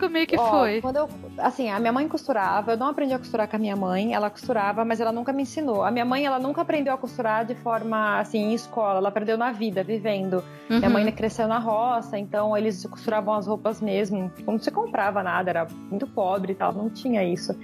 Como 0.00 0.16
é 0.16 0.24
que 0.24 0.34
Ó, 0.38 0.50
foi? 0.50 0.80
Quando 0.80 0.96
eu, 0.96 1.08
assim, 1.36 1.68
a 1.68 1.78
minha 1.78 1.92
mãe 1.92 2.08
costurava, 2.08 2.72
eu 2.72 2.76
não 2.78 2.86
aprendi 2.86 3.12
a 3.12 3.18
costurar 3.18 3.46
com 3.46 3.56
a 3.56 3.58
minha 3.58 3.76
mãe, 3.76 4.14
ela 4.14 4.30
costurava, 4.30 4.82
mas 4.82 4.98
ela 4.98 5.12
nunca 5.12 5.30
me 5.30 5.42
ensinou. 5.42 5.84
A 5.84 5.90
minha 5.90 6.06
mãe, 6.06 6.24
ela 6.24 6.38
nunca 6.38 6.62
aprendeu 6.62 6.94
a 6.94 6.96
costurar 6.96 7.44
de 7.44 7.54
forma, 7.54 8.18
assim, 8.18 8.38
em 8.38 8.54
escola, 8.54 8.98
ela 8.98 9.10
aprendeu 9.10 9.36
na 9.36 9.52
vida, 9.52 9.84
vivendo. 9.84 10.42
Uhum. 10.70 10.78
Minha 10.78 10.88
mãe 10.88 11.12
cresceu 11.12 11.46
na 11.46 11.58
roça, 11.58 12.18
então 12.18 12.56
eles 12.56 12.82
costuravam 12.86 13.34
as 13.34 13.46
roupas 13.46 13.82
mesmo, 13.82 14.32
como 14.46 14.58
se 14.58 14.70
comprava 14.70 15.22
nada, 15.22 15.50
era 15.50 15.66
muito 15.90 16.06
pobre 16.06 16.52
e 16.52 16.54
tal, 16.54 16.72
não 16.72 16.88
tinha 16.88 17.22
isso. 17.22 17.54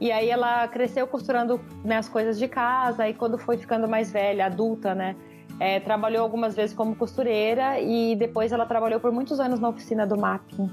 E 0.00 0.10
aí 0.10 0.28
ela 0.28 0.66
cresceu 0.66 1.06
costurando 1.06 1.60
né, 1.84 1.98
as 1.98 2.08
coisas 2.08 2.36
de 2.36 2.48
casa, 2.48 3.08
e 3.08 3.14
quando 3.14 3.38
foi 3.38 3.56
ficando 3.58 3.86
mais 3.86 4.10
velha, 4.10 4.46
adulta, 4.46 4.92
né, 4.92 5.14
é, 5.60 5.78
trabalhou 5.78 6.24
algumas 6.24 6.56
vezes 6.56 6.74
como 6.74 6.96
costureira 6.96 7.80
e 7.80 8.16
depois 8.16 8.50
ela 8.50 8.66
trabalhou 8.66 8.98
por 8.98 9.12
muitos 9.12 9.38
anos 9.38 9.60
na 9.60 9.68
oficina 9.68 10.04
do 10.04 10.18
mapping 10.18 10.68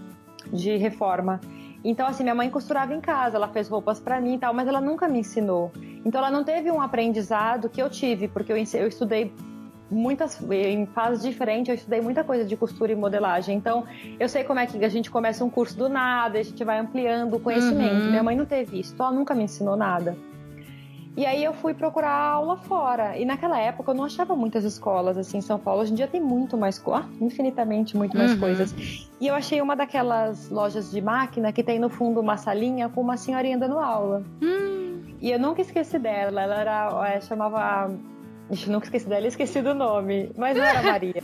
de 0.53 0.77
reforma. 0.77 1.41
Então, 1.83 2.07
assim, 2.07 2.23
minha 2.23 2.35
mãe 2.35 2.49
costurava 2.49 2.93
em 2.93 3.01
casa, 3.01 3.35
ela 3.35 3.49
fez 3.49 3.67
roupas 3.67 3.99
para 3.99 4.21
mim 4.21 4.35
e 4.35 4.37
tal, 4.37 4.53
mas 4.53 4.67
ela 4.67 4.79
nunca 4.79 5.07
me 5.07 5.19
ensinou. 5.19 5.71
Então, 6.05 6.19
ela 6.19 6.31
não 6.31 6.43
teve 6.43 6.71
um 6.71 6.81
aprendizado 6.81 7.67
que 7.69 7.81
eu 7.81 7.89
tive, 7.89 8.29
porque 8.29 8.53
eu, 8.53 8.57
eu 8.57 8.87
estudei 8.87 9.33
muitas 9.91 10.41
em 10.49 10.85
fases 10.85 11.21
diferentes, 11.23 11.69
eu 11.69 11.75
estudei 11.75 11.99
muita 11.99 12.23
coisa 12.23 12.45
de 12.45 12.55
costura 12.55 12.91
e 12.91 12.95
modelagem. 12.95 13.57
Então, 13.57 13.85
eu 14.19 14.29
sei 14.29 14.43
como 14.43 14.59
é 14.59 14.65
que 14.65 14.83
a 14.83 14.89
gente 14.89 15.11
começa 15.11 15.43
um 15.43 15.49
curso 15.49 15.77
do 15.77 15.89
nada, 15.89 16.39
a 16.39 16.43
gente 16.43 16.63
vai 16.63 16.79
ampliando 16.79 17.35
o 17.35 17.39
conhecimento. 17.39 18.05
Uhum. 18.05 18.09
Minha 18.09 18.23
mãe 18.23 18.35
não 18.35 18.45
teve 18.45 18.79
isso, 18.79 18.93
então 18.93 19.07
ela 19.07 19.15
nunca 19.15 19.35
me 19.35 19.43
ensinou 19.43 19.75
nada. 19.75 20.15
E 21.15 21.25
aí 21.27 21.43
eu 21.43 21.53
fui 21.53 21.73
procurar 21.73 22.11
aula 22.11 22.57
fora. 22.57 23.17
E 23.17 23.23
naquela 23.23 23.59
época 23.59 23.91
eu 23.91 23.95
não 23.95 24.03
achava 24.03 24.35
muitas 24.35 24.63
escolas 24.63 25.17
assim 25.17 25.37
em 25.37 25.41
São 25.41 25.59
Paulo. 25.59 25.81
Hoje 25.81 25.91
em 25.91 25.95
dia 25.95 26.07
tem 26.07 26.19
muito 26.19 26.57
mais 26.57 26.81
ah, 26.87 27.05
infinitamente 27.21 27.95
muito 27.95 28.17
mais 28.17 28.33
uhum. 28.33 28.39
coisas. 28.39 28.73
E 29.21 29.27
eu 29.27 29.35
achei 29.35 29.61
uma 29.61 29.75
daquelas 29.75 30.49
lojas 30.49 30.89
de 30.89 31.01
máquina 31.01 31.53
que 31.53 31.63
tem 31.63 31.77
no 31.77 31.89
fundo 31.89 32.19
uma 32.19 32.35
salinha 32.35 32.89
com 32.89 33.01
uma 33.01 33.15
senhorinha 33.15 33.57
dando 33.57 33.77
aula. 33.77 34.23
Uhum. 34.41 35.03
E 35.21 35.31
eu 35.31 35.39
nunca 35.39 35.61
esqueci 35.61 35.99
dela. 35.99 36.41
Ela 36.41 36.59
era, 36.59 37.07
é, 37.07 37.21
chamava, 37.21 37.91
Ixi, 38.49 38.69
nunca 38.69 38.87
esqueci 38.87 39.07
dela, 39.07 39.27
esqueci 39.27 39.61
do 39.61 39.75
nome, 39.75 40.31
mas 40.35 40.57
não 40.57 40.63
era 40.63 40.81
Maria. 40.81 41.21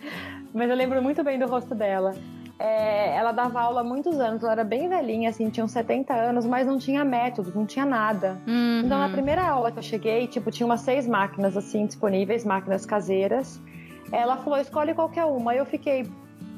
mas 0.52 0.68
eu 0.68 0.76
lembro 0.76 1.02
muito 1.02 1.24
bem 1.24 1.38
do 1.38 1.46
rosto 1.46 1.74
dela 1.74 2.14
é, 2.60 3.16
ela 3.16 3.32
dava 3.32 3.58
aula 3.58 3.80
há 3.80 3.84
muitos 3.84 4.20
anos, 4.20 4.42
ela 4.42 4.52
era 4.52 4.64
bem 4.64 4.86
velhinha, 4.86 5.30
assim, 5.30 5.48
tinha 5.48 5.64
uns 5.64 5.70
70 5.70 6.12
anos, 6.12 6.44
mas 6.44 6.66
não 6.66 6.76
tinha 6.76 7.02
método, 7.02 7.50
não 7.54 7.64
tinha 7.64 7.86
nada. 7.86 8.38
Uhum. 8.46 8.82
Então, 8.84 8.98
na 8.98 9.08
primeira 9.08 9.42
aula 9.48 9.72
que 9.72 9.78
eu 9.78 9.82
cheguei, 9.82 10.26
tipo, 10.26 10.50
tinha 10.50 10.66
umas 10.66 10.82
seis 10.82 11.06
máquinas, 11.06 11.56
assim, 11.56 11.86
disponíveis, 11.86 12.44
máquinas 12.44 12.84
caseiras. 12.84 13.58
Ela 14.12 14.36
falou, 14.36 14.58
escolhe 14.58 14.92
qualquer 14.92 15.24
uma. 15.24 15.54
Eu 15.54 15.64
fiquei, 15.64 16.06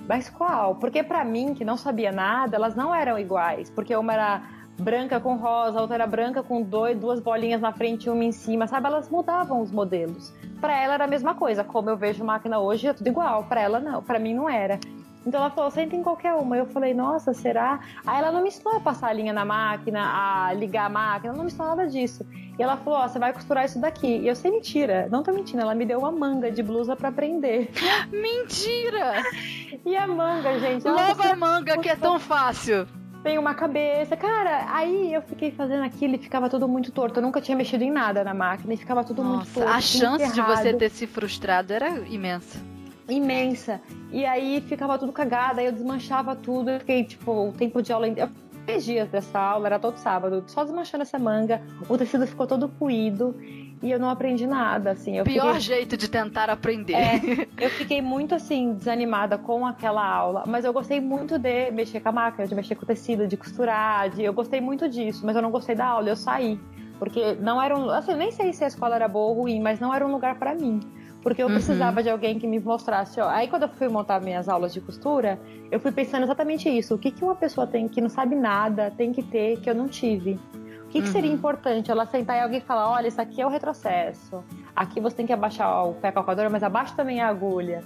mas 0.08 0.28
qual? 0.28 0.74
Porque 0.74 1.04
para 1.04 1.24
mim, 1.24 1.54
que 1.54 1.64
não 1.64 1.76
sabia 1.76 2.10
nada, 2.10 2.56
elas 2.56 2.74
não 2.74 2.92
eram 2.92 3.16
iguais. 3.16 3.70
Porque 3.70 3.94
uma 3.94 4.12
era 4.12 4.42
branca 4.80 5.20
com 5.20 5.36
rosa, 5.36 5.80
outra 5.80 5.94
era 5.94 6.06
branca 6.06 6.42
com 6.42 6.62
dois, 6.62 6.98
duas 6.98 7.20
bolinhas 7.20 7.60
na 7.60 7.72
frente 7.72 8.06
e 8.06 8.10
uma 8.10 8.24
em 8.24 8.32
cima, 8.32 8.66
sabe? 8.66 8.88
Elas 8.88 9.08
mudavam 9.08 9.60
os 9.60 9.70
modelos. 9.70 10.34
Para 10.60 10.76
ela 10.82 10.94
era 10.94 11.04
a 11.04 11.08
mesma 11.08 11.36
coisa. 11.36 11.62
Como 11.62 11.88
eu 11.88 11.96
vejo 11.96 12.24
máquina 12.24 12.58
hoje, 12.58 12.88
é 12.88 12.92
tudo 12.92 13.06
igual. 13.06 13.44
Para 13.44 13.60
ela 13.60 13.78
não, 13.78 14.02
para 14.02 14.18
mim 14.18 14.34
não 14.34 14.48
era. 14.48 14.80
Então 15.26 15.40
ela 15.40 15.50
falou, 15.50 15.70
senta 15.70 15.94
em 15.94 16.02
qualquer 16.02 16.34
uma. 16.34 16.56
Eu 16.56 16.66
falei, 16.66 16.92
nossa, 16.94 17.32
será? 17.32 17.80
Aí 18.06 18.18
ela 18.18 18.32
não 18.32 18.42
me 18.42 18.48
ensinou 18.48 18.76
a 18.76 18.80
passar 18.80 19.08
a 19.08 19.12
linha 19.12 19.32
na 19.32 19.44
máquina, 19.44 20.00
a 20.02 20.52
ligar 20.52 20.86
a 20.86 20.88
máquina, 20.88 21.28
ela 21.28 21.36
não 21.36 21.44
me 21.44 21.50
ensinou 21.50 21.68
nada 21.68 21.88
disso. 21.88 22.26
E 22.58 22.62
ela 22.62 22.76
falou, 22.76 23.00
ó, 23.00 23.08
você 23.08 23.18
vai 23.18 23.32
costurar 23.32 23.64
isso 23.64 23.80
daqui. 23.80 24.18
E 24.18 24.28
eu 24.28 24.36
sei 24.36 24.50
mentira, 24.50 25.08
não 25.10 25.22
tô 25.22 25.32
mentindo, 25.32 25.62
ela 25.62 25.74
me 25.74 25.86
deu 25.86 26.00
uma 26.00 26.12
manga 26.12 26.50
de 26.50 26.62
blusa 26.62 26.96
para 26.96 27.08
aprender. 27.08 27.70
Mentira! 28.10 29.22
e 29.86 29.96
a 29.96 30.06
manga, 30.06 30.58
gente? 30.58 30.86
Leva 30.86 31.30
a 31.30 31.36
manga 31.36 31.78
que 31.78 31.88
é 31.88 31.96
tão 31.96 32.18
fácil 32.18 32.86
tem 33.22 33.38
uma 33.38 33.54
cabeça. 33.54 34.16
Cara, 34.16 34.66
aí 34.68 35.14
eu 35.14 35.22
fiquei 35.22 35.52
fazendo 35.52 35.84
aquilo 35.84 36.16
e 36.16 36.18
ficava 36.18 36.50
tudo 36.50 36.66
muito 36.66 36.90
torto. 36.90 37.20
Eu 37.20 37.22
nunca 37.22 37.40
tinha 37.40 37.56
mexido 37.56 37.84
em 37.84 37.90
nada 37.90 38.24
na 38.24 38.34
máquina 38.34 38.74
e 38.74 38.76
ficava 38.76 39.04
tudo 39.04 39.22
Nossa, 39.22 39.36
muito 39.36 39.54
torto. 39.54 39.70
A 39.70 39.80
chance 39.80 40.32
de 40.32 40.42
você 40.42 40.74
ter 40.74 40.90
se 40.90 41.06
frustrado 41.06 41.72
era 41.72 42.00
imensa 42.08 42.71
imensa. 43.08 43.80
E 44.10 44.24
aí 44.24 44.60
ficava 44.60 44.98
tudo 44.98 45.12
cagada, 45.12 45.60
aí 45.60 45.66
eu 45.66 45.72
desmanchava 45.72 46.34
tudo, 46.36 46.70
eu 46.70 46.80
fiquei, 46.80 47.04
tipo, 47.04 47.48
o 47.48 47.52
tempo 47.52 47.82
de 47.82 47.92
aula. 47.92 48.08
Eu 48.08 48.28
três 48.64 48.84
dias 48.84 49.08
dessa 49.08 49.38
aula, 49.38 49.66
era 49.66 49.78
todo 49.78 49.96
sábado, 49.96 50.44
só 50.46 50.62
desmanchando 50.62 51.02
essa 51.02 51.18
manga, 51.18 51.60
o 51.88 51.98
tecido 51.98 52.26
ficou 52.26 52.46
todo 52.46 52.68
puído 52.68 53.34
e 53.82 53.90
eu 53.90 53.98
não 53.98 54.08
aprendi 54.08 54.46
nada, 54.46 54.92
assim. 54.92 55.18
Eu 55.18 55.24
Pior 55.24 55.46
fiquei... 55.46 55.60
jeito 55.60 55.96
de 55.96 56.08
tentar 56.08 56.48
aprender. 56.48 56.94
É, 56.94 57.48
eu 57.58 57.70
fiquei 57.70 58.00
muito, 58.00 58.34
assim, 58.34 58.74
desanimada 58.74 59.36
com 59.36 59.66
aquela 59.66 60.06
aula, 60.06 60.44
mas 60.46 60.64
eu 60.64 60.72
gostei 60.72 61.00
muito 61.00 61.38
de 61.38 61.70
mexer 61.72 62.00
com 62.00 62.10
a 62.10 62.12
máquina, 62.12 62.46
de 62.46 62.54
mexer 62.54 62.74
com 62.76 62.84
o 62.84 62.86
tecido, 62.86 63.26
de 63.26 63.36
costurar, 63.36 64.10
de... 64.10 64.22
eu 64.22 64.32
gostei 64.32 64.60
muito 64.60 64.88
disso, 64.88 65.26
mas 65.26 65.34
eu 65.34 65.42
não 65.42 65.50
gostei 65.50 65.74
da 65.74 65.86
aula, 65.86 66.08
eu 66.08 66.16
saí. 66.16 66.58
Porque 66.98 67.34
não 67.40 67.60
era 67.60 67.76
um... 67.76 67.90
Assim, 67.90 68.14
nem 68.14 68.30
sei 68.30 68.52
se 68.52 68.62
a 68.62 68.68
escola 68.68 68.94
era 68.94 69.08
boa 69.08 69.30
ou 69.30 69.42
ruim, 69.42 69.60
mas 69.60 69.80
não 69.80 69.92
era 69.92 70.06
um 70.06 70.12
lugar 70.12 70.36
para 70.38 70.54
mim. 70.54 70.78
Porque 71.22 71.42
eu 71.42 71.46
uhum. 71.46 71.54
precisava 71.54 72.02
de 72.02 72.10
alguém 72.10 72.38
que 72.38 72.46
me 72.46 72.58
mostrasse, 72.58 73.20
ó. 73.20 73.28
Aí 73.28 73.48
quando 73.48 73.62
eu 73.62 73.68
fui 73.68 73.88
montar 73.88 74.20
minhas 74.20 74.48
aulas 74.48 74.72
de 74.72 74.80
costura, 74.80 75.38
eu 75.70 75.78
fui 75.78 75.92
pensando 75.92 76.24
exatamente 76.24 76.68
isso. 76.68 76.94
O 76.94 76.98
que, 76.98 77.10
que 77.10 77.24
uma 77.24 77.36
pessoa 77.36 77.66
tem 77.66 77.86
que 77.88 78.00
não 78.00 78.08
sabe 78.08 78.34
nada, 78.34 78.90
tem 78.90 79.12
que 79.12 79.22
ter, 79.22 79.60
que 79.60 79.70
eu 79.70 79.74
não 79.74 79.86
tive? 79.86 80.38
O 80.84 80.88
que, 80.88 81.00
que 81.00 81.08
seria 81.08 81.30
uhum. 81.30 81.36
importante? 81.36 81.90
Ela 81.90 82.04
sentar 82.04 82.36
e 82.36 82.40
alguém 82.40 82.60
falar, 82.60 82.90
olha, 82.90 83.08
isso 83.08 83.20
aqui 83.20 83.40
é 83.40 83.46
o 83.46 83.48
retrocesso. 83.48 84.44
Aqui 84.74 85.00
você 85.00 85.16
tem 85.16 85.26
que 85.26 85.32
abaixar 85.32 85.86
o 85.86 85.94
pé 85.94 86.12
calcadora, 86.12 86.50
mas 86.50 86.62
abaixa 86.62 86.94
também 86.94 87.20
a 87.20 87.28
agulha. 87.28 87.82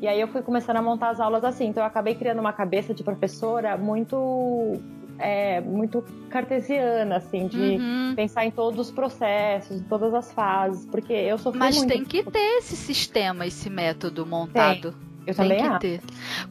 E 0.00 0.06
aí 0.06 0.20
eu 0.20 0.28
fui 0.28 0.42
começando 0.42 0.76
a 0.76 0.82
montar 0.82 1.10
as 1.10 1.20
aulas 1.20 1.42
assim. 1.42 1.66
Então 1.66 1.82
eu 1.82 1.86
acabei 1.86 2.14
criando 2.14 2.38
uma 2.38 2.52
cabeça 2.52 2.92
de 2.92 3.02
professora 3.02 3.76
muito 3.76 4.78
é, 5.18 5.60
muito 5.60 6.04
cartesiana, 6.30 7.16
assim, 7.16 7.46
de 7.46 7.76
uhum. 7.76 8.14
pensar 8.16 8.44
em 8.44 8.50
todos 8.50 8.78
os 8.78 8.90
processos, 8.90 9.80
em 9.80 9.84
todas 9.84 10.12
as 10.14 10.32
fases, 10.32 10.86
porque 10.86 11.12
eu 11.12 11.38
sofri 11.38 11.58
Mas 11.58 11.76
muito. 11.76 11.90
tem 11.90 12.04
que 12.04 12.22
ter 12.30 12.58
esse 12.58 12.76
sistema, 12.76 13.46
esse 13.46 13.70
método 13.70 14.26
montado. 14.26 14.92
Tem. 14.92 15.14
Eu 15.26 15.34
também 15.34 15.56
Tem 15.56 15.66
que 15.66 15.70
acho. 15.70 15.80
ter. 15.80 16.00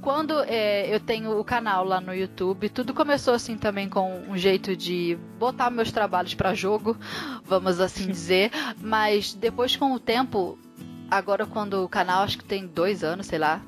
Quando 0.02 0.44
é, 0.46 0.94
eu 0.94 1.00
tenho 1.00 1.40
o 1.40 1.44
canal 1.44 1.86
lá 1.86 2.02
no 2.02 2.14
YouTube, 2.14 2.70
tudo 2.70 2.94
começou 2.94 3.34
assim 3.34 3.56
também 3.56 3.88
com 3.88 4.22
um 4.28 4.36
jeito 4.36 4.76
de 4.76 5.16
botar 5.38 5.70
meus 5.70 5.92
trabalhos 5.92 6.34
para 6.34 6.56
jogo, 6.56 6.98
vamos 7.46 7.80
assim 7.80 8.08
dizer. 8.12 8.52
Mas 8.82 9.34
depois 9.34 9.76
com 9.76 9.94
o 9.94 10.00
tempo, 10.00 10.58
agora 11.10 11.46
quando 11.46 11.84
o 11.84 11.90
canal 11.90 12.24
acho 12.24 12.40
que 12.40 12.44
tem 12.44 12.66
dois 12.66 13.04
anos, 13.04 13.28
sei 13.28 13.38
lá, 13.38 13.62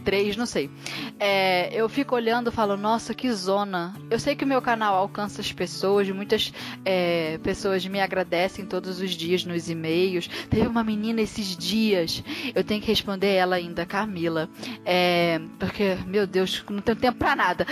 três, 0.00 0.36
não 0.36 0.46
sei. 0.46 0.70
É, 1.18 1.72
eu 1.72 1.88
fico 1.88 2.14
olhando 2.14 2.50
e 2.50 2.52
falo, 2.52 2.76
nossa, 2.76 3.14
que 3.14 3.30
zona. 3.32 3.94
Eu 4.10 4.18
sei 4.18 4.34
que 4.34 4.44
o 4.44 4.46
meu 4.46 4.60
canal 4.60 4.96
alcança 4.96 5.40
as 5.40 5.52
pessoas, 5.52 6.08
muitas 6.10 6.52
é, 6.84 7.38
pessoas 7.42 7.86
me 7.86 8.00
agradecem 8.00 8.64
todos 8.66 9.00
os 9.00 9.12
dias 9.12 9.44
nos 9.44 9.68
e-mails. 9.68 10.28
Teve 10.48 10.66
uma 10.66 10.82
menina 10.82 11.20
esses 11.20 11.56
dias, 11.56 12.22
eu 12.54 12.64
tenho 12.64 12.80
que 12.80 12.88
responder 12.88 13.34
ela 13.34 13.56
ainda, 13.56 13.86
Camila. 13.86 14.48
É, 14.84 15.40
porque, 15.58 15.96
meu 16.06 16.26
Deus, 16.26 16.64
não 16.68 16.80
tenho 16.80 16.98
tempo 16.98 17.18
pra 17.18 17.36
nada. 17.36 17.66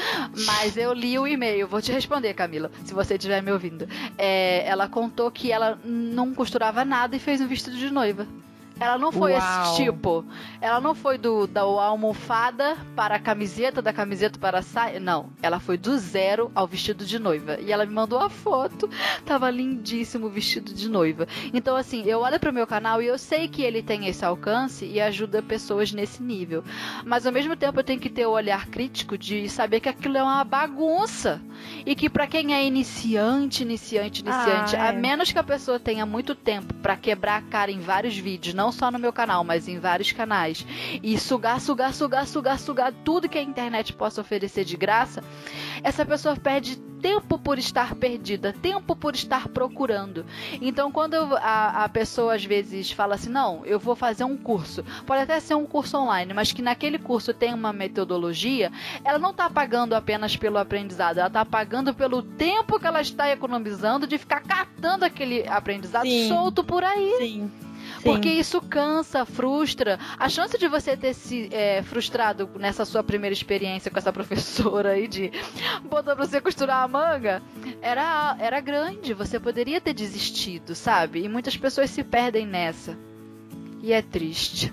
Mas 0.46 0.76
eu 0.76 0.92
li 0.92 1.18
o 1.18 1.26
e-mail, 1.26 1.66
vou 1.66 1.80
te 1.80 1.92
responder, 1.92 2.34
Camila, 2.34 2.70
se 2.84 2.94
você 2.94 3.14
estiver 3.14 3.42
me 3.42 3.50
ouvindo. 3.50 3.88
É, 4.16 4.66
ela 4.66 4.88
contou 4.88 5.30
que 5.30 5.50
ela 5.50 5.78
não 5.84 6.34
costurava 6.34 6.84
nada 6.84 7.16
e 7.16 7.18
fez 7.18 7.40
um 7.40 7.46
vestido 7.46 7.76
de 7.76 7.90
noiva. 7.90 8.26
Ela 8.80 8.98
não 8.98 9.10
foi 9.10 9.32
Uau. 9.32 9.62
esse 9.62 9.84
tipo. 9.84 10.24
Ela 10.60 10.80
não 10.80 10.94
foi 10.94 11.18
do 11.18 11.46
da 11.46 11.62
almofada 11.62 12.76
para 12.94 13.16
a 13.16 13.18
camiseta, 13.18 13.82
da 13.82 13.92
camiseta 13.92 14.38
para 14.38 14.58
a 14.58 14.62
saia. 14.62 15.00
Não. 15.00 15.30
Ela 15.42 15.58
foi 15.58 15.76
do 15.76 15.96
zero 15.98 16.50
ao 16.54 16.66
vestido 16.66 17.04
de 17.04 17.18
noiva. 17.18 17.58
E 17.60 17.72
ela 17.72 17.84
me 17.84 17.92
mandou 17.92 18.18
a 18.18 18.30
foto. 18.30 18.88
Tava 19.24 19.50
lindíssimo 19.50 20.26
o 20.26 20.30
vestido 20.30 20.72
de 20.72 20.88
noiva. 20.88 21.26
Então, 21.52 21.76
assim, 21.76 22.04
eu 22.04 22.20
olho 22.20 22.38
pro 22.38 22.52
meu 22.52 22.66
canal 22.66 23.02
e 23.02 23.06
eu 23.06 23.18
sei 23.18 23.48
que 23.48 23.62
ele 23.62 23.82
tem 23.82 24.06
esse 24.06 24.24
alcance 24.24 24.84
e 24.84 25.00
ajuda 25.00 25.42
pessoas 25.42 25.92
nesse 25.92 26.22
nível. 26.22 26.62
Mas 27.04 27.26
ao 27.26 27.32
mesmo 27.32 27.56
tempo 27.56 27.80
eu 27.80 27.84
tenho 27.84 28.00
que 28.00 28.10
ter 28.10 28.26
o 28.26 28.30
olhar 28.30 28.66
crítico 28.66 29.18
de 29.18 29.48
saber 29.48 29.80
que 29.80 29.88
aquilo 29.88 30.16
é 30.16 30.22
uma 30.22 30.44
bagunça. 30.44 31.40
E 31.84 31.94
que 31.94 32.08
para 32.08 32.26
quem 32.26 32.54
é 32.54 32.64
iniciante, 32.64 33.62
iniciante, 33.62 34.22
iniciante, 34.22 34.76
ah, 34.76 34.86
é. 34.86 34.88
a 34.88 34.92
menos 34.92 35.32
que 35.32 35.38
a 35.38 35.42
pessoa 35.42 35.80
tenha 35.80 36.06
muito 36.06 36.34
tempo 36.34 36.72
para 36.74 36.96
quebrar 36.96 37.38
a 37.38 37.42
cara 37.42 37.70
em 37.70 37.80
vários 37.80 38.16
vídeos, 38.16 38.54
não 38.54 38.67
não 38.68 38.72
só 38.72 38.90
no 38.90 38.98
meu 38.98 39.12
canal, 39.12 39.42
mas 39.42 39.66
em 39.66 39.78
vários 39.78 40.12
canais, 40.12 40.66
e 41.02 41.18
sugar, 41.18 41.58
sugar, 41.58 41.94
sugar, 41.94 42.26
sugar, 42.26 42.58
sugar 42.58 42.92
tudo 43.02 43.28
que 43.28 43.38
a 43.38 43.42
internet 43.42 43.94
possa 43.94 44.20
oferecer 44.20 44.64
de 44.64 44.76
graça, 44.76 45.24
essa 45.82 46.04
pessoa 46.04 46.36
perde 46.36 46.76
tempo 47.00 47.38
por 47.38 47.58
estar 47.58 47.94
perdida, 47.94 48.52
tempo 48.52 48.94
por 48.94 49.14
estar 49.14 49.48
procurando. 49.48 50.26
Então, 50.60 50.90
quando 50.90 51.14
a, 51.36 51.84
a 51.84 51.88
pessoa 51.88 52.34
às 52.34 52.44
vezes 52.44 52.90
fala 52.90 53.14
assim, 53.14 53.30
não, 53.30 53.64
eu 53.64 53.78
vou 53.78 53.96
fazer 53.96 54.24
um 54.24 54.36
curso, 54.36 54.84
pode 55.06 55.22
até 55.22 55.40
ser 55.40 55.54
um 55.54 55.64
curso 55.64 55.96
online, 55.96 56.34
mas 56.34 56.52
que 56.52 56.60
naquele 56.60 56.98
curso 56.98 57.32
tem 57.32 57.54
uma 57.54 57.72
metodologia, 57.72 58.70
ela 59.02 59.18
não 59.18 59.30
está 59.30 59.48
pagando 59.48 59.94
apenas 59.94 60.36
pelo 60.36 60.58
aprendizado, 60.58 61.18
ela 61.18 61.28
está 61.28 61.44
pagando 61.44 61.94
pelo 61.94 62.20
tempo 62.20 62.78
que 62.78 62.86
ela 62.86 63.00
está 63.00 63.30
economizando 63.30 64.06
de 64.06 64.18
ficar 64.18 64.42
catando 64.42 65.04
aquele 65.04 65.48
aprendizado 65.48 66.04
Sim. 66.04 66.28
solto 66.28 66.62
por 66.62 66.84
aí. 66.84 67.14
Sim. 67.18 67.50
Porque 68.02 68.28
isso 68.28 68.60
cansa, 68.60 69.24
frustra. 69.24 69.98
A 70.18 70.28
chance 70.28 70.56
de 70.58 70.68
você 70.68 70.96
ter 70.96 71.14
se 71.14 71.48
é, 71.52 71.82
frustrado 71.82 72.48
nessa 72.58 72.84
sua 72.84 73.02
primeira 73.02 73.32
experiência 73.32 73.90
com 73.90 73.98
essa 73.98 74.12
professora 74.12 74.90
aí 74.90 75.08
de 75.08 75.30
botar 75.84 76.14
pra 76.14 76.26
você 76.26 76.40
costurar 76.40 76.82
a 76.82 76.88
manga 76.88 77.42
era, 77.80 78.36
era 78.38 78.60
grande. 78.60 79.14
Você 79.14 79.38
poderia 79.40 79.80
ter 79.80 79.94
desistido, 79.94 80.74
sabe? 80.74 81.22
E 81.22 81.28
muitas 81.28 81.56
pessoas 81.56 81.90
se 81.90 82.02
perdem 82.02 82.46
nessa. 82.46 82.96
E 83.82 83.92
é 83.92 84.02
triste. 84.02 84.72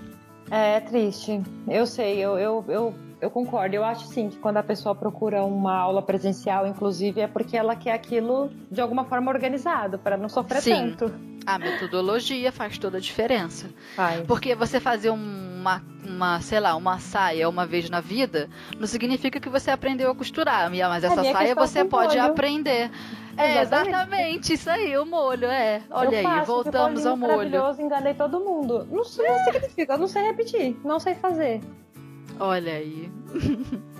É, 0.50 0.76
é 0.76 0.80
triste. 0.80 1.40
Eu 1.68 1.86
sei, 1.86 2.18
eu, 2.18 2.38
eu, 2.38 2.64
eu, 2.68 2.94
eu 3.20 3.30
concordo. 3.30 3.74
Eu 3.74 3.84
acho 3.84 4.06
sim 4.06 4.28
que 4.28 4.36
quando 4.38 4.58
a 4.58 4.62
pessoa 4.62 4.94
procura 4.94 5.44
uma 5.44 5.76
aula 5.76 6.02
presencial, 6.02 6.66
inclusive, 6.66 7.20
é 7.20 7.26
porque 7.26 7.56
ela 7.56 7.74
quer 7.74 7.92
aquilo 7.92 8.50
de 8.70 8.80
alguma 8.80 9.04
forma 9.04 9.30
organizado, 9.30 9.98
para 9.98 10.16
não 10.16 10.28
sofrer 10.28 10.62
sim. 10.62 10.70
tanto. 10.74 11.35
A 11.46 11.58
metodologia 11.58 12.50
faz 12.50 12.76
toda 12.76 12.98
a 12.98 13.00
diferença. 13.00 13.70
Faz. 13.94 14.26
Porque 14.26 14.54
você 14.54 14.80
fazer 14.80 15.10
uma, 15.10 15.82
uma, 16.04 16.40
sei 16.40 16.58
lá, 16.58 16.74
uma 16.74 16.98
saia 16.98 17.48
uma 17.48 17.64
vez 17.64 17.88
na 17.88 18.00
vida, 18.00 18.50
não 18.78 18.86
significa 18.86 19.38
que 19.38 19.48
você 19.48 19.70
aprendeu 19.70 20.10
a 20.10 20.14
costurar. 20.14 20.70
Mas 20.70 21.04
essa 21.04 21.22
saia 21.22 21.54
você 21.54 21.84
pode 21.84 22.16
molho. 22.16 22.30
aprender. 22.30 22.90
É, 23.36 23.60
exatamente, 23.60 24.54
isso 24.54 24.68
aí, 24.70 24.96
o 24.96 25.04
molho, 25.04 25.46
é. 25.46 25.82
Olha 25.90 26.22
eu 26.22 26.28
aí, 26.28 26.44
voltamos 26.44 27.04
ao 27.04 27.16
molho. 27.16 27.32
maravilhoso, 27.32 27.82
enganei 27.82 28.14
todo 28.14 28.40
mundo. 28.40 28.86
Não, 28.90 28.96
não 28.96 29.04
significa, 29.04 29.92
eu 29.92 29.98
não 29.98 30.08
sei 30.08 30.22
repetir, 30.22 30.76
não 30.82 30.98
sei 30.98 31.14
fazer. 31.14 31.60
Olha 32.40 32.72
aí. 32.72 33.10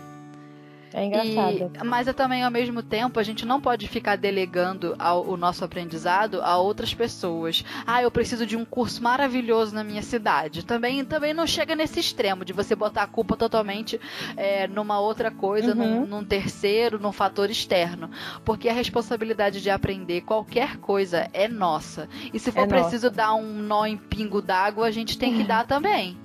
É 0.96 1.04
engraçado. 1.04 1.70
E, 1.74 1.84
mas 1.84 2.08
é 2.08 2.12
também, 2.14 2.42
ao 2.42 2.50
mesmo 2.50 2.82
tempo, 2.82 3.20
a 3.20 3.22
gente 3.22 3.44
não 3.44 3.60
pode 3.60 3.86
ficar 3.86 4.16
delegando 4.16 4.96
ao, 4.98 5.28
o 5.28 5.36
nosso 5.36 5.62
aprendizado 5.62 6.40
a 6.40 6.56
outras 6.56 6.94
pessoas. 6.94 7.62
Ah, 7.86 8.02
eu 8.02 8.10
preciso 8.10 8.46
de 8.46 8.56
um 8.56 8.64
curso 8.64 9.02
maravilhoso 9.02 9.74
na 9.74 9.84
minha 9.84 10.00
cidade. 10.00 10.64
Também, 10.64 11.04
também 11.04 11.34
não 11.34 11.46
chega 11.46 11.76
nesse 11.76 12.00
extremo 12.00 12.46
de 12.46 12.54
você 12.54 12.74
botar 12.74 13.02
a 13.02 13.06
culpa 13.06 13.36
totalmente 13.36 14.00
é, 14.38 14.66
numa 14.68 14.98
outra 14.98 15.30
coisa, 15.30 15.72
uhum. 15.72 16.00
num, 16.00 16.06
num 16.06 16.24
terceiro, 16.24 16.98
num 16.98 17.12
fator 17.12 17.50
externo. 17.50 18.10
Porque 18.42 18.66
a 18.66 18.72
responsabilidade 18.72 19.60
de 19.60 19.68
aprender 19.68 20.22
qualquer 20.22 20.78
coisa 20.78 21.28
é 21.34 21.46
nossa. 21.46 22.08
E 22.32 22.38
se 22.38 22.50
for 22.50 22.62
é 22.62 22.66
preciso 22.66 23.08
nossa. 23.08 23.16
dar 23.16 23.34
um 23.34 23.52
nó 23.52 23.84
em 23.84 23.98
pingo 23.98 24.40
d'água, 24.40 24.86
a 24.86 24.90
gente 24.90 25.18
tem 25.18 25.36
que 25.36 25.44
dar 25.44 25.66
também. 25.66 26.16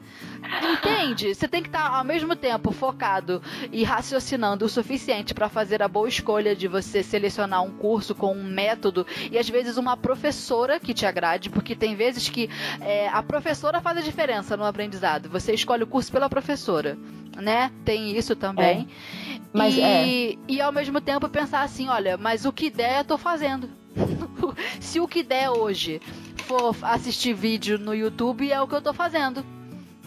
Entende? 0.63 1.33
Você 1.33 1.47
tem 1.47 1.61
que 1.61 1.69
estar 1.69 1.87
ao 1.87 2.03
mesmo 2.03 2.35
tempo 2.35 2.71
focado 2.71 3.41
e 3.71 3.83
raciocinando 3.83 4.65
o 4.65 4.69
suficiente 4.69 5.33
para 5.33 5.49
fazer 5.49 5.81
a 5.83 5.87
boa 5.87 6.07
escolha 6.07 6.55
de 6.55 6.67
você 6.67 7.03
selecionar 7.03 7.63
um 7.63 7.71
curso 7.71 8.15
com 8.15 8.33
um 8.33 8.43
método 8.43 9.05
e 9.31 9.37
às 9.37 9.49
vezes 9.49 9.77
uma 9.77 9.95
professora 9.95 10.79
que 10.79 10.93
te 10.93 11.05
agrade, 11.05 11.49
porque 11.49 11.75
tem 11.75 11.95
vezes 11.95 12.27
que 12.29 12.49
é, 12.79 13.07
a 13.09 13.21
professora 13.21 13.81
faz 13.81 13.97
a 13.97 14.01
diferença 14.01 14.57
no 14.57 14.65
aprendizado. 14.65 15.29
Você 15.29 15.53
escolhe 15.53 15.83
o 15.83 15.87
curso 15.87 16.11
pela 16.11 16.29
professora, 16.29 16.97
né? 17.35 17.71
Tem 17.85 18.15
isso 18.17 18.35
também. 18.35 18.87
É. 19.35 19.41
Mas 19.53 19.75
e, 19.75 19.81
é. 19.81 20.37
e 20.47 20.61
ao 20.61 20.71
mesmo 20.71 21.01
tempo 21.01 21.27
pensar 21.29 21.61
assim, 21.61 21.89
olha, 21.89 22.17
mas 22.17 22.45
o 22.45 22.53
que 22.53 22.69
der 22.69 22.99
eu 22.99 23.05
tô 23.05 23.17
fazendo. 23.17 23.69
Se 24.79 24.99
o 24.99 25.07
que 25.07 25.21
der 25.23 25.49
hoje 25.49 26.01
for 26.47 26.75
assistir 26.81 27.33
vídeo 27.33 27.77
no 27.77 27.93
YouTube, 27.93 28.51
é 28.51 28.61
o 28.61 28.67
que 28.67 28.75
eu 28.75 28.81
tô 28.81 28.93
fazendo. 28.93 29.43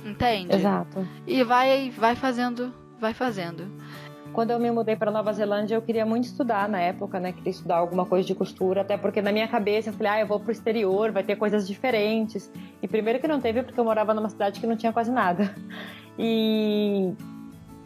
Entende? 0.04 0.54
Exato. 0.54 1.06
E 1.26 1.42
vai, 1.42 1.90
vai 1.90 2.14
fazendo, 2.14 2.72
vai 3.00 3.14
fazendo. 3.14 3.70
Quando 4.32 4.50
eu 4.50 4.58
me 4.58 4.70
mudei 4.70 4.96
para 4.96 5.12
Nova 5.12 5.32
Zelândia, 5.32 5.76
eu 5.76 5.82
queria 5.82 6.04
muito 6.04 6.24
estudar 6.24 6.68
na 6.68 6.80
época, 6.80 7.20
né? 7.20 7.32
Queria 7.32 7.50
estudar 7.50 7.76
alguma 7.76 8.04
coisa 8.04 8.26
de 8.26 8.34
costura, 8.34 8.80
até 8.80 8.96
porque 8.96 9.22
na 9.22 9.30
minha 9.30 9.46
cabeça 9.46 9.90
eu 9.90 9.92
falei, 9.94 10.12
ah, 10.12 10.20
eu 10.20 10.26
vou 10.26 10.40
pro 10.40 10.50
exterior, 10.50 11.12
vai 11.12 11.22
ter 11.22 11.36
coisas 11.36 11.66
diferentes. 11.68 12.50
E 12.82 12.88
primeiro 12.88 13.20
que 13.20 13.28
não 13.28 13.40
teve, 13.40 13.62
porque 13.62 13.78
eu 13.78 13.84
morava 13.84 14.12
numa 14.12 14.28
cidade 14.28 14.60
que 14.60 14.66
não 14.66 14.76
tinha 14.76 14.92
quase 14.92 15.10
nada. 15.10 15.54
E 16.18 17.12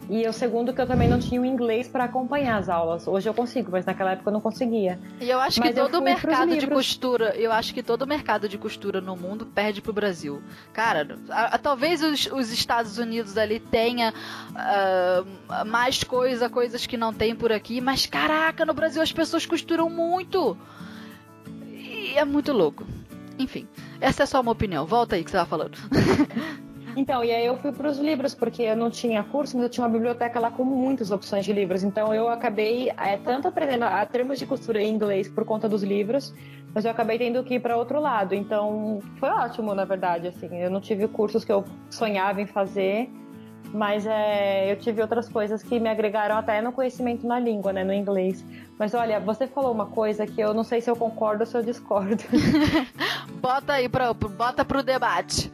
E 0.09 0.27
o 0.27 0.33
segundo 0.33 0.73
que 0.73 0.81
eu 0.81 0.87
também 0.87 1.07
não 1.07 1.19
tinha 1.19 1.39
o 1.39 1.45
inglês 1.45 1.87
para 1.87 2.05
acompanhar 2.05 2.57
as 2.57 2.67
aulas. 2.67 3.07
Hoje 3.07 3.29
eu 3.29 3.33
consigo, 3.33 3.71
mas 3.71 3.85
naquela 3.85 4.13
época 4.13 4.29
eu 4.29 4.33
não 4.33 4.41
conseguia. 4.41 4.99
E 5.21 5.29
eu 5.29 5.39
acho 5.39 5.59
mas 5.59 5.69
que 5.69 5.75
todo 5.75 5.99
o 5.99 6.01
mercado 6.01 6.57
de 6.57 6.65
costura, 6.65 7.35
eu 7.35 7.51
acho 7.51 7.71
que 7.75 7.83
todo 7.83 8.01
o 8.01 8.07
mercado 8.07 8.49
de 8.49 8.57
costura 8.57 8.99
no 8.99 9.15
mundo 9.15 9.45
perde 9.45 9.83
pro 9.83 9.93
Brasil. 9.93 10.41
Cara, 10.73 11.15
a, 11.29 11.55
a, 11.55 11.57
talvez 11.59 12.01
os, 12.01 12.25
os, 12.25 12.51
Estados 12.51 12.97
Unidos 12.97 13.37
ali 13.37 13.59
tenha 13.59 14.11
uh, 14.49 15.65
mais 15.65 16.03
coisa, 16.03 16.49
coisas 16.49 16.87
que 16.87 16.97
não 16.97 17.13
tem 17.13 17.35
por 17.35 17.51
aqui, 17.51 17.79
mas 17.79 18.07
caraca, 18.07 18.65
no 18.65 18.73
Brasil 18.73 19.03
as 19.03 19.13
pessoas 19.13 19.45
costuram 19.45 19.91
muito. 19.91 20.57
E 21.67 22.15
é 22.17 22.25
muito 22.25 22.51
louco. 22.51 22.83
Enfim, 23.37 23.67
essa 24.01 24.23
é 24.23 24.25
só 24.25 24.41
uma 24.41 24.51
opinião. 24.51 24.87
Volta 24.87 25.15
aí 25.15 25.23
que 25.23 25.29
você 25.29 25.37
tava 25.37 25.49
falando. 25.49 25.77
Então, 26.95 27.23
e 27.23 27.31
aí 27.31 27.45
eu 27.45 27.57
fui 27.57 27.71
para 27.71 27.87
os 27.89 27.97
livros, 27.97 28.33
porque 28.33 28.63
eu 28.63 28.75
não 28.75 28.89
tinha 28.89 29.23
curso, 29.23 29.55
mas 29.55 29.63
eu 29.63 29.69
tinha 29.69 29.85
uma 29.85 29.91
biblioteca 29.91 30.39
lá 30.39 30.51
com 30.51 30.63
muitas 30.63 31.11
opções 31.11 31.45
de 31.45 31.53
livros. 31.53 31.83
Então, 31.83 32.13
eu 32.13 32.29
acabei 32.29 32.89
é, 32.89 33.17
tanto 33.17 33.47
aprendendo 33.47 33.83
a 33.83 34.05
termos 34.05 34.39
de 34.39 34.45
costura 34.45 34.81
em 34.81 34.93
inglês 34.93 35.27
por 35.27 35.45
conta 35.45 35.69
dos 35.69 35.83
livros, 35.83 36.33
mas 36.73 36.85
eu 36.85 36.91
acabei 36.91 37.17
tendo 37.17 37.43
que 37.43 37.55
ir 37.55 37.59
para 37.59 37.77
outro 37.77 37.99
lado. 37.99 38.33
Então, 38.33 38.99
foi 39.19 39.29
ótimo, 39.29 39.73
na 39.73 39.85
verdade. 39.85 40.27
Assim, 40.27 40.55
eu 40.57 40.69
não 40.69 40.81
tive 40.81 41.07
cursos 41.07 41.43
que 41.43 41.51
eu 41.51 41.63
sonhava 41.89 42.41
em 42.41 42.47
fazer, 42.47 43.09
mas 43.73 44.05
é, 44.05 44.71
eu 44.71 44.75
tive 44.77 45.01
outras 45.01 45.29
coisas 45.29 45.61
que 45.61 45.79
me 45.79 45.89
agregaram 45.89 46.37
até 46.37 46.61
no 46.61 46.71
conhecimento 46.71 47.27
na 47.27 47.39
língua, 47.39 47.71
né, 47.71 47.83
no 47.83 47.93
inglês. 47.93 48.43
Mas 48.77 48.93
olha, 48.93 49.19
você 49.19 49.47
falou 49.47 49.71
uma 49.71 49.85
coisa 49.85 50.25
que 50.25 50.39
eu 50.41 50.53
não 50.53 50.63
sei 50.63 50.81
se 50.81 50.89
eu 50.89 50.95
concordo 50.95 51.43
ou 51.43 51.45
se 51.45 51.55
eu 51.55 51.61
discordo. 51.61 52.23
bota 53.39 53.73
aí 53.73 53.87
para 53.87 54.13
bota 54.13 54.65
pro 54.65 54.81
debate. 54.81 55.51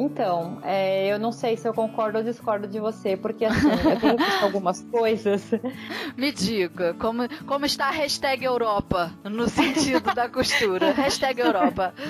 Então, 0.00 0.60
é, 0.62 1.12
eu 1.12 1.18
não 1.18 1.30
sei 1.30 1.58
se 1.58 1.68
eu 1.68 1.74
concordo 1.74 2.16
ou 2.16 2.24
discordo 2.24 2.66
de 2.66 2.80
você, 2.80 3.18
porque 3.18 3.44
assim, 3.44 3.68
eu 3.68 4.00
tenho 4.00 4.16
visto 4.16 4.42
algumas 4.42 4.80
coisas. 4.84 5.50
Me 6.16 6.32
diga, 6.32 6.94
como, 6.94 7.28
como 7.44 7.66
está 7.66 7.88
a 7.88 7.90
hashtag 7.90 8.42
Europa 8.42 9.12
no 9.22 9.46
sentido 9.46 10.14
da 10.14 10.26
costura? 10.26 10.92
hashtag 10.92 11.42
Europa. 11.42 11.92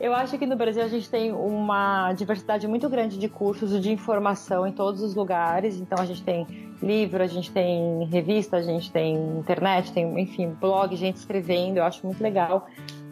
Eu 0.00 0.14
acho 0.14 0.38
que 0.38 0.46
no 0.46 0.56
Brasil 0.56 0.82
a 0.82 0.88
gente 0.88 1.10
tem 1.10 1.32
uma 1.32 2.12
diversidade 2.12 2.68
muito 2.68 2.88
grande 2.88 3.18
de 3.18 3.28
cursos 3.28 3.72
e 3.74 3.80
de 3.80 3.90
informação 3.90 4.64
em 4.64 4.72
todos 4.72 5.02
os 5.02 5.14
lugares. 5.14 5.76
Então 5.76 5.98
a 6.00 6.06
gente 6.06 6.22
tem 6.22 6.46
livro, 6.80 7.22
a 7.22 7.26
gente 7.26 7.50
tem 7.50 8.04
revista, 8.04 8.56
a 8.56 8.62
gente 8.62 8.92
tem 8.92 9.16
internet, 9.16 9.92
tem, 9.92 10.20
enfim, 10.20 10.50
blog, 10.60 10.94
gente 10.94 11.16
escrevendo. 11.16 11.78
Eu 11.78 11.84
acho 11.84 12.06
muito 12.06 12.22
legal 12.22 12.68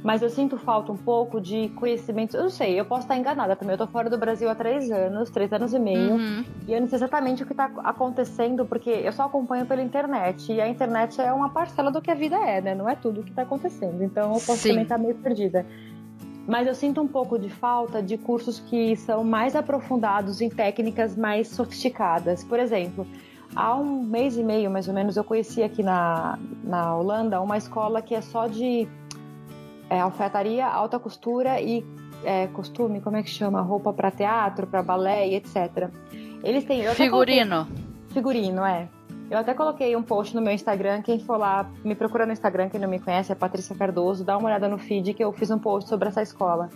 mas 0.06 0.22
eu 0.22 0.30
sinto 0.30 0.56
falta 0.56 0.92
um 0.92 0.96
pouco 0.96 1.40
de 1.40 1.68
conhecimento. 1.70 2.36
Eu 2.36 2.44
não 2.44 2.48
sei, 2.48 2.78
eu 2.78 2.84
posso 2.84 3.02
estar 3.02 3.16
enganada 3.16 3.56
também. 3.56 3.74
Eu 3.74 3.78
tô 3.78 3.88
fora 3.88 4.08
do 4.08 4.16
Brasil 4.16 4.48
há 4.48 4.54
três 4.54 4.88
anos, 4.88 5.30
três 5.30 5.52
anos 5.52 5.74
e 5.74 5.80
meio, 5.80 6.14
uhum. 6.14 6.44
e 6.68 6.72
eu 6.72 6.80
não 6.80 6.86
sei 6.86 6.94
exatamente 6.94 7.42
o 7.42 7.46
que 7.46 7.52
está 7.52 7.64
acontecendo, 7.82 8.64
porque 8.64 8.88
eu 8.88 9.12
só 9.12 9.24
acompanho 9.24 9.66
pela 9.66 9.82
internet, 9.82 10.52
e 10.52 10.60
a 10.60 10.68
internet 10.68 11.20
é 11.20 11.32
uma 11.32 11.48
parcela 11.48 11.90
do 11.90 12.00
que 12.00 12.08
a 12.08 12.14
vida 12.14 12.36
é, 12.36 12.60
né? 12.60 12.72
Não 12.72 12.88
é 12.88 12.94
tudo 12.94 13.20
o 13.20 13.24
que 13.24 13.30
está 13.30 13.42
acontecendo. 13.42 14.00
Então 14.00 14.26
eu 14.34 14.40
posso 14.40 14.58
Sim. 14.58 14.68
também 14.68 14.84
estar 14.84 14.96
meio 14.96 15.16
perdida. 15.16 15.66
Mas 16.46 16.68
eu 16.68 16.74
sinto 16.76 17.02
um 17.02 17.08
pouco 17.08 17.36
de 17.36 17.50
falta 17.50 18.00
de 18.00 18.16
cursos 18.16 18.60
que 18.60 18.94
são 18.94 19.24
mais 19.24 19.56
aprofundados 19.56 20.40
em 20.40 20.48
técnicas 20.48 21.16
mais 21.16 21.48
sofisticadas. 21.48 22.44
Por 22.44 22.60
exemplo, 22.60 23.04
há 23.56 23.74
um 23.74 24.04
mês 24.04 24.36
e 24.36 24.44
meio, 24.44 24.70
mais 24.70 24.86
ou 24.86 24.94
menos, 24.94 25.16
eu 25.16 25.24
conheci 25.24 25.64
aqui 25.64 25.82
na, 25.82 26.38
na 26.62 26.94
Holanda 26.94 27.40
uma 27.40 27.56
escola 27.56 28.00
que 28.00 28.14
é 28.14 28.20
só 28.20 28.46
de 28.46 28.86
é, 29.88 30.00
alfaiataria, 30.00 30.66
alta 30.66 30.98
costura 30.98 31.60
e 31.60 31.84
é, 32.24 32.46
costume, 32.48 33.00
como 33.00 33.16
é 33.16 33.22
que 33.22 33.30
chama? 33.30 33.60
Roupa 33.60 33.92
para 33.92 34.10
teatro, 34.10 34.66
para 34.66 34.82
balé 34.82 35.28
e 35.28 35.34
etc. 35.36 35.90
Eles 36.42 36.64
têm. 36.64 36.82
Figurino. 36.94 37.66
Coloquei, 37.66 37.84
figurino, 38.10 38.64
é. 38.64 38.88
Eu 39.30 39.38
até 39.38 39.54
coloquei 39.54 39.96
um 39.96 40.02
post 40.02 40.34
no 40.36 40.40
meu 40.40 40.52
Instagram. 40.52 41.02
Quem 41.02 41.18
for 41.18 41.36
lá, 41.36 41.68
me 41.84 41.94
procura 41.94 42.24
no 42.24 42.32
Instagram, 42.32 42.68
quem 42.68 42.80
não 42.80 42.88
me 42.88 43.00
conhece, 43.00 43.32
é 43.32 43.34
Patrícia 43.34 43.74
Cardoso. 43.74 44.24
Dá 44.24 44.36
uma 44.36 44.46
olhada 44.46 44.68
no 44.68 44.78
feed 44.78 45.14
que 45.14 45.24
eu 45.24 45.32
fiz 45.32 45.50
um 45.50 45.58
post 45.58 45.88
sobre 45.88 46.08
essa 46.08 46.22
escola. 46.22 46.70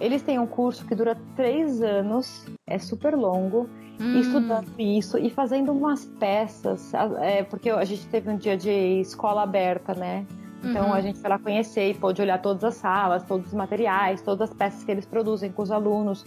Eles 0.00 0.20
têm 0.22 0.38
um 0.38 0.46
curso 0.46 0.84
que 0.84 0.96
dura 0.96 1.16
três 1.36 1.80
anos, 1.80 2.44
é 2.66 2.76
super 2.76 3.14
longo, 3.14 3.68
hum. 4.00 4.18
estudando 4.18 4.68
isso 4.76 5.16
e 5.16 5.30
fazendo 5.30 5.70
umas 5.70 6.04
peças. 6.04 6.92
É, 7.20 7.44
porque 7.44 7.70
a 7.70 7.84
gente 7.84 8.04
teve 8.08 8.28
um 8.28 8.36
dia 8.36 8.56
de 8.56 9.00
escola 9.00 9.42
aberta, 9.44 9.94
né? 9.94 10.26
Então 10.62 10.86
uhum. 10.86 10.94
a 10.94 11.00
gente 11.00 11.18
foi 11.18 11.28
lá 11.28 11.38
conhecer 11.38 11.90
e 11.90 11.94
pôde 11.94 12.22
olhar 12.22 12.38
todas 12.40 12.62
as 12.64 12.74
salas, 12.74 13.22
todos 13.24 13.48
os 13.48 13.54
materiais, 13.54 14.22
todas 14.22 14.50
as 14.50 14.56
peças 14.56 14.84
que 14.84 14.90
eles 14.90 15.04
produzem 15.04 15.50
com 15.50 15.62
os 15.62 15.70
alunos. 15.70 16.24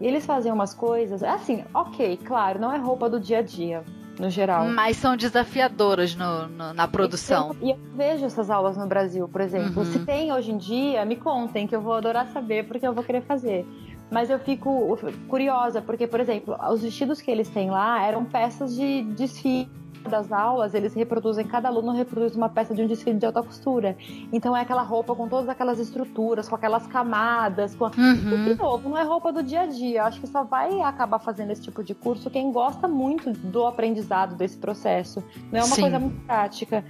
E 0.00 0.06
eles 0.06 0.24
fazem 0.24 0.52
umas 0.52 0.72
coisas, 0.72 1.22
assim, 1.22 1.64
ok, 1.74 2.18
claro, 2.24 2.60
não 2.60 2.72
é 2.72 2.78
roupa 2.78 3.10
do 3.10 3.18
dia 3.18 3.38
a 3.38 3.42
dia, 3.42 3.82
no 4.18 4.30
geral. 4.30 4.68
Mas 4.68 4.96
são 4.96 5.16
desafiadoras 5.16 6.14
no, 6.14 6.46
no, 6.46 6.72
na 6.72 6.86
produção. 6.86 7.56
E 7.60 7.70
eu, 7.70 7.76
eu, 7.76 7.96
vejo 7.96 8.24
essas 8.24 8.48
aulas 8.48 8.76
no 8.76 8.86
Brasil, 8.86 9.28
por 9.28 9.40
exemplo. 9.40 9.82
Uhum. 9.82 9.92
Se 9.92 9.98
tem 10.04 10.32
hoje 10.32 10.52
em 10.52 10.56
dia, 10.56 11.04
me 11.04 11.16
contem, 11.16 11.66
que 11.66 11.74
eu 11.74 11.80
vou 11.80 11.94
adorar 11.94 12.28
saber, 12.28 12.68
porque 12.68 12.86
eu 12.86 12.92
vou 12.92 13.02
querer 13.02 13.22
fazer. 13.22 13.66
Mas 14.08 14.30
eu 14.30 14.38
fico 14.38 14.96
curiosa, 15.28 15.82
porque, 15.82 16.06
por 16.06 16.20
exemplo, 16.20 16.56
os 16.70 16.82
vestidos 16.82 17.20
que 17.20 17.30
eles 17.30 17.48
têm 17.48 17.70
lá 17.70 18.02
eram 18.06 18.24
peças 18.24 18.74
de 18.74 19.02
desfile 19.02 19.68
das 20.08 20.30
aulas, 20.30 20.74
eles 20.74 20.94
reproduzem, 20.94 21.46
cada 21.46 21.68
aluno 21.68 21.92
reproduz 21.92 22.36
uma 22.36 22.48
peça 22.48 22.74
de 22.74 22.82
um 22.82 22.86
desfile 22.86 23.18
de 23.18 23.26
alta 23.26 23.42
costura. 23.42 23.96
Então 24.32 24.56
é 24.56 24.60
aquela 24.60 24.82
roupa 24.82 25.14
com 25.14 25.28
todas 25.28 25.48
aquelas 25.48 25.78
estruturas, 25.78 26.48
com 26.48 26.54
aquelas 26.54 26.86
camadas. 26.86 27.74
Com... 27.74 27.86
Uhum. 27.86 28.46
E, 28.46 28.54
de 28.54 28.54
novo, 28.54 28.88
não 28.88 28.98
é 28.98 29.02
roupa 29.02 29.32
do 29.32 29.42
dia 29.42 29.62
a 29.62 29.66
dia. 29.66 30.04
Acho 30.04 30.20
que 30.20 30.26
só 30.26 30.44
vai 30.44 30.80
acabar 30.80 31.18
fazendo 31.18 31.50
esse 31.50 31.62
tipo 31.62 31.82
de 31.82 31.94
curso 31.94 32.30
quem 32.30 32.52
gosta 32.52 32.86
muito 32.86 33.32
do 33.32 33.66
aprendizado 33.66 34.36
desse 34.36 34.56
processo. 34.56 35.22
Não 35.50 35.60
é 35.60 35.62
uma 35.62 35.74
Sim. 35.74 35.82
coisa 35.82 35.98
muito 35.98 36.20
prática. 36.26 36.84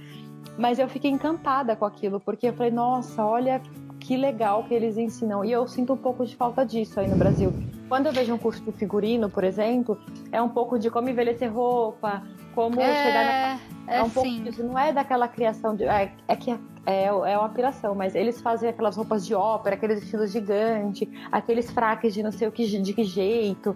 Mas 0.57 0.77
eu 0.77 0.89
fiquei 0.89 1.09
encantada 1.09 1.75
com 1.75 1.85
aquilo, 1.85 2.19
porque 2.19 2.47
eu 2.47 2.53
falei, 2.53 2.71
nossa, 2.71 3.25
olha 3.25 3.61
que 4.09 4.17
legal 4.17 4.63
que 4.63 4.73
eles 4.73 4.97
ensinam. 4.97 5.45
E 5.45 5.51
eu 5.51 5.67
sinto 5.67 5.93
um 5.93 5.97
pouco 5.97 6.25
de 6.25 6.35
falta 6.35 6.65
disso 6.65 6.99
aí 6.99 7.07
no 7.07 7.15
Brasil. 7.15 7.53
Quando 7.87 8.07
eu 8.07 8.11
vejo 8.11 8.33
um 8.33 8.39
curso 8.39 8.59
de 8.63 8.71
figurino, 8.71 9.29
por 9.29 9.43
exemplo, 9.43 9.99
é 10.31 10.41
um 10.41 10.49
pouco 10.49 10.79
de 10.79 10.89
como 10.89 11.07
envelhecer 11.07 11.53
roupa, 11.53 12.23
como 12.55 12.81
é, 12.81 13.03
chegar 13.05 13.23
na. 13.23 13.93
É, 13.93 13.97
é 13.99 14.01
um 14.01 14.09
pouco 14.09 14.27
disso. 14.27 14.63
Não 14.63 14.79
é 14.79 14.91
daquela 14.91 15.27
criação 15.27 15.75
de. 15.75 15.83
É, 15.83 16.11
é 16.27 16.35
que 16.35 16.49
é, 16.87 17.05
é 17.05 17.37
uma 17.37 17.49
piração, 17.49 17.93
mas 17.93 18.15
eles 18.15 18.41
fazem 18.41 18.67
aquelas 18.67 18.97
roupas 18.97 19.23
de 19.27 19.35
ópera, 19.35 19.75
aqueles 19.75 20.01
estilos 20.01 20.31
gigantes, 20.31 21.07
aqueles 21.31 21.69
fraques 21.69 22.11
de 22.11 22.23
não 22.23 22.31
sei 22.31 22.47
o 22.47 22.51
que, 22.51 22.65
de 22.65 22.93
que 22.95 23.03
jeito. 23.03 23.75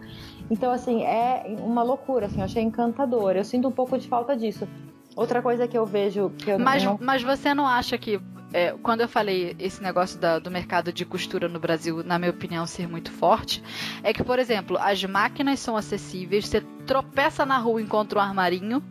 Então, 0.49 0.71
assim, 0.71 1.03
é 1.03 1.55
uma 1.59 1.83
loucura, 1.83 2.25
assim, 2.25 2.39
eu 2.39 2.45
achei 2.45 2.63
encantador. 2.63 3.35
Eu 3.35 3.43
sinto 3.43 3.67
um 3.67 3.71
pouco 3.71 3.99
de 3.99 4.07
falta 4.07 4.35
disso. 4.35 4.67
Outra 5.15 5.43
coisa 5.43 5.67
que 5.67 5.77
eu 5.77 5.85
vejo 5.85 6.31
que 6.31 6.49
eu 6.49 6.57
mas, 6.57 6.83
não... 6.83 6.97
mas 6.99 7.21
você 7.21 7.53
não 7.53 7.67
acha 7.67 7.99
que 7.99 8.19
é, 8.53 8.75
quando 8.83 9.01
eu 9.01 9.07
falei 9.07 9.55
esse 9.59 9.81
negócio 9.81 10.19
da, 10.19 10.37
do 10.39 10.51
mercado 10.51 10.93
de 10.93 11.03
costura 11.03 11.49
no 11.49 11.59
Brasil, 11.59 12.03
na 12.03 12.19
minha 12.19 12.31
opinião, 12.31 12.65
ser 12.67 12.87
muito 12.87 13.11
forte, 13.11 13.63
é 14.03 14.13
que, 14.13 14.23
por 14.23 14.37
exemplo, 14.39 14.77
as 14.79 15.03
máquinas 15.03 15.59
são 15.59 15.75
acessíveis, 15.75 16.47
você 16.47 16.61
tropeça 16.85 17.45
na 17.45 17.57
rua 17.57 17.81
e 17.81 17.83
encontra 17.83 18.19
um 18.19 18.21
armarinho. 18.21 18.83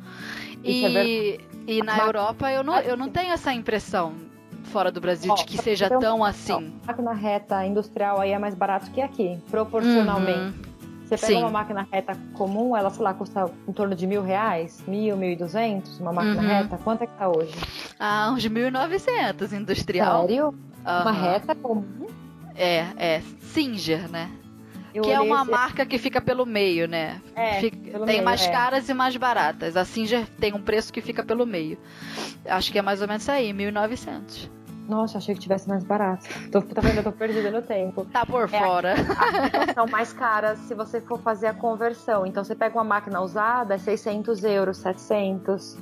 e, 0.64 1.38
é 1.38 1.52
e 1.66 1.82
na 1.82 1.96
Europa 1.98 2.50
eu 2.50 2.64
não, 2.64 2.76
eu 2.78 2.96
não 2.96 3.08
tenho 3.08 3.32
essa 3.32 3.52
impressão 3.52 4.14
fora 4.64 4.90
do 4.90 5.00
Brasil 5.00 5.34
de 5.34 5.44
que 5.44 5.58
seja 5.58 5.88
tão 5.88 6.24
assim. 6.24 6.74
A 6.82 6.88
máquina 6.88 7.12
reta 7.12 7.64
industrial 7.64 8.20
aí 8.20 8.32
é 8.32 8.38
mais 8.38 8.54
barato 8.54 8.90
que 8.90 9.00
aqui, 9.00 9.38
proporcionalmente. 9.50 10.56
Uhum. 10.58 10.71
Você 11.16 11.26
pega 11.26 11.38
Sim. 11.38 11.42
uma 11.42 11.50
máquina 11.50 11.86
reta 11.90 12.16
comum, 12.32 12.74
ela, 12.76 12.88
sei 12.90 13.02
lá, 13.02 13.12
custa 13.12 13.50
em 13.68 13.72
torno 13.72 13.94
de 13.94 14.06
mil 14.06 14.22
reais, 14.22 14.82
mil, 14.86 15.16
mil 15.16 15.30
e 15.30 15.36
duzentos, 15.36 16.00
uma 16.00 16.12
máquina 16.12 16.40
uhum. 16.40 16.48
reta. 16.48 16.78
Quanto 16.78 17.02
é 17.02 17.06
que 17.06 17.12
tá 17.18 17.28
hoje? 17.28 17.54
Ah, 17.98 18.30
uns 18.32 18.46
mil 18.46 18.68
e 18.68 18.70
novecentos, 18.70 19.52
industrial. 19.52 20.26
Sério? 20.26 20.46
Uhum. 20.48 21.02
Uma 21.02 21.12
reta 21.12 21.54
comum? 21.54 22.06
É, 22.54 22.86
é. 22.96 23.22
Singer, 23.40 24.10
né? 24.10 24.30
Eu 24.94 25.02
que 25.02 25.10
é 25.10 25.20
uma 25.20 25.42
esse... 25.42 25.50
marca 25.50 25.86
que 25.86 25.98
fica 25.98 26.20
pelo 26.20 26.44
meio, 26.44 26.86
né? 26.86 27.20
É, 27.34 27.60
fica, 27.60 27.76
tem 27.90 28.06
meio, 28.06 28.24
mais 28.24 28.42
é. 28.42 28.50
caras 28.50 28.88
e 28.88 28.94
mais 28.94 29.16
baratas. 29.16 29.76
A 29.76 29.84
Singer 29.84 30.26
tem 30.38 30.52
um 30.54 30.60
preço 30.60 30.92
que 30.92 31.00
fica 31.00 31.22
pelo 31.22 31.46
meio. 31.46 31.78
Acho 32.44 32.70
que 32.70 32.78
é 32.78 32.82
mais 32.82 33.00
ou 33.00 33.08
menos 33.08 33.22
isso 33.22 33.30
aí, 33.32 33.52
1.900. 33.52 34.50
Nossa, 34.88 35.18
achei 35.18 35.34
que 35.34 35.40
tivesse 35.40 35.68
mais 35.68 35.84
barato. 35.84 36.26
Tô, 36.50 36.60
tá 36.60 36.80
vendo? 36.80 36.98
Eu 36.98 37.04
tô 37.04 37.12
perdida 37.12 37.50
no 37.50 37.62
tempo. 37.62 38.04
Tá 38.06 38.26
por 38.26 38.44
é, 38.44 38.48
fora. 38.48 38.94
São 39.74 39.86
mais 39.86 40.12
caras 40.12 40.58
se 40.60 40.74
você 40.74 41.00
for 41.00 41.20
fazer 41.20 41.46
a 41.46 41.54
conversão. 41.54 42.26
Então 42.26 42.42
você 42.42 42.54
pega 42.54 42.76
uma 42.76 42.84
máquina 42.84 43.20
usada, 43.20 43.74
é 43.74 43.78
600 43.78 44.44
euros, 44.44 44.78
700. 44.78 45.78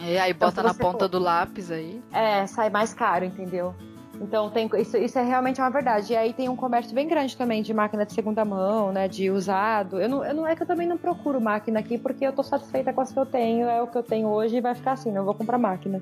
E 0.00 0.18
aí 0.18 0.30
então, 0.30 0.48
bota 0.48 0.62
na 0.62 0.74
ponta 0.74 1.00
for... 1.00 1.08
do 1.08 1.18
lápis 1.18 1.70
aí. 1.70 2.02
É, 2.12 2.46
sai 2.46 2.70
mais 2.70 2.94
caro, 2.94 3.24
entendeu? 3.24 3.74
Então 4.20 4.48
tem, 4.50 4.70
isso, 4.78 4.96
isso 4.96 5.18
é 5.18 5.22
realmente 5.22 5.60
uma 5.60 5.70
verdade. 5.70 6.12
E 6.12 6.16
aí 6.16 6.32
tem 6.32 6.48
um 6.48 6.56
comércio 6.56 6.94
bem 6.94 7.08
grande 7.08 7.36
também 7.36 7.62
de 7.62 7.74
máquina 7.74 8.06
de 8.06 8.12
segunda 8.12 8.44
mão, 8.44 8.92
né? 8.92 9.08
De 9.08 9.30
usado. 9.30 10.00
Eu 10.00 10.08
não, 10.08 10.24
eu 10.24 10.34
não 10.34 10.46
é 10.46 10.54
que 10.54 10.62
eu 10.62 10.66
também 10.66 10.86
não 10.86 10.96
procuro 10.96 11.40
máquina 11.40 11.80
aqui, 11.80 11.98
porque 11.98 12.24
eu 12.24 12.32
tô 12.32 12.42
satisfeita 12.42 12.92
com 12.92 13.00
as 13.00 13.12
que 13.12 13.18
eu 13.18 13.26
tenho, 13.26 13.68
é 13.68 13.82
o 13.82 13.86
que 13.86 13.98
eu 13.98 14.02
tenho 14.02 14.28
hoje 14.28 14.56
e 14.56 14.60
vai 14.60 14.74
ficar 14.74 14.92
assim, 14.92 15.10
não 15.10 15.24
vou 15.24 15.34
comprar 15.34 15.58
máquina. 15.58 16.00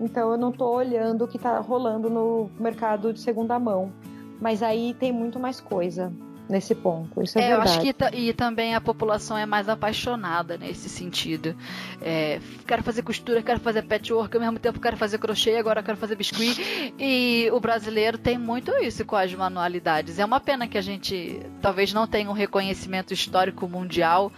Então 0.00 0.32
eu 0.32 0.38
não 0.38 0.50
estou 0.50 0.74
olhando 0.74 1.24
o 1.24 1.28
que 1.28 1.36
está 1.36 1.58
rolando 1.60 2.08
no 2.08 2.50
mercado 2.58 3.12
de 3.12 3.20
segunda 3.20 3.58
mão. 3.58 3.92
Mas 4.40 4.62
aí 4.62 4.94
tem 4.94 5.12
muito 5.12 5.38
mais 5.38 5.60
coisa. 5.60 6.12
nesse 6.48 6.74
ponto. 6.74 7.22
Isso 7.22 7.38
é, 7.38 7.42
é 7.42 7.46
verdade. 7.48 7.68
Eu 7.68 7.72
acho 7.72 8.10
que 8.10 8.16
e 8.16 8.32
também 8.32 8.74
a 8.74 8.80
população 8.80 9.36
é 9.36 9.44
mais 9.44 9.68
apaixonada 9.68 10.56
nesse 10.56 10.88
sentido. 10.88 11.54
É, 12.00 12.40
quero 12.66 12.82
fazer 12.82 13.02
costura, 13.02 13.42
quero 13.42 13.60
fazer 13.60 13.82
patchwork, 13.82 14.34
ao 14.34 14.40
mesmo 14.40 14.58
tempo 14.58 14.80
quero 14.80 14.96
fazer 14.96 15.18
crochê, 15.18 15.56
agora 15.56 15.82
quero 15.82 15.98
fazer 15.98 16.16
biscuit. 16.16 16.94
E 16.98 17.48
o 17.52 17.60
brasileiro 17.60 18.16
tem 18.16 18.38
muito 18.38 18.72
isso 18.78 19.04
com 19.04 19.16
as 19.16 19.32
manualidades. 19.34 20.18
É 20.18 20.24
uma 20.24 20.40
pena 20.40 20.66
que 20.66 20.78
a 20.78 20.82
gente 20.82 21.40
talvez 21.60 21.92
não 21.92 22.06
tenha 22.06 22.30
um 22.30 22.34
reconhecimento 22.34 23.12
histórico 23.12 23.68
mundial. 23.68 24.32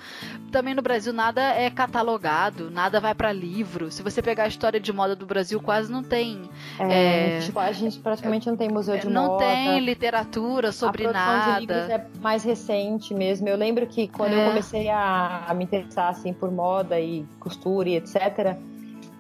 Também 0.51 0.75
no 0.75 0.83
Brasil 0.83 1.13
nada 1.13 1.41
é 1.41 1.71
catalogado, 1.71 2.71
nada 2.71 3.01
vai 3.01 3.15
para 3.15 3.33
livro. 3.33 3.91
Se 3.91 4.03
você 4.03 4.21
pegar 4.21 4.45
a 4.45 4.49
história 4.49 4.81
de 4.81 4.93
moda 4.93 5.15
do 5.15 5.25
Brasil, 5.25 5.61
quase 5.61 5.91
não 5.91 6.03
tem. 6.03 6.51
É, 6.79 7.37
é, 7.37 7.41
tipo, 7.41 7.59
a 7.59 7.71
gente 7.73 7.99
praticamente 8.01 8.49
não 8.49 8.57
tem 8.57 8.69
museu 8.69 8.99
de 8.99 9.09
não 9.09 9.29
moda. 9.29 9.45
Não 9.45 9.51
tem 9.53 9.81
literatura 9.81 10.73
sobre 10.73 11.07
a 11.07 11.13
nada. 11.13 11.55
De 11.55 11.61
livros 11.61 11.91
é 11.91 12.07
mais 12.21 12.43
recente 12.43 13.15
mesmo. 13.15 13.49
Eu 13.49 13.57
lembro 13.57 13.87
que 13.87 14.09
quando 14.09 14.33
é. 14.33 14.45
eu 14.45 14.49
comecei 14.49 14.89
a, 14.89 15.45
a, 15.47 15.55
me 15.55 15.65
interessar 15.65 16.11
assim 16.11 16.33
por 16.33 16.51
moda 16.51 16.99
e 16.99 17.25
costura 17.39 17.89
e 17.89 17.97
etc. 17.97 18.57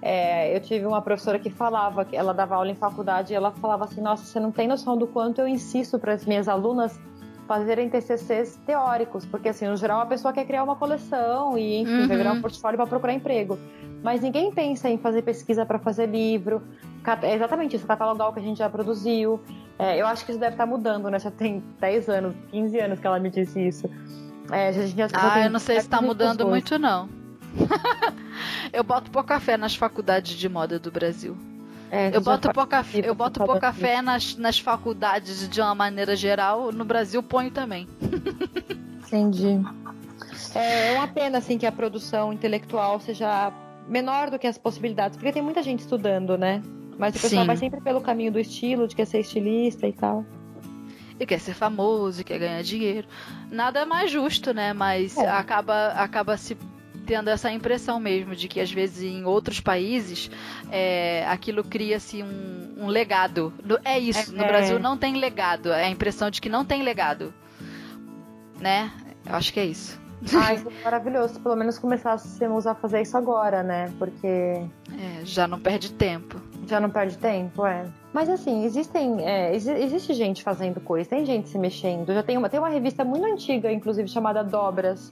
É, 0.02 0.56
eu 0.56 0.60
tive 0.60 0.86
uma 0.86 1.02
professora 1.02 1.38
que 1.38 1.50
falava 1.50 2.04
que 2.04 2.16
ela 2.16 2.32
dava 2.32 2.56
aula 2.56 2.70
em 2.70 2.74
faculdade 2.74 3.32
e 3.32 3.36
ela 3.36 3.52
falava 3.52 3.84
assim: 3.84 4.00
Nossa, 4.00 4.24
você 4.24 4.40
não 4.40 4.50
tem 4.50 4.66
noção 4.66 4.96
do 4.96 5.06
quanto 5.06 5.40
eu 5.40 5.46
insisto 5.46 5.98
para 5.98 6.14
as 6.14 6.24
minhas 6.24 6.48
alunas 6.48 6.98
fazerem 7.50 7.90
TCCs 7.90 8.60
teóricos, 8.64 9.26
porque 9.26 9.48
assim, 9.48 9.66
no 9.66 9.76
geral 9.76 10.00
a 10.00 10.06
pessoa 10.06 10.32
quer 10.32 10.44
criar 10.44 10.62
uma 10.62 10.76
coleção 10.76 11.58
e 11.58 11.80
enfim, 11.80 12.02
uhum. 12.02 12.06
vai 12.06 12.16
virar 12.16 12.32
um 12.34 12.40
portfólio 12.40 12.76
para 12.76 12.86
procurar 12.86 13.12
emprego. 13.12 13.58
Mas 14.04 14.20
ninguém 14.20 14.52
pensa 14.52 14.88
em 14.88 14.96
fazer 14.96 15.22
pesquisa 15.22 15.66
para 15.66 15.76
fazer 15.76 16.06
livro, 16.06 16.62
é 17.22 17.34
exatamente 17.34 17.74
isso, 17.74 17.84
catalogar 17.88 18.28
o 18.28 18.32
que 18.32 18.38
a 18.38 18.42
gente 18.42 18.58
já 18.58 18.70
produziu. 18.70 19.40
É, 19.76 20.00
eu 20.00 20.06
acho 20.06 20.24
que 20.24 20.30
isso 20.30 20.38
deve 20.38 20.54
estar 20.54 20.64
tá 20.64 20.70
mudando, 20.70 21.10
né? 21.10 21.18
Já 21.18 21.32
tem 21.32 21.60
10 21.80 22.08
anos, 22.08 22.36
15 22.52 22.78
anos 22.78 23.00
que 23.00 23.06
ela 23.08 23.18
me 23.18 23.28
disse 23.28 23.66
isso. 23.66 23.90
É, 24.52 24.68
a 24.68 24.72
gente 24.72 24.96
já, 24.96 25.06
ah, 25.06 25.08
já 25.08 25.44
eu 25.46 25.50
não 25.50 25.58
sei 25.58 25.80
se 25.80 25.86
está 25.86 26.00
mudando 26.00 26.36
pessoas. 26.36 26.52
muito, 26.52 26.78
não. 26.78 27.08
eu 28.72 28.84
boto 28.84 29.10
pouca 29.10 29.34
café 29.34 29.56
nas 29.56 29.74
faculdades 29.74 30.36
de 30.36 30.48
moda 30.48 30.78
do 30.78 30.92
Brasil. 30.92 31.36
É, 31.90 32.16
eu, 32.16 32.20
boto 32.20 32.52
pouca, 32.52 32.84
eu 33.02 33.14
boto 33.14 33.44
pouca 33.44 33.72
fé 33.72 34.00
nas, 34.00 34.36
nas 34.36 34.58
faculdades 34.60 35.48
de 35.48 35.60
uma 35.60 35.74
maneira 35.74 36.14
geral. 36.14 36.70
No 36.70 36.84
Brasil, 36.84 37.20
ponho 37.22 37.50
também. 37.50 37.88
Entendi. 39.06 39.60
É, 40.54 40.94
é 40.94 40.98
uma 40.98 41.08
pena, 41.08 41.38
assim, 41.38 41.58
que 41.58 41.66
a 41.66 41.72
produção 41.72 42.32
intelectual 42.32 43.00
seja 43.00 43.52
menor 43.88 44.30
do 44.30 44.38
que 44.38 44.46
as 44.46 44.56
possibilidades, 44.56 45.16
porque 45.16 45.32
tem 45.32 45.42
muita 45.42 45.62
gente 45.62 45.80
estudando, 45.80 46.38
né? 46.38 46.62
Mas 46.96 47.16
o 47.16 47.20
pessoal 47.20 47.42
Sim. 47.42 47.46
vai 47.46 47.56
sempre 47.56 47.80
pelo 47.80 48.00
caminho 48.00 48.30
do 48.30 48.38
estilo, 48.38 48.86
de 48.86 48.94
quer 48.94 49.06
ser 49.06 49.20
estilista 49.20 49.88
e 49.88 49.92
tal. 49.92 50.24
E 51.18 51.26
quer 51.26 51.40
ser 51.40 51.54
famoso, 51.54 52.20
e 52.20 52.24
quer 52.24 52.38
ganhar 52.38 52.62
dinheiro. 52.62 53.08
Nada 53.50 53.84
mais 53.84 54.10
justo, 54.10 54.54
né? 54.54 54.72
Mas 54.72 55.16
é. 55.16 55.28
acaba, 55.28 55.88
acaba 55.88 56.36
se 56.36 56.56
tendo 57.10 57.28
essa 57.28 57.50
impressão 57.50 57.98
mesmo 57.98 58.36
de 58.36 58.46
que 58.46 58.60
às 58.60 58.70
vezes 58.70 59.02
em 59.02 59.24
outros 59.24 59.58
países 59.58 60.30
é, 60.70 61.26
aquilo 61.26 61.64
cria-se 61.64 62.22
um, 62.22 62.84
um, 62.84 62.86
legado. 62.86 63.52
É 63.84 63.98
isso, 63.98 64.32
no 64.32 64.44
é. 64.44 64.46
Brasil 64.46 64.78
não 64.78 64.96
tem 64.96 65.16
legado. 65.16 65.72
É 65.72 65.86
a 65.86 65.90
impressão 65.90 66.30
de 66.30 66.40
que 66.40 66.48
não 66.48 66.64
tem 66.64 66.84
legado. 66.84 67.34
Né? 68.60 68.92
Eu 69.26 69.34
acho 69.34 69.52
que 69.52 69.58
é 69.58 69.64
isso. 69.64 70.00
Ah, 70.32 70.54
isso 70.54 70.68
é 70.68 70.84
maravilhoso. 70.84 71.40
Pelo 71.40 71.56
menos 71.56 71.80
começássemos 71.80 72.64
a 72.64 72.76
fazer 72.76 73.02
isso 73.02 73.16
agora, 73.16 73.64
né? 73.64 73.92
Porque. 73.98 74.26
É, 74.28 75.24
já 75.24 75.48
não 75.48 75.58
perde 75.58 75.92
tempo. 75.92 76.40
Já 76.68 76.78
não 76.78 76.90
perde 76.90 77.18
tempo, 77.18 77.66
é. 77.66 77.86
Mas 78.12 78.28
assim, 78.28 78.64
existem. 78.64 79.26
É, 79.26 79.52
existe 79.52 80.14
gente 80.14 80.44
fazendo 80.44 80.78
coisa, 80.80 81.10
tem 81.10 81.24
gente 81.24 81.48
se 81.48 81.58
mexendo. 81.58 82.14
Já 82.14 82.22
tem 82.22 82.38
uma, 82.38 82.48
tem 82.48 82.60
uma 82.60 82.68
revista 82.68 83.02
muito 83.02 83.26
antiga, 83.26 83.72
inclusive, 83.72 84.08
chamada 84.08 84.44
Dobras, 84.44 85.10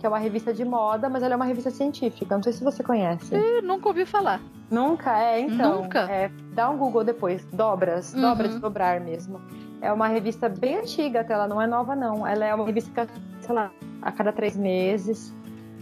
que 0.00 0.06
é 0.06 0.08
uma 0.08 0.18
revista 0.18 0.52
de 0.54 0.64
moda, 0.64 1.10
mas 1.10 1.22
ela 1.22 1.34
é 1.34 1.36
uma 1.36 1.44
revista 1.44 1.70
científica. 1.70 2.34
Não 2.34 2.42
sei 2.42 2.54
se 2.54 2.64
você 2.64 2.82
conhece. 2.82 3.34
Eu 3.34 3.62
nunca 3.62 3.86
ouvi 3.86 4.06
falar. 4.06 4.40
Nunca? 4.70 5.16
É, 5.20 5.40
então. 5.40 5.82
Nunca? 5.82 6.10
É, 6.10 6.30
dá 6.54 6.70
um 6.70 6.78
Google 6.78 7.04
depois. 7.04 7.44
Dobras. 7.52 8.14
Uhum. 8.14 8.22
Dobras 8.22 8.58
dobrar 8.58 8.98
mesmo. 8.98 9.38
É 9.82 9.92
uma 9.92 10.08
revista 10.08 10.48
bem 10.48 10.78
antiga, 10.78 11.20
até 11.20 11.34
ela 11.34 11.46
não 11.46 11.60
é 11.60 11.66
nova, 11.66 11.94
não. 11.94 12.26
Ela 12.26 12.46
é 12.46 12.54
uma 12.54 12.64
revista 12.64 13.06
que, 13.06 13.20
sei 13.40 13.54
lá, 13.54 13.70
a 14.00 14.10
cada 14.10 14.32
três 14.32 14.56
meses. 14.56 15.34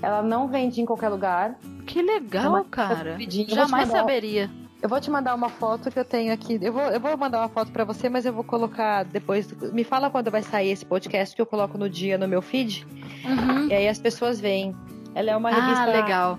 Ela 0.03 0.21
não 0.21 0.49
vende 0.49 0.81
em 0.81 0.85
qualquer 0.85 1.11
lugar. 1.11 1.57
Que 1.87 2.03
legal, 2.03 2.65
cara. 2.65 3.17
Jamais 3.47 3.89
saberia. 3.89 4.51
Eu 4.81 4.89
vou 4.89 5.01
te 5.01 5.11
mandar 5.11 5.35
uma 5.35 5.49
foto 5.49 5.91
que 5.91 5.99
eu 5.99 6.05
tenho 6.05 6.33
aqui. 6.33 6.59
Eu 6.63 6.73
vou, 6.73 6.83
eu 6.83 7.01
vou 7.01 7.17
mandar 7.17 7.41
uma 7.41 7.49
foto 7.49 7.73
para 7.73 7.85
você, 7.85 8.09
mas 8.09 8.25
eu 8.25 8.33
vou 8.33 8.45
colocar 8.45 9.05
depois. 9.05 9.51
Me 9.73 9.83
fala 9.83 10.09
quando 10.09 10.31
vai 10.31 10.43
sair 10.43 10.71
esse 10.71 10.87
podcast 10.87 11.35
que 11.35 11.43
eu 11.43 11.47
coloco 11.47 11.77
no 11.77 11.91
dia 11.91 12.17
no 12.17 12.29
meu 12.29 12.41
feed. 12.41 12.87
Uhum. 13.25 13.67
E 13.69 13.75
aí 13.75 13.89
as 13.89 13.99
pessoas 13.99 14.39
veem. 14.41 14.77
Ela 15.17 15.33
é 15.33 15.37
uma 15.37 15.51
revista. 15.51 15.83
Ah, 15.83 15.87
legal. 15.87 16.39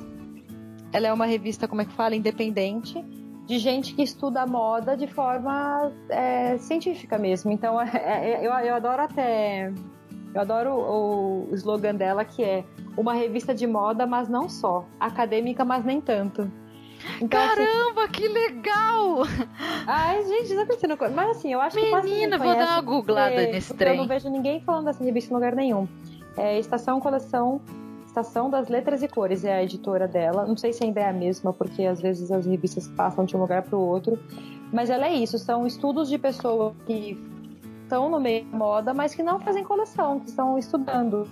Ela 0.93 1.07
é 1.07 1.13
uma 1.13 1.25
revista, 1.25 1.67
como 1.67 1.81
é 1.81 1.85
que 1.85 1.93
fala? 1.93 2.15
Independente. 2.15 3.03
De 3.45 3.57
gente 3.57 3.93
que 3.93 4.03
estuda 4.03 4.45
moda 4.45 4.95
de 4.95 5.07
forma 5.07 5.91
é, 6.07 6.57
científica 6.59 7.17
mesmo. 7.17 7.51
Então, 7.51 7.79
é, 7.81 8.31
é, 8.31 8.39
eu, 8.39 8.51
eu 8.53 8.75
adoro 8.75 9.01
até. 9.01 9.73
Eu 10.33 10.39
adoro 10.39 10.71
o, 10.71 11.49
o 11.51 11.55
slogan 11.55 11.95
dela, 11.95 12.23
que 12.23 12.41
é 12.41 12.63
uma 12.95 13.13
revista 13.13 13.53
de 13.53 13.67
moda, 13.67 14.05
mas 14.07 14.29
não 14.29 14.47
só. 14.47 14.85
Acadêmica, 14.97 15.65
mas 15.65 15.83
nem 15.83 15.99
tanto. 15.99 16.49
Então, 17.21 17.41
assim, 17.41 17.55
Caramba, 17.55 18.03
assim... 18.03 18.11
que 18.11 18.27
legal! 18.27 19.23
Ai, 19.87 20.23
gente, 20.25 20.53
não 20.53 20.65
pensando. 20.65 20.97
Mas 21.13 21.37
assim, 21.37 21.53
eu 21.53 21.61
acho 21.61 21.75
Menina, 21.75 22.01
que 22.01 22.07
Menina, 22.07 22.37
vou 22.37 22.55
dar 22.55 22.73
uma 22.73 22.81
googlada 22.81 23.35
porque, 23.35 23.51
nesse 23.51 23.67
porque 23.69 23.83
trem. 23.83 23.95
Eu 23.95 24.01
não 24.01 24.07
vejo 24.07 24.29
ninguém 24.29 24.61
falando 24.61 24.85
dessa 24.85 25.03
revista 25.03 25.31
em 25.31 25.35
lugar 25.35 25.55
nenhum. 25.55 25.87
É 26.37 26.59
Estação 26.59 26.99
Coleção. 26.99 27.61
Estação 28.05 28.49
das 28.49 28.67
Letras 28.69 29.03
e 29.03 29.07
Cores 29.07 29.45
é 29.45 29.53
a 29.53 29.63
editora 29.63 30.07
dela. 30.07 30.45
Não 30.45 30.57
sei 30.57 30.73
se 30.73 30.83
ainda 30.83 30.99
é 30.99 31.09
a 31.09 31.13
mesma, 31.13 31.53
porque 31.53 31.83
às 31.83 32.01
vezes 32.01 32.31
as 32.31 32.45
revistas 32.45 32.87
passam 32.87 33.23
de 33.23 33.37
um 33.37 33.39
lugar 33.39 33.61
para 33.61 33.77
o 33.77 33.81
outro. 33.81 34.17
Mas 34.73 34.89
ela 34.89 35.07
é 35.07 35.13
isso, 35.13 35.37
são 35.37 35.65
estudos 35.65 36.09
de 36.09 36.17
pessoas 36.17 36.73
que 36.85 37.17
estão 37.83 38.09
no 38.09 38.19
meio 38.19 38.45
da 38.45 38.57
moda, 38.57 38.93
mas 38.93 39.15
que 39.15 39.23
não 39.23 39.39
fazem 39.39 39.63
coleção, 39.63 40.19
que 40.19 40.29
estão 40.29 40.57
estudando. 40.57 41.27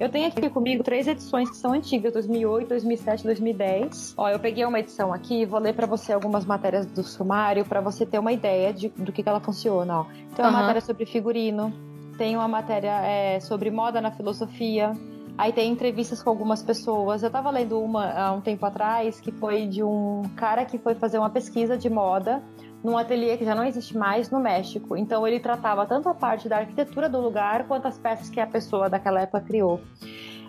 Eu 0.00 0.08
tenho 0.08 0.28
aqui 0.28 0.48
comigo 0.48 0.84
três 0.84 1.08
edições 1.08 1.50
que 1.50 1.56
são 1.56 1.72
antigas, 1.72 2.12
2008, 2.12 2.68
2007, 2.68 3.24
2010. 3.24 4.14
Ó, 4.16 4.28
eu 4.28 4.38
peguei 4.38 4.64
uma 4.64 4.78
edição 4.78 5.12
aqui, 5.12 5.44
vou 5.44 5.58
ler 5.58 5.74
para 5.74 5.86
você 5.88 6.12
algumas 6.12 6.44
matérias 6.44 6.86
do 6.86 7.02
sumário 7.02 7.64
para 7.64 7.80
você 7.80 8.06
ter 8.06 8.18
uma 8.18 8.32
ideia 8.32 8.72
de, 8.72 8.90
do 8.90 9.10
que, 9.10 9.24
que 9.24 9.28
ela 9.28 9.40
funciona. 9.40 10.00
Ó. 10.00 10.04
Tem 10.36 10.44
uma 10.44 10.52
uhum. 10.52 10.52
matéria 10.52 10.80
sobre 10.80 11.04
figurino, 11.04 11.72
tem 12.16 12.36
uma 12.36 12.46
matéria 12.46 13.00
é, 13.04 13.40
sobre 13.40 13.72
moda 13.72 14.00
na 14.00 14.12
filosofia. 14.12 14.92
Aí 15.36 15.52
tem 15.52 15.70
entrevistas 15.70 16.22
com 16.22 16.30
algumas 16.30 16.62
pessoas. 16.62 17.24
Eu 17.24 17.30
tava 17.30 17.50
lendo 17.50 17.80
uma 17.80 18.12
há 18.12 18.32
um 18.32 18.40
tempo 18.40 18.64
atrás 18.66 19.20
que 19.20 19.32
foi 19.32 19.66
de 19.66 19.82
um 19.82 20.22
cara 20.36 20.64
que 20.64 20.78
foi 20.78 20.94
fazer 20.94 21.18
uma 21.18 21.30
pesquisa 21.30 21.76
de 21.76 21.90
moda 21.90 22.42
num 22.82 22.96
ateliê 22.96 23.36
que 23.36 23.44
já 23.44 23.54
não 23.54 23.64
existe 23.64 23.96
mais 23.96 24.30
no 24.30 24.40
México. 24.40 24.96
Então 24.96 25.26
ele 25.26 25.40
tratava 25.40 25.86
tanto 25.86 26.08
a 26.08 26.14
parte 26.14 26.48
da 26.48 26.58
arquitetura 26.58 27.08
do 27.08 27.20
lugar 27.20 27.66
quanto 27.66 27.86
as 27.86 27.98
peças 27.98 28.28
que 28.28 28.40
a 28.40 28.46
pessoa 28.46 28.88
daquela 28.88 29.20
época 29.20 29.40
criou. 29.40 29.80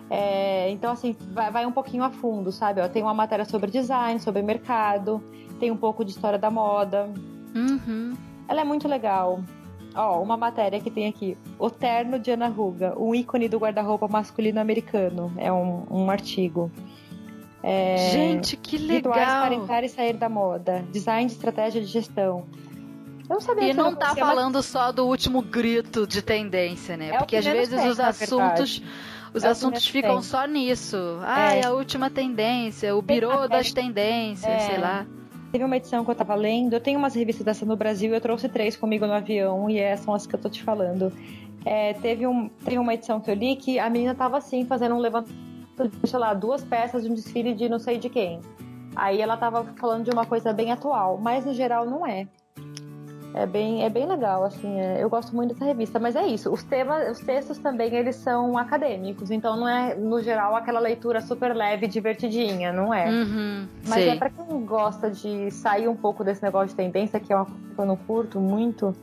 É, 0.08 0.68
então, 0.70 0.92
assim, 0.92 1.16
vai, 1.32 1.52
vai, 1.52 1.64
um 1.64 1.70
pouquinho 1.70 2.02
a 2.02 2.10
fundo, 2.10 2.50
sabe? 2.50 2.80
Ó, 2.80 2.88
tem 2.88 3.00
uma 3.00 3.14
matéria 3.14 3.44
sobre 3.44 3.70
design, 3.70 4.18
sobre 4.18 4.42
mercado, 4.42 5.22
tem 5.60 5.70
um 5.70 5.76
pouco 5.76 6.04
de 6.04 6.10
história 6.10 6.38
da 6.38 6.50
moda. 6.50 7.08
Uhum. 7.54 8.16
Ela 8.48 8.62
é 8.62 8.64
muito 8.64 8.88
legal. 8.88 9.40
Ó, 9.94 10.20
uma 10.20 10.36
matéria 10.36 10.80
que 10.80 10.90
tem 10.90 11.06
aqui. 11.06 11.38
O 11.58 11.70
terno 11.70 12.18
de 12.18 12.32
Ana 12.32 12.48
Ruga, 12.48 12.94
um 12.98 13.14
ícone 13.14 13.48
do 13.48 13.58
guarda-roupa 13.58 14.08
masculino 14.08 14.60
americano. 14.60 15.32
É 15.36 15.52
um, 15.52 15.84
um 15.88 16.10
artigo. 16.10 16.70
É, 17.62 18.10
Gente, 18.12 18.56
que 18.56 18.78
legal! 18.78 19.12
Rituais 19.12 19.28
para 19.28 19.54
entrar 19.54 19.84
e 19.84 19.88
sair 19.88 20.16
da 20.16 20.28
moda. 20.28 20.84
Design 20.90 21.26
de 21.26 21.32
estratégia 21.32 21.80
de 21.80 21.86
gestão. 21.86 22.46
Eu 23.28 23.34
não 23.34 23.40
sabia 23.40 23.70
e 23.70 23.74
não 23.74 23.94
tá 23.94 24.14
falando 24.16 24.56
mas... 24.56 24.66
só 24.66 24.90
do 24.90 25.06
último 25.06 25.40
grito 25.40 26.06
de 26.06 26.20
tendência, 26.20 26.96
né? 26.96 27.10
É 27.10 27.18
Porque 27.18 27.36
às 27.36 27.44
vezes 27.44 27.84
os 27.84 28.00
assuntos 28.00 28.82
os 29.32 29.44
é 29.44 29.48
assuntos 29.48 29.86
ficam 29.86 30.20
só 30.22 30.44
nisso. 30.46 30.96
Ah, 31.22 31.54
é. 31.54 31.64
a 31.64 31.72
última 31.72 32.10
tendência, 32.10 32.94
o 32.96 33.00
birô 33.00 33.46
das 33.46 33.72
tendências, 33.72 34.52
é. 34.52 34.58
sei 34.58 34.78
lá. 34.78 35.06
Teve 35.52 35.64
uma 35.64 35.76
edição 35.76 36.04
que 36.04 36.10
eu 36.10 36.14
tava 36.14 36.34
lendo, 36.34 36.74
eu 36.74 36.80
tenho 36.80 36.98
umas 36.98 37.14
revistas 37.14 37.44
dessa 37.44 37.66
no 37.66 37.76
Brasil, 37.76 38.12
eu 38.14 38.20
trouxe 38.20 38.48
três 38.48 38.76
comigo 38.76 39.06
no 39.06 39.12
avião, 39.12 39.68
e 39.68 39.78
essas 39.78 40.04
são 40.04 40.14
as 40.14 40.26
que 40.26 40.34
eu 40.34 40.40
tô 40.40 40.48
te 40.48 40.62
falando. 40.62 41.12
É, 41.64 41.92
teve, 41.94 42.26
um, 42.26 42.48
teve 42.64 42.78
uma 42.78 42.94
edição 42.94 43.20
que 43.20 43.30
eu 43.30 43.34
li 43.34 43.56
que 43.56 43.78
a 43.78 43.90
menina 43.90 44.14
tava 44.14 44.38
assim, 44.38 44.64
fazendo 44.64 44.94
um 44.94 44.98
levantamento 44.98 45.49
sei 46.04 46.18
lá, 46.18 46.34
duas 46.34 46.62
peças 46.62 47.04
de 47.04 47.10
um 47.10 47.14
desfile 47.14 47.54
de 47.54 47.68
não 47.68 47.78
sei 47.78 47.98
de 47.98 48.08
quem. 48.08 48.40
Aí 48.96 49.20
ela 49.20 49.36
tava 49.36 49.64
falando 49.78 50.04
de 50.04 50.10
uma 50.10 50.26
coisa 50.26 50.52
bem 50.52 50.72
atual, 50.72 51.18
mas 51.18 51.44
no 51.44 51.54
geral 51.54 51.86
não 51.86 52.06
é. 52.06 52.26
É 53.32 53.46
bem, 53.46 53.84
é 53.84 53.88
bem 53.88 54.06
legal, 54.06 54.42
assim, 54.44 54.80
é, 54.80 55.00
eu 55.00 55.08
gosto 55.08 55.36
muito 55.36 55.54
dessa 55.54 55.64
revista, 55.64 56.00
mas 56.00 56.16
é 56.16 56.26
isso, 56.26 56.52
os 56.52 56.64
temas, 56.64 57.16
os 57.16 57.24
textos 57.24 57.58
também, 57.58 57.94
eles 57.94 58.16
são 58.16 58.58
acadêmicos, 58.58 59.30
então 59.30 59.56
não 59.56 59.68
é, 59.68 59.94
no 59.94 60.20
geral, 60.20 60.56
aquela 60.56 60.80
leitura 60.80 61.20
super 61.20 61.54
leve, 61.54 61.86
divertidinha, 61.86 62.72
não 62.72 62.92
é. 62.92 63.08
Uhum, 63.08 63.68
mas 63.84 63.98
é 63.98 64.00
sei. 64.00 64.08
é 64.10 64.16
para 64.16 64.30
quem 64.30 64.66
gosta 64.66 65.08
de 65.08 65.48
sair 65.52 65.86
um 65.86 65.94
pouco 65.94 66.24
desse 66.24 66.42
negócio 66.42 66.70
de 66.70 66.74
tendência, 66.74 67.20
que 67.20 67.32
é 67.32 67.36
uma 67.36 67.44
coisa 67.44 67.60
que 67.72 67.80
eu 67.80 67.86
não 67.86 67.96
curto 67.96 68.40
muito, 68.40 68.96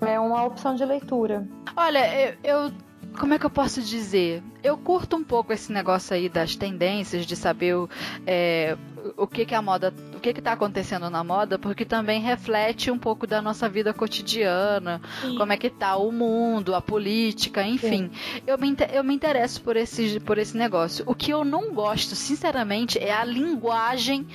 É 0.00 0.18
uma 0.18 0.44
opção 0.44 0.74
de 0.74 0.84
leitura. 0.84 1.46
Olha, 1.76 2.00
eu, 2.14 2.34
eu 2.42 2.72
como 3.18 3.34
é 3.34 3.38
que 3.38 3.46
eu 3.46 3.50
posso 3.50 3.80
dizer? 3.82 4.42
Eu 4.62 4.76
curto 4.76 5.16
um 5.16 5.24
pouco 5.24 5.52
esse 5.52 5.72
negócio 5.72 6.14
aí 6.14 6.28
das 6.28 6.56
tendências, 6.56 7.26
de 7.26 7.36
saber 7.36 7.74
o, 7.74 7.88
é, 8.26 8.76
o 9.16 9.26
que, 9.26 9.44
que 9.44 9.54
a 9.54 9.62
moda, 9.62 9.92
o 10.14 10.20
que 10.20 10.30
está 10.30 10.52
acontecendo 10.52 11.08
na 11.10 11.22
moda, 11.22 11.58
porque 11.58 11.84
também 11.84 12.20
reflete 12.20 12.90
um 12.90 12.98
pouco 12.98 13.26
da 13.26 13.42
nossa 13.42 13.68
vida 13.68 13.92
cotidiana, 13.92 15.00
Sim. 15.20 15.36
como 15.36 15.52
é 15.52 15.56
que 15.56 15.70
tá 15.70 15.96
o 15.96 16.10
mundo, 16.10 16.74
a 16.74 16.80
política, 16.80 17.62
enfim. 17.62 18.10
Eu 18.46 18.58
me, 18.58 18.74
eu 18.92 19.04
me 19.04 19.14
interesso 19.14 19.62
por 19.62 19.76
esse, 19.76 20.20
por 20.20 20.38
esse 20.38 20.56
negócio. 20.56 21.04
O 21.06 21.14
que 21.14 21.30
eu 21.30 21.44
não 21.44 21.72
gosto, 21.72 22.14
sinceramente, 22.14 22.98
é 22.98 23.12
a 23.12 23.24
linguagem 23.24 24.26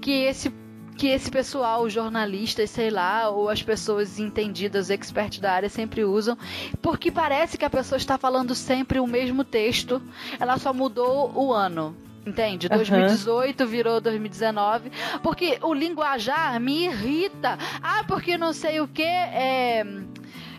que 0.00 0.10
esse 0.10 0.52
que 0.96 1.08
esse 1.08 1.30
pessoal, 1.30 1.82
os 1.82 1.92
jornalistas, 1.92 2.70
sei 2.70 2.90
lá, 2.90 3.28
ou 3.28 3.48
as 3.48 3.62
pessoas 3.62 4.18
entendidas, 4.18 4.90
experts 4.90 5.38
da 5.38 5.52
área 5.52 5.68
sempre 5.68 6.04
usam, 6.04 6.36
porque 6.80 7.10
parece 7.10 7.58
que 7.58 7.64
a 7.64 7.70
pessoa 7.70 7.96
está 7.96 8.16
falando 8.16 8.54
sempre 8.54 8.98
o 8.98 9.06
mesmo 9.06 9.44
texto, 9.44 10.00
ela 10.40 10.58
só 10.58 10.72
mudou 10.72 11.32
o 11.34 11.52
ano. 11.52 11.94
Entende? 12.26 12.68
2018 12.68 13.60
uhum. 13.60 13.66
virou 13.68 14.00
2019. 14.00 14.90
Porque 15.22 15.60
o 15.62 15.72
linguajar 15.72 16.58
me 16.58 16.86
irrita. 16.86 17.56
Ah, 17.80 18.02
porque 18.08 18.36
não 18.36 18.52
sei 18.52 18.80
o 18.80 18.88
que 18.88 19.04
é 19.04 19.86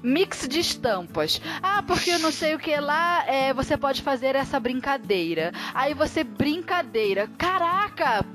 mix 0.02 0.48
de 0.48 0.60
estampas. 0.60 1.42
Ah, 1.62 1.84
porque 1.86 2.12
eu 2.12 2.20
não 2.20 2.32
sei 2.32 2.56
o 2.56 2.60
que 2.60 2.74
lá, 2.80 3.26
é, 3.28 3.54
você 3.54 3.76
pode 3.76 4.02
fazer 4.02 4.34
essa 4.34 4.60
brincadeira. 4.62 5.52
Aí 5.74 5.94
você 5.94 6.24
brincadeira. 6.24 7.30
Caraca! 7.38 8.26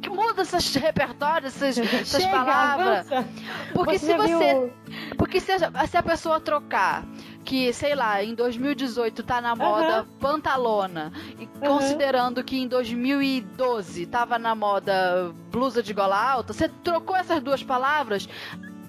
Que 0.00 0.10
muda 0.10 0.42
esses 0.42 0.74
repertórios, 0.76 1.54
essas, 1.54 1.78
essas 1.78 2.22
Chega, 2.22 2.30
palavras. 2.30 3.12
Avança. 3.12 3.28
Porque 3.72 3.98
você 3.98 4.06
se 4.06 4.16
você. 4.16 4.54
Viu... 4.54 4.72
Porque 5.16 5.40
se 5.40 5.52
a, 5.52 5.86
se 5.86 5.96
a 5.96 6.02
pessoa 6.02 6.40
trocar 6.40 7.04
que, 7.44 7.72
sei 7.72 7.94
lá, 7.94 8.22
em 8.22 8.34
2018 8.34 9.22
tá 9.22 9.40
na 9.40 9.54
moda 9.54 10.02
uhum. 10.02 10.18
pantalona, 10.18 11.12
e 11.38 11.44
uhum. 11.44 11.48
considerando 11.60 12.42
que 12.44 12.58
em 12.58 12.68
2012 12.68 14.06
tava 14.06 14.38
na 14.38 14.54
moda 14.54 15.32
blusa 15.50 15.82
de 15.82 15.92
gola 15.92 16.16
alta, 16.16 16.52
você 16.52 16.68
trocou 16.68 17.16
essas 17.16 17.42
duas 17.42 17.62
palavras, 17.62 18.28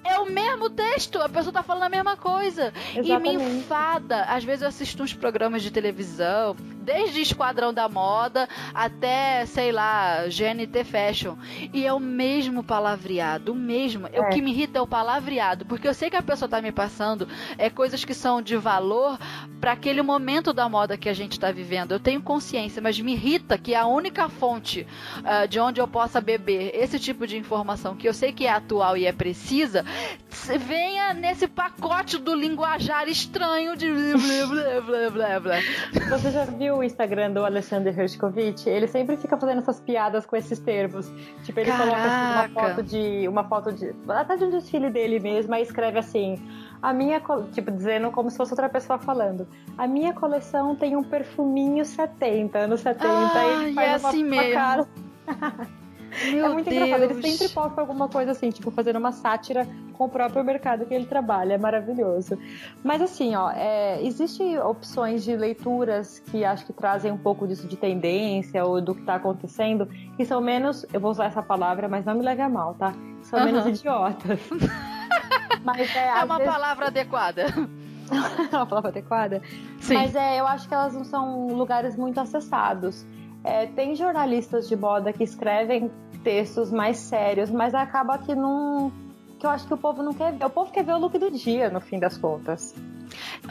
é 0.03 0.19
o 0.19 0.25
mesmo 0.25 0.69
texto, 0.69 1.19
a 1.19 1.29
pessoa 1.29 1.53
tá 1.53 1.63
falando 1.63 1.83
a 1.83 1.89
mesma 1.89 2.17
coisa. 2.17 2.73
Exatamente. 2.95 3.35
E 3.35 3.37
me 3.37 3.59
enfada. 3.59 4.23
Às 4.23 4.43
vezes 4.43 4.61
eu 4.61 4.67
assisto 4.67 5.01
uns 5.01 5.13
programas 5.13 5.63
de 5.63 5.71
televisão, 5.71 6.55
desde 6.83 7.21
Esquadrão 7.21 7.73
da 7.73 7.87
Moda 7.89 8.47
até, 8.73 9.45
sei 9.45 9.71
lá, 9.71 10.25
GNT 10.27 10.83
Fashion. 10.83 11.35
E 11.73 11.85
é 11.85 11.93
o 11.93 11.99
mesmo 11.99 12.63
palavreado, 12.63 13.53
o 13.53 13.55
mesmo. 13.55 14.07
É. 14.11 14.21
O 14.21 14.29
que 14.29 14.41
me 14.41 14.51
irrita 14.51 14.79
é 14.79 14.81
o 14.81 14.87
palavreado, 14.87 15.65
porque 15.65 15.87
eu 15.87 15.93
sei 15.93 16.09
que 16.09 16.15
a 16.15 16.21
pessoa 16.21 16.49
tá 16.49 16.61
me 16.61 16.71
passando 16.71 17.27
é 17.57 17.69
coisas 17.69 18.03
que 18.03 18.13
são 18.13 18.41
de 18.41 18.57
valor 18.57 19.17
para 19.59 19.71
aquele 19.71 20.01
momento 20.01 20.51
da 20.53 20.67
moda 20.67 20.97
que 20.97 21.09
a 21.09 21.13
gente 21.13 21.39
tá 21.39 21.51
vivendo. 21.51 21.93
Eu 21.93 21.99
tenho 21.99 22.21
consciência, 22.21 22.81
mas 22.81 22.99
me 22.99 23.13
irrita 23.13 23.57
que 23.57 23.73
a 23.73 23.85
única 23.85 24.27
fonte 24.27 24.85
uh, 25.19 25.47
de 25.47 25.59
onde 25.59 25.79
eu 25.79 25.87
possa 25.87 26.19
beber 26.19 26.71
esse 26.75 26.99
tipo 26.99 27.25
de 27.25 27.37
informação, 27.37 27.95
que 27.95 28.07
eu 28.07 28.13
sei 28.13 28.33
que 28.33 28.45
é 28.45 28.51
atual 28.51 28.97
e 28.97 29.05
é 29.05 29.11
precisa, 29.11 29.85
venha 30.59 31.13
nesse 31.13 31.47
pacote 31.47 32.17
do 32.17 32.35
linguajar 32.35 33.07
estranho 33.07 33.77
de 33.77 33.89
blá 33.91 34.81
blá 34.81 35.09
blá 35.09 35.39
blá 35.39 35.55
Você 36.09 36.31
já 36.31 36.45
viu 36.45 36.72
o 36.77 36.83
Instagram 36.83 37.31
do 37.31 37.45
Alexander 37.45 37.97
Hershkovich? 37.97 38.69
Ele 38.69 38.87
sempre 38.87 39.17
fica 39.17 39.37
fazendo 39.37 39.59
essas 39.59 39.79
piadas 39.79 40.25
com 40.25 40.35
esses 40.35 40.59
termos. 40.59 41.11
Tipo, 41.43 41.59
ele 41.59 41.71
Caraca. 41.71 41.89
coloca 41.89 42.07
assim, 42.07 42.47
uma 42.47 42.67
foto 42.67 42.83
de. 42.83 43.27
uma 43.27 43.43
foto 43.43 43.71
de. 43.71 43.95
até 44.09 44.37
de 44.37 44.43
um 44.45 44.49
desfile 44.49 44.89
dele 44.89 45.19
mesmo, 45.19 45.53
aí 45.53 45.63
escreve 45.63 45.99
assim. 45.99 46.41
A 46.81 46.91
minha, 46.91 47.21
tipo, 47.51 47.71
dizendo 47.71 48.11
como 48.11 48.29
se 48.29 48.37
fosse 48.37 48.51
outra 48.51 48.67
pessoa 48.67 48.99
falando. 48.99 49.47
A 49.77 49.87
minha 49.87 50.13
coleção 50.13 50.75
tem 50.75 50.95
um 50.95 51.03
perfuminho 51.03 51.85
70, 51.85 52.59
anos 52.59 52.81
70. 52.81 53.07
Ah, 53.07 53.69
e 53.69 53.73
faz 53.73 54.03
é 54.03 54.07
assim 54.07 54.23
uma, 54.23 54.29
mesmo. 54.29 54.53
Cara. 54.53 54.87
Meu 56.31 56.45
é 56.45 56.49
muito 56.49 56.69
Deus. 56.69 56.87
engraçado. 56.87 57.11
Ele 57.11 57.21
sempre 57.21 57.53
posta 57.53 57.81
alguma 57.81 58.07
coisa 58.07 58.31
assim, 58.31 58.49
tipo, 58.49 58.71
fazendo 58.71 58.97
uma 58.97 59.11
sátira 59.11 59.67
com 59.93 60.05
o 60.05 60.09
próprio 60.09 60.43
mercado 60.43 60.85
que 60.85 60.93
ele 60.93 61.05
trabalha. 61.05 61.53
É 61.53 61.57
maravilhoso. 61.57 62.37
Mas 62.83 63.01
assim, 63.01 63.35
ó, 63.35 63.51
é, 63.51 64.01
existem 64.03 64.59
opções 64.59 65.23
de 65.23 65.35
leituras 65.35 66.19
que 66.19 66.43
acho 66.43 66.65
que 66.65 66.73
trazem 66.73 67.11
um 67.11 67.17
pouco 67.17 67.47
disso 67.47 67.67
de 67.67 67.77
tendência 67.77 68.63
ou 68.65 68.81
do 68.81 68.93
que 68.93 69.01
está 69.01 69.15
acontecendo, 69.15 69.87
que 70.15 70.25
são 70.25 70.41
menos, 70.41 70.85
eu 70.93 70.99
vou 70.99 71.11
usar 71.11 71.25
essa 71.25 71.41
palavra, 71.41 71.87
mas 71.87 72.05
não 72.05 72.15
me 72.15 72.23
leve 72.23 72.41
a 72.41 72.49
mal, 72.49 72.73
tá? 72.75 72.93
São 73.21 73.39
uhum. 73.39 73.45
menos 73.45 73.65
idiotas. 73.65 74.39
mas, 75.63 75.95
é, 75.95 76.07
é 76.19 76.23
uma 76.23 76.37
vezes... 76.37 76.53
palavra 76.53 76.87
adequada. 76.87 77.45
é 78.51 78.55
uma 78.55 78.65
palavra 78.65 78.89
adequada? 78.89 79.41
Sim. 79.79 79.95
Mas 79.95 80.15
é, 80.15 80.39
eu 80.39 80.47
acho 80.47 80.67
que 80.67 80.73
elas 80.73 80.93
não 80.93 81.03
são 81.03 81.47
lugares 81.47 81.95
muito 81.95 82.19
acessados. 82.19 83.05
É, 83.43 83.65
tem 83.65 83.95
jornalistas 83.95 84.69
de 84.69 84.75
moda 84.75 85.11
que 85.11 85.23
escrevem 85.23 85.91
textos 86.23 86.71
mais 86.71 86.97
sérios, 86.97 87.49
mas 87.49 87.73
acaba 87.73 88.17
que 88.17 88.33
não. 88.33 88.91
que 89.39 89.45
eu 89.45 89.49
acho 89.49 89.67
que 89.67 89.73
o 89.73 89.77
povo 89.77 90.01
não 90.01 90.13
quer 90.13 90.33
ver. 90.33 90.45
O 90.45 90.49
povo 90.49 90.71
quer 90.71 90.83
ver 90.83 90.93
o 90.93 90.97
look 90.97 91.17
do 91.17 91.29
dia, 91.29 91.69
no 91.69 91.81
fim 91.81 91.99
das 91.99 92.17
contas. 92.17 92.73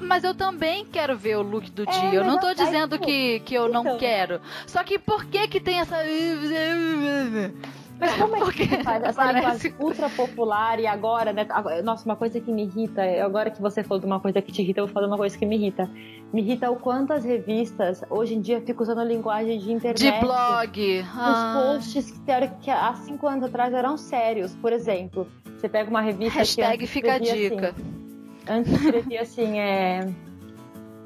Mas 0.01 0.25
eu 0.25 0.35
também 0.35 0.85
quero 0.87 1.17
ver 1.17 1.37
o 1.37 1.43
look 1.43 1.71
do 1.71 1.83
é, 1.83 1.87
dia. 1.87 2.15
Eu 2.15 2.25
não 2.25 2.39
tô 2.39 2.53
dizendo 2.55 2.99
que, 2.99 3.41
que 3.41 3.55
eu 3.55 3.69
então. 3.69 3.85
não 3.85 3.99
quero. 3.99 4.41
Só 4.67 4.83
que 4.83 4.99
por 4.99 5.25
que 5.27 5.47
que 5.49 5.61
tem 5.61 5.79
essa. 5.79 5.97
Mas 8.03 8.17
como 8.17 8.37
é 8.37 8.53
que 8.53 8.83
faz 8.83 9.03
essa 9.05 9.23
parece... 9.23 9.69
linguagem 9.69 9.75
ultra 9.79 10.11
popular 10.11 10.81
e 10.81 10.89
agora, 10.89 11.33
né? 11.33 11.47
Nossa, 11.85 12.05
uma 12.05 12.17
coisa 12.17 12.41
que 12.41 12.51
me 12.51 12.65
irrita, 12.65 13.01
agora 13.25 13.49
que 13.49 13.63
você 13.63 13.85
falou 13.85 14.01
de 14.01 14.07
uma 14.07 14.19
coisa 14.19 14.43
que 14.43 14.51
te 14.51 14.61
irrita, 14.61 14.81
eu 14.81 14.87
vou 14.87 14.93
falar 14.93 15.07
uma 15.07 15.17
coisa 15.17 15.39
que 15.39 15.47
me 15.47 15.57
irrita. 15.57 15.89
Me 16.33 16.43
irrita 16.43 16.69
o 16.69 16.77
quanto 16.77 17.13
as 17.13 17.25
revistas 17.25 18.03
hoje 18.11 18.35
em 18.35 18.41
dia 18.41 18.61
ficam 18.61 18.83
usando 18.83 19.01
a 19.01 19.05
linguagem 19.05 19.57
de 19.57 19.73
internet. 19.73 20.03
De 20.03 20.21
blog. 20.21 21.01
Os 21.01 21.07
ah. 21.17 21.75
posts 21.77 22.11
que, 22.11 22.49
que 22.61 22.71
há 22.71 22.93
cinco 22.95 23.29
anos 23.29 23.45
atrás 23.45 23.73
eram 23.73 23.97
sérios. 23.97 24.53
Por 24.57 24.73
exemplo, 24.73 25.29
você 25.57 25.69
pega 25.69 25.89
uma 25.89 26.01
revista 26.01 26.41
Hashtag 26.41 26.79
que 26.79 26.87
fica 26.89 27.15
a 27.15 27.19
dica. 27.19 27.69
Assim, 27.69 28.49
antes 28.49 28.73
escrevia 28.83 29.23
assim, 29.23 29.61
é... 29.61 30.13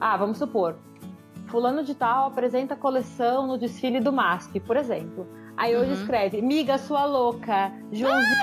Ah, 0.01 0.17
vamos 0.17 0.39
supor. 0.39 0.77
Fulano 1.49 1.85
de 1.85 1.95
tal 1.95 2.29
apresenta 2.29 2.75
coleção 2.75 3.47
no 3.47 3.59
desfile 3.59 4.01
do 4.01 4.13
MASP, 4.13 4.61
por 4.61 4.77
exemplo. 4.77 5.27
Aí 5.57 5.77
hoje 5.77 5.93
uhum. 5.93 6.01
escreve, 6.01 6.43
miga 6.43 6.77
sua 6.79 7.05
louca, 7.05 7.73
Joãozinho. 7.91 8.37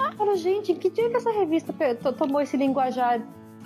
eu 0.00 0.12
falo, 0.16 0.36
gente, 0.36 0.74
que 0.74 0.88
dia 0.90 1.10
que 1.10 1.16
essa 1.16 1.30
revista 1.30 1.74
tomou 2.12 2.40
esse 2.40 2.56
linguajar 2.56 3.20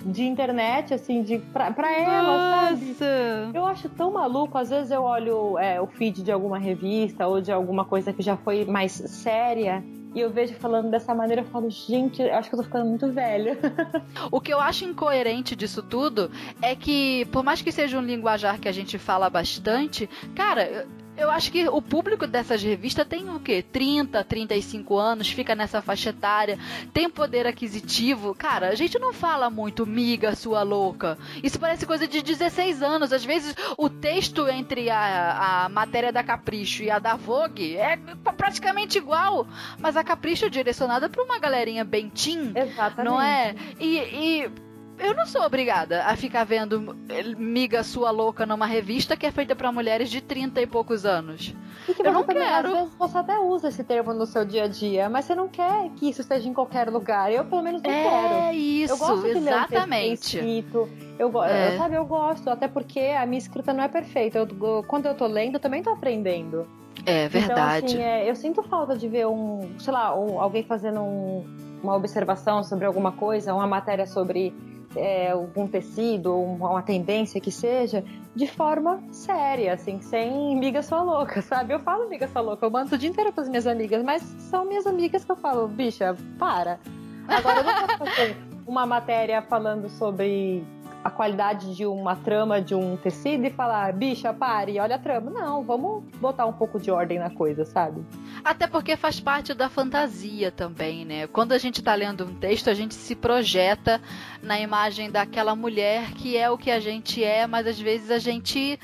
de 0.05 0.23
internet, 0.23 0.93
assim, 0.93 1.23
de, 1.23 1.39
pra, 1.39 1.71
pra 1.71 1.91
ela, 1.91 2.71
Nossa. 2.71 2.93
sabe? 2.95 3.57
Eu 3.57 3.65
acho 3.65 3.89
tão 3.89 4.11
maluco, 4.11 4.57
às 4.57 4.69
vezes 4.69 4.91
eu 4.91 5.01
olho 5.03 5.57
é, 5.57 5.79
o 5.79 5.87
feed 5.87 6.21
de 6.21 6.31
alguma 6.31 6.59
revista 6.59 7.25
ou 7.27 7.41
de 7.41 7.51
alguma 7.51 7.85
coisa 7.85 8.11
que 8.11 8.21
já 8.21 8.35
foi 8.35 8.65
mais 8.65 8.91
séria 8.91 9.83
e 10.15 10.21
eu 10.21 10.29
vejo 10.29 10.53
falando 10.53 10.89
dessa 10.89 11.13
maneira, 11.13 11.41
eu 11.41 11.45
falo, 11.45 11.69
gente, 11.69 12.21
eu 12.21 12.33
acho 12.33 12.47
que 12.47 12.55
eu 12.55 12.59
tô 12.59 12.63
ficando 12.63 12.85
muito 12.85 13.11
velha. 13.11 13.57
o 14.31 14.39
que 14.39 14.53
eu 14.53 14.61
acho 14.61 14.85
incoerente 14.85 15.57
disso 15.57 15.83
tudo 15.83 16.31
é 16.61 16.73
que, 16.73 17.25
por 17.33 17.43
mais 17.43 17.61
que 17.61 17.69
seja 17.69 17.99
um 17.99 18.01
linguajar 18.01 18.57
que 18.57 18.69
a 18.69 18.71
gente 18.71 18.97
fala 18.97 19.29
bastante, 19.29 20.09
cara, 20.33 20.87
eu 21.17 21.29
acho 21.29 21.51
que 21.51 21.67
o 21.67 21.81
público 21.81 22.27
dessas 22.27 22.61
revistas 22.61 23.07
tem 23.07 23.29
o 23.29 23.39
quê? 23.39 23.63
30, 23.71 24.23
35 24.23 24.97
anos, 24.97 25.29
fica 25.29 25.55
nessa 25.55 25.81
faixa 25.81 26.09
etária, 26.09 26.59
tem 26.93 27.09
poder 27.09 27.47
aquisitivo. 27.47 28.35
Cara, 28.35 28.69
a 28.69 28.75
gente 28.75 28.99
não 28.99 29.13
fala 29.13 29.49
muito 29.49 29.85
miga, 29.85 30.35
sua 30.35 30.63
louca. 30.63 31.17
Isso 31.43 31.59
parece 31.59 31.85
coisa 31.85 32.07
de 32.07 32.21
16 32.21 32.81
anos. 32.81 33.13
Às 33.13 33.23
vezes 33.23 33.55
o 33.77 33.89
texto 33.89 34.47
entre 34.47 34.89
a, 34.89 35.65
a 35.65 35.69
matéria 35.69 36.11
da 36.11 36.23
Capricho 36.23 36.83
e 36.83 36.91
a 36.91 36.99
da 36.99 37.15
Vogue 37.15 37.75
é 37.77 37.97
praticamente 38.37 38.97
igual. 38.97 39.47
Mas 39.79 39.95
a 39.95 40.03
Capricho 40.03 40.45
é 40.45 40.49
direcionada 40.49 41.09
para 41.09 41.23
uma 41.23 41.39
galerinha 41.39 41.83
bem 41.83 42.09
teen, 42.09 42.51
Exatamente. 42.55 43.05
não 43.05 43.21
é? 43.21 43.55
E, 43.79 43.97
e 43.97 44.64
eu 44.97 45.13
não 45.13 45.25
sou 45.25 45.41
obrigada 45.41 46.03
a 46.05 46.15
ficar 46.15 46.43
vendo 46.43 46.95
miga 47.37 47.83
sua 47.83 48.11
louca 48.11 48.45
numa 48.45 48.65
revista 48.65 49.15
que 49.17 49.25
é 49.25 49.31
feita 49.31 49.55
para 49.55 49.71
mulheres 49.71 50.09
de 50.09 50.21
30 50.21 50.61
e 50.61 50.67
poucos 50.67 51.05
anos. 51.05 51.53
E 51.87 51.93
que 51.93 52.01
eu 52.01 52.11
não 52.11 52.23
também, 52.23 52.43
quero. 52.43 52.67
Às 52.67 52.73
vezes 52.73 52.95
você 52.97 53.17
até 53.17 53.39
usa 53.39 53.67
esse 53.67 53.83
termo 53.83 54.13
no 54.13 54.25
seu 54.25 54.45
dia 54.45 54.63
a 54.63 54.67
dia, 54.67 55.09
mas 55.09 55.25
você 55.25 55.35
não 55.35 55.47
quer 55.47 55.89
que 55.95 56.09
isso 56.09 56.21
esteja 56.21 56.47
em 56.47 56.53
qualquer 56.53 56.89
lugar. 56.89 57.31
Eu, 57.31 57.45
pelo 57.45 57.61
menos, 57.61 57.81
não 57.81 57.91
é 57.91 58.03
quero. 58.03 58.33
É 58.33 58.55
isso, 58.55 58.93
eu 58.93 58.97
gosto 58.97 59.21
de 59.21 59.37
exatamente. 59.37 60.37
Ler 60.37 60.43
escrito. 60.43 60.89
Eu, 61.19 61.43
é. 61.43 61.73
eu, 61.73 61.77
sabe, 61.77 61.95
eu 61.95 62.05
gosto, 62.05 62.49
até 62.49 62.67
porque 62.67 62.99
a 62.99 63.25
minha 63.25 63.37
escrita 63.37 63.73
não 63.73 63.83
é 63.83 63.87
perfeita. 63.87 64.39
Eu, 64.39 64.83
quando 64.87 65.05
eu 65.05 65.15
tô 65.15 65.27
lendo, 65.27 65.55
eu 65.55 65.59
também 65.59 65.83
tô 65.83 65.91
aprendendo. 65.91 66.67
É 67.05 67.27
verdade. 67.27 67.93
Então, 67.93 67.99
assim, 67.99 68.01
é, 68.01 68.29
eu 68.29 68.35
sinto 68.35 68.63
falta 68.63 68.97
de 68.97 69.07
ver 69.07 69.27
um, 69.27 69.77
sei 69.79 69.93
lá, 69.93 70.17
um, 70.17 70.39
alguém 70.39 70.63
fazendo 70.63 71.01
um, 71.01 71.45
uma 71.83 71.95
observação 71.95 72.63
sobre 72.63 72.85
alguma 72.85 73.11
coisa, 73.11 73.53
uma 73.53 73.67
matéria 73.67 74.05
sobre 74.05 74.53
é, 74.95 75.31
algum 75.31 75.67
tecido 75.67 76.33
ou 76.33 76.45
uma 76.45 76.81
tendência 76.81 77.39
que 77.39 77.51
seja, 77.51 78.03
de 78.35 78.47
forma 78.47 79.01
séria, 79.11 79.73
assim, 79.73 80.01
sem 80.01 80.55
miga 80.57 80.81
sua 80.81 81.01
louca, 81.01 81.41
sabe? 81.41 81.73
Eu 81.73 81.79
falo 81.79 82.09
miga 82.09 82.27
sua 82.27 82.41
louca, 82.41 82.65
eu 82.65 82.71
mando 82.71 82.95
o 82.95 82.97
dia 82.97 83.09
inteiro 83.09 83.31
pras 83.31 83.47
minhas 83.47 83.67
amigas, 83.67 84.03
mas 84.03 84.21
são 84.49 84.65
minhas 84.65 84.85
amigas 84.85 85.23
que 85.23 85.31
eu 85.31 85.35
falo, 85.35 85.67
bicha, 85.67 86.15
para. 86.37 86.79
Agora 87.27 87.59
eu 87.59 87.63
não 87.63 87.73
posso 87.73 87.97
fazer 87.97 88.37
uma 88.67 88.85
matéria 88.85 89.41
falando 89.41 89.89
sobre 89.89 90.63
a 91.05 91.11
qualidade 91.11 91.75
de 91.75 91.85
uma 91.85 92.15
trama 92.15 92.59
de 92.59 92.73
um 92.73 92.97
tecido 92.97 93.45
e 93.45 93.51
falar, 93.51 93.93
bicha, 93.93 94.33
pare, 94.33 94.79
olha 94.79 94.95
a 94.95 94.97
trama. 94.97 95.29
Não, 95.29 95.63
vamos 95.63 96.03
botar 96.19 96.47
um 96.47 96.53
pouco 96.53 96.79
de 96.79 96.89
ordem 96.89 97.19
na 97.19 97.29
coisa, 97.29 97.63
sabe? 97.63 98.03
Até 98.43 98.65
porque 98.65 98.97
faz 98.97 99.19
parte 99.19 99.53
da 99.53 99.69
fantasia 99.69 100.49
também, 100.49 101.05
né? 101.05 101.27
Quando 101.27 101.51
a 101.51 101.59
gente 101.59 101.83
tá 101.83 101.93
lendo 101.93 102.25
um 102.25 102.33
texto, 102.33 102.71
a 102.71 102.73
gente 102.73 102.95
se 102.95 103.15
projeta 103.15 104.01
na 104.41 104.59
imagem 104.59 105.11
daquela 105.11 105.55
mulher 105.55 106.11
que 106.13 106.35
é 106.35 106.49
o 106.49 106.57
que 106.57 106.71
a 106.71 106.79
gente 106.79 107.23
é, 107.23 107.45
mas 107.45 107.67
às 107.67 107.79
vezes 107.79 108.09
a 108.09 108.17
gente 108.17 108.79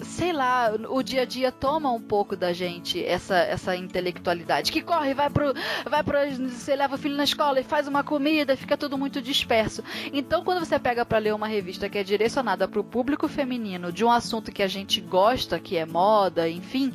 sei 0.00 0.32
lá, 0.32 0.72
o 0.90 1.02
dia 1.02 1.22
a 1.22 1.24
dia 1.24 1.50
toma 1.50 1.90
um 1.90 2.00
pouco 2.00 2.36
da 2.36 2.52
gente 2.52 3.02
essa, 3.04 3.36
essa 3.36 3.74
intelectualidade. 3.76 4.70
Que 4.70 4.82
corre, 4.82 5.14
vai 5.14 5.30
pro. 5.30 5.54
Vai 5.88 6.02
pro. 6.02 6.18
Você 6.50 6.76
leva 6.76 6.96
o 6.96 6.98
filho 6.98 7.16
na 7.16 7.24
escola 7.24 7.60
e 7.60 7.64
faz 7.64 7.88
uma 7.88 8.02
comida, 8.02 8.56
fica 8.56 8.76
tudo 8.76 8.98
muito 8.98 9.22
disperso. 9.22 9.82
Então, 10.12 10.44
quando 10.44 10.64
você 10.64 10.78
pega 10.78 11.04
para 11.04 11.18
ler 11.18 11.34
uma 11.34 11.46
revista 11.46 11.88
que 11.88 11.98
é 11.98 12.04
direcionada 12.04 12.68
para 12.68 12.80
o 12.80 12.84
público 12.84 13.28
feminino 13.28 13.92
de 13.92 14.04
um 14.04 14.10
assunto 14.10 14.52
que 14.52 14.62
a 14.62 14.68
gente 14.68 15.00
gosta, 15.00 15.58
que 15.58 15.76
é 15.76 15.86
moda, 15.86 16.48
enfim, 16.48 16.92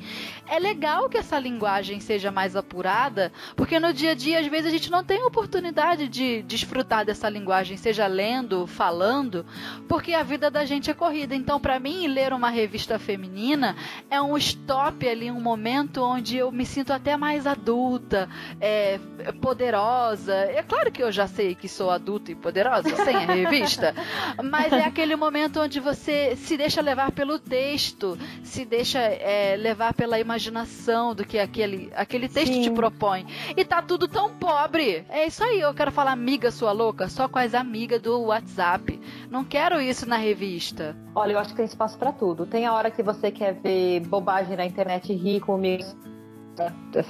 é 0.47 0.60
legal 0.60 1.10
que 1.10 1.18
essa 1.18 1.39
linguagem 1.39 1.99
seja 1.99 2.32
mais 2.32 2.56
apurada, 2.56 3.32
porque 3.56 3.80
no 3.80 3.93
dia 3.93 4.12
a 4.12 4.16
dia, 4.16 4.39
às 4.39 4.47
vezes, 4.47 4.68
a 4.68 4.72
gente 4.72 4.91
não 4.91 5.04
tem 5.04 5.24
oportunidade 5.24 6.08
de 6.08 6.41
desfrutar 6.43 7.06
dessa 7.06 7.30
linguagem, 7.30 7.78
seja 7.78 8.06
lendo, 8.06 8.68
falando, 8.68 9.45
porque 9.88 10.14
a 10.14 10.24
vida 10.24 10.52
da 10.52 10.66
gente 10.66 10.89
é 10.89 10.93
corrida. 10.93 11.34
Então, 11.34 11.60
para 11.60 11.80
mim, 11.80 12.08
ler 12.08 12.34
uma 12.34 12.49
revista 12.49 12.91
feminina 13.00 13.76
é 14.10 14.22
um 14.22 14.38
stop 14.38 15.08
ali, 15.08 15.32
um 15.32 15.42
momento 15.42 16.04
onde 16.04 16.38
eu 16.38 16.52
me 16.52 16.66
sinto 16.66 16.92
até 16.94 17.18
mais 17.18 17.46
adulta, 17.46 18.30
é, 18.60 19.00
poderosa. 19.42 20.34
É 20.34 20.64
claro 20.64 20.92
que 20.92 21.04
eu 21.04 21.12
já 21.12 21.28
sei 21.28 21.56
que 21.56 21.68
sou 21.68 21.92
adulta 21.92 22.32
e 22.32 22.36
poderosa 22.36 22.96
sem 23.04 23.16
a 23.16 23.34
revista, 23.34 23.94
mas 24.44 24.72
é 24.74 24.84
aquele 24.84 25.16
momento 25.16 25.62
onde 25.62 25.80
você 25.80 26.36
se 26.36 26.58
deixa 26.58 26.82
levar 26.82 27.12
pelo 27.12 27.38
texto, 27.38 28.18
se 28.44 28.66
deixa 28.66 29.00
é, 29.00 29.56
levar 29.58 29.94
pela 29.94 30.20
imaginação 30.20 31.14
do 31.14 31.26
que 31.26 31.38
aquele, 31.38 31.92
aquele 31.96 32.28
texto 32.28 32.54
Sim. 32.54 32.62
te 32.62 32.72
propõe. 32.72 33.26
E 33.56 33.66
tá 33.66 33.82
tudo 33.82 34.08
tão 34.08 34.32
pobre. 34.32 35.06
É 35.10 35.26
isso 35.26 35.44
aí, 35.44 35.60
eu 35.60 35.74
quero 35.74 35.92
falar 35.92 36.12
amiga 36.12 36.52
sua 36.52 36.72
louca, 36.72 37.10
só 37.10 37.28
com 37.28 37.39
as 37.39 37.54
amigas 37.54 38.02
do 38.02 38.22
WhatsApp. 38.22 39.00
Não 39.30 39.44
quero 39.44 39.82
isso 39.82 40.08
na 40.08 40.18
revista. 40.18 40.96
Olha, 41.14 41.34
eu 41.34 41.39
acho 41.39 41.50
que 41.50 41.58
tem 41.58 41.66
espaço 41.66 41.98
para 41.98 42.12
tudo. 42.12 42.46
Tem 42.46 42.66
a 42.66 42.74
hora 42.74 42.81
que 42.90 43.04
você 43.04 43.30
quer 43.30 43.54
ver 43.54 44.00
bobagem 44.02 44.56
na 44.56 44.66
internet, 44.66 45.14
rir 45.14 45.42
comigo, 45.42 45.84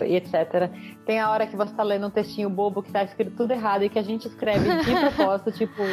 etc. 0.02 0.70
Tem 1.06 1.20
a 1.20 1.30
hora 1.30 1.48
que 1.48 1.56
você 1.56 1.74
tá 1.74 1.84
lendo 1.84 2.08
um 2.08 2.10
textinho 2.10 2.50
bobo 2.50 2.82
que 2.84 2.92
tá 2.92 3.04
escrito 3.04 3.36
tudo 3.36 3.52
errado 3.52 3.84
e 3.84 3.90
que 3.90 4.00
a 4.00 4.04
gente 4.04 4.28
escreve 4.28 4.84
de 4.84 4.92
propósito, 5.00 5.52
tipo, 5.52 5.84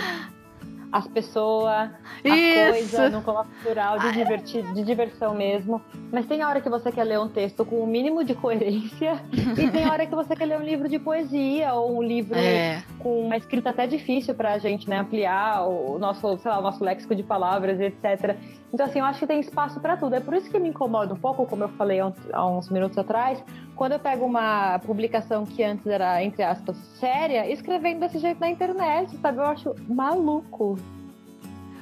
as 0.91 1.07
pessoas, 1.07 1.91
a 2.24 2.70
coisa, 2.70 3.11
no 3.11 3.22
coloca 3.22 3.49
plural 3.62 3.99
de, 3.99 4.12
divertir, 4.12 4.62
de 4.72 4.82
diversão 4.82 5.34
mesmo. 5.34 5.80
Mas 6.11 6.26
tem 6.26 6.41
a 6.41 6.49
hora 6.49 6.61
que 6.61 6.68
você 6.68 6.91
quer 6.91 7.05
ler 7.05 7.18
um 7.18 7.28
texto 7.28 7.64
com 7.64 7.76
o 7.76 7.84
um 7.84 7.86
mínimo 7.86 8.24
de 8.24 8.34
coerência 8.34 9.22
e 9.32 9.70
tem 9.70 9.84
a 9.84 9.93
hora 9.93 10.07
que 10.07 10.14
você 10.14 10.34
quer 10.34 10.47
ler 10.47 10.59
um 10.59 10.62
livro 10.62 10.89
de 10.89 10.99
poesia 10.99 11.74
ou 11.74 11.99
um 11.99 12.03
livro 12.03 12.39
é. 12.39 12.82
com 12.99 13.20
uma 13.20 13.36
escrita 13.36 13.70
até 13.70 13.86
difícil 13.86 14.34
pra 14.34 14.59
gente, 14.59 14.89
né, 14.89 14.99
ampliar 14.99 15.68
o 15.68 15.99
nosso, 15.99 16.39
sei 16.39 16.51
lá, 16.51 16.59
o 16.59 16.62
nosso 16.62 16.82
léxico 16.82 17.14
de 17.14 17.22
palavras, 17.22 17.78
etc. 17.80 18.36
Então, 18.72 18.86
assim, 18.86 18.99
eu 18.99 19.05
acho 19.05 19.18
que 19.18 19.26
tem 19.26 19.41
espaço 19.41 19.80
para 19.80 19.97
tudo. 19.97 20.14
É 20.14 20.20
por 20.20 20.34
isso 20.34 20.51
que 20.51 20.59
me 20.59 20.68
incomoda 20.68 21.12
um 21.12 21.18
pouco, 21.18 21.47
como 21.47 21.64
eu 21.64 21.68
falei 21.70 22.01
há 22.01 22.47
uns 22.47 22.70
minutos 22.70 22.97
atrás, 22.99 23.43
quando 23.79 23.93
eu 23.93 24.01
pego 24.01 24.26
uma 24.26 24.81
publicação 24.81 25.47
que 25.47 25.62
antes 25.62 25.87
era, 25.87 26.20
entre 26.22 26.43
aspas, 26.43 26.76
séria, 26.99 27.49
escrevendo 27.49 28.01
desse 28.01 28.18
jeito 28.18 28.41
na 28.41 28.51
internet, 28.51 29.16
sabe? 29.18 29.39
Eu 29.39 29.45
acho 29.45 29.74
maluco. 29.89 30.76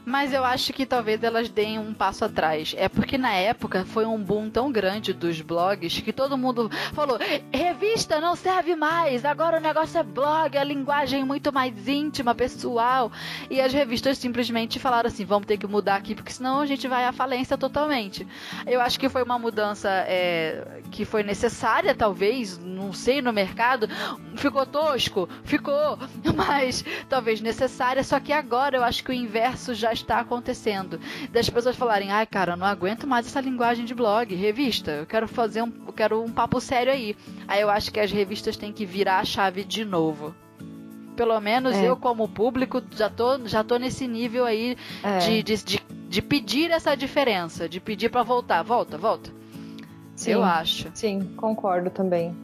Mas 0.06 0.32
eu 0.32 0.44
acho 0.44 0.72
que 0.72 0.86
talvez 0.86 1.20
elas 1.24 1.48
deem 1.48 1.80
um 1.80 1.92
passo 1.92 2.24
atrás. 2.24 2.76
É 2.78 2.88
porque 2.88 3.18
na 3.18 3.32
época 3.32 3.84
foi 3.84 4.06
um 4.06 4.22
boom 4.22 4.48
tão 4.48 4.70
grande 4.70 5.12
dos 5.12 5.40
blogs 5.40 6.00
que 6.00 6.12
todo 6.12 6.38
mundo 6.38 6.70
falou: 6.94 7.18
revista 7.52 8.20
não 8.20 8.36
serve 8.36 8.76
mais, 8.76 9.24
agora 9.24 9.58
o 9.58 9.60
negócio 9.60 9.98
é 9.98 10.04
blog, 10.04 10.56
a 10.56 10.62
linguagem 10.62 11.22
é 11.22 11.24
muito 11.24 11.52
mais 11.52 11.88
íntima, 11.88 12.36
pessoal. 12.36 13.10
E 13.50 13.60
as 13.60 13.72
revistas 13.72 14.16
simplesmente 14.16 14.78
falaram 14.78 15.08
assim: 15.08 15.24
vamos 15.24 15.46
ter 15.46 15.56
que 15.56 15.66
mudar 15.66 15.96
aqui, 15.96 16.14
porque 16.14 16.32
senão 16.32 16.60
a 16.60 16.66
gente 16.66 16.86
vai 16.86 17.04
à 17.04 17.12
falência 17.12 17.58
totalmente. 17.58 18.24
Eu 18.64 18.80
acho 18.80 19.00
que 19.00 19.08
foi 19.08 19.24
uma 19.24 19.40
mudança 19.40 19.88
é, 20.06 20.82
que 20.92 21.04
foi 21.04 21.24
necessária, 21.24 21.96
talvez, 21.96 22.56
não 22.58 22.92
sei, 22.92 23.20
no 23.20 23.32
mercado. 23.32 23.88
Ficou 24.36 24.64
tosco? 24.64 25.28
Ficou, 25.42 25.98
mas 26.36 26.84
talvez 27.08 27.40
necessária, 27.40 28.04
só 28.04 28.20
que 28.20 28.32
agora 28.32 28.76
eu 28.76 28.84
acho 28.84 29.02
que 29.02 29.10
o 29.10 29.14
inverso 29.14 29.74
já 29.74 29.95
está 29.96 30.20
acontecendo. 30.20 31.00
Das 31.32 31.48
pessoas 31.48 31.76
falarem, 31.76 32.10
ai 32.10 32.26
cara, 32.26 32.52
eu 32.52 32.56
não 32.56 32.66
aguento 32.66 33.06
mais 33.06 33.26
essa 33.26 33.40
linguagem 33.40 33.84
de 33.84 33.94
blog, 33.94 34.34
revista, 34.34 34.90
eu 34.92 35.06
quero 35.06 35.26
fazer 35.26 35.62
um, 35.62 35.72
eu 35.86 35.92
quero 35.92 36.22
um 36.22 36.30
papo 36.30 36.60
sério 36.60 36.92
aí. 36.92 37.16
Aí 37.48 37.60
eu 37.60 37.70
acho 37.70 37.92
que 37.92 38.00
as 38.00 38.10
revistas 38.10 38.56
têm 38.56 38.72
que 38.72 38.86
virar 38.86 39.18
a 39.18 39.24
chave 39.24 39.64
de 39.64 39.84
novo. 39.84 40.34
Pelo 41.16 41.40
menos 41.40 41.74
é. 41.74 41.88
eu, 41.88 41.96
como 41.96 42.28
público, 42.28 42.82
já 42.94 43.08
tô, 43.08 43.46
já 43.46 43.64
tô 43.64 43.78
nesse 43.78 44.06
nível 44.06 44.44
aí 44.44 44.76
é. 45.02 45.18
de, 45.18 45.42
de, 45.42 45.64
de, 45.64 45.82
de, 46.08 46.22
pedir 46.22 46.70
essa 46.70 46.94
diferença, 46.94 47.66
de 47.66 47.80
pedir 47.80 48.10
para 48.10 48.22
voltar. 48.22 48.62
Volta, 48.62 48.98
volta. 48.98 49.30
Sim, 50.14 50.32
eu 50.32 50.44
acho. 50.44 50.90
Sim, 50.94 51.32
concordo 51.36 51.88
também. 51.88 52.36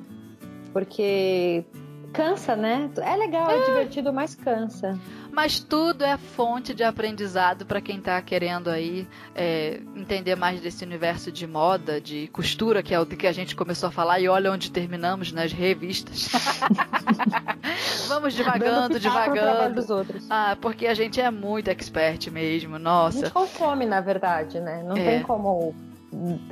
Porque 0.73 1.65
cansa, 2.13 2.55
né? 2.55 2.91
É 2.99 3.17
legal, 3.17 3.51
é, 3.51 3.59
é 3.59 3.65
divertido, 3.65 4.13
mas 4.13 4.35
cansa 4.35 4.99
mas 5.33 5.59
tudo 5.59 6.05
é 6.05 6.19
fonte 6.19 6.75
de 6.75 6.85
aprendizado 6.85 7.65
para 7.65 7.81
quem 7.81 7.97
está 7.97 8.21
querendo 8.21 8.69
aí 8.69 9.09
é, 9.35 9.81
entender 9.97 10.37
mais 10.37 10.61
desse 10.61 10.85
universo 10.85 11.33
de 11.33 11.47
moda, 11.47 11.99
de 11.99 12.29
costura, 12.29 12.83
que 12.83 12.95
é 12.95 13.01
o 13.01 13.07
que 13.07 13.27
a 13.27 13.33
gente 13.33 13.57
começou 13.57 13.89
a 13.89 13.93
falar, 13.93 14.21
e 14.21 14.29
olha 14.29 14.53
onde 14.53 14.71
terminamos 14.71 15.33
nas 15.33 15.51
revistas. 15.51 16.29
Vamos 18.09 18.35
devagando, 18.35 19.01
devagando. 19.01 19.75
Dos 19.77 19.89
outros. 19.89 20.27
Ah, 20.29 20.57
porque 20.61 20.87
a 20.87 20.93
gente 20.93 21.19
é 21.19 21.31
muito 21.31 21.69
expert 21.69 22.31
mesmo, 22.31 22.79
nossa. 22.79 23.19
A 23.19 23.23
gente 23.23 23.33
consome, 23.33 23.87
na 23.87 24.03
verdade, 24.03 24.61
né? 24.61 24.83
Não 24.87 24.97
é. 24.97 25.05
tem 25.05 25.23
como 25.23 25.75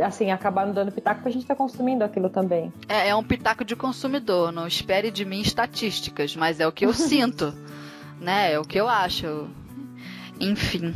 assim, 0.03 0.31
acabar 0.31 0.67
não 0.67 0.75
dando 0.75 0.93
pitaco, 0.93 1.17
porque 1.17 1.29
a 1.29 1.33
gente 1.33 1.43
está 1.43 1.55
consumindo 1.55 2.05
aquilo 2.05 2.31
também. 2.31 2.73
É, 2.89 3.09
é 3.09 3.15
um 3.15 3.23
pitaco 3.23 3.65
de 3.65 3.77
consumidor, 3.77 4.53
não 4.53 4.67
espere 4.67 5.11
de 5.11 5.25
mim 5.25 5.41
estatísticas, 5.41 6.35
mas 6.35 6.61
é 6.61 6.67
o 6.67 6.73
que 6.73 6.87
eu 6.87 6.93
sinto 6.95 7.55
né? 8.21 8.53
É 8.53 8.59
o 8.59 8.65
que 8.65 8.79
eu 8.79 8.89
acho. 8.89 9.49
Enfim. 10.39 10.95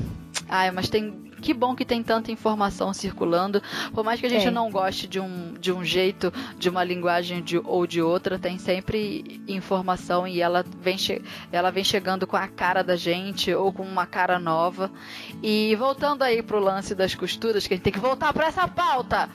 Ai, 0.48 0.70
mas 0.70 0.88
tem. 0.88 1.23
Que 1.44 1.52
bom 1.52 1.76
que 1.76 1.84
tem 1.84 2.02
tanta 2.02 2.32
informação 2.32 2.94
circulando. 2.94 3.62
Por 3.92 4.02
mais 4.02 4.18
que 4.18 4.24
a 4.24 4.30
gente 4.30 4.50
não 4.50 4.70
goste 4.70 5.06
de 5.06 5.20
um, 5.20 5.52
de 5.52 5.70
um 5.70 5.84
jeito, 5.84 6.32
de 6.56 6.70
uma 6.70 6.82
linguagem 6.82 7.42
de, 7.42 7.58
ou 7.58 7.86
de 7.86 8.00
outra, 8.00 8.38
tem 8.38 8.58
sempre 8.58 9.42
informação 9.46 10.26
e 10.26 10.40
ela 10.40 10.64
vem, 10.80 10.96
ela 11.52 11.70
vem 11.70 11.84
chegando 11.84 12.26
com 12.26 12.34
a 12.34 12.48
cara 12.48 12.82
da 12.82 12.96
gente 12.96 13.52
ou 13.52 13.70
com 13.70 13.82
uma 13.82 14.06
cara 14.06 14.38
nova. 14.38 14.90
E 15.42 15.76
voltando 15.76 16.22
aí 16.22 16.42
pro 16.42 16.58
lance 16.58 16.94
das 16.94 17.14
costuras, 17.14 17.66
que 17.66 17.74
a 17.74 17.76
gente 17.76 17.84
tem 17.84 17.92
que 17.92 18.00
voltar 18.00 18.32
para 18.32 18.46
essa 18.46 18.66
pauta. 18.66 19.28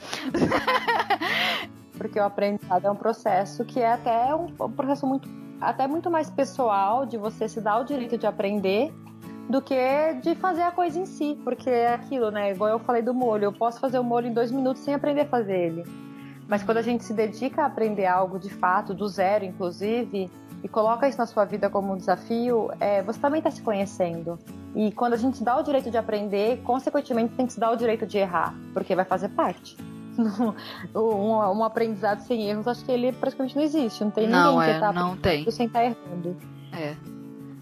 Porque 1.96 2.18
o 2.18 2.24
aprendizado 2.24 2.86
é 2.86 2.90
um 2.90 2.96
processo 2.96 3.64
que 3.64 3.78
é 3.78 3.92
até 3.92 4.34
um, 4.34 4.46
um 4.46 4.72
processo 4.72 5.06
muito 5.06 5.28
até 5.60 5.86
muito 5.86 6.10
mais 6.10 6.28
pessoal 6.28 7.06
de 7.06 7.16
você 7.18 7.46
se 7.46 7.60
dar 7.60 7.78
o 7.78 7.84
direito 7.84 8.18
de 8.18 8.26
aprender 8.26 8.92
do 9.50 9.60
que 9.60 9.74
de 10.22 10.34
fazer 10.36 10.62
a 10.62 10.70
coisa 10.70 10.98
em 10.98 11.04
si, 11.04 11.36
porque 11.42 11.68
é 11.68 11.92
aquilo, 11.92 12.30
né? 12.30 12.52
Igual 12.52 12.70
eu 12.70 12.78
falei 12.78 13.02
do 13.02 13.12
molho, 13.12 13.44
eu 13.44 13.52
posso 13.52 13.80
fazer 13.80 13.98
o 13.98 14.04
molho 14.04 14.28
em 14.28 14.32
dois 14.32 14.50
minutos 14.50 14.82
sem 14.82 14.94
aprender 14.94 15.22
a 15.22 15.26
fazer 15.26 15.58
ele. 15.58 15.84
Mas 16.46 16.62
quando 16.62 16.78
a 16.78 16.82
gente 16.82 17.04
se 17.04 17.12
dedica 17.12 17.62
a 17.62 17.66
aprender 17.66 18.06
algo 18.06 18.38
de 18.38 18.50
fato, 18.50 18.94
do 18.94 19.08
zero, 19.08 19.44
inclusive, 19.44 20.30
e 20.62 20.68
coloca 20.68 21.08
isso 21.08 21.18
na 21.18 21.26
sua 21.26 21.44
vida 21.44 21.68
como 21.68 21.92
um 21.92 21.96
desafio, 21.96 22.70
é, 22.78 23.02
você 23.02 23.18
também 23.18 23.38
está 23.38 23.50
se 23.50 23.62
conhecendo. 23.62 24.38
E 24.74 24.92
quando 24.92 25.14
a 25.14 25.16
gente 25.16 25.42
dá 25.42 25.56
o 25.56 25.62
direito 25.62 25.90
de 25.90 25.96
aprender, 25.96 26.60
consequentemente 26.62 27.34
tem 27.34 27.46
que 27.46 27.52
se 27.52 27.60
dar 27.60 27.70
o 27.70 27.76
direito 27.76 28.06
de 28.06 28.18
errar, 28.18 28.54
porque 28.72 28.94
vai 28.94 29.04
fazer 29.04 29.30
parte. 29.30 29.76
um, 30.94 31.58
um, 31.58 31.64
aprendizado 31.64 32.20
sem 32.20 32.48
erros, 32.48 32.68
acho 32.68 32.84
que 32.84 32.92
ele 32.92 33.12
praticamente 33.12 33.56
não 33.56 33.62
existe. 33.62 34.04
Não 34.04 34.10
tem 34.10 34.28
não, 34.28 34.58
ninguém 34.58 34.70
é, 34.70 34.74
que 34.74 34.80
tá 34.80 34.92
não 34.92 35.16
tem. 35.16 35.50
sem 35.50 35.66
estar 35.66 35.80
tá 35.80 35.84
errando. 35.84 36.36
É. 36.72 37.19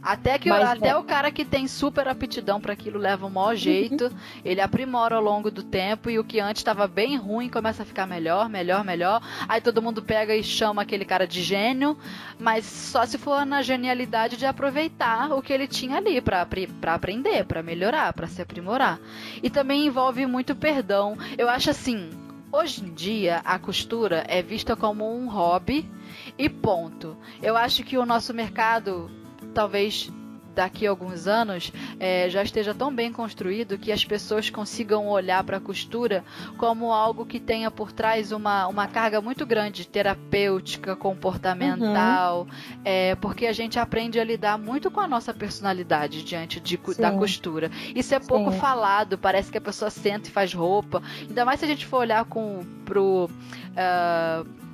Até 0.08 0.38
que 0.38 0.48
Mas, 0.48 0.66
até 0.66 0.88
é. 0.88 0.96
o 0.96 1.04
cara 1.04 1.30
que 1.30 1.44
tem 1.44 1.68
super 1.68 2.08
aptidão 2.08 2.58
para 2.58 2.72
aquilo 2.72 2.98
leva 2.98 3.26
um 3.26 3.28
maior 3.28 3.54
jeito, 3.54 4.04
uhum. 4.06 4.16
ele 4.42 4.58
aprimora 4.58 5.16
ao 5.16 5.22
longo 5.22 5.50
do 5.50 5.62
tempo 5.62 6.08
e 6.08 6.18
o 6.18 6.24
que 6.24 6.40
antes 6.40 6.60
estava 6.60 6.88
bem 6.88 7.18
ruim 7.18 7.50
começa 7.50 7.82
a 7.82 7.86
ficar 7.86 8.06
melhor, 8.06 8.48
melhor, 8.48 8.82
melhor. 8.82 9.20
Aí 9.46 9.60
todo 9.60 9.82
mundo 9.82 10.00
pega 10.00 10.34
e 10.34 10.42
chama 10.42 10.80
aquele 10.80 11.04
cara 11.04 11.26
de 11.26 11.42
gênio, 11.42 11.94
mas 12.38 12.64
só 12.64 13.04
se 13.04 13.18
for 13.18 13.44
na 13.44 13.60
genialidade 13.60 14.38
de 14.38 14.46
aproveitar 14.46 15.30
o 15.30 15.42
que 15.42 15.52
ele 15.52 15.66
tinha 15.66 15.98
ali 15.98 16.22
para 16.22 16.46
aprender, 16.86 17.44
para 17.44 17.62
melhorar, 17.62 18.10
para 18.14 18.28
se 18.28 18.40
aprimorar. 18.40 18.98
E 19.42 19.50
também 19.50 19.84
envolve 19.84 20.24
muito 20.24 20.56
perdão. 20.56 21.18
Eu 21.36 21.50
acho 21.50 21.68
assim, 21.68 22.08
hoje 22.50 22.82
em 22.82 22.94
dia 22.94 23.42
a 23.44 23.58
costura 23.58 24.24
é 24.26 24.40
vista 24.40 24.74
como 24.74 25.14
um 25.14 25.28
hobby 25.28 25.86
e 26.38 26.48
ponto. 26.48 27.14
Eu 27.42 27.58
acho 27.58 27.84
que 27.84 27.98
o 27.98 28.06
nosso 28.06 28.32
mercado 28.32 29.17
talvez 29.58 30.08
daqui 30.54 30.86
a 30.86 30.90
alguns 30.90 31.26
anos 31.26 31.72
é, 31.98 32.30
já 32.30 32.44
esteja 32.44 32.72
tão 32.72 32.94
bem 32.94 33.12
construído 33.12 33.76
que 33.76 33.90
as 33.90 34.04
pessoas 34.04 34.48
consigam 34.48 35.08
olhar 35.08 35.42
para 35.42 35.56
a 35.56 35.60
costura 35.60 36.24
como 36.56 36.92
algo 36.92 37.26
que 37.26 37.40
tenha 37.40 37.68
por 37.68 37.90
trás 37.90 38.30
uma, 38.30 38.68
uma 38.68 38.86
carga 38.86 39.20
muito 39.20 39.44
grande 39.44 39.84
terapêutica, 39.84 40.94
comportamental, 40.94 42.42
uhum. 42.42 42.80
é, 42.84 43.16
porque 43.16 43.46
a 43.46 43.52
gente 43.52 43.80
aprende 43.80 44.20
a 44.20 44.24
lidar 44.24 44.56
muito 44.56 44.92
com 44.92 45.00
a 45.00 45.08
nossa 45.08 45.34
personalidade 45.34 46.22
diante 46.22 46.60
de, 46.60 46.78
da 46.96 47.10
costura. 47.10 47.68
Isso 47.96 48.14
é 48.14 48.20
pouco 48.20 48.52
Sim. 48.52 48.60
falado, 48.60 49.18
parece 49.18 49.50
que 49.50 49.58
a 49.58 49.60
pessoa 49.60 49.90
senta 49.90 50.28
e 50.28 50.30
faz 50.30 50.54
roupa. 50.54 51.02
Ainda 51.20 51.44
mais 51.44 51.58
se 51.58 51.66
a 51.66 51.68
gente 51.68 51.84
for 51.84 51.98
olhar 51.98 52.24
com, 52.26 52.64
pro. 52.84 53.28
Uh, 53.74 54.68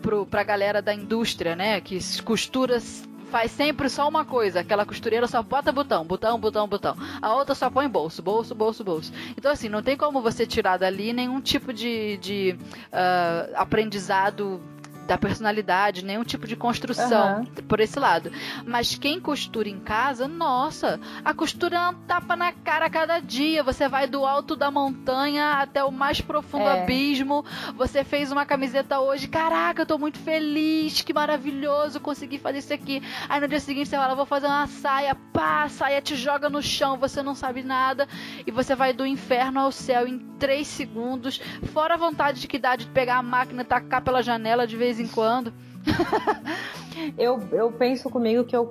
pro, 0.00 0.24
pra 0.24 0.42
galera 0.42 0.80
da 0.80 0.94
indústria, 0.94 1.54
né? 1.54 1.80
Que 1.80 1.98
costura 2.22 2.80
faz 3.28 3.50
sempre 3.52 3.88
só 3.88 4.08
uma 4.08 4.24
coisa. 4.24 4.60
Aquela 4.60 4.84
costureira 4.84 5.26
só 5.26 5.42
bota 5.42 5.70
botão, 5.70 6.04
botão, 6.04 6.38
botão, 6.38 6.66
botão. 6.66 6.96
A 7.20 7.34
outra 7.34 7.54
só 7.54 7.70
põe 7.70 7.88
bolso, 7.88 8.22
bolso, 8.22 8.54
bolso, 8.54 8.82
bolso. 8.84 9.12
Então, 9.36 9.52
assim, 9.52 9.68
não 9.68 9.82
tem 9.82 9.96
como 9.96 10.20
você 10.20 10.46
tirar 10.46 10.78
dali 10.78 11.12
nenhum 11.12 11.40
tipo 11.40 11.72
de, 11.72 12.16
de 12.18 12.58
uh, 12.92 13.52
aprendizado 13.54 14.60
da 15.08 15.16
personalidade, 15.16 16.04
nenhum 16.04 16.22
tipo 16.22 16.46
de 16.46 16.54
construção 16.54 17.38
uhum. 17.38 17.44
por 17.66 17.80
esse 17.80 17.98
lado. 17.98 18.30
Mas 18.66 18.94
quem 18.94 19.18
costura 19.18 19.66
em 19.66 19.80
casa, 19.80 20.28
nossa, 20.28 21.00
a 21.24 21.32
costura 21.32 21.76
é 21.76 21.80
uma 21.80 21.94
tapa 22.06 22.36
na 22.36 22.52
cara 22.52 22.86
a 22.86 22.90
cada 22.90 23.18
dia. 23.18 23.62
Você 23.62 23.88
vai 23.88 24.06
do 24.06 24.26
alto 24.26 24.54
da 24.54 24.70
montanha 24.70 25.54
até 25.54 25.82
o 25.82 25.90
mais 25.90 26.20
profundo 26.20 26.68
é. 26.68 26.82
abismo. 26.82 27.42
Você 27.74 28.04
fez 28.04 28.30
uma 28.30 28.44
camiseta 28.44 29.00
hoje, 29.00 29.26
caraca, 29.28 29.82
eu 29.82 29.86
tô 29.86 29.98
muito 29.98 30.18
feliz, 30.18 31.00
que 31.00 31.14
maravilhoso, 31.14 32.00
consegui 32.00 32.38
fazer 32.38 32.58
isso 32.58 32.74
aqui. 32.74 33.02
Aí 33.30 33.40
no 33.40 33.48
dia 33.48 33.60
seguinte 33.60 33.88
você 33.88 33.96
fala, 33.96 34.14
vou 34.14 34.26
fazer 34.26 34.46
uma 34.46 34.66
saia, 34.66 35.14
pá, 35.14 35.62
a 35.62 35.68
saia 35.70 36.02
te 36.02 36.14
joga 36.16 36.50
no 36.50 36.60
chão, 36.60 36.98
você 36.98 37.22
não 37.22 37.34
sabe 37.34 37.62
nada 37.62 38.06
e 38.46 38.50
você 38.50 38.74
vai 38.74 38.92
do 38.92 39.06
inferno 39.06 39.60
ao 39.60 39.72
céu 39.72 40.06
em 40.06 40.18
três 40.38 40.68
segundos, 40.68 41.40
fora 41.72 41.94
a 41.94 41.96
vontade 41.96 42.40
de 42.40 42.46
que 42.46 42.58
dá 42.58 42.76
de 42.76 42.86
pegar 42.86 43.16
a 43.16 43.22
máquina 43.22 43.62
e 43.62 43.64
tacar 43.64 44.02
pela 44.02 44.22
janela 44.22 44.66
de 44.66 44.76
vez 44.76 44.97
vez 44.98 45.00
em 45.00 45.06
quando. 45.06 45.52
eu, 47.16 47.40
eu 47.52 47.72
penso 47.72 48.10
comigo 48.10 48.44
que 48.44 48.56
eu, 48.56 48.70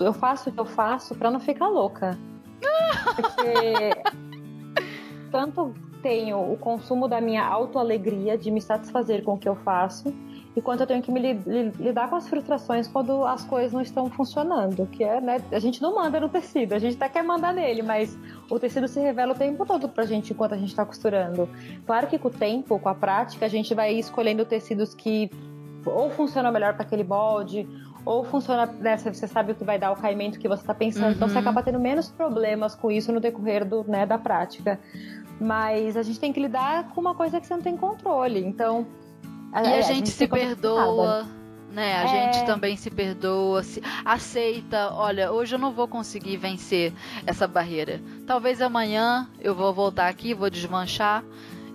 eu 0.00 0.12
faço 0.12 0.50
o 0.50 0.52
que 0.52 0.60
eu 0.60 0.66
faço 0.66 1.14
para 1.14 1.30
não 1.30 1.40
ficar 1.40 1.68
louca. 1.68 2.18
Porque 3.16 4.02
tanto 5.32 5.74
tenho 6.02 6.52
o 6.52 6.56
consumo 6.56 7.08
da 7.08 7.20
minha 7.20 7.44
autoalegria 7.44 8.36
de 8.36 8.50
me 8.50 8.60
satisfazer 8.60 9.22
com 9.22 9.34
o 9.34 9.38
que 9.38 9.48
eu 9.48 9.54
faço, 9.54 10.12
e 10.54 10.60
quanto 10.60 10.80
eu 10.80 10.86
tenho 10.86 11.00
que 11.00 11.10
me 11.10 11.18
li, 11.18 11.32
li, 11.46 11.70
lidar 11.78 12.10
com 12.10 12.16
as 12.16 12.28
frustrações 12.28 12.86
quando 12.86 13.24
as 13.24 13.44
coisas 13.44 13.72
não 13.72 13.80
estão 13.80 14.10
funcionando, 14.10 14.86
que 14.86 15.02
é, 15.02 15.20
né, 15.20 15.40
a 15.50 15.58
gente 15.58 15.80
não 15.80 15.94
manda 15.94 16.20
no 16.20 16.28
tecido, 16.28 16.74
a 16.74 16.78
gente 16.78 16.96
até 16.96 17.08
quer 17.08 17.22
mandar 17.22 17.54
nele, 17.54 17.82
mas 17.82 18.18
o 18.50 18.58
tecido 18.58 18.86
se 18.86 19.00
revela 19.00 19.32
o 19.32 19.36
tempo 19.36 19.64
todo 19.64 19.88
pra 19.88 20.04
gente 20.04 20.32
enquanto 20.32 20.52
a 20.52 20.58
gente 20.58 20.74
tá 20.74 20.84
costurando. 20.84 21.48
Claro 21.86 22.06
que 22.08 22.18
com 22.18 22.28
o 22.28 22.30
tempo, 22.30 22.78
com 22.78 22.88
a 22.88 22.94
prática, 22.94 23.46
a 23.46 23.48
gente 23.48 23.74
vai 23.74 23.94
escolhendo 23.94 24.44
tecidos 24.44 24.92
que 24.92 25.30
ou 25.84 26.10
funciona 26.10 26.50
melhor 26.50 26.74
para 26.74 26.82
aquele 26.82 27.04
molde, 27.04 27.68
ou 28.04 28.24
funciona, 28.24 28.66
né, 28.66 28.96
você 28.96 29.28
sabe 29.28 29.52
o 29.52 29.54
que 29.54 29.64
vai 29.64 29.78
dar 29.78 29.92
o 29.92 29.96
caimento 29.96 30.38
que 30.38 30.48
você 30.48 30.62
está 30.62 30.74
pensando, 30.74 31.06
uhum. 31.06 31.12
então 31.12 31.28
você 31.28 31.34
uhum. 31.34 31.40
acaba 31.40 31.62
tendo 31.62 31.78
menos 31.78 32.10
problemas 32.10 32.74
com 32.74 32.90
isso 32.90 33.12
no 33.12 33.20
decorrer 33.20 33.64
do, 33.64 33.84
né, 33.84 34.04
da 34.04 34.18
prática. 34.18 34.80
Mas 35.40 35.96
a 35.96 36.02
gente 36.02 36.20
tem 36.20 36.32
que 36.32 36.40
lidar 36.40 36.90
com 36.90 37.00
uma 37.00 37.14
coisa 37.14 37.40
que 37.40 37.46
você 37.46 37.54
não 37.54 37.62
tem 37.62 37.76
controle, 37.76 38.44
então... 38.44 38.86
A, 39.52 39.62
e 39.62 39.66
a, 39.66 39.78
a 39.78 39.80
gente, 39.82 39.96
gente 39.96 40.10
se 40.10 40.26
perdoa, 40.26 41.26
né? 41.72 41.96
A 41.96 42.04
é... 42.04 42.32
gente 42.32 42.46
também 42.46 42.76
se 42.76 42.90
perdoa, 42.90 43.62
se 43.62 43.82
aceita, 44.04 44.90
olha, 44.92 45.32
hoje 45.32 45.54
eu 45.54 45.58
não 45.58 45.72
vou 45.72 45.88
conseguir 45.88 46.36
vencer 46.36 46.92
essa 47.26 47.46
barreira. 47.46 48.00
Talvez 48.26 48.60
amanhã 48.60 49.28
eu 49.40 49.54
vou 49.54 49.72
voltar 49.72 50.08
aqui, 50.08 50.34
vou 50.34 50.48
desmanchar, 50.48 51.24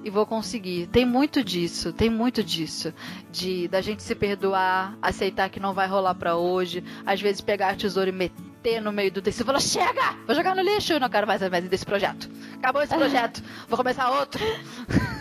e 0.07 0.09
vou 0.09 0.25
conseguir. 0.25 0.87
Tem 0.87 1.05
muito 1.05 1.43
disso, 1.43 1.91
tem 1.91 2.09
muito 2.09 2.41
disso. 2.41 2.93
De 3.29 3.67
da 3.67 3.81
gente 3.81 4.01
se 4.01 4.15
perdoar, 4.15 4.97
aceitar 5.01 5.49
que 5.49 5.59
não 5.59 5.73
vai 5.73 5.85
rolar 5.85 6.15
para 6.15 6.37
hoje, 6.37 6.81
às 7.05 7.19
vezes 7.19 7.41
pegar 7.41 7.69
a 7.71 7.75
tesoura 7.75 8.09
e 8.09 8.13
meter 8.13 8.81
no 8.81 8.91
meio 8.91 9.11
do 9.11 9.21
tecido 9.21 9.43
e 9.43 9.45
falar: 9.45 9.59
chega! 9.59 10.15
Vou 10.25 10.33
jogar 10.33 10.55
no 10.55 10.61
lixo, 10.61 10.93
eu 10.93 10.99
não 10.99 11.09
quero 11.09 11.27
mais 11.27 11.41
mais 11.49 11.67
desse 11.67 11.85
projeto. 11.85 12.29
Acabou 12.55 12.81
esse 12.81 12.95
projeto, 12.95 13.43
vou 13.67 13.77
começar 13.77 14.09
outro. 14.09 14.41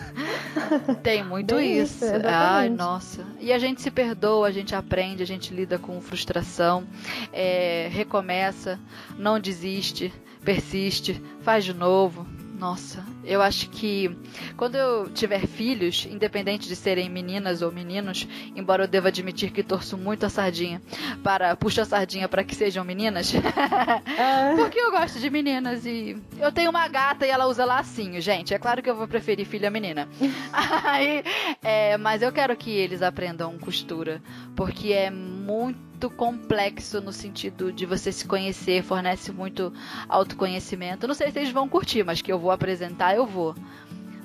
Tem 1.02 1.22
muito 1.24 1.56
Bem 1.56 1.80
isso. 1.80 2.04
isso 2.04 2.14
Ai, 2.24 2.68
nossa. 2.68 3.26
E 3.40 3.52
a 3.52 3.58
gente 3.58 3.82
se 3.82 3.90
perdoa, 3.90 4.46
a 4.46 4.52
gente 4.52 4.74
aprende, 4.74 5.22
a 5.22 5.26
gente 5.26 5.52
lida 5.52 5.78
com 5.78 6.00
frustração, 6.00 6.86
é, 7.32 7.88
recomeça, 7.90 8.78
não 9.18 9.40
desiste, 9.40 10.14
persiste, 10.44 11.20
faz 11.42 11.64
de 11.64 11.74
novo, 11.74 12.26
nossa, 12.58 13.04
eu 13.22 13.42
acho 13.42 13.68
que 13.68 14.16
quando 14.56 14.76
eu 14.76 15.10
tiver 15.10 15.46
filhos, 15.46 16.06
independente 16.10 16.66
de 16.66 16.74
serem 16.74 17.08
meninas 17.08 17.60
ou 17.60 17.70
meninos, 17.70 18.26
embora 18.54 18.84
eu 18.84 18.88
deva 18.88 19.08
admitir 19.08 19.50
que 19.50 19.62
torço 19.62 19.96
muito 19.98 20.24
a 20.24 20.28
sardinha 20.28 20.80
para 21.22 21.54
puxo 21.54 21.80
a 21.80 21.84
sardinha 21.84 22.28
para 22.28 22.42
que 22.42 22.54
sejam 22.54 22.84
meninas, 22.84 23.32
é. 23.36 24.56
porque 24.56 24.78
eu 24.80 24.90
gosto 24.90 25.18
de 25.18 25.28
meninas 25.28 25.84
e 25.84 26.16
eu 26.38 26.50
tenho 26.50 26.70
uma 26.70 26.88
gata 26.88 27.26
e 27.26 27.30
ela 27.30 27.46
usa 27.46 27.64
lacinho, 27.64 28.20
gente. 28.20 28.54
É 28.54 28.58
claro 28.58 28.82
que 28.82 28.88
eu 28.88 28.96
vou 28.96 29.06
preferir 29.06 29.46
filha 29.46 29.70
menina. 29.70 30.08
Aí, 30.84 31.22
é, 31.62 31.96
mas 31.98 32.22
eu 32.22 32.32
quero 32.32 32.56
que 32.56 32.70
eles 32.70 33.02
aprendam 33.02 33.58
costura, 33.58 34.22
porque 34.54 34.92
é 34.92 35.10
muito 35.10 35.85
muito 35.96 36.10
complexo 36.10 37.00
no 37.00 37.10
sentido 37.10 37.72
de 37.72 37.86
você 37.86 38.12
se 38.12 38.26
conhecer, 38.26 38.82
fornece 38.82 39.32
muito 39.32 39.72
autoconhecimento. 40.06 41.08
Não 41.08 41.14
sei 41.14 41.30
se 41.30 41.38
eles 41.38 41.50
vão 41.50 41.66
curtir, 41.66 42.04
mas 42.04 42.20
que 42.20 42.30
eu 42.30 42.38
vou 42.38 42.50
apresentar, 42.50 43.16
eu 43.16 43.24
vou. 43.24 43.54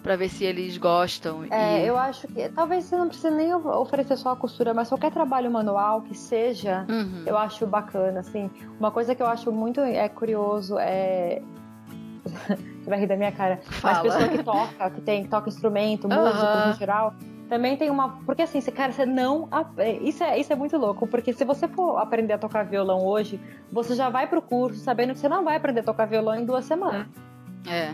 Pra 0.03 0.15
ver 0.15 0.29
se 0.29 0.43
eles 0.43 0.77
gostam. 0.77 1.45
É, 1.49 1.83
e... 1.83 1.87
eu 1.87 1.95
acho 1.95 2.27
que 2.27 2.49
talvez 2.49 2.85
você 2.85 2.97
não 2.97 3.07
precise 3.07 3.29
nem 3.29 3.53
oferecer 3.53 4.17
só 4.17 4.31
a 4.31 4.35
costura, 4.35 4.73
mas 4.73 4.89
qualquer 4.89 5.11
trabalho 5.11 5.49
manual 5.49 6.01
que 6.01 6.17
seja, 6.17 6.85
uhum. 6.89 7.23
eu 7.25 7.37
acho 7.37 7.65
bacana, 7.67 8.19
assim. 8.19 8.49
Uma 8.79 8.91
coisa 8.91 9.13
que 9.13 9.21
eu 9.21 9.27
acho 9.27 9.51
muito 9.51 9.79
é 9.79 10.09
curioso 10.09 10.77
é 10.79 11.41
você 12.81 12.89
vai 12.89 12.99
rir 12.99 13.07
da 13.07 13.15
minha 13.15 13.31
cara. 13.31 13.59
Fala. 13.63 14.03
Mas 14.03 14.13
pessoa 14.13 14.29
que 14.29 14.43
toca, 14.43 14.89
que 14.89 15.01
tem, 15.01 15.23
que 15.23 15.29
toca 15.29 15.49
instrumento, 15.49 16.09
música 16.09 16.65
no 16.65 16.73
geral, 16.73 17.13
também 17.51 17.75
tem 17.75 17.89
uma. 17.89 18.07
Porque 18.25 18.43
assim, 18.43 18.61
cara, 18.61 18.93
você 18.93 19.05
não. 19.05 19.49
Isso 20.01 20.23
é, 20.23 20.39
isso 20.39 20.53
é 20.53 20.55
muito 20.55 20.77
louco, 20.77 21.05
porque 21.05 21.33
se 21.33 21.43
você 21.43 21.67
for 21.67 21.97
aprender 21.97 22.31
a 22.31 22.37
tocar 22.37 22.63
violão 22.63 23.05
hoje, 23.05 23.37
você 23.69 23.93
já 23.93 24.09
vai 24.09 24.25
pro 24.25 24.41
curso 24.41 24.79
sabendo 24.79 25.11
que 25.11 25.19
você 25.19 25.27
não 25.27 25.43
vai 25.43 25.57
aprender 25.57 25.81
a 25.81 25.83
tocar 25.83 26.05
violão 26.05 26.33
em 26.33 26.45
duas 26.45 26.63
semanas. 26.63 27.07
É. 27.69 27.93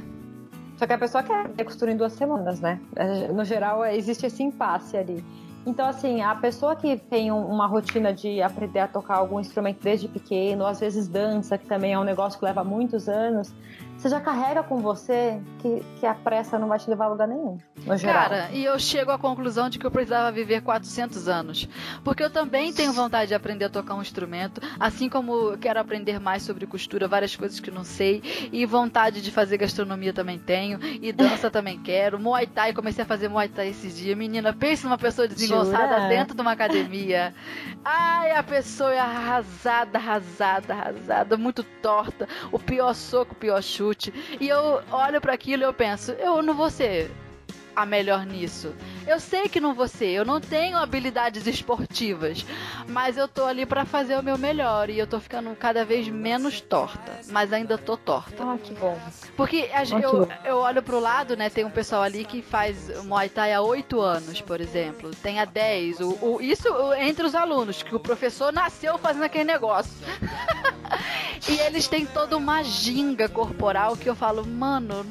Só 0.78 0.86
que 0.86 0.94
a 0.94 0.98
pessoa 1.00 1.24
quer 1.24 1.50
ter 1.50 1.64
costura 1.64 1.92
em 1.92 1.98
duas 1.98 2.14
semanas, 2.14 2.62
né? 2.62 2.80
É, 2.96 3.30
no 3.30 3.44
geral, 3.44 3.84
existe 3.84 4.28
esse 4.28 4.44
impasse 4.44 4.96
ali. 4.96 5.26
Então, 5.66 5.88
assim, 5.88 6.22
a 6.22 6.36
pessoa 6.36 6.76
que 6.76 6.96
tem 6.96 7.32
uma 7.32 7.66
rotina 7.66 8.14
de 8.14 8.44
aprender 8.44 8.82
a 8.82 8.88
tocar 8.88 9.16
algum 9.16 9.40
instrumento 9.40 9.82
desde 9.82 10.08
pequeno, 10.08 10.68
às 10.68 10.80
vezes 10.80 11.08
dança, 11.08 11.58
que 11.58 11.66
também 11.66 11.94
é 11.94 12.00
um 12.00 12.04
negócio 12.04 12.38
que 12.38 12.46
leva 12.46 12.64
muitos 12.64 13.10
anos, 13.10 13.52
você 13.98 14.10
já 14.10 14.22
carrega 14.22 14.62
com 14.62 14.78
você 14.78 15.42
que, 15.60 15.84
que 16.00 16.06
a 16.06 16.14
pressa 16.14 16.60
não 16.60 16.68
vai 16.68 16.78
te 16.78 16.88
levar 16.88 17.06
a 17.06 17.10
lugar 17.10 17.28
nenhum, 17.28 17.58
no 17.84 17.98
geral. 17.98 18.30
Cara, 18.30 18.50
e 18.52 18.64
eu 18.64 18.78
chego 18.78 19.10
à 19.10 19.18
conclusão 19.18 19.70
de 19.70 19.80
que 19.80 19.86
eu 19.86 19.92
precisava 19.92 20.32
viver 20.32 20.62
400 20.62 21.28
anos. 21.28 21.68
Porque 22.04 22.24
eu 22.24 22.30
também 22.30 22.72
tenho 22.72 22.94
vontade 22.94 23.30
de 23.30 23.34
aprender 23.34 23.66
a 23.66 23.70
tocar 23.70 23.96
um 23.96 24.02
instrumento, 24.02 24.62
assim 24.80 25.10
como 25.10 25.58
quero 25.58 25.80
aprender 25.80 26.20
mais 26.20 26.44
sobre 26.44 26.68
costura, 26.68 27.08
várias 27.08 27.36
coisas 27.36 27.60
que 27.60 27.72
não 27.72 27.84
sei, 27.84 28.22
e 28.52 28.66
vontade 28.68 29.20
de 29.20 29.32
fazer 29.32 29.58
gastronomia 29.58 30.14
também 30.14 30.38
tenho, 30.38 30.80
e 31.02 31.12
dança 31.12 31.50
também 31.50 31.80
quero. 31.80 32.20
Muay 32.20 32.46
Thai, 32.46 32.74
comecei 32.74 33.04
a 33.04 33.08
fazer 33.08 33.28
Muay 33.28 33.50
Thai 33.50 33.70
esses 33.70 33.98
dias. 33.98 34.16
Menina, 34.16 34.54
pense 34.54 34.84
numa 34.84 34.98
pessoa 34.98 35.28
desengonçada 35.28 35.96
Jura? 35.96 36.08
dentro 36.08 36.36
de 36.36 36.42
uma 36.42 36.52
academia. 36.52 37.34
Ai, 37.84 38.32
a 38.32 38.44
pessoa 38.44 38.94
é 38.94 39.00
arrasada, 39.00 39.98
arrasada, 39.98 40.74
arrasada, 40.74 41.36
muito 41.36 41.64
torta. 41.82 42.28
O 42.52 42.60
pior 42.60 42.94
soco, 42.94 43.34
o 43.34 43.36
pior 43.36 43.62
chute 43.64 43.87
E 44.40 44.48
eu 44.48 44.82
olho 44.92 45.22
para 45.22 45.34
aquilo 45.34 45.64
e 45.64 45.66
eu 45.66 45.74
penso, 45.74 46.12
eu 46.14 46.42
não 46.42 46.54
vou 46.54 46.70
ser 46.70 47.12
a 47.78 47.86
melhor 47.86 48.26
nisso. 48.26 48.74
Eu 49.06 49.20
sei 49.20 49.48
que 49.48 49.62
não 49.62 49.76
vou 49.76 49.88
ser, 49.88 50.08
eu 50.08 50.26
não 50.26 50.42
tenho 50.42 50.76
habilidades 50.80 51.46
esportivas, 51.46 52.44
mas 52.88 53.18
eu 53.18 53.28
tô 53.28 53.46
ali 53.46 53.68
para 53.68 53.86
fazer 53.86 54.18
o 54.18 54.24
meu 54.24 54.36
melhor 54.36 54.90
e 54.90 54.98
eu 54.98 55.06
tô 55.06 55.20
ficando 55.20 55.56
cada 55.56 55.86
vez 55.86 56.08
menos 56.08 56.60
torta, 56.60 57.20
mas 57.30 57.54
ainda 57.54 57.78
tô 57.78 57.96
torta. 57.96 58.44
Ah, 58.44 58.58
que 58.58 58.74
bom. 58.74 59.00
Porque 59.36 59.70
a, 59.72 59.84
eu, 59.84 60.28
eu 60.44 60.58
olho 60.58 60.82
pro 60.82 61.00
lado, 61.00 61.38
né, 61.38 61.52
tem 61.52 61.66
um 61.66 61.70
pessoal 61.70 62.02
ali 62.02 62.26
que 62.26 62.42
faz 62.42 62.90
Muay 63.04 63.30
Thai 63.30 63.54
há 63.54 63.62
8 63.62 64.02
anos, 64.02 64.42
por 64.42 64.60
exemplo, 64.60 65.12
tem 65.22 65.40
há 65.40 65.46
10, 65.46 66.00
o, 66.00 66.18
o, 66.20 66.42
isso 66.42 66.68
entre 66.96 67.28
os 67.28 67.36
alunos, 67.36 67.84
que 67.84 67.94
o 67.94 68.00
professor 68.00 68.52
nasceu 68.52 68.98
fazendo 68.98 69.26
aquele 69.26 69.44
negócio. 69.44 69.94
E 71.48 71.60
eles 71.62 71.88
têm 71.88 72.06
toda 72.06 72.36
uma 72.36 72.62
ginga 72.62 73.30
corporal 73.30 73.96
que 73.96 74.10
eu 74.10 74.16
falo, 74.16 74.46
mano, 74.46 75.06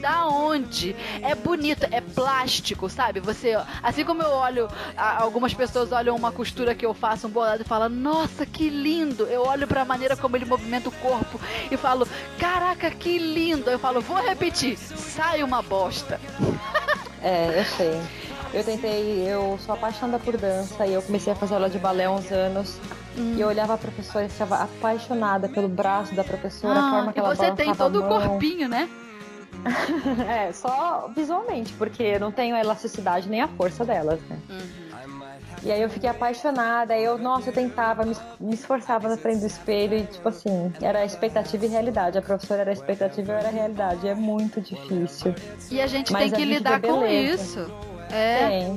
da 0.00 0.26
onde? 0.26 0.94
É 1.22 1.34
bonito, 1.34 1.86
é 1.90 2.00
plástico, 2.08 2.88
sabe? 2.88 3.20
Você, 3.20 3.54
assim 3.82 4.04
como 4.04 4.22
eu 4.22 4.30
olho, 4.30 4.68
algumas 4.96 5.54
pessoas 5.54 5.92
olham 5.92 6.16
uma 6.16 6.32
costura 6.32 6.74
que 6.74 6.84
eu 6.86 6.94
faço 6.94 7.26
um 7.26 7.30
bolado 7.30 7.62
e 7.62 7.64
falam, 7.64 7.88
nossa, 7.88 8.44
que 8.44 8.68
lindo. 8.68 9.24
Eu 9.24 9.42
olho 9.42 9.66
para 9.66 9.82
a 9.82 9.84
maneira 9.84 10.16
como 10.16 10.36
ele 10.36 10.44
movimenta 10.44 10.88
o 10.88 10.92
corpo 10.92 11.40
e 11.70 11.76
falo, 11.76 12.06
caraca, 12.38 12.90
que 12.90 13.18
lindo. 13.18 13.70
Eu 13.70 13.78
falo, 13.78 14.00
vou 14.00 14.20
repetir, 14.22 14.76
sai 14.76 15.42
uma 15.42 15.62
bosta. 15.62 16.20
É, 17.22 17.60
eu 17.60 17.64
sei. 17.64 18.00
Eu 18.52 18.64
tentei, 18.64 19.28
eu 19.28 19.58
sou 19.64 19.74
apaixonada 19.74 20.18
por 20.18 20.36
dança 20.36 20.86
e 20.86 20.94
eu 20.94 21.02
comecei 21.02 21.32
a 21.32 21.36
fazer 21.36 21.54
aula 21.54 21.68
de 21.68 21.78
balé 21.78 22.04
há 22.04 22.10
uns 22.10 22.30
anos. 22.32 22.78
Hum. 23.16 23.34
E 23.36 23.40
eu 23.40 23.48
olhava 23.48 23.74
a 23.74 23.78
professora 23.78 24.24
e 24.24 24.28
ficava 24.28 24.56
apaixonada 24.56 25.48
pelo 25.48 25.68
braço 25.68 26.14
da 26.14 26.24
professora, 26.24 26.78
ah, 26.78 26.86
a 26.86 26.90
forma 26.90 27.12
que 27.12 27.18
ela 27.18 27.34
você 27.34 27.50
tem 27.52 27.74
todo 27.74 28.00
o 28.00 28.08
corpinho, 28.08 28.68
né? 28.68 28.88
é, 30.28 30.52
só 30.52 31.10
visualmente, 31.14 31.72
porque 31.74 32.02
eu 32.02 32.20
não 32.20 32.32
tenho 32.32 32.54
a 32.54 32.60
elasticidade 32.60 33.28
nem 33.28 33.40
a 33.40 33.48
força 33.48 33.84
delas, 33.84 34.20
né? 34.28 34.38
Uhum. 34.48 34.88
E 35.62 35.72
aí 35.72 35.82
eu 35.82 35.90
fiquei 35.90 36.08
apaixonada, 36.08 36.94
aí 36.94 37.02
eu, 37.02 37.18
nossa, 37.18 37.50
eu 37.50 37.52
tentava, 37.52 38.04
me, 38.04 38.16
me, 38.38 38.54
esforçava 38.54 39.08
na 39.08 39.16
frente 39.16 39.40
do 39.40 39.46
espelho 39.46 39.98
e, 39.98 40.06
tipo 40.06 40.28
assim, 40.28 40.72
era 40.80 41.04
expectativa 41.04 41.66
e 41.66 41.68
realidade. 41.68 42.16
A 42.16 42.22
professora 42.22 42.60
era 42.60 42.72
expectativa 42.72 43.32
e 43.32 43.34
eu 43.34 43.38
era 43.38 43.50
realidade. 43.50 44.06
É 44.06 44.14
muito 44.14 44.60
difícil. 44.60 45.34
E 45.70 45.80
a 45.80 45.86
gente 45.86 46.12
Mas 46.12 46.30
tem 46.30 46.40
que 46.40 46.44
lidar 46.44 46.80
com 46.80 47.04
isso. 47.06 47.66
É. 48.10 48.48
Tem. 48.48 48.76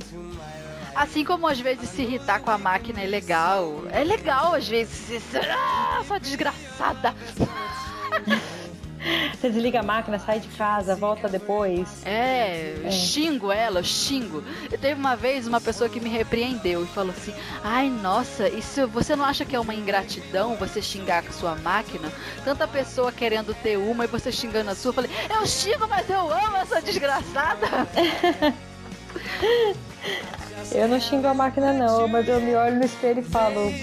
Assim 0.95 1.23
como 1.23 1.47
às 1.47 1.59
vezes 1.59 1.89
se 1.89 2.01
irritar 2.01 2.41
com 2.41 2.51
a 2.51 2.57
máquina 2.57 3.01
é 3.01 3.07
legal. 3.07 3.83
É 3.91 4.03
legal 4.03 4.53
às 4.53 4.67
vezes. 4.67 5.21
Ah, 5.35 6.03
sua 6.03 6.19
desgraçada. 6.19 7.13
Você 9.41 9.49
desliga 9.49 9.79
a 9.79 9.83
máquina, 9.83 10.19
sai 10.19 10.39
de 10.39 10.47
casa, 10.49 10.95
volta 10.95 11.27
depois. 11.27 12.05
É, 12.05 12.75
é. 12.83 12.91
xingo 12.91 13.51
ela, 13.51 13.81
xingo. 13.81 14.43
Eu 14.71 14.77
teve 14.77 14.99
uma 14.99 15.15
vez 15.15 15.47
uma 15.47 15.59
pessoa 15.59 15.89
que 15.89 15.99
me 15.99 16.09
repreendeu 16.09 16.83
e 16.83 16.85
falou 16.85 17.09
assim: 17.09 17.33
Ai, 17.63 17.89
nossa, 17.89 18.47
isso 18.47 18.87
você 18.89 19.15
não 19.15 19.25
acha 19.25 19.43
que 19.43 19.55
é 19.55 19.59
uma 19.59 19.73
ingratidão 19.73 20.55
você 20.57 20.79
xingar 20.79 21.23
a 21.27 21.31
sua 21.31 21.55
máquina? 21.55 22.11
Tanta 22.45 22.67
pessoa 22.67 23.11
querendo 23.11 23.55
ter 23.55 23.77
uma 23.77 24.03
e 24.03 24.07
você 24.07 24.31
xingando 24.31 24.69
a 24.69 24.75
sua. 24.75 24.89
Eu 24.89 24.93
falei: 24.93 25.09
Eu 25.27 25.43
xingo, 25.47 25.87
mas 25.87 26.07
eu 26.07 26.31
amo 26.31 26.57
essa 26.57 26.79
desgraçada. 26.79 27.67
Eu 30.71 30.87
não 30.87 30.99
xingo 30.99 31.27
a 31.27 31.33
máquina 31.33 31.73
não, 31.73 32.07
mas 32.07 32.27
eu 32.27 32.39
me 32.39 32.55
olho 32.55 32.75
no 32.75 32.85
espelho 32.85 33.19
e 33.19 33.23
falo. 33.23 33.73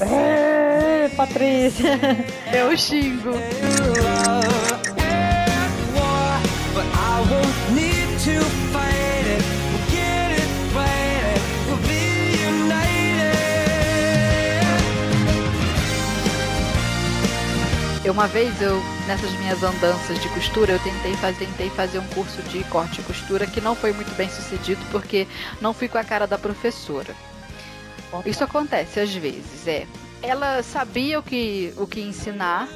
É, 0.00 1.10
Patrícia! 1.16 1.98
Eu 2.52 2.76
xingo. 2.76 3.32
Uma 18.18 18.26
vez 18.26 18.60
eu, 18.60 18.82
nessas 19.06 19.30
minhas 19.34 19.62
andanças 19.62 20.20
de 20.20 20.28
costura, 20.30 20.72
eu 20.72 20.78
tentei 20.80 21.14
fazer, 21.18 21.46
tentei 21.46 21.70
fazer 21.70 22.00
um 22.00 22.06
curso 22.08 22.42
de 22.48 22.64
corte 22.64 23.00
e 23.00 23.04
costura 23.04 23.46
que 23.46 23.60
não 23.60 23.76
foi 23.76 23.92
muito 23.92 24.12
bem 24.16 24.28
sucedido 24.28 24.84
porque 24.90 25.24
não 25.60 25.72
fui 25.72 25.86
com 25.86 25.98
a 25.98 26.02
cara 26.02 26.26
da 26.26 26.36
professora. 26.36 27.14
Isso 28.26 28.42
acontece 28.42 28.98
às 28.98 29.14
vezes, 29.14 29.68
é. 29.68 29.86
Ela 30.20 30.64
sabia 30.64 31.20
o 31.20 31.22
que, 31.22 31.72
o 31.76 31.86
que 31.86 32.00
ensinar, 32.00 32.68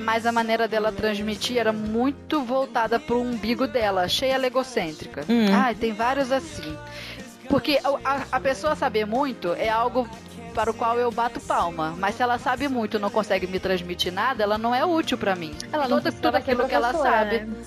mas 0.00 0.26
a 0.26 0.32
maneira 0.32 0.66
dela 0.66 0.90
transmitir 0.90 1.58
era 1.58 1.72
muito 1.72 2.42
voltada 2.42 2.98
pro 2.98 3.20
umbigo 3.20 3.66
dela, 3.66 4.08
cheia 4.08 4.44
egocêntrica. 4.44 5.24
Hum. 5.28 5.46
Ah, 5.52 5.74
tem 5.74 5.92
vários 5.92 6.32
assim. 6.32 6.76
Porque 7.48 7.80
a, 8.04 8.22
a, 8.30 8.40
pessoa 8.40 8.76
saber 8.76 9.04
muito 9.04 9.52
é 9.54 9.68
algo 9.68 10.08
para 10.54 10.70
o 10.70 10.74
qual 10.74 10.98
eu 10.98 11.10
bato 11.10 11.40
palma. 11.40 11.94
Mas 11.98 12.14
se 12.14 12.22
ela 12.22 12.38
sabe 12.38 12.68
muito 12.68 12.96
e 12.96 13.00
não 13.00 13.10
consegue 13.10 13.46
me 13.46 13.58
transmitir 13.58 14.12
nada, 14.12 14.42
ela 14.42 14.56
não 14.56 14.74
é 14.74 14.84
útil 14.84 15.18
para 15.18 15.34
mim. 15.34 15.54
Ela 15.72 15.88
não 15.88 16.00
Todo, 16.00 16.14
tudo 16.14 16.36
aquilo 16.36 16.68
que 16.68 16.74
ela 16.74 16.92
sabe. 16.92 17.40
Né? 17.40 17.64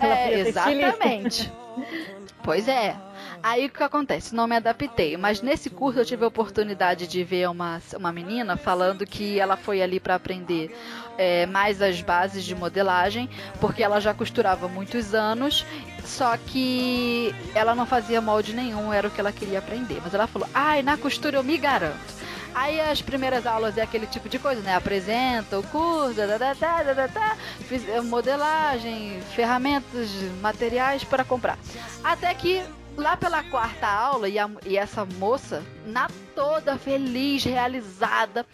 É, 0.00 0.40
exatamente. 0.40 1.52
pois 2.42 2.66
é. 2.66 2.96
Aí 3.42 3.66
o 3.66 3.70
que 3.70 3.82
acontece? 3.82 4.34
Não 4.34 4.46
me 4.46 4.56
adaptei, 4.56 5.16
mas 5.16 5.42
nesse 5.42 5.70
curso 5.70 6.00
eu 6.00 6.04
tive 6.04 6.24
a 6.24 6.28
oportunidade 6.28 7.06
de 7.06 7.22
ver 7.22 7.48
uma, 7.48 7.80
uma 7.96 8.10
menina 8.10 8.56
falando 8.56 9.06
que 9.06 9.38
ela 9.38 9.56
foi 9.56 9.82
ali 9.82 10.00
para 10.00 10.14
aprender 10.14 10.74
é, 11.18 11.46
mais 11.46 11.80
as 11.82 12.00
bases 12.00 12.44
de 12.44 12.54
modelagem, 12.54 13.28
porque 13.60 13.82
ela 13.82 14.00
já 14.00 14.12
costurava 14.14 14.68
muitos 14.68 15.14
anos, 15.14 15.64
só 16.04 16.36
que 16.36 17.34
ela 17.54 17.74
não 17.74 17.86
fazia 17.86 18.20
molde 18.20 18.52
nenhum, 18.54 18.92
era 18.92 19.08
o 19.08 19.10
que 19.10 19.20
ela 19.20 19.32
queria 19.32 19.58
aprender. 19.58 20.00
Mas 20.02 20.14
ela 20.14 20.26
falou: 20.26 20.48
ai, 20.54 20.82
na 20.82 20.96
costura 20.96 21.38
eu 21.38 21.44
me 21.44 21.56
garanto. 21.56 22.16
Aí 22.54 22.80
as 22.80 23.02
primeiras 23.02 23.46
aulas 23.46 23.76
é 23.76 23.82
aquele 23.82 24.06
tipo 24.06 24.30
de 24.30 24.38
coisa, 24.38 24.62
né? 24.62 24.74
Apresenta 24.74 25.58
o 25.58 25.62
curso, 25.62 26.14
da, 26.14 26.38
da, 26.38 26.54
da, 26.54 26.82
da, 26.82 27.06
da, 27.06 28.02
modelagem, 28.02 29.20
ferramentas, 29.34 30.08
materiais 30.40 31.04
para 31.04 31.22
comprar. 31.22 31.58
Até 32.02 32.32
que 32.32 32.62
lá 32.96 33.16
pela 33.16 33.42
quarta 33.44 33.86
aula, 33.86 34.28
e, 34.28 34.38
a, 34.38 34.50
e, 34.64 34.76
essa 34.76 35.04
moça, 35.04 35.62
na 35.86 36.08
toda 36.34 36.78
feliz, 36.78 37.44
realizada, 37.44 38.46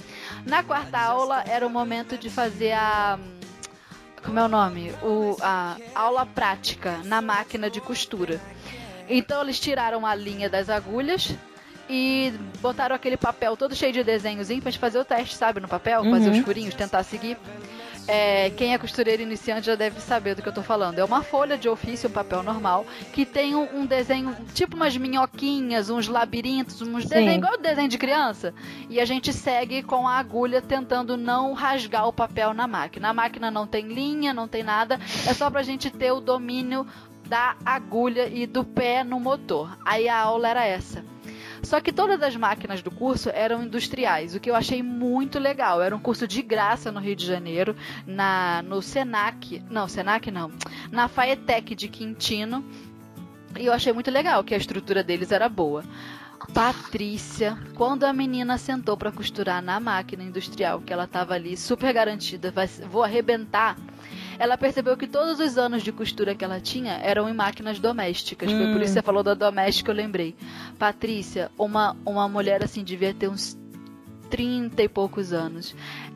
na 0.47 0.63
quarta 0.63 0.99
aula 0.99 1.45
era 1.47 1.67
o 1.67 1.71
momento 1.71 2.19
de 2.19 2.29
fazer 2.29 2.73
a. 2.73 3.19
Como 4.23 4.39
é 4.39 4.45
o 4.45 4.49
nome? 4.49 4.93
O, 5.03 5.37
a 5.41 5.77
aula 5.95 6.25
prática 6.25 6.99
na 7.05 7.21
máquina 7.21 7.69
de 7.69 7.81
costura. 7.81 8.41
Então 9.09 9.43
eles 9.43 9.59
tiraram 9.59 10.07
a 10.07 10.15
linha 10.15 10.49
das 10.49 10.71
agulhas, 10.71 11.37
e 11.89 12.33
botaram 12.61 12.95
aquele 12.95 13.17
papel 13.17 13.57
todo 13.57 13.75
cheio 13.75 13.93
de 13.93 14.03
desenhozinho 14.05 14.63
pra 14.63 14.71
gente 14.71 14.81
fazer 14.81 14.99
o 14.99 15.05
teste, 15.05 15.37
sabe? 15.37 15.61
No 15.61 15.69
papel, 15.69 16.03
fazer 16.05 16.31
os 16.31 16.39
uhum. 16.39 16.45
furinhos, 16.45 16.75
tentar 16.75 17.03
seguir. 17.03 17.37
É, 18.09 18.51
quem 18.51 18.75
é 18.75 18.79
costureiro 18.79 19.23
iniciante 19.23 19.67
já 19.67 19.75
deve 19.75 20.01
saber 20.01 20.35
do 20.35 20.43
que 20.43 20.49
eu 20.49 20.53
tô 20.53 20.63
falando. 20.63 20.99
É 20.99 21.05
uma 21.05 21.23
folha 21.23 21.57
de 21.57 21.69
ofício, 21.69 22.09
um 22.09 22.13
papel 22.13 22.43
normal, 22.43 22.85
que 23.13 23.25
tem 23.25 23.55
um, 23.55 23.69
um 23.81 23.87
desenho, 23.87 24.37
tipo 24.55 24.77
umas 24.77 24.97
minhoquinhas, 24.97 25.89
uns 25.89 26.09
labirintos, 26.09 26.83
uns 26.83 27.05
desenhos 27.05 27.37
igual 27.37 27.59
desenho 27.59 27.89
de 27.89 27.99
criança. 27.99 28.53
E 28.91 29.01
a 29.01 29.05
gente 29.05 29.33
segue 29.33 29.83
com 29.83 30.09
a 30.09 30.17
agulha 30.19 30.61
tentando 30.61 31.17
não 31.17 31.53
rasgar 31.53 32.09
o 32.09 32.13
papel 32.13 32.53
na 32.53 32.67
máquina. 32.67 33.11
A 33.11 33.15
máquina 33.15 33.51
não 33.51 33.67
tem 33.67 33.87
linha, 33.87 34.35
não 34.35 34.49
tem 34.49 34.63
nada, 34.63 34.99
é 35.27 35.33
só 35.33 35.49
pra 35.51 35.63
gente 35.63 35.91
ter 35.91 36.13
o 36.13 36.21
domínio 36.21 36.87
da 37.29 37.57
agulha 37.65 38.29
e 38.29 38.47
do 38.47 38.65
pé 38.65 39.05
no 39.05 39.19
motor. 39.21 39.79
Aí 39.85 40.09
a 40.09 40.19
aula 40.19 40.49
era 40.49 40.67
essa. 40.67 41.05
Só 41.63 41.81
que 41.81 41.93
todas 41.93 42.21
as 42.23 42.37
máquinas 42.37 42.83
do 42.83 42.91
curso 42.91 43.31
eram 43.33 43.63
industriais, 43.63 44.35
o 44.35 44.41
que 44.41 44.51
eu 44.51 44.55
achei 44.55 44.83
muito 44.83 45.39
legal. 45.39 45.81
Era 45.81 45.95
um 45.95 46.01
curso 46.01 46.27
de 46.27 46.43
graça 46.43 46.91
no 46.91 47.01
Rio 47.01 47.15
de 47.15 47.25
Janeiro, 47.25 47.77
na 48.07 48.63
no 48.63 48.83
Senac, 48.83 49.63
não, 49.71 49.87
Senac 49.87 50.31
não, 50.31 50.51
na 50.91 51.09
Faetec 51.09 51.75
de 51.75 51.89
Quintino. 51.89 52.65
E 53.59 53.67
eu 53.67 53.73
achei 53.73 53.93
muito 53.93 54.11
legal 54.11 54.43
que 54.43 54.55
a 54.55 54.59
estrutura 54.59 55.05
deles 55.05 55.31
era 55.31 55.49
boa. 55.49 55.85
Patrícia, 56.53 57.57
quando 57.77 58.03
a 58.03 58.13
menina 58.13 58.59
sentou 58.59 58.97
para 58.97 59.13
costurar 59.13 59.63
na 59.63 59.79
máquina 59.79 60.25
industrial, 60.25 60.81
que 60.81 60.93
ela 60.93 61.05
estava 61.05 61.35
ali 61.35 61.57
super 61.57 61.93
garantida, 61.93 62.53
vou 62.91 63.05
arrebentar 63.05 63.77
ela 64.39 64.57
percebeu 64.57 64.97
que 64.97 65.07
todos 65.07 65.41
os 65.41 65.59
anos 65.59 65.83
de 65.83 65.93
costura 65.93 66.35
que 66.35 66.45
ela 66.45 66.61
tinha 66.61 66.95
eram 67.03 67.29
em 67.29 67.35
máquinas 67.35 67.79
domésticas. 67.79 68.51
Hum. 68.51 68.59
Foi 68.59 68.73
por 68.73 68.83
isso 68.83 68.85
que 68.85 68.91
hum. 68.91 68.95
você 68.95 69.03
falou 69.03 69.23
da 69.23 69.35
doméstica, 69.35 69.91
eu 69.91 69.97
lembrei. 69.97 70.35
Patrícia, 70.79 71.51
uma, 71.59 71.97
uma 72.05 72.29
mulher 72.29 72.63
assim, 72.63 72.83
devia 72.85 73.15
ter 73.15 73.29
uns 73.29 73.57
30 74.31 74.83
e 74.83 74.89
poucos 74.89 75.33
anos. 75.33 75.75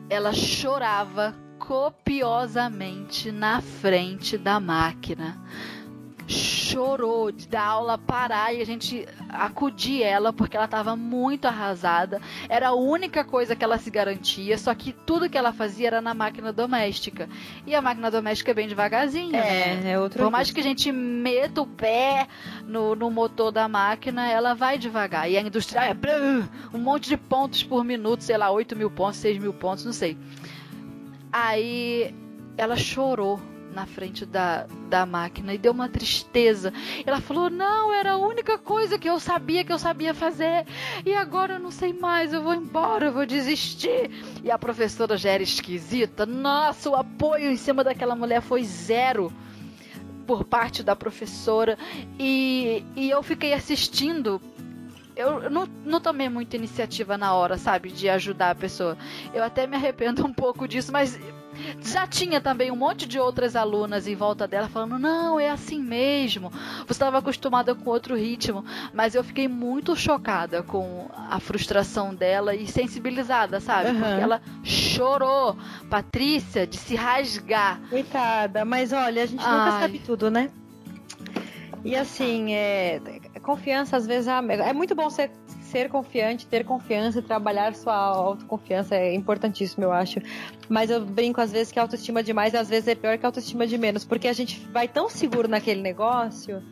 Ela 0.09 0.33
chorava 0.33 1.35
copiosamente 1.59 3.31
na 3.31 3.61
frente 3.61 4.37
da 4.37 4.59
máquina 4.59 5.37
chorou 6.27 7.31
de 7.31 7.47
dar 7.47 7.65
aula 7.65 7.97
parar 7.97 8.53
e 8.53 8.61
a 8.61 8.65
gente 8.65 9.07
acudir 9.29 10.03
ela 10.03 10.33
porque 10.33 10.57
ela 10.57 10.65
estava 10.65 10.95
muito 10.95 11.45
arrasada. 11.45 12.21
Era 12.49 12.69
a 12.69 12.73
única 12.73 13.23
coisa 13.23 13.55
que 13.55 13.63
ela 13.63 13.77
se 13.77 13.89
garantia, 13.89 14.57
só 14.57 14.75
que 14.75 14.91
tudo 14.91 15.29
que 15.29 15.37
ela 15.37 15.53
fazia 15.53 15.87
era 15.87 16.01
na 16.01 16.13
máquina 16.13 16.51
doméstica. 16.51 17.29
E 17.65 17.73
a 17.73 17.81
máquina 17.81 18.11
doméstica 18.11 18.51
é 18.51 18.53
bem 18.53 18.67
devagarzinho. 18.67 19.35
É, 19.35 19.75
né? 19.75 19.91
é 19.91 19.99
outro. 19.99 20.21
Por 20.21 20.31
mais 20.31 20.51
que 20.51 20.59
a 20.59 20.63
gente 20.63 20.91
meta 20.91 21.61
o 21.61 21.67
pé 21.67 22.27
no, 22.65 22.95
no 22.95 23.09
motor 23.09 23.51
da 23.51 23.67
máquina, 23.67 24.29
ela 24.29 24.53
vai 24.53 24.77
devagar. 24.77 25.29
E 25.31 25.37
a 25.37 25.41
industrial 25.41 25.85
é 25.85 25.95
um 26.73 26.79
monte 26.79 27.07
de 27.07 27.15
pontos 27.15 27.63
por 27.63 27.83
minuto, 27.83 28.21
sei 28.21 28.37
lá, 28.37 28.51
8 28.51 28.75
mil 28.75 28.91
pontos, 28.91 29.17
6 29.19 29.37
mil 29.37 29.53
pontos, 29.53 29.85
não 29.85 29.93
sei. 29.93 30.17
Aí 31.31 32.13
ela 32.57 32.75
chorou 32.75 33.39
na 33.77 33.85
frente 33.85 34.25
da, 34.25 34.65
da 34.89 35.05
máquina 35.05 35.53
e 35.53 35.57
deu 35.59 35.71
uma 35.71 35.87
tristeza. 35.87 36.73
Ela 37.05 37.21
falou: 37.21 37.47
Não, 37.47 37.93
era 37.93 38.13
a 38.13 38.17
única 38.17 38.57
coisa 38.57 38.97
que 38.97 39.07
eu 39.07 39.19
sabia 39.19 39.63
que 39.63 39.71
eu 39.71 39.77
sabia 39.77 40.15
fazer 40.15 40.65
e 41.05 41.13
agora 41.13 41.53
eu 41.53 41.59
não 41.59 41.69
sei 41.69 41.93
mais, 41.93 42.33
eu 42.33 42.41
vou 42.41 42.55
embora, 42.55 43.05
eu 43.05 43.13
vou 43.13 43.25
desistir. 43.25 44.09
E 44.43 44.49
a 44.49 44.57
professora 44.57 45.15
já 45.15 45.29
era 45.29 45.43
esquisita. 45.43 46.25
Nossa, 46.25 46.89
o 46.89 46.95
apoio 46.95 47.51
em 47.51 47.57
cima 47.57 47.83
daquela 47.83 48.15
mulher 48.15 48.41
foi 48.41 48.63
zero 48.63 49.31
por 50.25 50.43
parte 50.43 50.81
da 50.81 50.95
professora 50.95 51.77
e, 52.19 52.83
e 52.95 53.11
eu 53.11 53.21
fiquei 53.21 53.53
assistindo 53.53 54.41
eu 55.15 55.49
não, 55.49 55.67
não 55.83 55.99
tomei 55.99 56.29
muita 56.29 56.55
iniciativa 56.55 57.17
na 57.17 57.33
hora, 57.33 57.57
sabe, 57.57 57.91
de 57.91 58.07
ajudar 58.07 58.51
a 58.51 58.55
pessoa. 58.55 58.95
Eu 59.33 59.43
até 59.43 59.65
me 59.65 59.75
arrependo 59.75 60.23
um 60.25 60.31
pouco 60.31 60.67
disso, 60.67 60.91
mas 60.91 61.19
já 61.81 62.07
tinha 62.07 62.41
também 62.41 62.71
um 62.71 62.75
monte 62.75 63.07
de 63.07 63.19
outras 63.19 63.55
alunas 63.55 64.07
em 64.07 64.15
volta 64.15 64.47
dela 64.47 64.67
falando: 64.67 64.97
não, 64.99 65.39
é 65.39 65.49
assim 65.49 65.81
mesmo. 65.81 66.51
Você 66.85 66.93
estava 66.93 67.17
acostumada 67.19 67.73
com 67.75 67.89
outro 67.89 68.15
ritmo. 68.15 68.63
Mas 68.93 69.15
eu 69.15 69.23
fiquei 69.23 69.47
muito 69.47 69.95
chocada 69.95 70.63
com 70.63 71.09
a 71.29 71.39
frustração 71.39 72.13
dela 72.13 72.55
e 72.55 72.67
sensibilizada, 72.67 73.59
sabe? 73.59 73.91
Uhum. 73.91 73.99
Porque 73.99 74.21
ela 74.21 74.41
chorou, 74.63 75.57
Patrícia, 75.89 76.65
de 76.65 76.77
se 76.77 76.95
rasgar. 76.95 77.79
Coitada, 77.89 78.65
mas 78.65 78.91
olha, 78.91 79.23
a 79.23 79.25
gente 79.25 79.43
Ai. 79.45 79.57
nunca 79.57 79.79
sabe 79.79 79.99
tudo, 79.99 80.29
né? 80.29 80.49
E 81.83 81.95
assim, 81.95 82.53
é, 82.53 82.99
confiança 83.41 83.95
às 83.95 84.05
vezes 84.05 84.27
é, 84.27 84.69
é 84.69 84.73
muito 84.73 84.93
bom 84.93 85.09
ser, 85.09 85.31
ser 85.67 85.89
confiante, 85.89 86.45
ter 86.47 86.63
confiança, 86.65 87.21
trabalhar 87.21 87.75
sua 87.75 87.95
autoconfiança 87.95 88.95
é 88.95 89.13
importantíssimo, 89.13 89.83
eu 89.83 89.91
acho. 89.91 90.19
Mas 90.69 90.89
eu 90.89 91.05
brinco 91.05 91.39
às 91.41 91.51
vezes 91.51 91.71
que 91.71 91.79
a 91.79 91.81
autoestima 91.81 92.23
demais 92.23 92.55
às 92.55 92.69
vezes 92.69 92.87
é 92.87 92.95
pior 92.95 93.17
que 93.17 93.25
a 93.25 93.29
autoestima 93.29 93.67
de 93.67 93.77
menos, 93.77 94.03
porque 94.05 94.27
a 94.27 94.33
gente 94.33 94.59
vai 94.71 94.87
tão 94.87 95.09
seguro 95.09 95.47
naquele 95.47 95.81
negócio. 95.81 96.63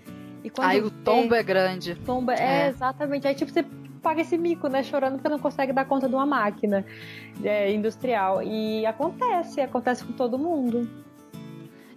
E 0.44 0.50
quando 0.50 0.70
Aí 0.70 0.82
o 0.82 0.92
tombo 0.92 1.34
é 1.34 1.44
grande. 1.44 1.96
Tombo 2.06 2.32
é, 2.32 2.66
é, 2.66 2.68
exatamente. 2.70 3.28
Aí 3.28 3.36
tipo 3.36 3.52
você 3.52 3.66
paga 4.02 4.22
esse 4.22 4.38
mico, 4.38 4.68
né? 4.68 4.84
Chorando 4.84 5.14
porque 5.14 5.28
não 5.28 5.40
consegue 5.40 5.74
dar 5.74 5.86
conta 5.86 6.08
de 6.08 6.14
uma 6.14 6.26
máquina 6.26 6.86
é, 7.44 7.74
industrial. 7.74 8.44
E 8.44 8.86
acontece, 8.86 9.60
acontece 9.60 10.06
com 10.06 10.14
todo 10.14 10.38
mundo. 10.38 10.88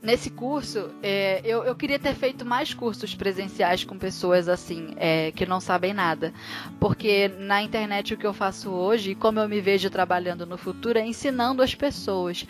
Nesse 0.08 0.30
curso, 0.30 0.88
é, 1.02 1.42
eu, 1.44 1.64
eu 1.64 1.76
queria 1.76 1.98
ter 1.98 2.14
feito 2.14 2.42
mais 2.42 2.72
cursos 2.72 3.14
presenciais 3.14 3.84
com 3.84 3.98
pessoas 3.98 4.48
assim, 4.48 4.94
é, 4.96 5.30
que 5.32 5.44
não 5.44 5.60
sabem 5.60 5.92
nada. 5.92 6.32
Porque 6.80 7.28
na 7.28 7.62
internet 7.62 8.14
o 8.14 8.16
que 8.16 8.26
eu 8.26 8.32
faço 8.32 8.70
hoje, 8.70 9.10
e 9.10 9.14
como 9.14 9.38
eu 9.38 9.46
me 9.46 9.60
vejo 9.60 9.90
trabalhando 9.90 10.46
no 10.46 10.56
futuro, 10.56 10.98
é 10.98 11.04
ensinando 11.06 11.62
as 11.62 11.74
pessoas. 11.74 12.46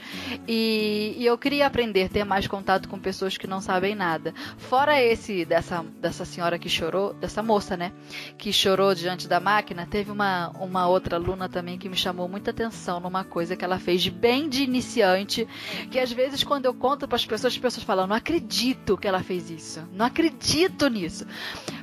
E, 0.47 1.17
e 1.19 1.27
eu 1.27 1.37
queria 1.37 1.67
aprender, 1.67 2.09
ter 2.09 2.23
mais 2.23 2.47
contato 2.47 2.89
com 2.89 2.97
pessoas 2.97 3.37
que 3.37 3.49
não 3.49 3.61
sabem 3.61 3.97
nada. 3.97 4.33
Fora 4.57 5.03
esse 5.03 5.45
dessa, 5.45 5.85
dessa 6.01 6.25
senhora 6.25 6.61
que 6.61 6.69
chorou, 6.69 7.13
dessa 7.13 7.43
moça, 7.43 7.77
né? 7.77 7.91
Que 8.39 8.53
chorou 8.53 8.95
diante 8.95 9.27
da 9.27 9.41
máquina, 9.41 9.85
teve 9.85 10.13
uma, 10.13 10.51
uma 10.61 10.87
outra 10.87 11.17
aluna 11.17 11.49
também 11.49 11.77
que 11.77 11.89
me 11.89 11.97
chamou 11.97 12.29
muita 12.29 12.53
atenção 12.53 13.01
numa 13.01 13.25
coisa 13.25 13.57
que 13.57 13.65
ela 13.65 13.81
fez 13.81 14.07
bem 14.07 14.49
de 14.49 14.63
iniciante, 14.63 15.45
que 15.91 15.99
às 15.99 16.13
vezes 16.13 16.45
quando 16.45 16.67
eu 16.67 16.73
conto 16.73 17.09
para 17.09 17.17
as 17.17 17.27
pessoas 17.27 17.48
pessoas, 17.55 17.55
as 17.55 17.59
pessoas 17.59 17.85
falam, 17.85 18.07
não 18.07 18.17
acredito 18.17 18.97
que 18.97 19.07
ela 19.07 19.23
fez 19.23 19.51
isso. 19.51 19.87
Não 19.93 20.07
acredito 20.07 20.89
nisso. 20.89 21.27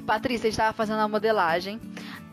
Patrícia 0.05 0.47
estava 0.47 0.73
fazendo 0.73 0.99
a 0.99 1.07
modelagem. 1.07 1.79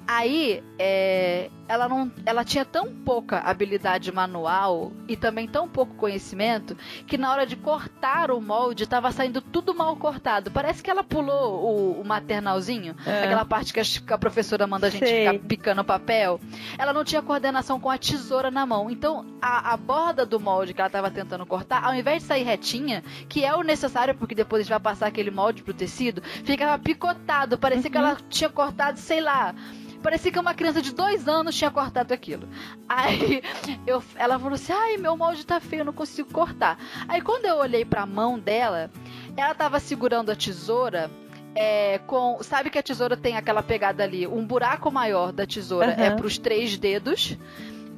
Aí, 0.07 0.63
é, 0.79 1.51
ela 1.73 1.89
não, 1.89 2.13
ela 2.27 2.45
tinha 2.45 2.67
tão 2.67 2.95
pouca 2.95 3.39
habilidade 3.39 4.13
manual 4.13 4.93
e 5.09 5.17
também 5.17 5.49
tão 5.49 5.67
pouco 5.67 5.95
conhecimento 5.95 6.77
que 7.07 7.17
na 7.17 7.33
hora 7.33 7.47
de 7.47 7.57
cortar 7.57 8.31
o 8.31 8.43
molde 8.43 8.85
estava 8.85 9.11
saindo 9.11 9.41
tudo 9.41 9.75
mal 9.75 9.97
cortado. 9.97 10.51
Parece 10.51 10.83
que 10.83 10.91
ela 10.91 11.03
pulou 11.03 11.65
o, 11.65 12.01
o 12.03 12.05
maternalzinho, 12.05 12.95
é. 13.07 13.25
aquela 13.25 13.47
parte 13.47 13.73
que 13.73 13.81
a, 13.81 13.85
a, 14.15 14.19
professora 14.19 14.67
manda 14.67 14.89
a 14.89 14.91
gente 14.91 15.07
Sei. 15.07 15.27
ficar 15.27 15.47
picando 15.47 15.83
papel. 15.83 16.39
Ela 16.77 16.93
não 16.93 17.05
tinha 17.05 17.23
coordenação 17.23 17.81
com 17.81 17.89
a 17.89 17.97
tesoura 17.97 18.51
na 18.51 18.67
mão. 18.67 18.91
Então, 18.91 19.25
a, 19.41 19.73
a 19.73 19.77
borda 19.79 20.27
do 20.27 20.39
molde 20.39 20.75
que 20.75 20.81
ela 20.83 20.89
estava 20.89 21.11
tentando 21.11 21.47
cortar, 21.47 21.83
ao 21.83 21.95
invés 21.95 22.21
de 22.21 22.29
sair 22.29 22.43
retinha, 22.43 23.03
que 23.31 23.47
é 23.47 23.57
o 23.57 23.63
necessário 23.63 24.15
porque 24.15 24.35
depois 24.35 24.61
a 24.61 24.63
gente 24.65 24.71
vai 24.71 24.81
passar 24.81 25.07
aquele 25.07 25.31
molde 25.31 25.63
pro 25.63 25.73
tecido, 25.73 26.23
ficava 26.45 26.79
picotado. 26.79 27.57
Parecia 27.57 27.87
uhum. 27.87 27.93
que 27.93 27.99
ela 27.99 28.17
tinha 28.29 28.51
cortado, 28.51 28.99
sei 28.99 29.23
lá 29.23 29.55
Parecia 30.03 30.33
que 30.33 30.39
uma 30.39 30.53
criança 30.53 30.83
de 30.83 30.93
dois 30.93 31.29
anos 31.29 31.55
tinha 31.63 31.71
cortado 31.71 32.13
aquilo. 32.13 32.49
Aí 32.89 33.43
eu, 33.87 34.03
ela 34.17 34.39
falou 34.39 34.55
assim: 34.55 34.73
ai, 34.73 34.97
meu 34.97 35.17
molde 35.17 35.47
tá 35.47 35.61
feio, 35.61 35.81
eu 35.81 35.87
não 35.87 35.93
consigo 35.93 36.33
cortar. 36.33 36.79
Aí 37.07 37.21
quando 37.21 37.47
eu 37.47 37.57
olhei 37.57 37.85
pra 37.85 38.05
mão 38.05 38.39
dela, 38.39 38.91
ela 39.37 39.55
tava 39.55 39.79
segurando 39.79 40.31
a 40.31 40.37
tesoura. 40.37 41.11
É, 41.55 41.99
com 42.07 42.39
sabe 42.43 42.71
que 42.71 42.79
a 42.79 42.83
tesoura 42.83 43.15
tem 43.15 43.37
aquela 43.37 43.63
pegada 43.63 44.03
ali 44.03 44.27
um 44.27 44.43
buraco 44.43 44.91
maior 44.91 45.33
da 45.33 45.47
tesoura 45.47 45.95
uhum. 45.99 46.03
é 46.03 46.11
para 46.11 46.27
os 46.27 46.39
três 46.39 46.79
dedos 46.79 47.37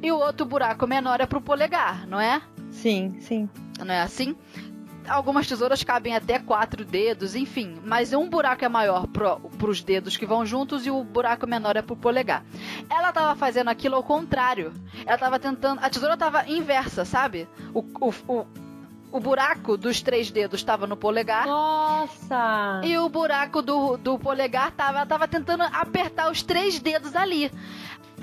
e 0.03 0.11
o 0.11 0.19
outro 0.19 0.45
buraco 0.45 0.89
menor 0.89 1.21
é 1.21 1.27
para 1.27 1.39
o 1.39 1.41
polegar 1.41 2.05
não 2.09 2.21
é 2.21 2.43
sim 2.73 3.17
sim 3.21 3.49
não 3.79 3.95
é 3.95 4.01
assim 4.01 4.35
algumas 5.09 5.47
tesouras 5.47 5.83
cabem 5.83 6.15
até 6.15 6.39
quatro 6.39 6.85
dedos, 6.85 7.35
enfim. 7.35 7.79
Mas 7.85 8.13
um 8.13 8.29
buraco 8.29 8.65
é 8.65 8.69
maior 8.69 9.07
pro, 9.07 9.39
pros 9.59 9.83
dedos 9.83 10.17
que 10.17 10.27
vão 10.27 10.45
juntos 10.45 10.87
e 10.87 10.91
o 10.91 11.03
buraco 11.03 11.47
menor 11.47 11.77
é 11.77 11.83
pro 11.83 11.97
polegar. 11.97 12.45
Ela 12.91 13.13
tava 13.13 13.35
fazendo 13.37 13.69
aquilo 13.69 13.97
ao 13.97 14.03
contrário. 14.03 14.73
Ela 15.07 15.19
tava 15.19 15.39
tentando. 15.39 15.81
A 15.83 15.91
tesoura 15.91 16.17
tava 16.17 16.49
inversa, 16.49 17.05
sabe? 17.05 17.49
O, 17.73 17.81
o, 18.01 18.15
o, 18.29 18.47
o 19.13 19.21
buraco 19.21 19.77
dos 19.77 20.03
três 20.03 20.31
dedos 20.31 20.61
estava 20.61 20.87
no 20.87 20.97
polegar. 20.97 21.47
Nossa! 21.47 22.81
E 22.83 22.99
o 22.99 23.09
buraco 23.09 23.63
do, 23.63 23.97
do 23.97 24.19
polegar 24.19 24.73
tava, 24.73 24.99
ela 24.99 25.07
tava 25.07 25.29
tentando 25.29 25.63
apertar 25.63 26.31
os 26.31 26.43
três 26.43 26.81
dedos 26.81 27.15
ali. 27.15 27.51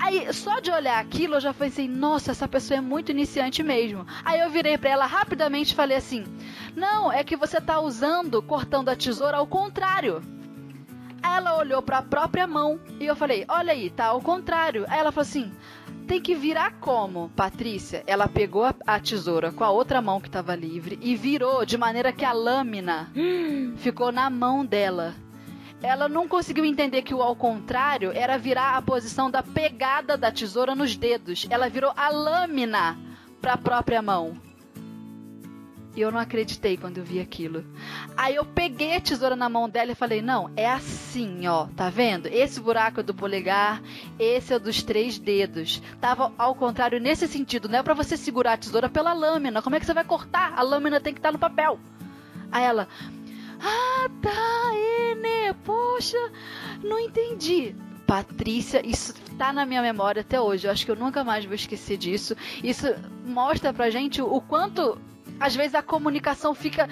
Aí, 0.02 0.32
só 0.32 0.58
de 0.58 0.68
olhar 0.68 0.98
aquilo, 0.98 1.36
eu 1.36 1.40
já 1.40 1.54
pensei, 1.54 1.86
nossa, 1.86 2.32
essa 2.32 2.48
pessoa 2.48 2.78
é 2.78 2.80
muito 2.80 3.12
iniciante 3.12 3.62
mesmo. 3.62 4.04
Aí 4.24 4.40
eu 4.40 4.50
virei 4.50 4.76
para 4.76 4.90
ela 4.90 5.06
rapidamente 5.06 5.70
e 5.70 5.76
falei 5.76 5.96
assim: 5.96 6.24
Não, 6.74 7.12
é 7.12 7.22
que 7.22 7.36
você 7.36 7.60
tá 7.60 7.78
usando, 7.78 8.42
cortando 8.42 8.88
a 8.88 8.96
tesoura 8.96 9.36
ao 9.36 9.46
contrário. 9.46 10.20
Ela 11.22 11.56
olhou 11.56 11.80
para 11.80 11.98
a 11.98 12.02
própria 12.02 12.48
mão 12.48 12.80
e 12.98 13.06
eu 13.06 13.14
falei: 13.14 13.44
Olha 13.46 13.72
aí, 13.72 13.90
tá 13.90 14.06
ao 14.06 14.20
contrário. 14.20 14.84
Aí 14.88 14.98
ela 14.98 15.12
falou 15.12 15.22
assim: 15.22 15.52
Tem 16.08 16.20
que 16.20 16.34
virar 16.34 16.72
como, 16.80 17.30
Patrícia? 17.36 18.02
Ela 18.04 18.26
pegou 18.26 18.64
a, 18.64 18.74
a 18.84 18.98
tesoura 18.98 19.52
com 19.52 19.62
a 19.62 19.70
outra 19.70 20.02
mão 20.02 20.20
que 20.20 20.26
estava 20.26 20.56
livre 20.56 20.98
e 21.00 21.14
virou 21.14 21.64
de 21.64 21.78
maneira 21.78 22.12
que 22.12 22.24
a 22.24 22.32
lâmina 22.32 23.08
ficou 23.78 24.10
na 24.10 24.28
mão 24.28 24.66
dela 24.66 25.14
ela 25.82 26.08
não 26.08 26.28
conseguiu 26.28 26.64
entender 26.64 27.02
que 27.02 27.14
o 27.14 27.22
ao 27.22 27.34
contrário 27.34 28.12
era 28.14 28.38
virar 28.38 28.76
a 28.76 28.82
posição 28.82 29.30
da 29.30 29.42
pegada 29.42 30.16
da 30.16 30.30
tesoura 30.30 30.74
nos 30.74 30.96
dedos. 30.96 31.46
Ela 31.50 31.68
virou 31.68 31.92
a 31.96 32.08
lâmina 32.08 32.96
para 33.40 33.54
a 33.54 33.58
própria 33.58 34.00
mão. 34.00 34.36
E 35.94 36.00
eu 36.00 36.10
não 36.10 36.18
acreditei 36.18 36.78
quando 36.78 36.98
eu 36.98 37.04
vi 37.04 37.20
aquilo. 37.20 37.66
Aí 38.16 38.36
eu 38.36 38.46
peguei 38.46 38.96
a 38.96 39.00
tesoura 39.00 39.36
na 39.36 39.48
mão 39.48 39.68
dela 39.68 39.92
e 39.92 39.96
falei: 39.96 40.22
Não, 40.22 40.50
é 40.56 40.70
assim, 40.70 41.46
ó, 41.46 41.66
tá 41.76 41.90
vendo? 41.90 42.28
Esse 42.28 42.60
buraco 42.60 43.00
é 43.00 43.02
do 43.02 43.12
polegar, 43.12 43.82
esse 44.18 44.54
é 44.54 44.58
dos 44.58 44.82
três 44.82 45.18
dedos. 45.18 45.82
Tava 46.00 46.32
ao 46.38 46.54
contrário 46.54 46.98
nesse 46.98 47.28
sentido, 47.28 47.68
não 47.68 47.80
é 47.80 47.82
para 47.82 47.92
você 47.92 48.16
segurar 48.16 48.54
a 48.54 48.56
tesoura 48.56 48.88
pela 48.88 49.12
lâmina. 49.12 49.60
Como 49.60 49.76
é 49.76 49.80
que 49.80 49.84
você 49.84 49.92
vai 49.92 50.04
cortar? 50.04 50.54
A 50.56 50.62
lâmina 50.62 50.98
tem 50.98 51.12
que 51.12 51.18
estar 51.18 51.28
tá 51.28 51.32
no 51.32 51.38
papel. 51.38 51.78
Aí 52.50 52.64
ela, 52.64 52.88
ah, 53.62 54.08
tá, 54.20 54.74
Ene, 54.74 55.54
poxa, 55.64 56.18
não 56.82 56.98
entendi. 56.98 57.74
Patrícia, 58.06 58.86
isso 58.86 59.14
tá 59.38 59.52
na 59.52 59.64
minha 59.64 59.80
memória 59.80 60.20
até 60.20 60.40
hoje. 60.40 60.66
Eu 60.66 60.72
acho 60.72 60.84
que 60.84 60.90
eu 60.90 60.96
nunca 60.96 61.24
mais 61.24 61.44
vou 61.44 61.54
esquecer 61.54 61.96
disso. 61.96 62.36
Isso 62.62 62.86
mostra 63.24 63.72
pra 63.72 63.88
gente 63.88 64.20
o 64.20 64.40
quanto 64.40 64.98
às 65.40 65.56
vezes 65.56 65.74
a 65.74 65.82
comunicação 65.82 66.54
fica 66.54 66.88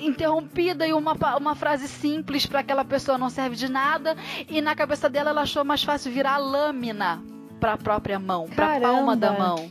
interrompida 0.00 0.86
e 0.86 0.92
uma, 0.92 1.14
uma 1.36 1.54
frase 1.54 1.86
simples 1.86 2.46
para 2.46 2.60
aquela 2.60 2.84
pessoa 2.84 3.18
não 3.18 3.30
serve 3.30 3.54
de 3.54 3.68
nada 3.68 4.16
e 4.48 4.60
na 4.60 4.74
cabeça 4.74 5.08
dela 5.08 5.30
ela 5.30 5.42
achou 5.42 5.64
mais 5.64 5.84
fácil 5.84 6.10
virar 6.10 6.38
lâmina 6.38 7.22
para 7.60 7.74
a 7.74 7.78
própria 7.78 8.18
mão, 8.18 8.48
para 8.48 8.76
a 8.76 8.80
palma 8.80 9.16
da 9.16 9.32
mão. 9.32 9.70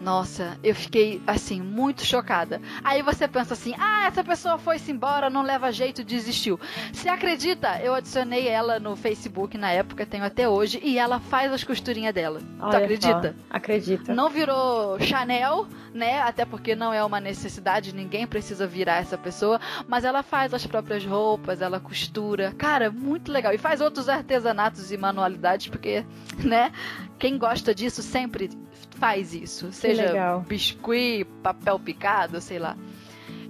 Nossa, 0.00 0.58
eu 0.62 0.74
fiquei 0.74 1.20
assim 1.26 1.60
muito 1.60 2.04
chocada. 2.04 2.60
Aí 2.84 3.02
você 3.02 3.26
pensa 3.26 3.54
assim: 3.54 3.74
"Ah, 3.78 4.06
essa 4.06 4.22
pessoa 4.22 4.58
foi-se 4.58 4.92
embora, 4.92 5.30
não 5.30 5.42
leva 5.42 5.72
jeito, 5.72 6.04
desistiu". 6.04 6.60
Você 6.92 7.08
acredita? 7.08 7.80
Eu 7.80 7.94
adicionei 7.94 8.46
ela 8.48 8.78
no 8.78 8.94
Facebook 8.94 9.56
na 9.56 9.70
época, 9.72 10.06
tenho 10.06 10.24
até 10.24 10.48
hoje, 10.48 10.80
e 10.82 10.98
ela 10.98 11.18
faz 11.18 11.52
as 11.52 11.64
costurinhas 11.64 12.14
dela. 12.14 12.40
Olha 12.60 12.70
tu 12.70 12.76
acredita? 12.76 13.34
Só, 13.36 13.44
acredita. 13.50 14.14
Não 14.14 14.28
virou 14.30 14.98
Chanel, 15.00 15.66
né? 15.92 16.20
Até 16.20 16.44
porque 16.44 16.74
não 16.74 16.92
é 16.92 17.02
uma 17.04 17.20
necessidade, 17.20 17.94
ninguém 17.94 18.26
precisa 18.26 18.66
virar 18.66 18.96
essa 18.96 19.16
pessoa, 19.16 19.60
mas 19.88 20.04
ela 20.04 20.22
faz 20.22 20.52
as 20.52 20.66
próprias 20.66 21.04
roupas, 21.04 21.62
ela 21.62 21.80
costura. 21.80 22.54
Cara, 22.56 22.90
muito 22.90 23.32
legal. 23.32 23.52
E 23.52 23.58
faz 23.58 23.80
outros 23.80 24.08
artesanatos 24.08 24.92
e 24.92 24.96
manualidades, 24.96 25.68
porque, 25.68 26.04
né? 26.44 26.70
Quem 27.18 27.38
gosta 27.38 27.74
disso 27.74 28.02
sempre 28.02 28.50
faz 28.96 29.34
isso. 29.34 29.72
Seja 29.72 30.38
biscuit, 30.46 31.24
papel 31.42 31.78
picado, 31.78 32.40
sei 32.40 32.58
lá. 32.58 32.76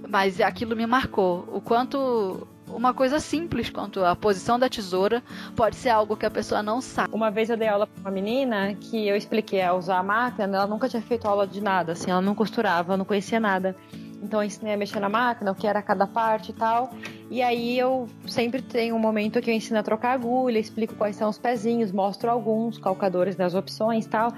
Mas 0.07 0.39
aquilo 0.39 0.75
me 0.75 0.85
marcou. 0.85 1.47
O 1.51 1.59
quanto 1.59 2.47
uma 2.67 2.93
coisa 2.93 3.19
simples 3.19 3.69
quanto 3.69 4.03
a 4.03 4.15
posição 4.15 4.59
da 4.59 4.69
tesoura 4.69 5.23
pode 5.55 5.75
ser 5.75 5.89
algo 5.89 6.17
que 6.17 6.25
a 6.25 6.31
pessoa 6.31 6.61
não 6.61 6.81
sabe. 6.81 7.09
Uma 7.13 7.31
vez 7.31 7.49
eu 7.49 7.57
dei 7.57 7.67
aula 7.67 7.87
para 7.87 8.01
uma 8.01 8.11
menina 8.11 8.75
que 8.75 9.07
eu 9.07 9.15
expliquei 9.15 9.61
a 9.61 9.73
usar 9.73 9.99
a 9.99 10.03
máquina, 10.03 10.45
ela 10.45 10.67
nunca 10.67 10.89
tinha 10.89 11.01
feito 11.01 11.27
aula 11.27 11.47
de 11.47 11.61
nada, 11.61 11.93
assim, 11.93 12.11
ela 12.11 12.21
não 12.21 12.35
costurava, 12.35 12.97
não 12.97 13.05
conhecia 13.05 13.39
nada. 13.39 13.75
Então 14.21 14.41
eu 14.41 14.47
ensinei 14.47 14.73
a 14.73 14.77
mexer 14.77 14.99
na 14.99 15.09
máquina, 15.09 15.51
o 15.51 15.55
que 15.55 15.67
era 15.67 15.81
cada 15.81 16.07
parte 16.07 16.49
e 16.49 16.53
tal. 16.53 16.91
E 17.29 17.41
aí 17.41 17.77
eu 17.77 18.09
sempre 18.27 18.61
tenho 18.61 18.95
um 18.95 18.99
momento 18.99 19.39
que 19.41 19.49
eu 19.49 19.53
ensino 19.53 19.79
a 19.79 19.83
trocar 19.83 20.13
agulha, 20.13 20.59
explico 20.59 20.95
quais 20.95 21.15
são 21.15 21.29
os 21.29 21.37
pezinhos, 21.37 21.91
mostro 21.91 22.29
alguns 22.29 22.77
calcadores 22.77 23.35
das 23.35 23.53
opções 23.53 24.05
e 24.05 24.09
tal. 24.09 24.33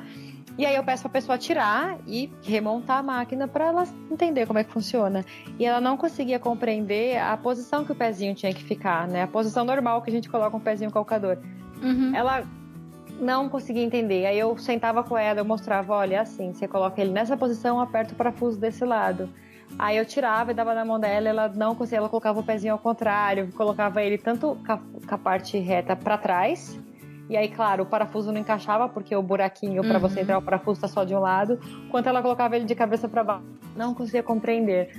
E 0.59 0.65
aí 0.65 0.75
eu 0.75 0.83
peço 0.83 1.03
pra 1.03 1.11
pessoa 1.11 1.37
tirar 1.37 1.97
e 2.05 2.29
remontar 2.43 2.97
a 2.97 3.01
máquina 3.01 3.47
para 3.47 3.67
ela 3.67 3.87
entender 4.11 4.45
como 4.45 4.59
é 4.59 4.63
que 4.65 4.69
funciona. 4.69 5.23
E 5.57 5.65
ela 5.65 5.79
não 5.79 5.95
conseguia 5.95 6.37
compreender 6.37 7.17
a 7.17 7.37
posição 7.37 7.85
que 7.85 7.93
o 7.93 7.95
pezinho 7.95 8.35
tinha 8.35 8.53
que 8.53 8.61
ficar, 8.61 9.07
né? 9.07 9.23
A 9.23 9.27
posição 9.27 9.63
normal 9.63 10.01
que 10.01 10.09
a 10.09 10.13
gente 10.13 10.27
coloca 10.27 10.57
um 10.57 10.59
pezinho 10.59 10.91
calcador. 10.91 11.37
Uhum. 11.81 12.13
Ela 12.13 12.43
não 13.21 13.47
conseguia 13.47 13.81
entender. 13.81 14.25
Aí 14.25 14.37
eu 14.37 14.57
sentava 14.57 15.01
com 15.01 15.17
ela, 15.17 15.39
eu 15.39 15.45
mostrava, 15.45 15.93
olha, 15.93 16.15
é 16.15 16.19
assim, 16.19 16.51
você 16.51 16.67
coloca 16.67 16.99
ele 16.99 17.11
nessa 17.11 17.37
posição, 17.37 17.79
aperta 17.79 18.11
o 18.11 18.17
parafuso 18.17 18.59
desse 18.59 18.83
lado. 18.83 19.29
Aí 19.77 19.95
eu 19.95 20.05
tirava 20.05 20.51
e 20.51 20.53
dava 20.53 20.75
na 20.75 20.83
mão 20.83 20.99
dela, 20.99 21.29
ela 21.29 21.47
não 21.47 21.73
conseguia, 21.73 21.99
ela 21.99 22.09
colocava 22.09 22.37
o 22.37 22.43
pezinho 22.43 22.73
ao 22.73 22.79
contrário, 22.79 23.49
colocava 23.53 24.03
ele 24.03 24.17
tanto 24.17 24.57
com 24.65 25.15
a 25.15 25.17
parte 25.17 25.57
reta 25.57 25.95
para 25.95 26.17
trás, 26.17 26.77
e 27.29 27.37
aí, 27.37 27.47
claro, 27.47 27.83
o 27.83 27.85
parafuso 27.85 28.31
não 28.31 28.39
encaixava 28.39 28.89
porque 28.89 29.15
o 29.15 29.21
buraquinho 29.21 29.83
para 29.83 29.99
você 29.99 30.15
uhum. 30.15 30.21
entrar 30.23 30.37
o 30.39 30.41
parafuso 30.41 30.81
tá 30.81 30.87
só 30.87 31.03
de 31.03 31.13
um 31.13 31.19
lado, 31.19 31.59
quanto 31.91 32.09
ela 32.09 32.23
colocava 32.23 32.55
ele 32.55 32.65
de 32.65 32.73
cabeça 32.73 33.07
para 33.07 33.23
baixo. 33.23 33.45
Não 33.75 33.93
conseguia 33.93 34.23
compreender. 34.23 34.89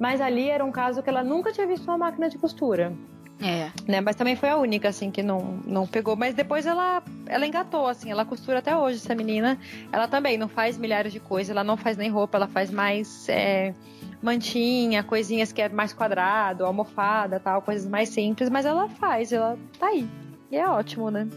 Mas 0.00 0.22
ali 0.22 0.48
era 0.48 0.64
um 0.64 0.72
caso 0.72 1.02
que 1.02 1.10
ela 1.10 1.22
nunca 1.22 1.52
tinha 1.52 1.66
visto 1.66 1.84
uma 1.86 1.98
máquina 1.98 2.30
de 2.30 2.38
costura. 2.38 2.94
É. 3.40 3.70
Né? 3.86 4.00
Mas 4.00 4.16
também 4.16 4.34
foi 4.34 4.48
a 4.48 4.56
única, 4.56 4.88
assim, 4.88 5.10
que 5.10 5.22
não, 5.22 5.60
não 5.66 5.86
pegou. 5.86 6.16
Mas 6.16 6.34
depois 6.34 6.64
ela, 6.64 7.02
ela 7.26 7.46
engatou, 7.46 7.86
assim, 7.86 8.10
ela 8.10 8.24
costura 8.24 8.60
até 8.60 8.74
hoje, 8.74 8.96
essa 8.96 9.14
menina. 9.14 9.58
Ela 9.92 10.08
também 10.08 10.38
não 10.38 10.48
faz 10.48 10.78
milhares 10.78 11.12
de 11.12 11.20
coisas, 11.20 11.50
ela 11.50 11.62
não 11.62 11.76
faz 11.76 11.98
nem 11.98 12.08
roupa, 12.08 12.38
ela 12.38 12.48
faz 12.48 12.70
mais 12.70 13.28
é, 13.28 13.74
mantinha, 14.22 15.02
coisinhas 15.02 15.52
que 15.52 15.60
é 15.60 15.68
mais 15.68 15.92
quadrado, 15.92 16.64
almofada, 16.64 17.38
tal, 17.38 17.60
coisas 17.60 17.86
mais 17.86 18.08
simples, 18.08 18.48
mas 18.48 18.64
ela 18.64 18.88
faz, 18.88 19.30
ela 19.30 19.58
tá 19.78 19.88
aí. 19.88 20.08
E 20.50 20.56
é 20.56 20.66
ótimo, 20.66 21.10
né? 21.10 21.28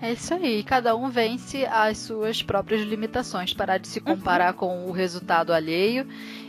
É 0.00 0.12
isso 0.12 0.34
aí, 0.34 0.62
cada 0.62 0.94
um 0.94 1.08
vence 1.08 1.64
as 1.64 1.98
suas 1.98 2.42
próprias 2.42 2.82
limitações, 2.82 3.54
parar 3.54 3.78
de 3.78 3.88
se 3.88 4.00
comparar 4.00 4.52
uhum. 4.52 4.58
com 4.58 4.86
o 4.86 4.92
resultado 4.92 5.52
alheio 5.52 6.06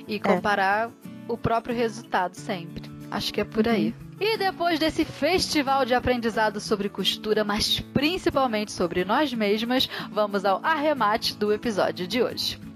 e 0.08 0.16
é. 0.16 0.20
comparar 0.20 0.90
é. 0.90 0.92
o 1.28 1.38
próprio 1.38 1.76
resultado 1.76 2.36
sempre. 2.36 2.92
Acho 3.10 3.34
que 3.34 3.40
é 3.40 3.46
por 3.46 3.68
aí. 3.68 3.88
Uhum. 3.88 4.08
E 4.20 4.38
depois 4.38 4.80
desse 4.80 5.06
festival 5.06 5.86
de 5.86 5.94
aprendizado 5.94 6.60
sobre 6.60 6.90
costura, 6.90 7.44
mas 7.44 7.80
principalmente 7.80 8.72
sobre 8.72 9.06
nós 9.06 9.34
mesmas, 9.34 9.88
vamos 10.12 10.44
ao 10.44 10.60
arremate 10.64 11.36
do 11.36 11.54
episódio 11.54 12.08
de 12.08 12.22
hoje. 12.22 12.67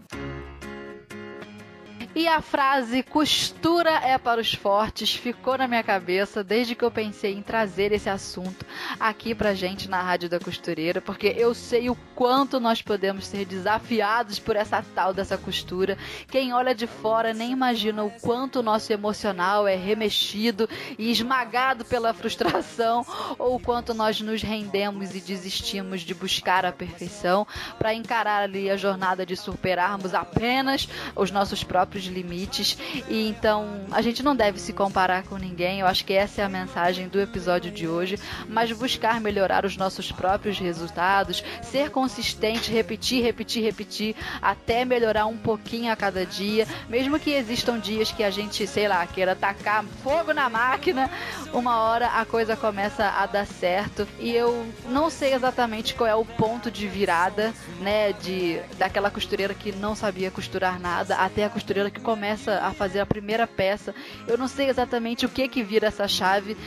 E 2.14 2.28
a 2.28 2.42
frase 2.42 3.04
costura 3.04 3.92
é 3.92 4.18
para 4.18 4.42
os 4.42 4.54
fortes 4.54 5.14
ficou 5.16 5.58
na 5.58 5.66
minha 5.66 5.82
cabeça 5.82 6.44
desde 6.44 6.76
que 6.76 6.84
eu 6.84 6.92
pensei 6.92 7.34
em 7.34 7.42
trazer 7.42 7.94
esse 7.94 8.10
assunto 8.10 8.66
aqui 9.00 9.34
pra 9.34 9.54
gente 9.54 9.90
na 9.90 10.02
Rádio 10.02 10.28
da 10.28 10.38
Costureira, 10.38 11.00
porque 11.00 11.28
eu 11.38 11.54
sei 11.54 11.90
o 11.90 11.96
quanto 12.14 12.60
nós 12.60 12.82
podemos 12.82 13.26
ser 13.26 13.46
desafiados 13.46 14.40
por 14.40 14.58
essa 14.58 14.84
tal 14.94 15.14
dessa 15.14 15.38
costura. 15.38 15.98
Quem 16.30 16.54
olha 16.54 16.76
de 16.76 16.86
fora 16.86 17.34
nem 17.34 17.52
imagina 17.52 18.04
o 18.04 18.12
quanto 18.20 18.60
o 18.60 18.64
nosso 18.64 18.92
emocional 18.92 19.66
é 19.66 19.76
remexido 19.76 20.68
e 21.00 21.10
esmagado 21.12 21.86
pela 21.86 22.14
frustração, 22.14 23.06
ou 23.40 23.56
o 23.56 23.60
quanto 23.60 23.94
nós 23.94 24.20
nos 24.20 24.42
rendemos 24.42 25.16
e 25.16 25.22
desistimos 25.22 26.02
de 26.02 26.14
buscar 26.14 26.66
a 26.66 26.74
perfeição 26.74 27.48
para 27.80 27.94
encarar 27.94 28.44
ali 28.44 28.70
a 28.70 28.76
jornada 28.76 29.26
de 29.26 29.38
superarmos 29.38 30.14
apenas 30.14 30.90
os 31.16 31.32
nossos 31.32 31.64
próprios 31.64 32.01
próprios 32.02 32.06
limites. 32.08 32.78
E 33.08 33.28
então 33.28 33.86
a 33.92 34.02
gente 34.02 34.24
não 34.24 34.36
deve 34.36 34.60
se 34.60 34.74
comparar 34.74 35.24
com 35.24 35.38
ninguém. 35.38 35.80
Eu 35.80 35.88
acho 35.88 36.04
que 36.04 36.14
essa 36.14 36.42
é 36.42 36.44
a 36.44 36.50
mensagem 36.50 37.08
do 37.08 37.22
episódio 37.22 37.72
de 37.72 37.88
hoje. 37.88 38.18
Mas 38.48 38.72
buscar 38.72 39.22
melhorar 39.22 39.66
os 39.66 39.78
nossos 39.78 40.12
próprios 40.12 40.58
resultados, 40.58 41.44
ser 41.62 41.92
consistente, 41.92 42.72
repetir, 42.72 43.24
repetir, 43.24 43.64
repetir, 43.64 44.16
até 44.42 44.84
melhorar 44.84 45.28
um 45.28 45.38
pouquinho 45.38 45.92
a 45.92 45.96
cada 45.96 46.26
dia. 46.26 46.68
Mesmo 46.90 47.20
que 47.20 47.32
existam 47.32 47.80
dias 47.80 48.12
que 48.12 48.24
a 48.24 48.32
gente, 48.32 48.66
sei 48.66 48.88
lá, 48.88 49.06
queira 49.06 49.36
tacar 49.36 49.84
fogo 50.04 50.34
na 50.34 50.50
máquina, 50.50 51.10
uma 51.54 51.80
hora 51.82 52.08
a 52.08 52.26
coisa 52.26 52.56
começa 52.56 53.06
a 53.06 53.26
dar 53.26 53.46
certo. 53.46 54.08
E 54.20 54.32
eu 54.32 54.66
não 54.90 55.10
sei 55.10 55.34
exatamente 55.34 55.94
qual 55.94 56.08
é 56.08 56.16
o 56.16 56.26
ponto 56.26 56.72
de 56.72 56.88
virada, 56.88 57.54
né? 57.80 58.14
De 58.14 58.60
daquela 58.78 59.12
costureira 59.12 59.54
que 59.54 59.72
não 59.72 59.96
sabia 59.96 60.32
costurar 60.32 60.80
nada 60.80 61.16
até 61.16 61.46
a 61.46 61.50
costureira 61.50 61.91
que 61.92 62.02
começa 62.02 62.60
a 62.60 62.72
fazer 62.72 63.00
a 63.00 63.06
primeira 63.06 63.46
peça. 63.46 63.94
Eu 64.28 64.38
não 64.38 64.48
sei 64.48 64.70
exatamente 64.70 65.26
o 65.26 65.30
que 65.30 65.48
que 65.48 65.64
vira 65.64 65.88
essa 65.88 66.08
chave, 66.08 66.58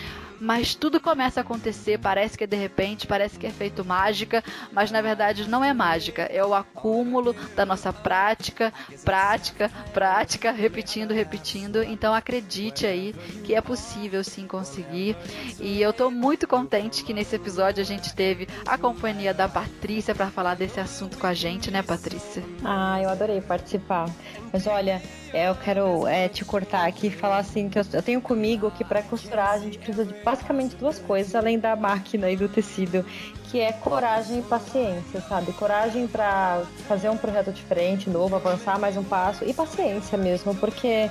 mas 0.40 0.74
tudo 0.74 1.00
começa 1.00 1.40
a 1.40 1.42
acontecer, 1.42 1.98
parece 1.98 2.36
que 2.36 2.44
é 2.44 2.46
de 2.46 2.56
repente, 2.56 3.06
parece 3.06 3.38
que 3.38 3.46
é 3.46 3.50
feito 3.50 3.84
mágica, 3.84 4.42
mas 4.72 4.90
na 4.90 5.00
verdade 5.00 5.48
não 5.48 5.64
é 5.64 5.72
mágica, 5.72 6.22
é 6.22 6.44
o 6.44 6.54
acúmulo 6.54 7.34
da 7.54 7.64
nossa 7.64 7.92
prática, 7.92 8.72
prática, 9.04 9.70
prática, 9.92 10.50
repetindo, 10.50 11.12
repetindo. 11.12 11.82
Então 11.82 12.14
acredite 12.14 12.86
aí 12.86 13.14
que 13.44 13.54
é 13.54 13.60
possível 13.60 14.22
sim 14.24 14.46
conseguir. 14.46 15.16
E 15.60 15.80
eu 15.80 15.92
tô 15.92 16.10
muito 16.10 16.46
contente 16.46 17.04
que 17.04 17.14
nesse 17.14 17.36
episódio 17.36 17.82
a 17.82 17.86
gente 17.86 18.14
teve 18.14 18.48
a 18.66 18.76
companhia 18.76 19.32
da 19.32 19.48
Patrícia 19.48 20.14
para 20.14 20.30
falar 20.30 20.54
desse 20.54 20.80
assunto 20.80 21.18
com 21.18 21.26
a 21.26 21.34
gente, 21.34 21.70
né, 21.70 21.82
Patrícia? 21.82 22.42
Ah, 22.64 23.00
eu 23.00 23.08
adorei 23.08 23.40
participar. 23.40 24.08
Mas 24.52 24.66
olha, 24.66 25.02
é, 25.32 25.48
eu 25.48 25.54
quero 25.56 26.06
é, 26.06 26.28
te 26.28 26.44
cortar 26.44 26.86
aqui 26.86 27.08
e 27.08 27.10
falar 27.10 27.38
assim 27.38 27.68
que 27.68 27.76
eu, 27.76 27.82
eu 27.92 28.02
tenho 28.02 28.20
comigo 28.20 28.70
que 28.70 28.84
para 28.84 29.02
costurar 29.02 29.50
a 29.50 29.58
gente 29.58 29.78
precisa 29.78 30.04
de 30.04 30.14
basicamente 30.24 30.74
duas 30.76 30.98
coisas, 30.98 31.34
além 31.34 31.58
da 31.58 31.76
máquina 31.76 32.30
e 32.30 32.36
do 32.36 32.48
tecido, 32.48 33.04
que 33.50 33.60
é 33.60 33.72
coragem 33.72 34.38
e 34.38 34.42
paciência, 34.42 35.20
sabe? 35.20 35.52
Coragem 35.52 36.06
para 36.08 36.62
fazer 36.88 37.08
um 37.10 37.16
projeto 37.16 37.52
diferente, 37.52 38.08
novo, 38.08 38.34
avançar 38.34 38.78
mais 38.78 38.96
um 38.96 39.04
passo 39.04 39.44
e 39.44 39.52
paciência 39.52 40.16
mesmo, 40.18 40.54
porque 40.56 41.10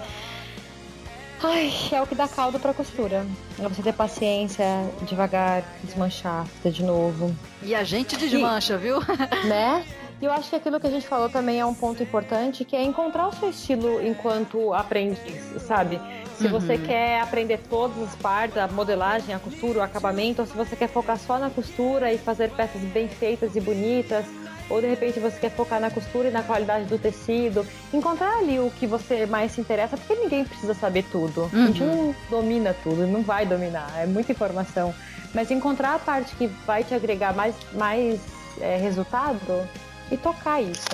Ai, 1.46 1.70
é 1.92 2.02
o 2.02 2.08
que 2.08 2.16
dá 2.16 2.26
caldo 2.26 2.58
pra 2.58 2.74
costura. 2.74 3.26
É 3.60 3.68
você 3.68 3.84
ter 3.84 3.92
paciência, 3.92 4.66
devagar, 5.02 5.62
desmanchar, 5.84 6.48
fazer 6.48 6.72
de 6.72 6.84
novo. 6.84 7.36
E 7.62 7.76
a 7.76 7.84
gente 7.84 8.16
desmancha, 8.16 8.76
e, 8.76 8.78
viu? 8.78 9.00
Né? 9.46 9.86
E 10.24 10.26
eu 10.26 10.32
acho 10.32 10.50
que 10.50 10.56
aquilo 10.56 10.80
que 10.80 10.88
a 10.88 10.90
gente 10.90 11.06
falou 11.06 11.28
também 11.28 11.60
é 11.60 11.66
um 11.66 11.74
ponto 11.74 12.02
importante, 12.02 12.64
que 12.64 12.78
é 12.78 12.82
encontrar 12.82 13.28
o 13.28 13.36
seu 13.36 13.50
estilo 13.50 14.02
enquanto 14.02 14.74
aprendiz, 14.74 15.44
sabe? 15.62 16.00
Se 16.38 16.46
uhum. 16.46 16.52
você 16.52 16.78
quer 16.78 17.20
aprender 17.20 17.60
todas 17.70 18.02
as 18.02 18.16
partes, 18.16 18.58
a 18.58 18.66
modelagem, 18.70 19.36
a 19.36 19.40
costura, 19.40 19.80
o 19.80 19.82
acabamento, 19.82 20.42
ou 20.42 20.48
se 20.48 20.56
você 20.56 20.78
quer 20.78 20.88
focar 20.88 21.20
só 21.20 21.38
na 21.38 21.50
costura 21.50 22.14
e 22.14 22.18
fazer 22.18 22.52
peças 22.52 22.82
bem 22.84 23.10
feitas 23.10 23.54
e 23.58 23.60
bonitas, 23.60 24.26
ou 24.70 24.80
de 24.80 24.88
repente 24.88 25.20
você 25.20 25.38
quer 25.38 25.52
focar 25.52 25.82
na 25.82 25.92
costura 25.92 26.30
e 26.30 26.32
na 26.32 26.42
qualidade 26.42 26.86
do 26.86 26.98
tecido, 26.98 27.68
encontrar 27.94 28.38
ali 28.38 28.62
o 28.62 28.72
que 28.72 28.88
você 28.88 29.26
mais 29.26 29.52
se 29.52 29.60
interessa, 29.60 29.98
porque 29.98 30.16
ninguém 30.16 30.46
precisa 30.46 30.74
saber 30.74 31.04
tudo. 31.12 31.50
Uhum. 31.52 31.64
A 31.64 31.68
gente 31.68 31.84
uhum. 31.84 31.96
não 31.96 32.16
domina 32.30 32.74
tudo, 32.82 33.06
não 33.06 33.24
vai 33.24 33.46
dominar, 33.46 33.92
é 33.98 34.06
muita 34.06 34.32
informação. 34.32 34.96
Mas 35.34 35.52
encontrar 35.52 35.96
a 35.96 36.00
parte 36.00 36.34
que 36.38 36.48
vai 36.66 36.82
te 36.82 36.94
agregar 36.94 37.36
mais, 37.36 37.54
mais 37.74 38.22
é, 38.62 38.78
resultado 38.78 39.68
e 40.12 40.18
tocar 40.18 40.62
isso. 40.62 40.88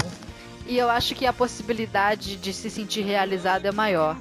E 0.66 0.78
eu 0.78 0.90
acho 0.90 1.16
que 1.16 1.26
a 1.26 1.34
possibilidade 1.34 2.36
de 2.36 2.54
se 2.54 2.70
sentir 2.70 3.02
realizado 3.02 3.66
é 3.66 3.72
maior. 3.72 4.18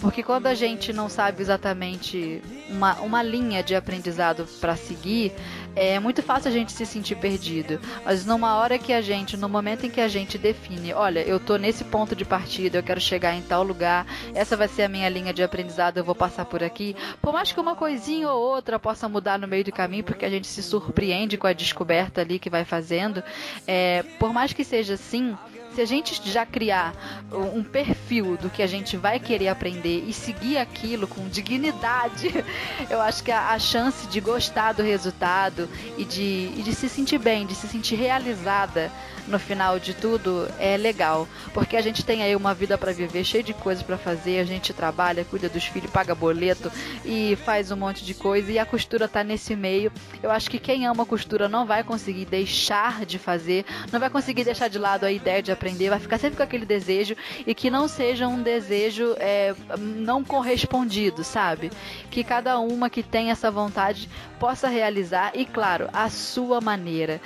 Porque 0.00 0.22
quando 0.22 0.46
a 0.46 0.54
gente 0.54 0.92
não 0.92 1.08
sabe 1.08 1.42
exatamente 1.42 2.40
uma, 2.70 2.94
uma 3.00 3.22
linha 3.22 3.64
de 3.64 3.74
aprendizado 3.74 4.46
para 4.60 4.76
seguir, 4.76 5.32
é 5.76 5.98
muito 5.98 6.22
fácil 6.22 6.50
a 6.50 6.52
gente 6.52 6.72
se 6.72 6.84
sentir 6.84 7.16
perdido. 7.16 7.80
Mas 8.04 8.24
numa 8.24 8.56
hora 8.56 8.78
que 8.78 8.92
a 8.92 9.00
gente, 9.00 9.36
no 9.36 9.48
momento 9.48 9.86
em 9.86 9.90
que 9.90 10.00
a 10.00 10.08
gente 10.08 10.38
define, 10.38 10.92
olha, 10.92 11.20
eu 11.20 11.38
tô 11.38 11.56
nesse 11.56 11.84
ponto 11.84 12.16
de 12.16 12.24
partida, 12.24 12.78
eu 12.78 12.82
quero 12.82 13.00
chegar 13.00 13.34
em 13.34 13.42
tal 13.42 13.62
lugar, 13.62 14.06
essa 14.34 14.56
vai 14.56 14.68
ser 14.68 14.82
a 14.82 14.88
minha 14.88 15.08
linha 15.08 15.32
de 15.32 15.42
aprendizado, 15.42 15.98
eu 15.98 16.04
vou 16.04 16.14
passar 16.14 16.44
por 16.44 16.62
aqui. 16.62 16.96
Por 17.20 17.32
mais 17.32 17.52
que 17.52 17.60
uma 17.60 17.74
coisinha 17.74 18.30
ou 18.30 18.40
outra 18.40 18.78
possa 18.78 19.08
mudar 19.08 19.38
no 19.38 19.48
meio 19.48 19.64
do 19.64 19.72
caminho, 19.72 20.04
porque 20.04 20.24
a 20.24 20.30
gente 20.30 20.46
se 20.46 20.62
surpreende 20.62 21.36
com 21.36 21.46
a 21.46 21.52
descoberta 21.52 22.20
ali 22.20 22.38
que 22.38 22.50
vai 22.50 22.64
fazendo, 22.64 23.22
é, 23.66 24.02
por 24.18 24.32
mais 24.32 24.52
que 24.52 24.64
seja 24.64 24.94
assim, 24.94 25.36
se 25.78 25.82
a 25.82 25.86
gente 25.86 26.28
já 26.28 26.44
criar 26.44 26.92
um 27.30 27.62
perfil 27.62 28.36
do 28.36 28.50
que 28.50 28.64
a 28.64 28.66
gente 28.66 28.96
vai 28.96 29.20
querer 29.20 29.46
aprender 29.46 30.02
e 30.08 30.12
seguir 30.12 30.58
aquilo 30.58 31.06
com 31.06 31.28
dignidade, 31.28 32.44
eu 32.90 33.00
acho 33.00 33.22
que 33.22 33.30
a, 33.30 33.50
a 33.50 33.58
chance 33.60 34.08
de 34.08 34.20
gostar 34.20 34.72
do 34.72 34.82
resultado 34.82 35.68
e 35.96 36.04
de, 36.04 36.50
e 36.56 36.62
de 36.64 36.74
se 36.74 36.88
sentir 36.88 37.18
bem, 37.18 37.46
de 37.46 37.54
se 37.54 37.68
sentir 37.68 37.94
realizada 37.94 38.90
no 39.28 39.38
final 39.38 39.78
de 39.78 39.94
tudo 39.94 40.48
é 40.58 40.76
legal, 40.76 41.28
porque 41.52 41.76
a 41.76 41.80
gente 41.80 42.04
tem 42.04 42.22
aí 42.22 42.34
uma 42.34 42.54
vida 42.54 42.76
para 42.76 42.92
viver, 42.92 43.24
cheia 43.24 43.42
de 43.42 43.54
coisas 43.54 43.82
para 43.82 43.98
fazer, 43.98 44.40
a 44.40 44.44
gente 44.44 44.72
trabalha, 44.72 45.24
cuida 45.24 45.48
dos 45.48 45.64
filhos, 45.64 45.90
paga 45.90 46.14
boleto 46.14 46.72
e 47.04 47.36
faz 47.44 47.70
um 47.70 47.76
monte 47.76 48.04
de 48.04 48.14
coisa 48.14 48.50
e 48.50 48.58
a 48.58 48.66
costura 48.66 49.06
tá 49.06 49.22
nesse 49.22 49.54
meio. 49.54 49.92
Eu 50.22 50.30
acho 50.30 50.50
que 50.50 50.58
quem 50.58 50.86
ama 50.86 51.04
costura 51.04 51.48
não 51.48 51.66
vai 51.66 51.84
conseguir 51.84 52.24
deixar 52.24 53.04
de 53.04 53.18
fazer, 53.18 53.64
não 53.92 54.00
vai 54.00 54.10
conseguir 54.10 54.44
deixar 54.44 54.68
de 54.68 54.78
lado 54.78 55.04
a 55.04 55.12
ideia 55.12 55.42
de 55.42 55.52
aprender, 55.52 55.90
vai 55.90 56.00
ficar 56.00 56.18
sempre 56.18 56.36
com 56.36 56.42
aquele 56.42 56.66
desejo 56.66 57.14
e 57.46 57.54
que 57.54 57.70
não 57.70 57.86
seja 57.86 58.26
um 58.26 58.42
desejo 58.42 59.14
é, 59.18 59.54
não 59.78 60.24
correspondido, 60.24 61.22
sabe? 61.22 61.70
Que 62.10 62.24
cada 62.24 62.58
uma 62.58 62.88
que 62.88 63.02
tem 63.02 63.30
essa 63.30 63.50
vontade 63.50 64.08
possa 64.38 64.68
realizar 64.68 65.32
e, 65.34 65.44
claro, 65.44 65.88
a 65.92 66.08
sua 66.08 66.60
maneira. 66.60 67.20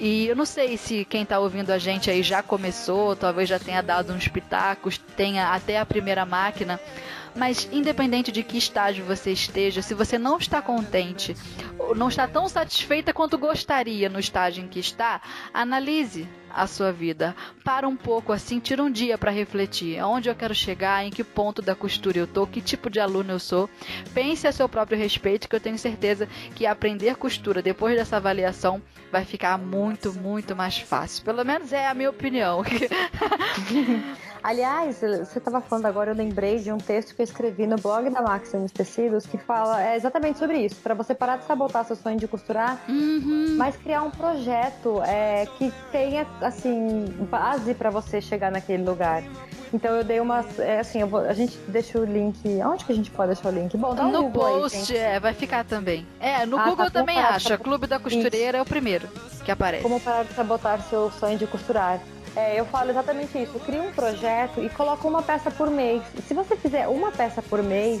E 0.00 0.26
eu 0.28 0.36
não 0.36 0.44
sei 0.44 0.76
se 0.76 1.04
quem 1.04 1.22
está 1.22 1.40
ouvindo 1.40 1.70
a 1.70 1.78
gente 1.78 2.08
aí 2.08 2.22
já 2.22 2.42
começou, 2.42 3.16
talvez 3.16 3.48
já 3.48 3.58
tenha 3.58 3.82
dado 3.82 4.12
uns 4.12 4.28
pitacos, 4.28 4.96
tenha 5.16 5.48
até 5.48 5.78
a 5.78 5.84
primeira 5.86 6.24
máquina. 6.24 6.78
Mas 7.34 7.68
independente 7.72 8.32
de 8.32 8.42
que 8.42 8.58
estágio 8.58 9.04
você 9.04 9.32
esteja, 9.32 9.82
se 9.82 9.94
você 9.94 10.18
não 10.18 10.38
está 10.38 10.60
contente, 10.60 11.36
ou 11.78 11.94
não 11.94 12.08
está 12.08 12.26
tão 12.26 12.48
satisfeita 12.48 13.12
quanto 13.12 13.38
gostaria 13.38 14.08
no 14.08 14.18
estágio 14.18 14.64
em 14.64 14.68
que 14.68 14.80
está, 14.80 15.20
analise 15.52 16.28
a 16.50 16.66
sua 16.66 16.92
vida. 16.92 17.36
Para 17.64 17.86
um 17.86 17.96
pouco 17.96 18.32
assim, 18.32 18.58
tira 18.58 18.82
um 18.82 18.90
dia 18.90 19.16
para 19.18 19.30
refletir. 19.30 19.98
Aonde 19.98 20.28
eu 20.28 20.34
quero 20.34 20.54
chegar, 20.54 21.04
em 21.04 21.10
que 21.10 21.22
ponto 21.22 21.62
da 21.62 21.74
costura 21.74 22.18
eu 22.18 22.26
tô, 22.26 22.46
que 22.46 22.60
tipo 22.60 22.90
de 22.90 23.00
aluno 23.00 23.32
eu 23.32 23.38
sou. 23.38 23.68
Pense 24.14 24.46
a 24.46 24.52
seu 24.52 24.68
próprio 24.68 24.98
respeito, 24.98 25.48
que 25.48 25.54
eu 25.54 25.60
tenho 25.60 25.78
certeza 25.78 26.28
que 26.54 26.66
aprender 26.66 27.16
costura 27.16 27.62
depois 27.62 27.96
dessa 27.96 28.16
avaliação 28.16 28.82
vai 29.10 29.24
ficar 29.24 29.58
muito, 29.58 30.12
muito 30.12 30.54
mais 30.56 30.78
fácil. 30.78 31.24
Pelo 31.24 31.44
menos 31.44 31.72
é 31.72 31.86
a 31.86 31.94
minha 31.94 32.10
opinião. 32.10 32.62
Aliás, 34.48 34.96
você 34.96 35.36
estava 35.36 35.60
falando 35.60 35.84
agora, 35.84 36.12
eu 36.12 36.14
lembrei 36.14 36.58
de 36.58 36.72
um 36.72 36.78
texto 36.78 37.14
que 37.14 37.20
eu 37.20 37.24
escrevi 37.24 37.66
no 37.66 37.76
blog 37.76 38.08
da 38.08 38.22
Maximus 38.22 38.72
Tecidos 38.72 39.26
que 39.26 39.36
fala 39.36 39.82
é 39.82 39.94
exatamente 39.94 40.38
sobre 40.38 40.56
isso, 40.56 40.76
para 40.76 40.94
você 40.94 41.14
parar 41.14 41.36
de 41.36 41.44
sabotar 41.44 41.84
seu 41.84 41.94
sonho 41.94 42.18
de 42.18 42.26
costurar, 42.26 42.82
uhum. 42.88 43.56
mas 43.58 43.76
criar 43.76 44.02
um 44.04 44.10
projeto 44.10 45.02
é, 45.02 45.44
que 45.58 45.70
tenha 45.92 46.26
assim 46.40 47.04
base 47.30 47.74
para 47.74 47.90
você 47.90 48.22
chegar 48.22 48.50
naquele 48.50 48.82
lugar. 48.84 49.22
Então 49.70 49.94
eu 49.94 50.02
dei 50.02 50.18
uma. 50.18 50.42
É, 50.60 50.80
assim, 50.80 51.04
vou, 51.04 51.20
a 51.20 51.34
gente 51.34 51.58
deixa 51.68 51.98
o 51.98 52.04
link. 52.06 52.40
Onde 52.64 52.86
que 52.86 52.92
a 52.92 52.94
gente 52.94 53.10
pode 53.10 53.34
deixar 53.34 53.50
o 53.50 53.52
link? 53.52 53.76
Bom, 53.76 53.94
no 53.94 54.20
um 54.20 54.30
post, 54.30 54.94
aí, 54.94 54.98
é, 54.98 55.20
vai 55.20 55.34
ficar 55.34 55.62
também. 55.62 56.06
É, 56.18 56.46
no 56.46 56.58
ah, 56.58 56.70
Google 56.70 56.86
tá, 56.86 57.00
também 57.00 57.18
acha. 57.18 57.58
Clube 57.58 57.86
da 57.86 57.98
Costureira 57.98 58.56
Isso. 58.56 58.56
é 58.56 58.62
o 58.62 58.64
primeiro 58.64 59.06
que 59.44 59.52
aparece. 59.52 59.82
Como 59.82 60.00
parar 60.00 60.24
de 60.24 60.32
sabotar 60.32 60.80
seu 60.82 61.10
sonho 61.10 61.36
de 61.36 61.46
costurar. 61.46 62.00
É, 62.38 62.60
eu 62.60 62.64
falo 62.64 62.90
exatamente 62.90 63.36
isso. 63.36 63.58
Cria 63.58 63.82
um 63.82 63.90
projeto 63.90 64.62
e 64.62 64.68
coloca 64.68 65.08
uma 65.08 65.20
peça 65.20 65.50
por 65.50 65.68
mês. 65.68 66.00
Se 66.28 66.34
você 66.34 66.56
fizer 66.56 66.86
uma 66.86 67.10
peça 67.10 67.42
por 67.42 67.60
mês, 67.64 68.00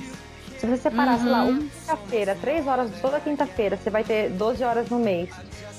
se 0.58 0.64
você 0.64 0.76
separar, 0.76 1.14
uhum. 1.14 1.22
sei 1.22 1.30
lá, 1.30 1.42
uma 1.42 1.58
quinta-feira, 1.58 2.38
três 2.40 2.66
horas 2.68 2.88
toda 3.00 3.18
quinta-feira, 3.18 3.76
você 3.76 3.90
vai 3.90 4.04
ter 4.04 4.30
12 4.30 4.62
horas 4.62 4.88
no 4.88 5.00
mês. 5.00 5.28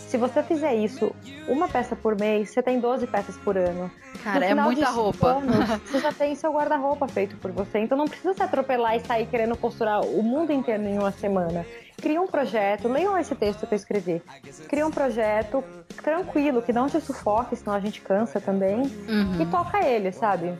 Se 0.09 0.17
você 0.17 0.41
fizer 0.41 0.73
isso, 0.73 1.15
uma 1.47 1.67
peça 1.67 1.95
por 1.95 2.19
mês, 2.19 2.49
você 2.49 2.63
tem 2.63 2.79
12 2.79 3.05
peças 3.05 3.37
por 3.37 3.55
ano. 3.55 3.91
Cara, 4.23 4.43
é 4.43 4.55
muita 4.55 4.89
roupa. 4.89 5.33
Anos, 5.33 5.55
você 5.85 5.99
já 5.99 6.11
tem 6.11 6.33
seu 6.33 6.51
guarda-roupa 6.51 7.07
feito 7.07 7.37
por 7.37 7.51
você. 7.51 7.77
Então 7.77 7.95
não 7.95 8.07
precisa 8.07 8.33
se 8.33 8.41
atropelar 8.41 8.95
e 8.95 9.01
sair 9.01 9.27
querendo 9.27 9.55
costurar 9.55 10.01
o 10.01 10.23
mundo 10.23 10.51
inteiro 10.51 10.81
em 10.81 10.97
uma 10.97 11.11
semana. 11.11 11.63
Cria 12.01 12.19
um 12.19 12.25
projeto, 12.25 12.87
leiam 12.87 13.15
esse 13.19 13.35
texto 13.35 13.67
que 13.67 13.73
eu 13.75 13.75
escrevi. 13.75 14.19
Cria 14.67 14.87
um 14.87 14.89
projeto 14.89 15.63
tranquilo, 16.01 16.63
que 16.63 16.73
não 16.73 16.87
te 16.87 16.99
sufoque, 16.99 17.55
senão 17.55 17.75
a 17.75 17.79
gente 17.79 18.01
cansa 18.01 18.41
também. 18.41 18.81
Uhum. 19.07 19.39
E 19.39 19.45
toca 19.45 19.85
ele, 19.85 20.11
sabe? 20.11 20.57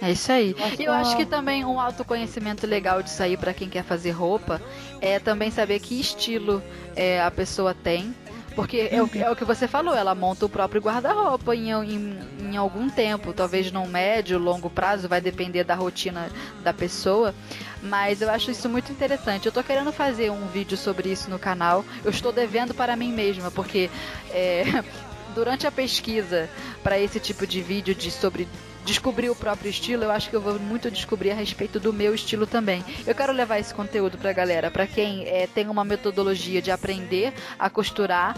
É 0.00 0.12
isso 0.12 0.30
aí. 0.30 0.54
E 0.78 0.84
eu 0.84 0.92
acho 0.92 1.16
que 1.16 1.26
também 1.26 1.64
um 1.64 1.80
autoconhecimento 1.80 2.64
legal 2.64 3.02
de 3.02 3.10
sair 3.10 3.36
para 3.36 3.52
quem 3.52 3.68
quer 3.68 3.82
fazer 3.82 4.12
roupa 4.12 4.62
é 5.00 5.18
também 5.18 5.50
saber 5.50 5.80
que 5.80 5.98
estilo 5.98 6.62
é, 6.94 7.20
a 7.20 7.30
pessoa 7.30 7.74
tem 7.74 8.14
porque 8.56 8.88
é 8.90 9.02
o, 9.02 9.10
é 9.14 9.30
o 9.30 9.36
que 9.36 9.44
você 9.44 9.68
falou, 9.68 9.94
ela 9.94 10.14
monta 10.14 10.46
o 10.46 10.48
próprio 10.48 10.80
guarda-roupa 10.80 11.54
em, 11.54 11.70
em, 11.70 12.18
em, 12.40 12.56
algum 12.56 12.88
tempo, 12.88 13.34
talvez 13.34 13.70
num 13.70 13.86
médio, 13.86 14.38
longo 14.38 14.70
prazo, 14.70 15.06
vai 15.06 15.20
depender 15.20 15.62
da 15.62 15.74
rotina 15.74 16.30
da 16.64 16.72
pessoa. 16.72 17.34
Mas 17.82 18.22
eu 18.22 18.30
acho 18.30 18.50
isso 18.50 18.66
muito 18.66 18.90
interessante. 18.90 19.44
Eu 19.44 19.52
tô 19.52 19.62
querendo 19.62 19.92
fazer 19.92 20.30
um 20.30 20.46
vídeo 20.46 20.76
sobre 20.76 21.10
isso 21.10 21.28
no 21.28 21.38
canal. 21.38 21.84
Eu 22.02 22.10
estou 22.10 22.32
devendo 22.32 22.72
para 22.72 22.96
mim 22.96 23.12
mesma, 23.12 23.50
porque 23.50 23.90
é, 24.30 24.64
durante 25.36 25.66
a 25.66 25.70
pesquisa 25.70 26.48
para 26.82 26.98
esse 26.98 27.20
tipo 27.20 27.46
de 27.46 27.60
vídeo 27.60 27.94
de 27.94 28.10
sobre 28.10 28.48
descobrir 28.86 29.28
o 29.28 29.34
próprio 29.34 29.68
estilo, 29.68 30.04
eu 30.04 30.10
acho 30.12 30.30
que 30.30 30.36
eu 30.36 30.40
vou 30.40 30.58
muito 30.60 30.90
descobrir 30.90 31.32
a 31.32 31.34
respeito 31.34 31.80
do 31.80 31.92
meu 31.92 32.14
estilo 32.14 32.46
também. 32.46 32.84
Eu 33.04 33.14
quero 33.14 33.32
levar 33.32 33.58
esse 33.58 33.74
conteúdo 33.74 34.16
pra 34.16 34.32
galera, 34.32 34.70
para 34.70 34.86
quem 34.86 35.26
é, 35.26 35.48
tem 35.48 35.68
uma 35.68 35.84
metodologia 35.84 36.62
de 36.62 36.70
aprender 36.70 37.34
a 37.58 37.68
costurar, 37.68 38.36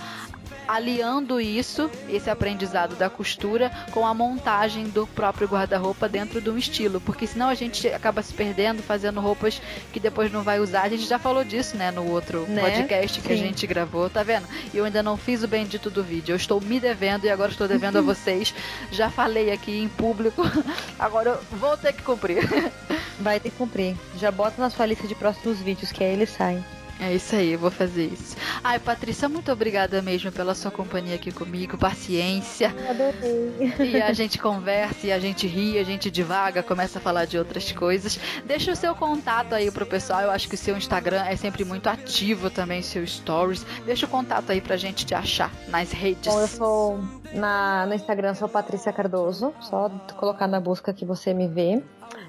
aliando 0.68 1.40
isso, 1.40 1.90
esse 2.10 2.28
aprendizado 2.28 2.94
da 2.94 3.08
costura, 3.08 3.72
com 3.90 4.06
a 4.06 4.12
montagem 4.12 4.84
do 4.84 5.06
próprio 5.06 5.48
guarda-roupa 5.48 6.06
dentro 6.08 6.42
de 6.42 6.50
um 6.50 6.58
estilo, 6.58 7.00
porque 7.00 7.26
senão 7.26 7.48
a 7.48 7.54
gente 7.54 7.88
acaba 7.88 8.22
se 8.22 8.34
perdendo 8.34 8.82
fazendo 8.82 9.18
roupas 9.18 9.62
que 9.92 9.98
depois 9.98 10.30
não 10.30 10.42
vai 10.42 10.60
usar. 10.60 10.82
A 10.82 10.88
gente 10.90 11.06
já 11.06 11.18
falou 11.18 11.42
disso, 11.42 11.76
né, 11.76 11.90
no 11.90 12.06
outro 12.10 12.42
né? 12.46 12.60
podcast 12.60 13.20
que 13.20 13.28
Sim. 13.28 13.34
a 13.34 13.36
gente 13.36 13.66
gravou, 13.66 14.10
tá 14.10 14.22
vendo? 14.22 14.46
E 14.72 14.76
eu 14.76 14.84
ainda 14.84 15.02
não 15.02 15.16
fiz 15.16 15.42
o 15.42 15.48
bendito 15.48 15.88
do 15.88 16.04
vídeo. 16.04 16.32
Eu 16.32 16.36
estou 16.36 16.60
me 16.60 16.78
devendo 16.78 17.24
e 17.24 17.30
agora 17.30 17.50
estou 17.50 17.66
devendo 17.66 17.98
a 17.98 18.02
vocês. 18.02 18.54
Já 18.92 19.10
falei 19.10 19.50
aqui 19.50 19.80
em 19.82 19.88
público, 19.88 20.42
agora 20.98 21.30
eu 21.30 21.58
vou 21.58 21.76
ter 21.78 21.94
que 21.94 22.02
cumprir. 22.02 22.46
Vai 23.18 23.40
ter 23.40 23.50
que 23.50 23.56
cumprir. 23.56 23.96
Já 24.16 24.30
bota 24.30 24.60
na 24.60 24.70
sua 24.70 24.86
lista 24.86 25.08
de 25.08 25.14
próximos 25.14 25.58
vídeos, 25.58 25.90
que 25.90 26.04
aí 26.04 26.12
eles 26.12 26.30
saem. 26.30 26.62
É 27.00 27.14
isso 27.14 27.36
aí, 27.36 27.52
eu 27.52 27.58
vou 27.58 27.70
fazer 27.70 28.06
isso. 28.06 28.36
Ai, 28.62 28.78
Patrícia, 28.78 29.28
muito 29.28 29.52
obrigada 29.52 30.02
mesmo 30.02 30.32
pela 30.32 30.54
sua 30.54 30.70
companhia 30.70 31.14
aqui 31.14 31.30
comigo, 31.30 31.78
paciência. 31.78 32.74
Eu 32.76 32.90
adorei. 32.90 33.92
E 33.92 34.02
a 34.02 34.12
gente 34.12 34.38
conversa, 34.38 35.06
e 35.06 35.12
a 35.12 35.18
gente 35.18 35.46
ri, 35.46 35.78
a 35.78 35.84
gente 35.84 36.10
divaga, 36.10 36.62
começa 36.62 36.98
a 36.98 37.02
falar 37.02 37.24
de 37.24 37.38
outras 37.38 37.70
coisas. 37.70 38.18
Deixa 38.44 38.72
o 38.72 38.76
seu 38.76 38.94
contato 38.94 39.54
aí 39.54 39.70
pro 39.70 39.86
pessoal. 39.86 40.22
Eu 40.22 40.30
acho 40.30 40.48
que 40.48 40.56
o 40.56 40.58
seu 40.58 40.76
Instagram 40.76 41.22
é 41.22 41.36
sempre 41.36 41.64
muito 41.64 41.88
ativo 41.88 42.50
também, 42.50 42.82
seu 42.82 43.06
stories. 43.06 43.64
Deixa 43.84 44.06
o 44.06 44.08
contato 44.08 44.50
aí 44.50 44.60
pra 44.60 44.76
gente 44.76 45.06
te 45.06 45.14
achar 45.14 45.52
nas 45.68 45.92
redes. 45.92 46.32
Bom, 46.32 46.40
eu 46.40 46.48
sou 46.48 47.00
na, 47.32 47.86
no 47.86 47.94
Instagram, 47.94 48.34
sou 48.34 48.48
Patrícia 48.48 48.92
Cardoso. 48.92 49.54
Só 49.60 49.88
colocar 50.16 50.48
na 50.48 50.60
busca 50.60 50.92
que 50.92 51.04
você 51.04 51.32
me 51.32 51.46
vê. 51.46 51.82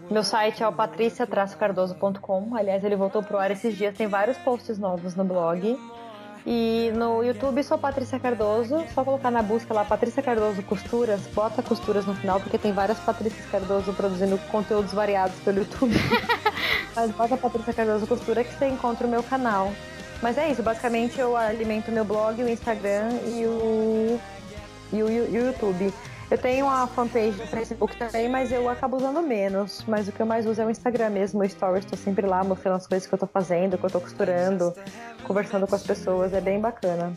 Meu 0.10 0.24
site 0.24 0.64
é 0.64 0.68
o 0.68 0.74
patricia-cardoso.com. 0.74 2.56
Aliás, 2.56 2.84
ele 2.84 2.96
voltou 2.96 3.22
pro 3.22 3.38
ar 3.38 3.52
esses 3.52 3.78
dias, 3.78 3.96
tem 3.96 4.08
vários 4.08 4.38
posts 4.38 4.78
novos 4.78 5.16
no 5.16 5.24
blog. 5.24 5.78
E 6.46 6.92
no 6.96 7.24
YouTube 7.24 7.62
sou 7.64 7.78
Patrícia 7.78 8.20
Cardoso, 8.20 8.84
só 8.94 9.04
colocar 9.04 9.30
na 9.30 9.42
busca 9.42 9.74
lá 9.74 9.84
Patrícia 9.84 10.24
Cardoso 10.24 10.64
Costuras, 10.64 11.22
bota 11.28 11.62
costuras 11.62 12.06
no 12.06 12.16
final, 12.16 12.40
porque 12.40 12.58
tem 12.58 12.72
várias 12.72 12.98
Patrícias 13.00 13.46
Cardoso 13.52 13.94
produzindo 13.94 14.38
conteúdos 14.50 14.94
variados 14.94 15.36
pelo 15.42 15.60
YouTube. 15.60 15.96
Mas 16.96 17.12
bota 17.12 17.38
Patrícia 17.38 17.74
Cardoso 17.74 18.08
Costura 18.08 18.44
que 18.44 18.54
você 18.54 18.68
encontra 18.68 19.06
o 19.06 19.10
meu 19.10 19.22
canal. 19.22 19.72
Mas 20.22 20.38
é 20.38 20.50
isso, 20.50 20.64
basicamente 20.64 21.20
eu 21.20 21.36
alimento 21.36 21.92
meu 21.92 22.04
blog, 22.04 22.42
o 22.42 22.50
Instagram 22.50 23.10
e 23.26 23.46
o, 23.46 24.20
e 24.92 25.04
o, 25.04 25.10
e 25.10 25.40
o 25.40 25.46
YouTube. 25.48 25.94
Eu 26.32 26.38
tenho 26.38 26.68
uma 26.68 26.86
fanpage 26.86 27.38
no 27.38 27.48
Facebook 27.48 27.98
também, 27.98 28.30
mas 28.30 28.52
eu 28.52 28.70
acabo 28.70 28.98
usando 28.98 29.20
menos. 29.22 29.84
Mas 29.88 30.08
o 30.08 30.12
que 30.12 30.22
eu 30.22 30.28
mais 30.28 30.46
uso 30.46 30.62
é 30.62 30.66
o 30.66 30.70
Instagram 30.70 31.10
mesmo. 31.10 31.42
O 31.42 31.50
Stories, 31.50 31.86
estou 31.86 31.98
sempre 31.98 32.28
lá 32.28 32.44
mostrando 32.44 32.76
as 32.76 32.86
coisas 32.86 33.08
que 33.08 33.14
eu 33.14 33.18
estou 33.18 33.30
fazendo, 33.30 33.78
que 33.80 33.84
eu 33.84 33.88
estou 33.88 34.02
costurando, 34.02 34.74
conversando 35.24 35.66
com 35.66 35.74
as 35.74 35.82
pessoas. 35.82 36.32
É 36.32 36.40
bem 36.40 36.60
bacana. 36.60 37.14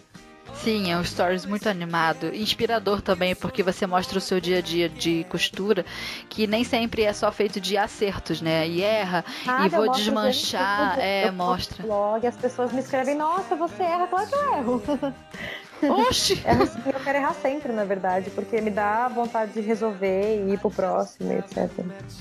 Sim, 0.55 0.93
é 0.93 0.97
um 0.97 1.05
stories 1.05 1.47
muito 1.47 1.69
animado, 1.69 2.35
inspirador 2.35 3.01
também, 3.01 3.35
porque 3.35 3.63
você 3.63 3.87
mostra 3.87 4.19
o 4.19 4.21
seu 4.21 4.39
dia 4.41 4.59
a 4.59 4.61
dia 4.61 4.89
de 4.89 5.25
costura, 5.25 5.85
que 6.29 6.47
nem 6.47 6.63
sempre 6.63 7.03
é 7.03 7.13
só 7.13 7.33
feito 7.33 7.61
de 7.61 7.77
acertos, 7.77 8.41
né? 8.41 8.69
E 8.69 8.83
erra, 8.83 9.25
ah, 9.47 9.67
e 9.67 9.69
vou 9.71 9.91
desmanchar, 9.91 10.99
é, 11.01 11.31
mostra. 11.31 11.83
Blog, 11.83 12.27
as 12.27 12.37
pessoas 12.37 12.71
me 12.71 12.81
escrevem, 12.81 13.15
nossa, 13.15 13.57
você 13.57 13.83
erra, 13.83 14.07
claro 14.07 14.29
que 14.29 14.35
eu 14.35 14.55
erro. 14.55 14.83
Oxi! 15.91 16.41
É 16.45 16.53
assim, 16.53 16.81
eu 16.87 17.01
quero 17.01 17.19
errar 17.19 17.35
sempre, 17.35 17.73
na 17.73 17.85
verdade, 17.85 18.31
porque 18.31 18.61
me 18.61 18.71
dá 18.71 19.09
vontade 19.09 19.53
de 19.53 19.61
resolver 19.61 20.45
e 20.45 20.55
ir 20.55 20.59
pro 20.59 20.71
próximo, 20.71 21.33
etc. 21.33 21.71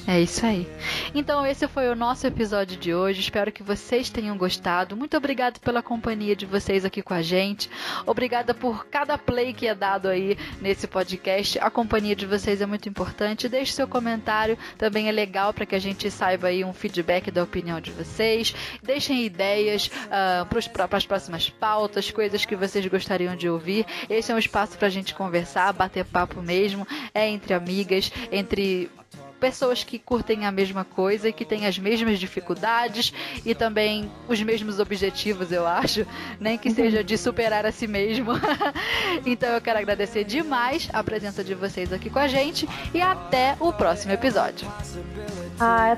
É 0.07 0.19
isso 0.19 0.45
aí. 0.45 0.67
Então, 1.13 1.45
esse 1.45 1.67
foi 1.67 1.89
o 1.89 1.95
nosso 1.95 2.25
episódio 2.25 2.77
de 2.77 2.93
hoje. 2.93 3.19
Espero 3.21 3.51
que 3.51 3.63
vocês 3.63 4.09
tenham 4.09 4.38
gostado. 4.38 4.95
Muito 4.95 5.15
obrigado 5.15 5.59
pela 5.59 5.81
companhia 5.81 6.35
de 6.35 6.45
vocês 6.45 6.85
aqui 6.85 7.01
com 7.01 7.13
a 7.13 7.21
gente. 7.21 7.69
Obrigada 8.05 8.53
por 8.53 8.85
cada 8.88 9.17
play 9.17 9.53
que 9.53 9.67
é 9.67 9.75
dado 9.75 10.07
aí 10.07 10.38
nesse 10.59 10.88
podcast. 10.88 11.59
A 11.59 11.69
companhia 11.69 12.15
de 12.15 12.25
vocês 12.25 12.61
é 12.61 12.65
muito 12.65 12.89
importante. 12.89 13.49
Deixe 13.49 13.73
seu 13.73 13.88
comentário, 13.88 14.57
também 14.77 15.07
é 15.07 15.11
legal 15.11 15.53
para 15.53 15.65
que 15.65 15.75
a 15.75 15.79
gente 15.79 16.09
saiba 16.09 16.47
aí 16.47 16.63
um 16.63 16.73
feedback 16.73 17.29
da 17.29 17.43
opinião 17.43 17.79
de 17.79 17.91
vocês. 17.91 18.55
Deixem 18.81 19.23
ideias 19.23 19.88
uh, 19.88 20.45
para 20.45 20.97
as 20.97 21.05
próximas 21.05 21.49
pautas, 21.49 22.09
coisas 22.11 22.45
que 22.45 22.55
vocês 22.55 22.85
gostariam 22.88 23.35
de 23.35 23.51
ouvir. 23.52 23.86
Esse 24.10 24.32
é 24.32 24.36
um 24.36 24.40
espaço 24.40 24.78
para 24.78 24.88
a 24.88 24.91
gente 24.91 25.14
conversar, 25.14 25.73
bater 25.73 26.06
papo 26.06 26.41
mesmo. 26.41 26.88
É 27.14 27.28
entre 27.28 27.53
amigas, 27.53 28.11
entre 28.32 28.90
pessoas 29.41 29.84
que 29.84 29.98
curtem 29.98 30.45
a 30.45 30.52
mesma 30.52 30.86
coisa 30.86 31.28
e 31.28 31.34
que 31.34 31.44
têm 31.44 31.65
as 31.65 31.80
mesmas 31.80 32.19
dificuldades 32.19 33.11
e 33.44 33.56
também 33.56 34.10
os 34.30 34.40
mesmos 34.40 34.80
objetivos, 34.80 35.52
eu 35.52 35.65
acho, 35.65 36.06
nem 36.40 36.60
que 36.60 36.69
seja 36.69 37.03
de 37.03 37.18
superar 37.18 37.65
a 37.65 37.72
si 37.72 37.88
mesmo. 37.88 38.34
então 39.26 39.49
eu 39.49 39.60
quero 39.60 39.80
agradecer 39.80 40.23
demais 40.23 40.88
a 40.94 41.03
presença 41.03 41.44
de 41.44 41.56
vocês 41.56 41.91
aqui 41.91 42.07
com 42.07 42.19
a 42.19 42.28
gente 42.28 42.69
e 42.94 43.02
até 43.02 43.57
o 43.60 43.73
próximo 43.73 44.14
episódio. 44.14 44.72
Ah, 45.60 45.98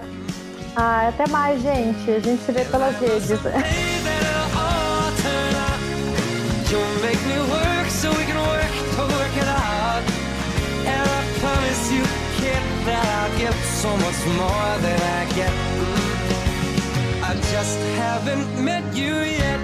ah 0.77 1.09
até 1.09 1.27
mais, 1.27 1.61
gente. 1.61 2.09
A 2.09 2.19
gente 2.19 2.41
se 2.43 2.51
vê 2.53 2.63
pelas 2.63 2.97
redes. 2.97 3.39
You'll 6.73 7.01
make 7.03 7.23
me 7.27 7.37
work 7.37 7.87
so 7.87 8.09
we 8.09 8.23
can 8.25 8.35
work 8.35 8.73
to 8.95 9.01
work 9.15 9.37
it 9.37 9.47
out. 9.47 10.03
And 10.89 11.05
I 11.17 11.21
promise 11.37 11.91
you, 11.91 12.01
kid, 12.41 12.63
that 12.87 13.05
I'll 13.19 13.37
get 13.37 13.53
so 13.83 13.95
much 14.05 14.19
more 14.41 14.71
than 14.81 14.99
I 15.19 15.21
get. 15.37 15.53
I 17.29 17.35
just 17.53 17.77
haven't 18.01 18.65
met 18.65 18.83
you 18.95 19.13
yet. 19.21 19.59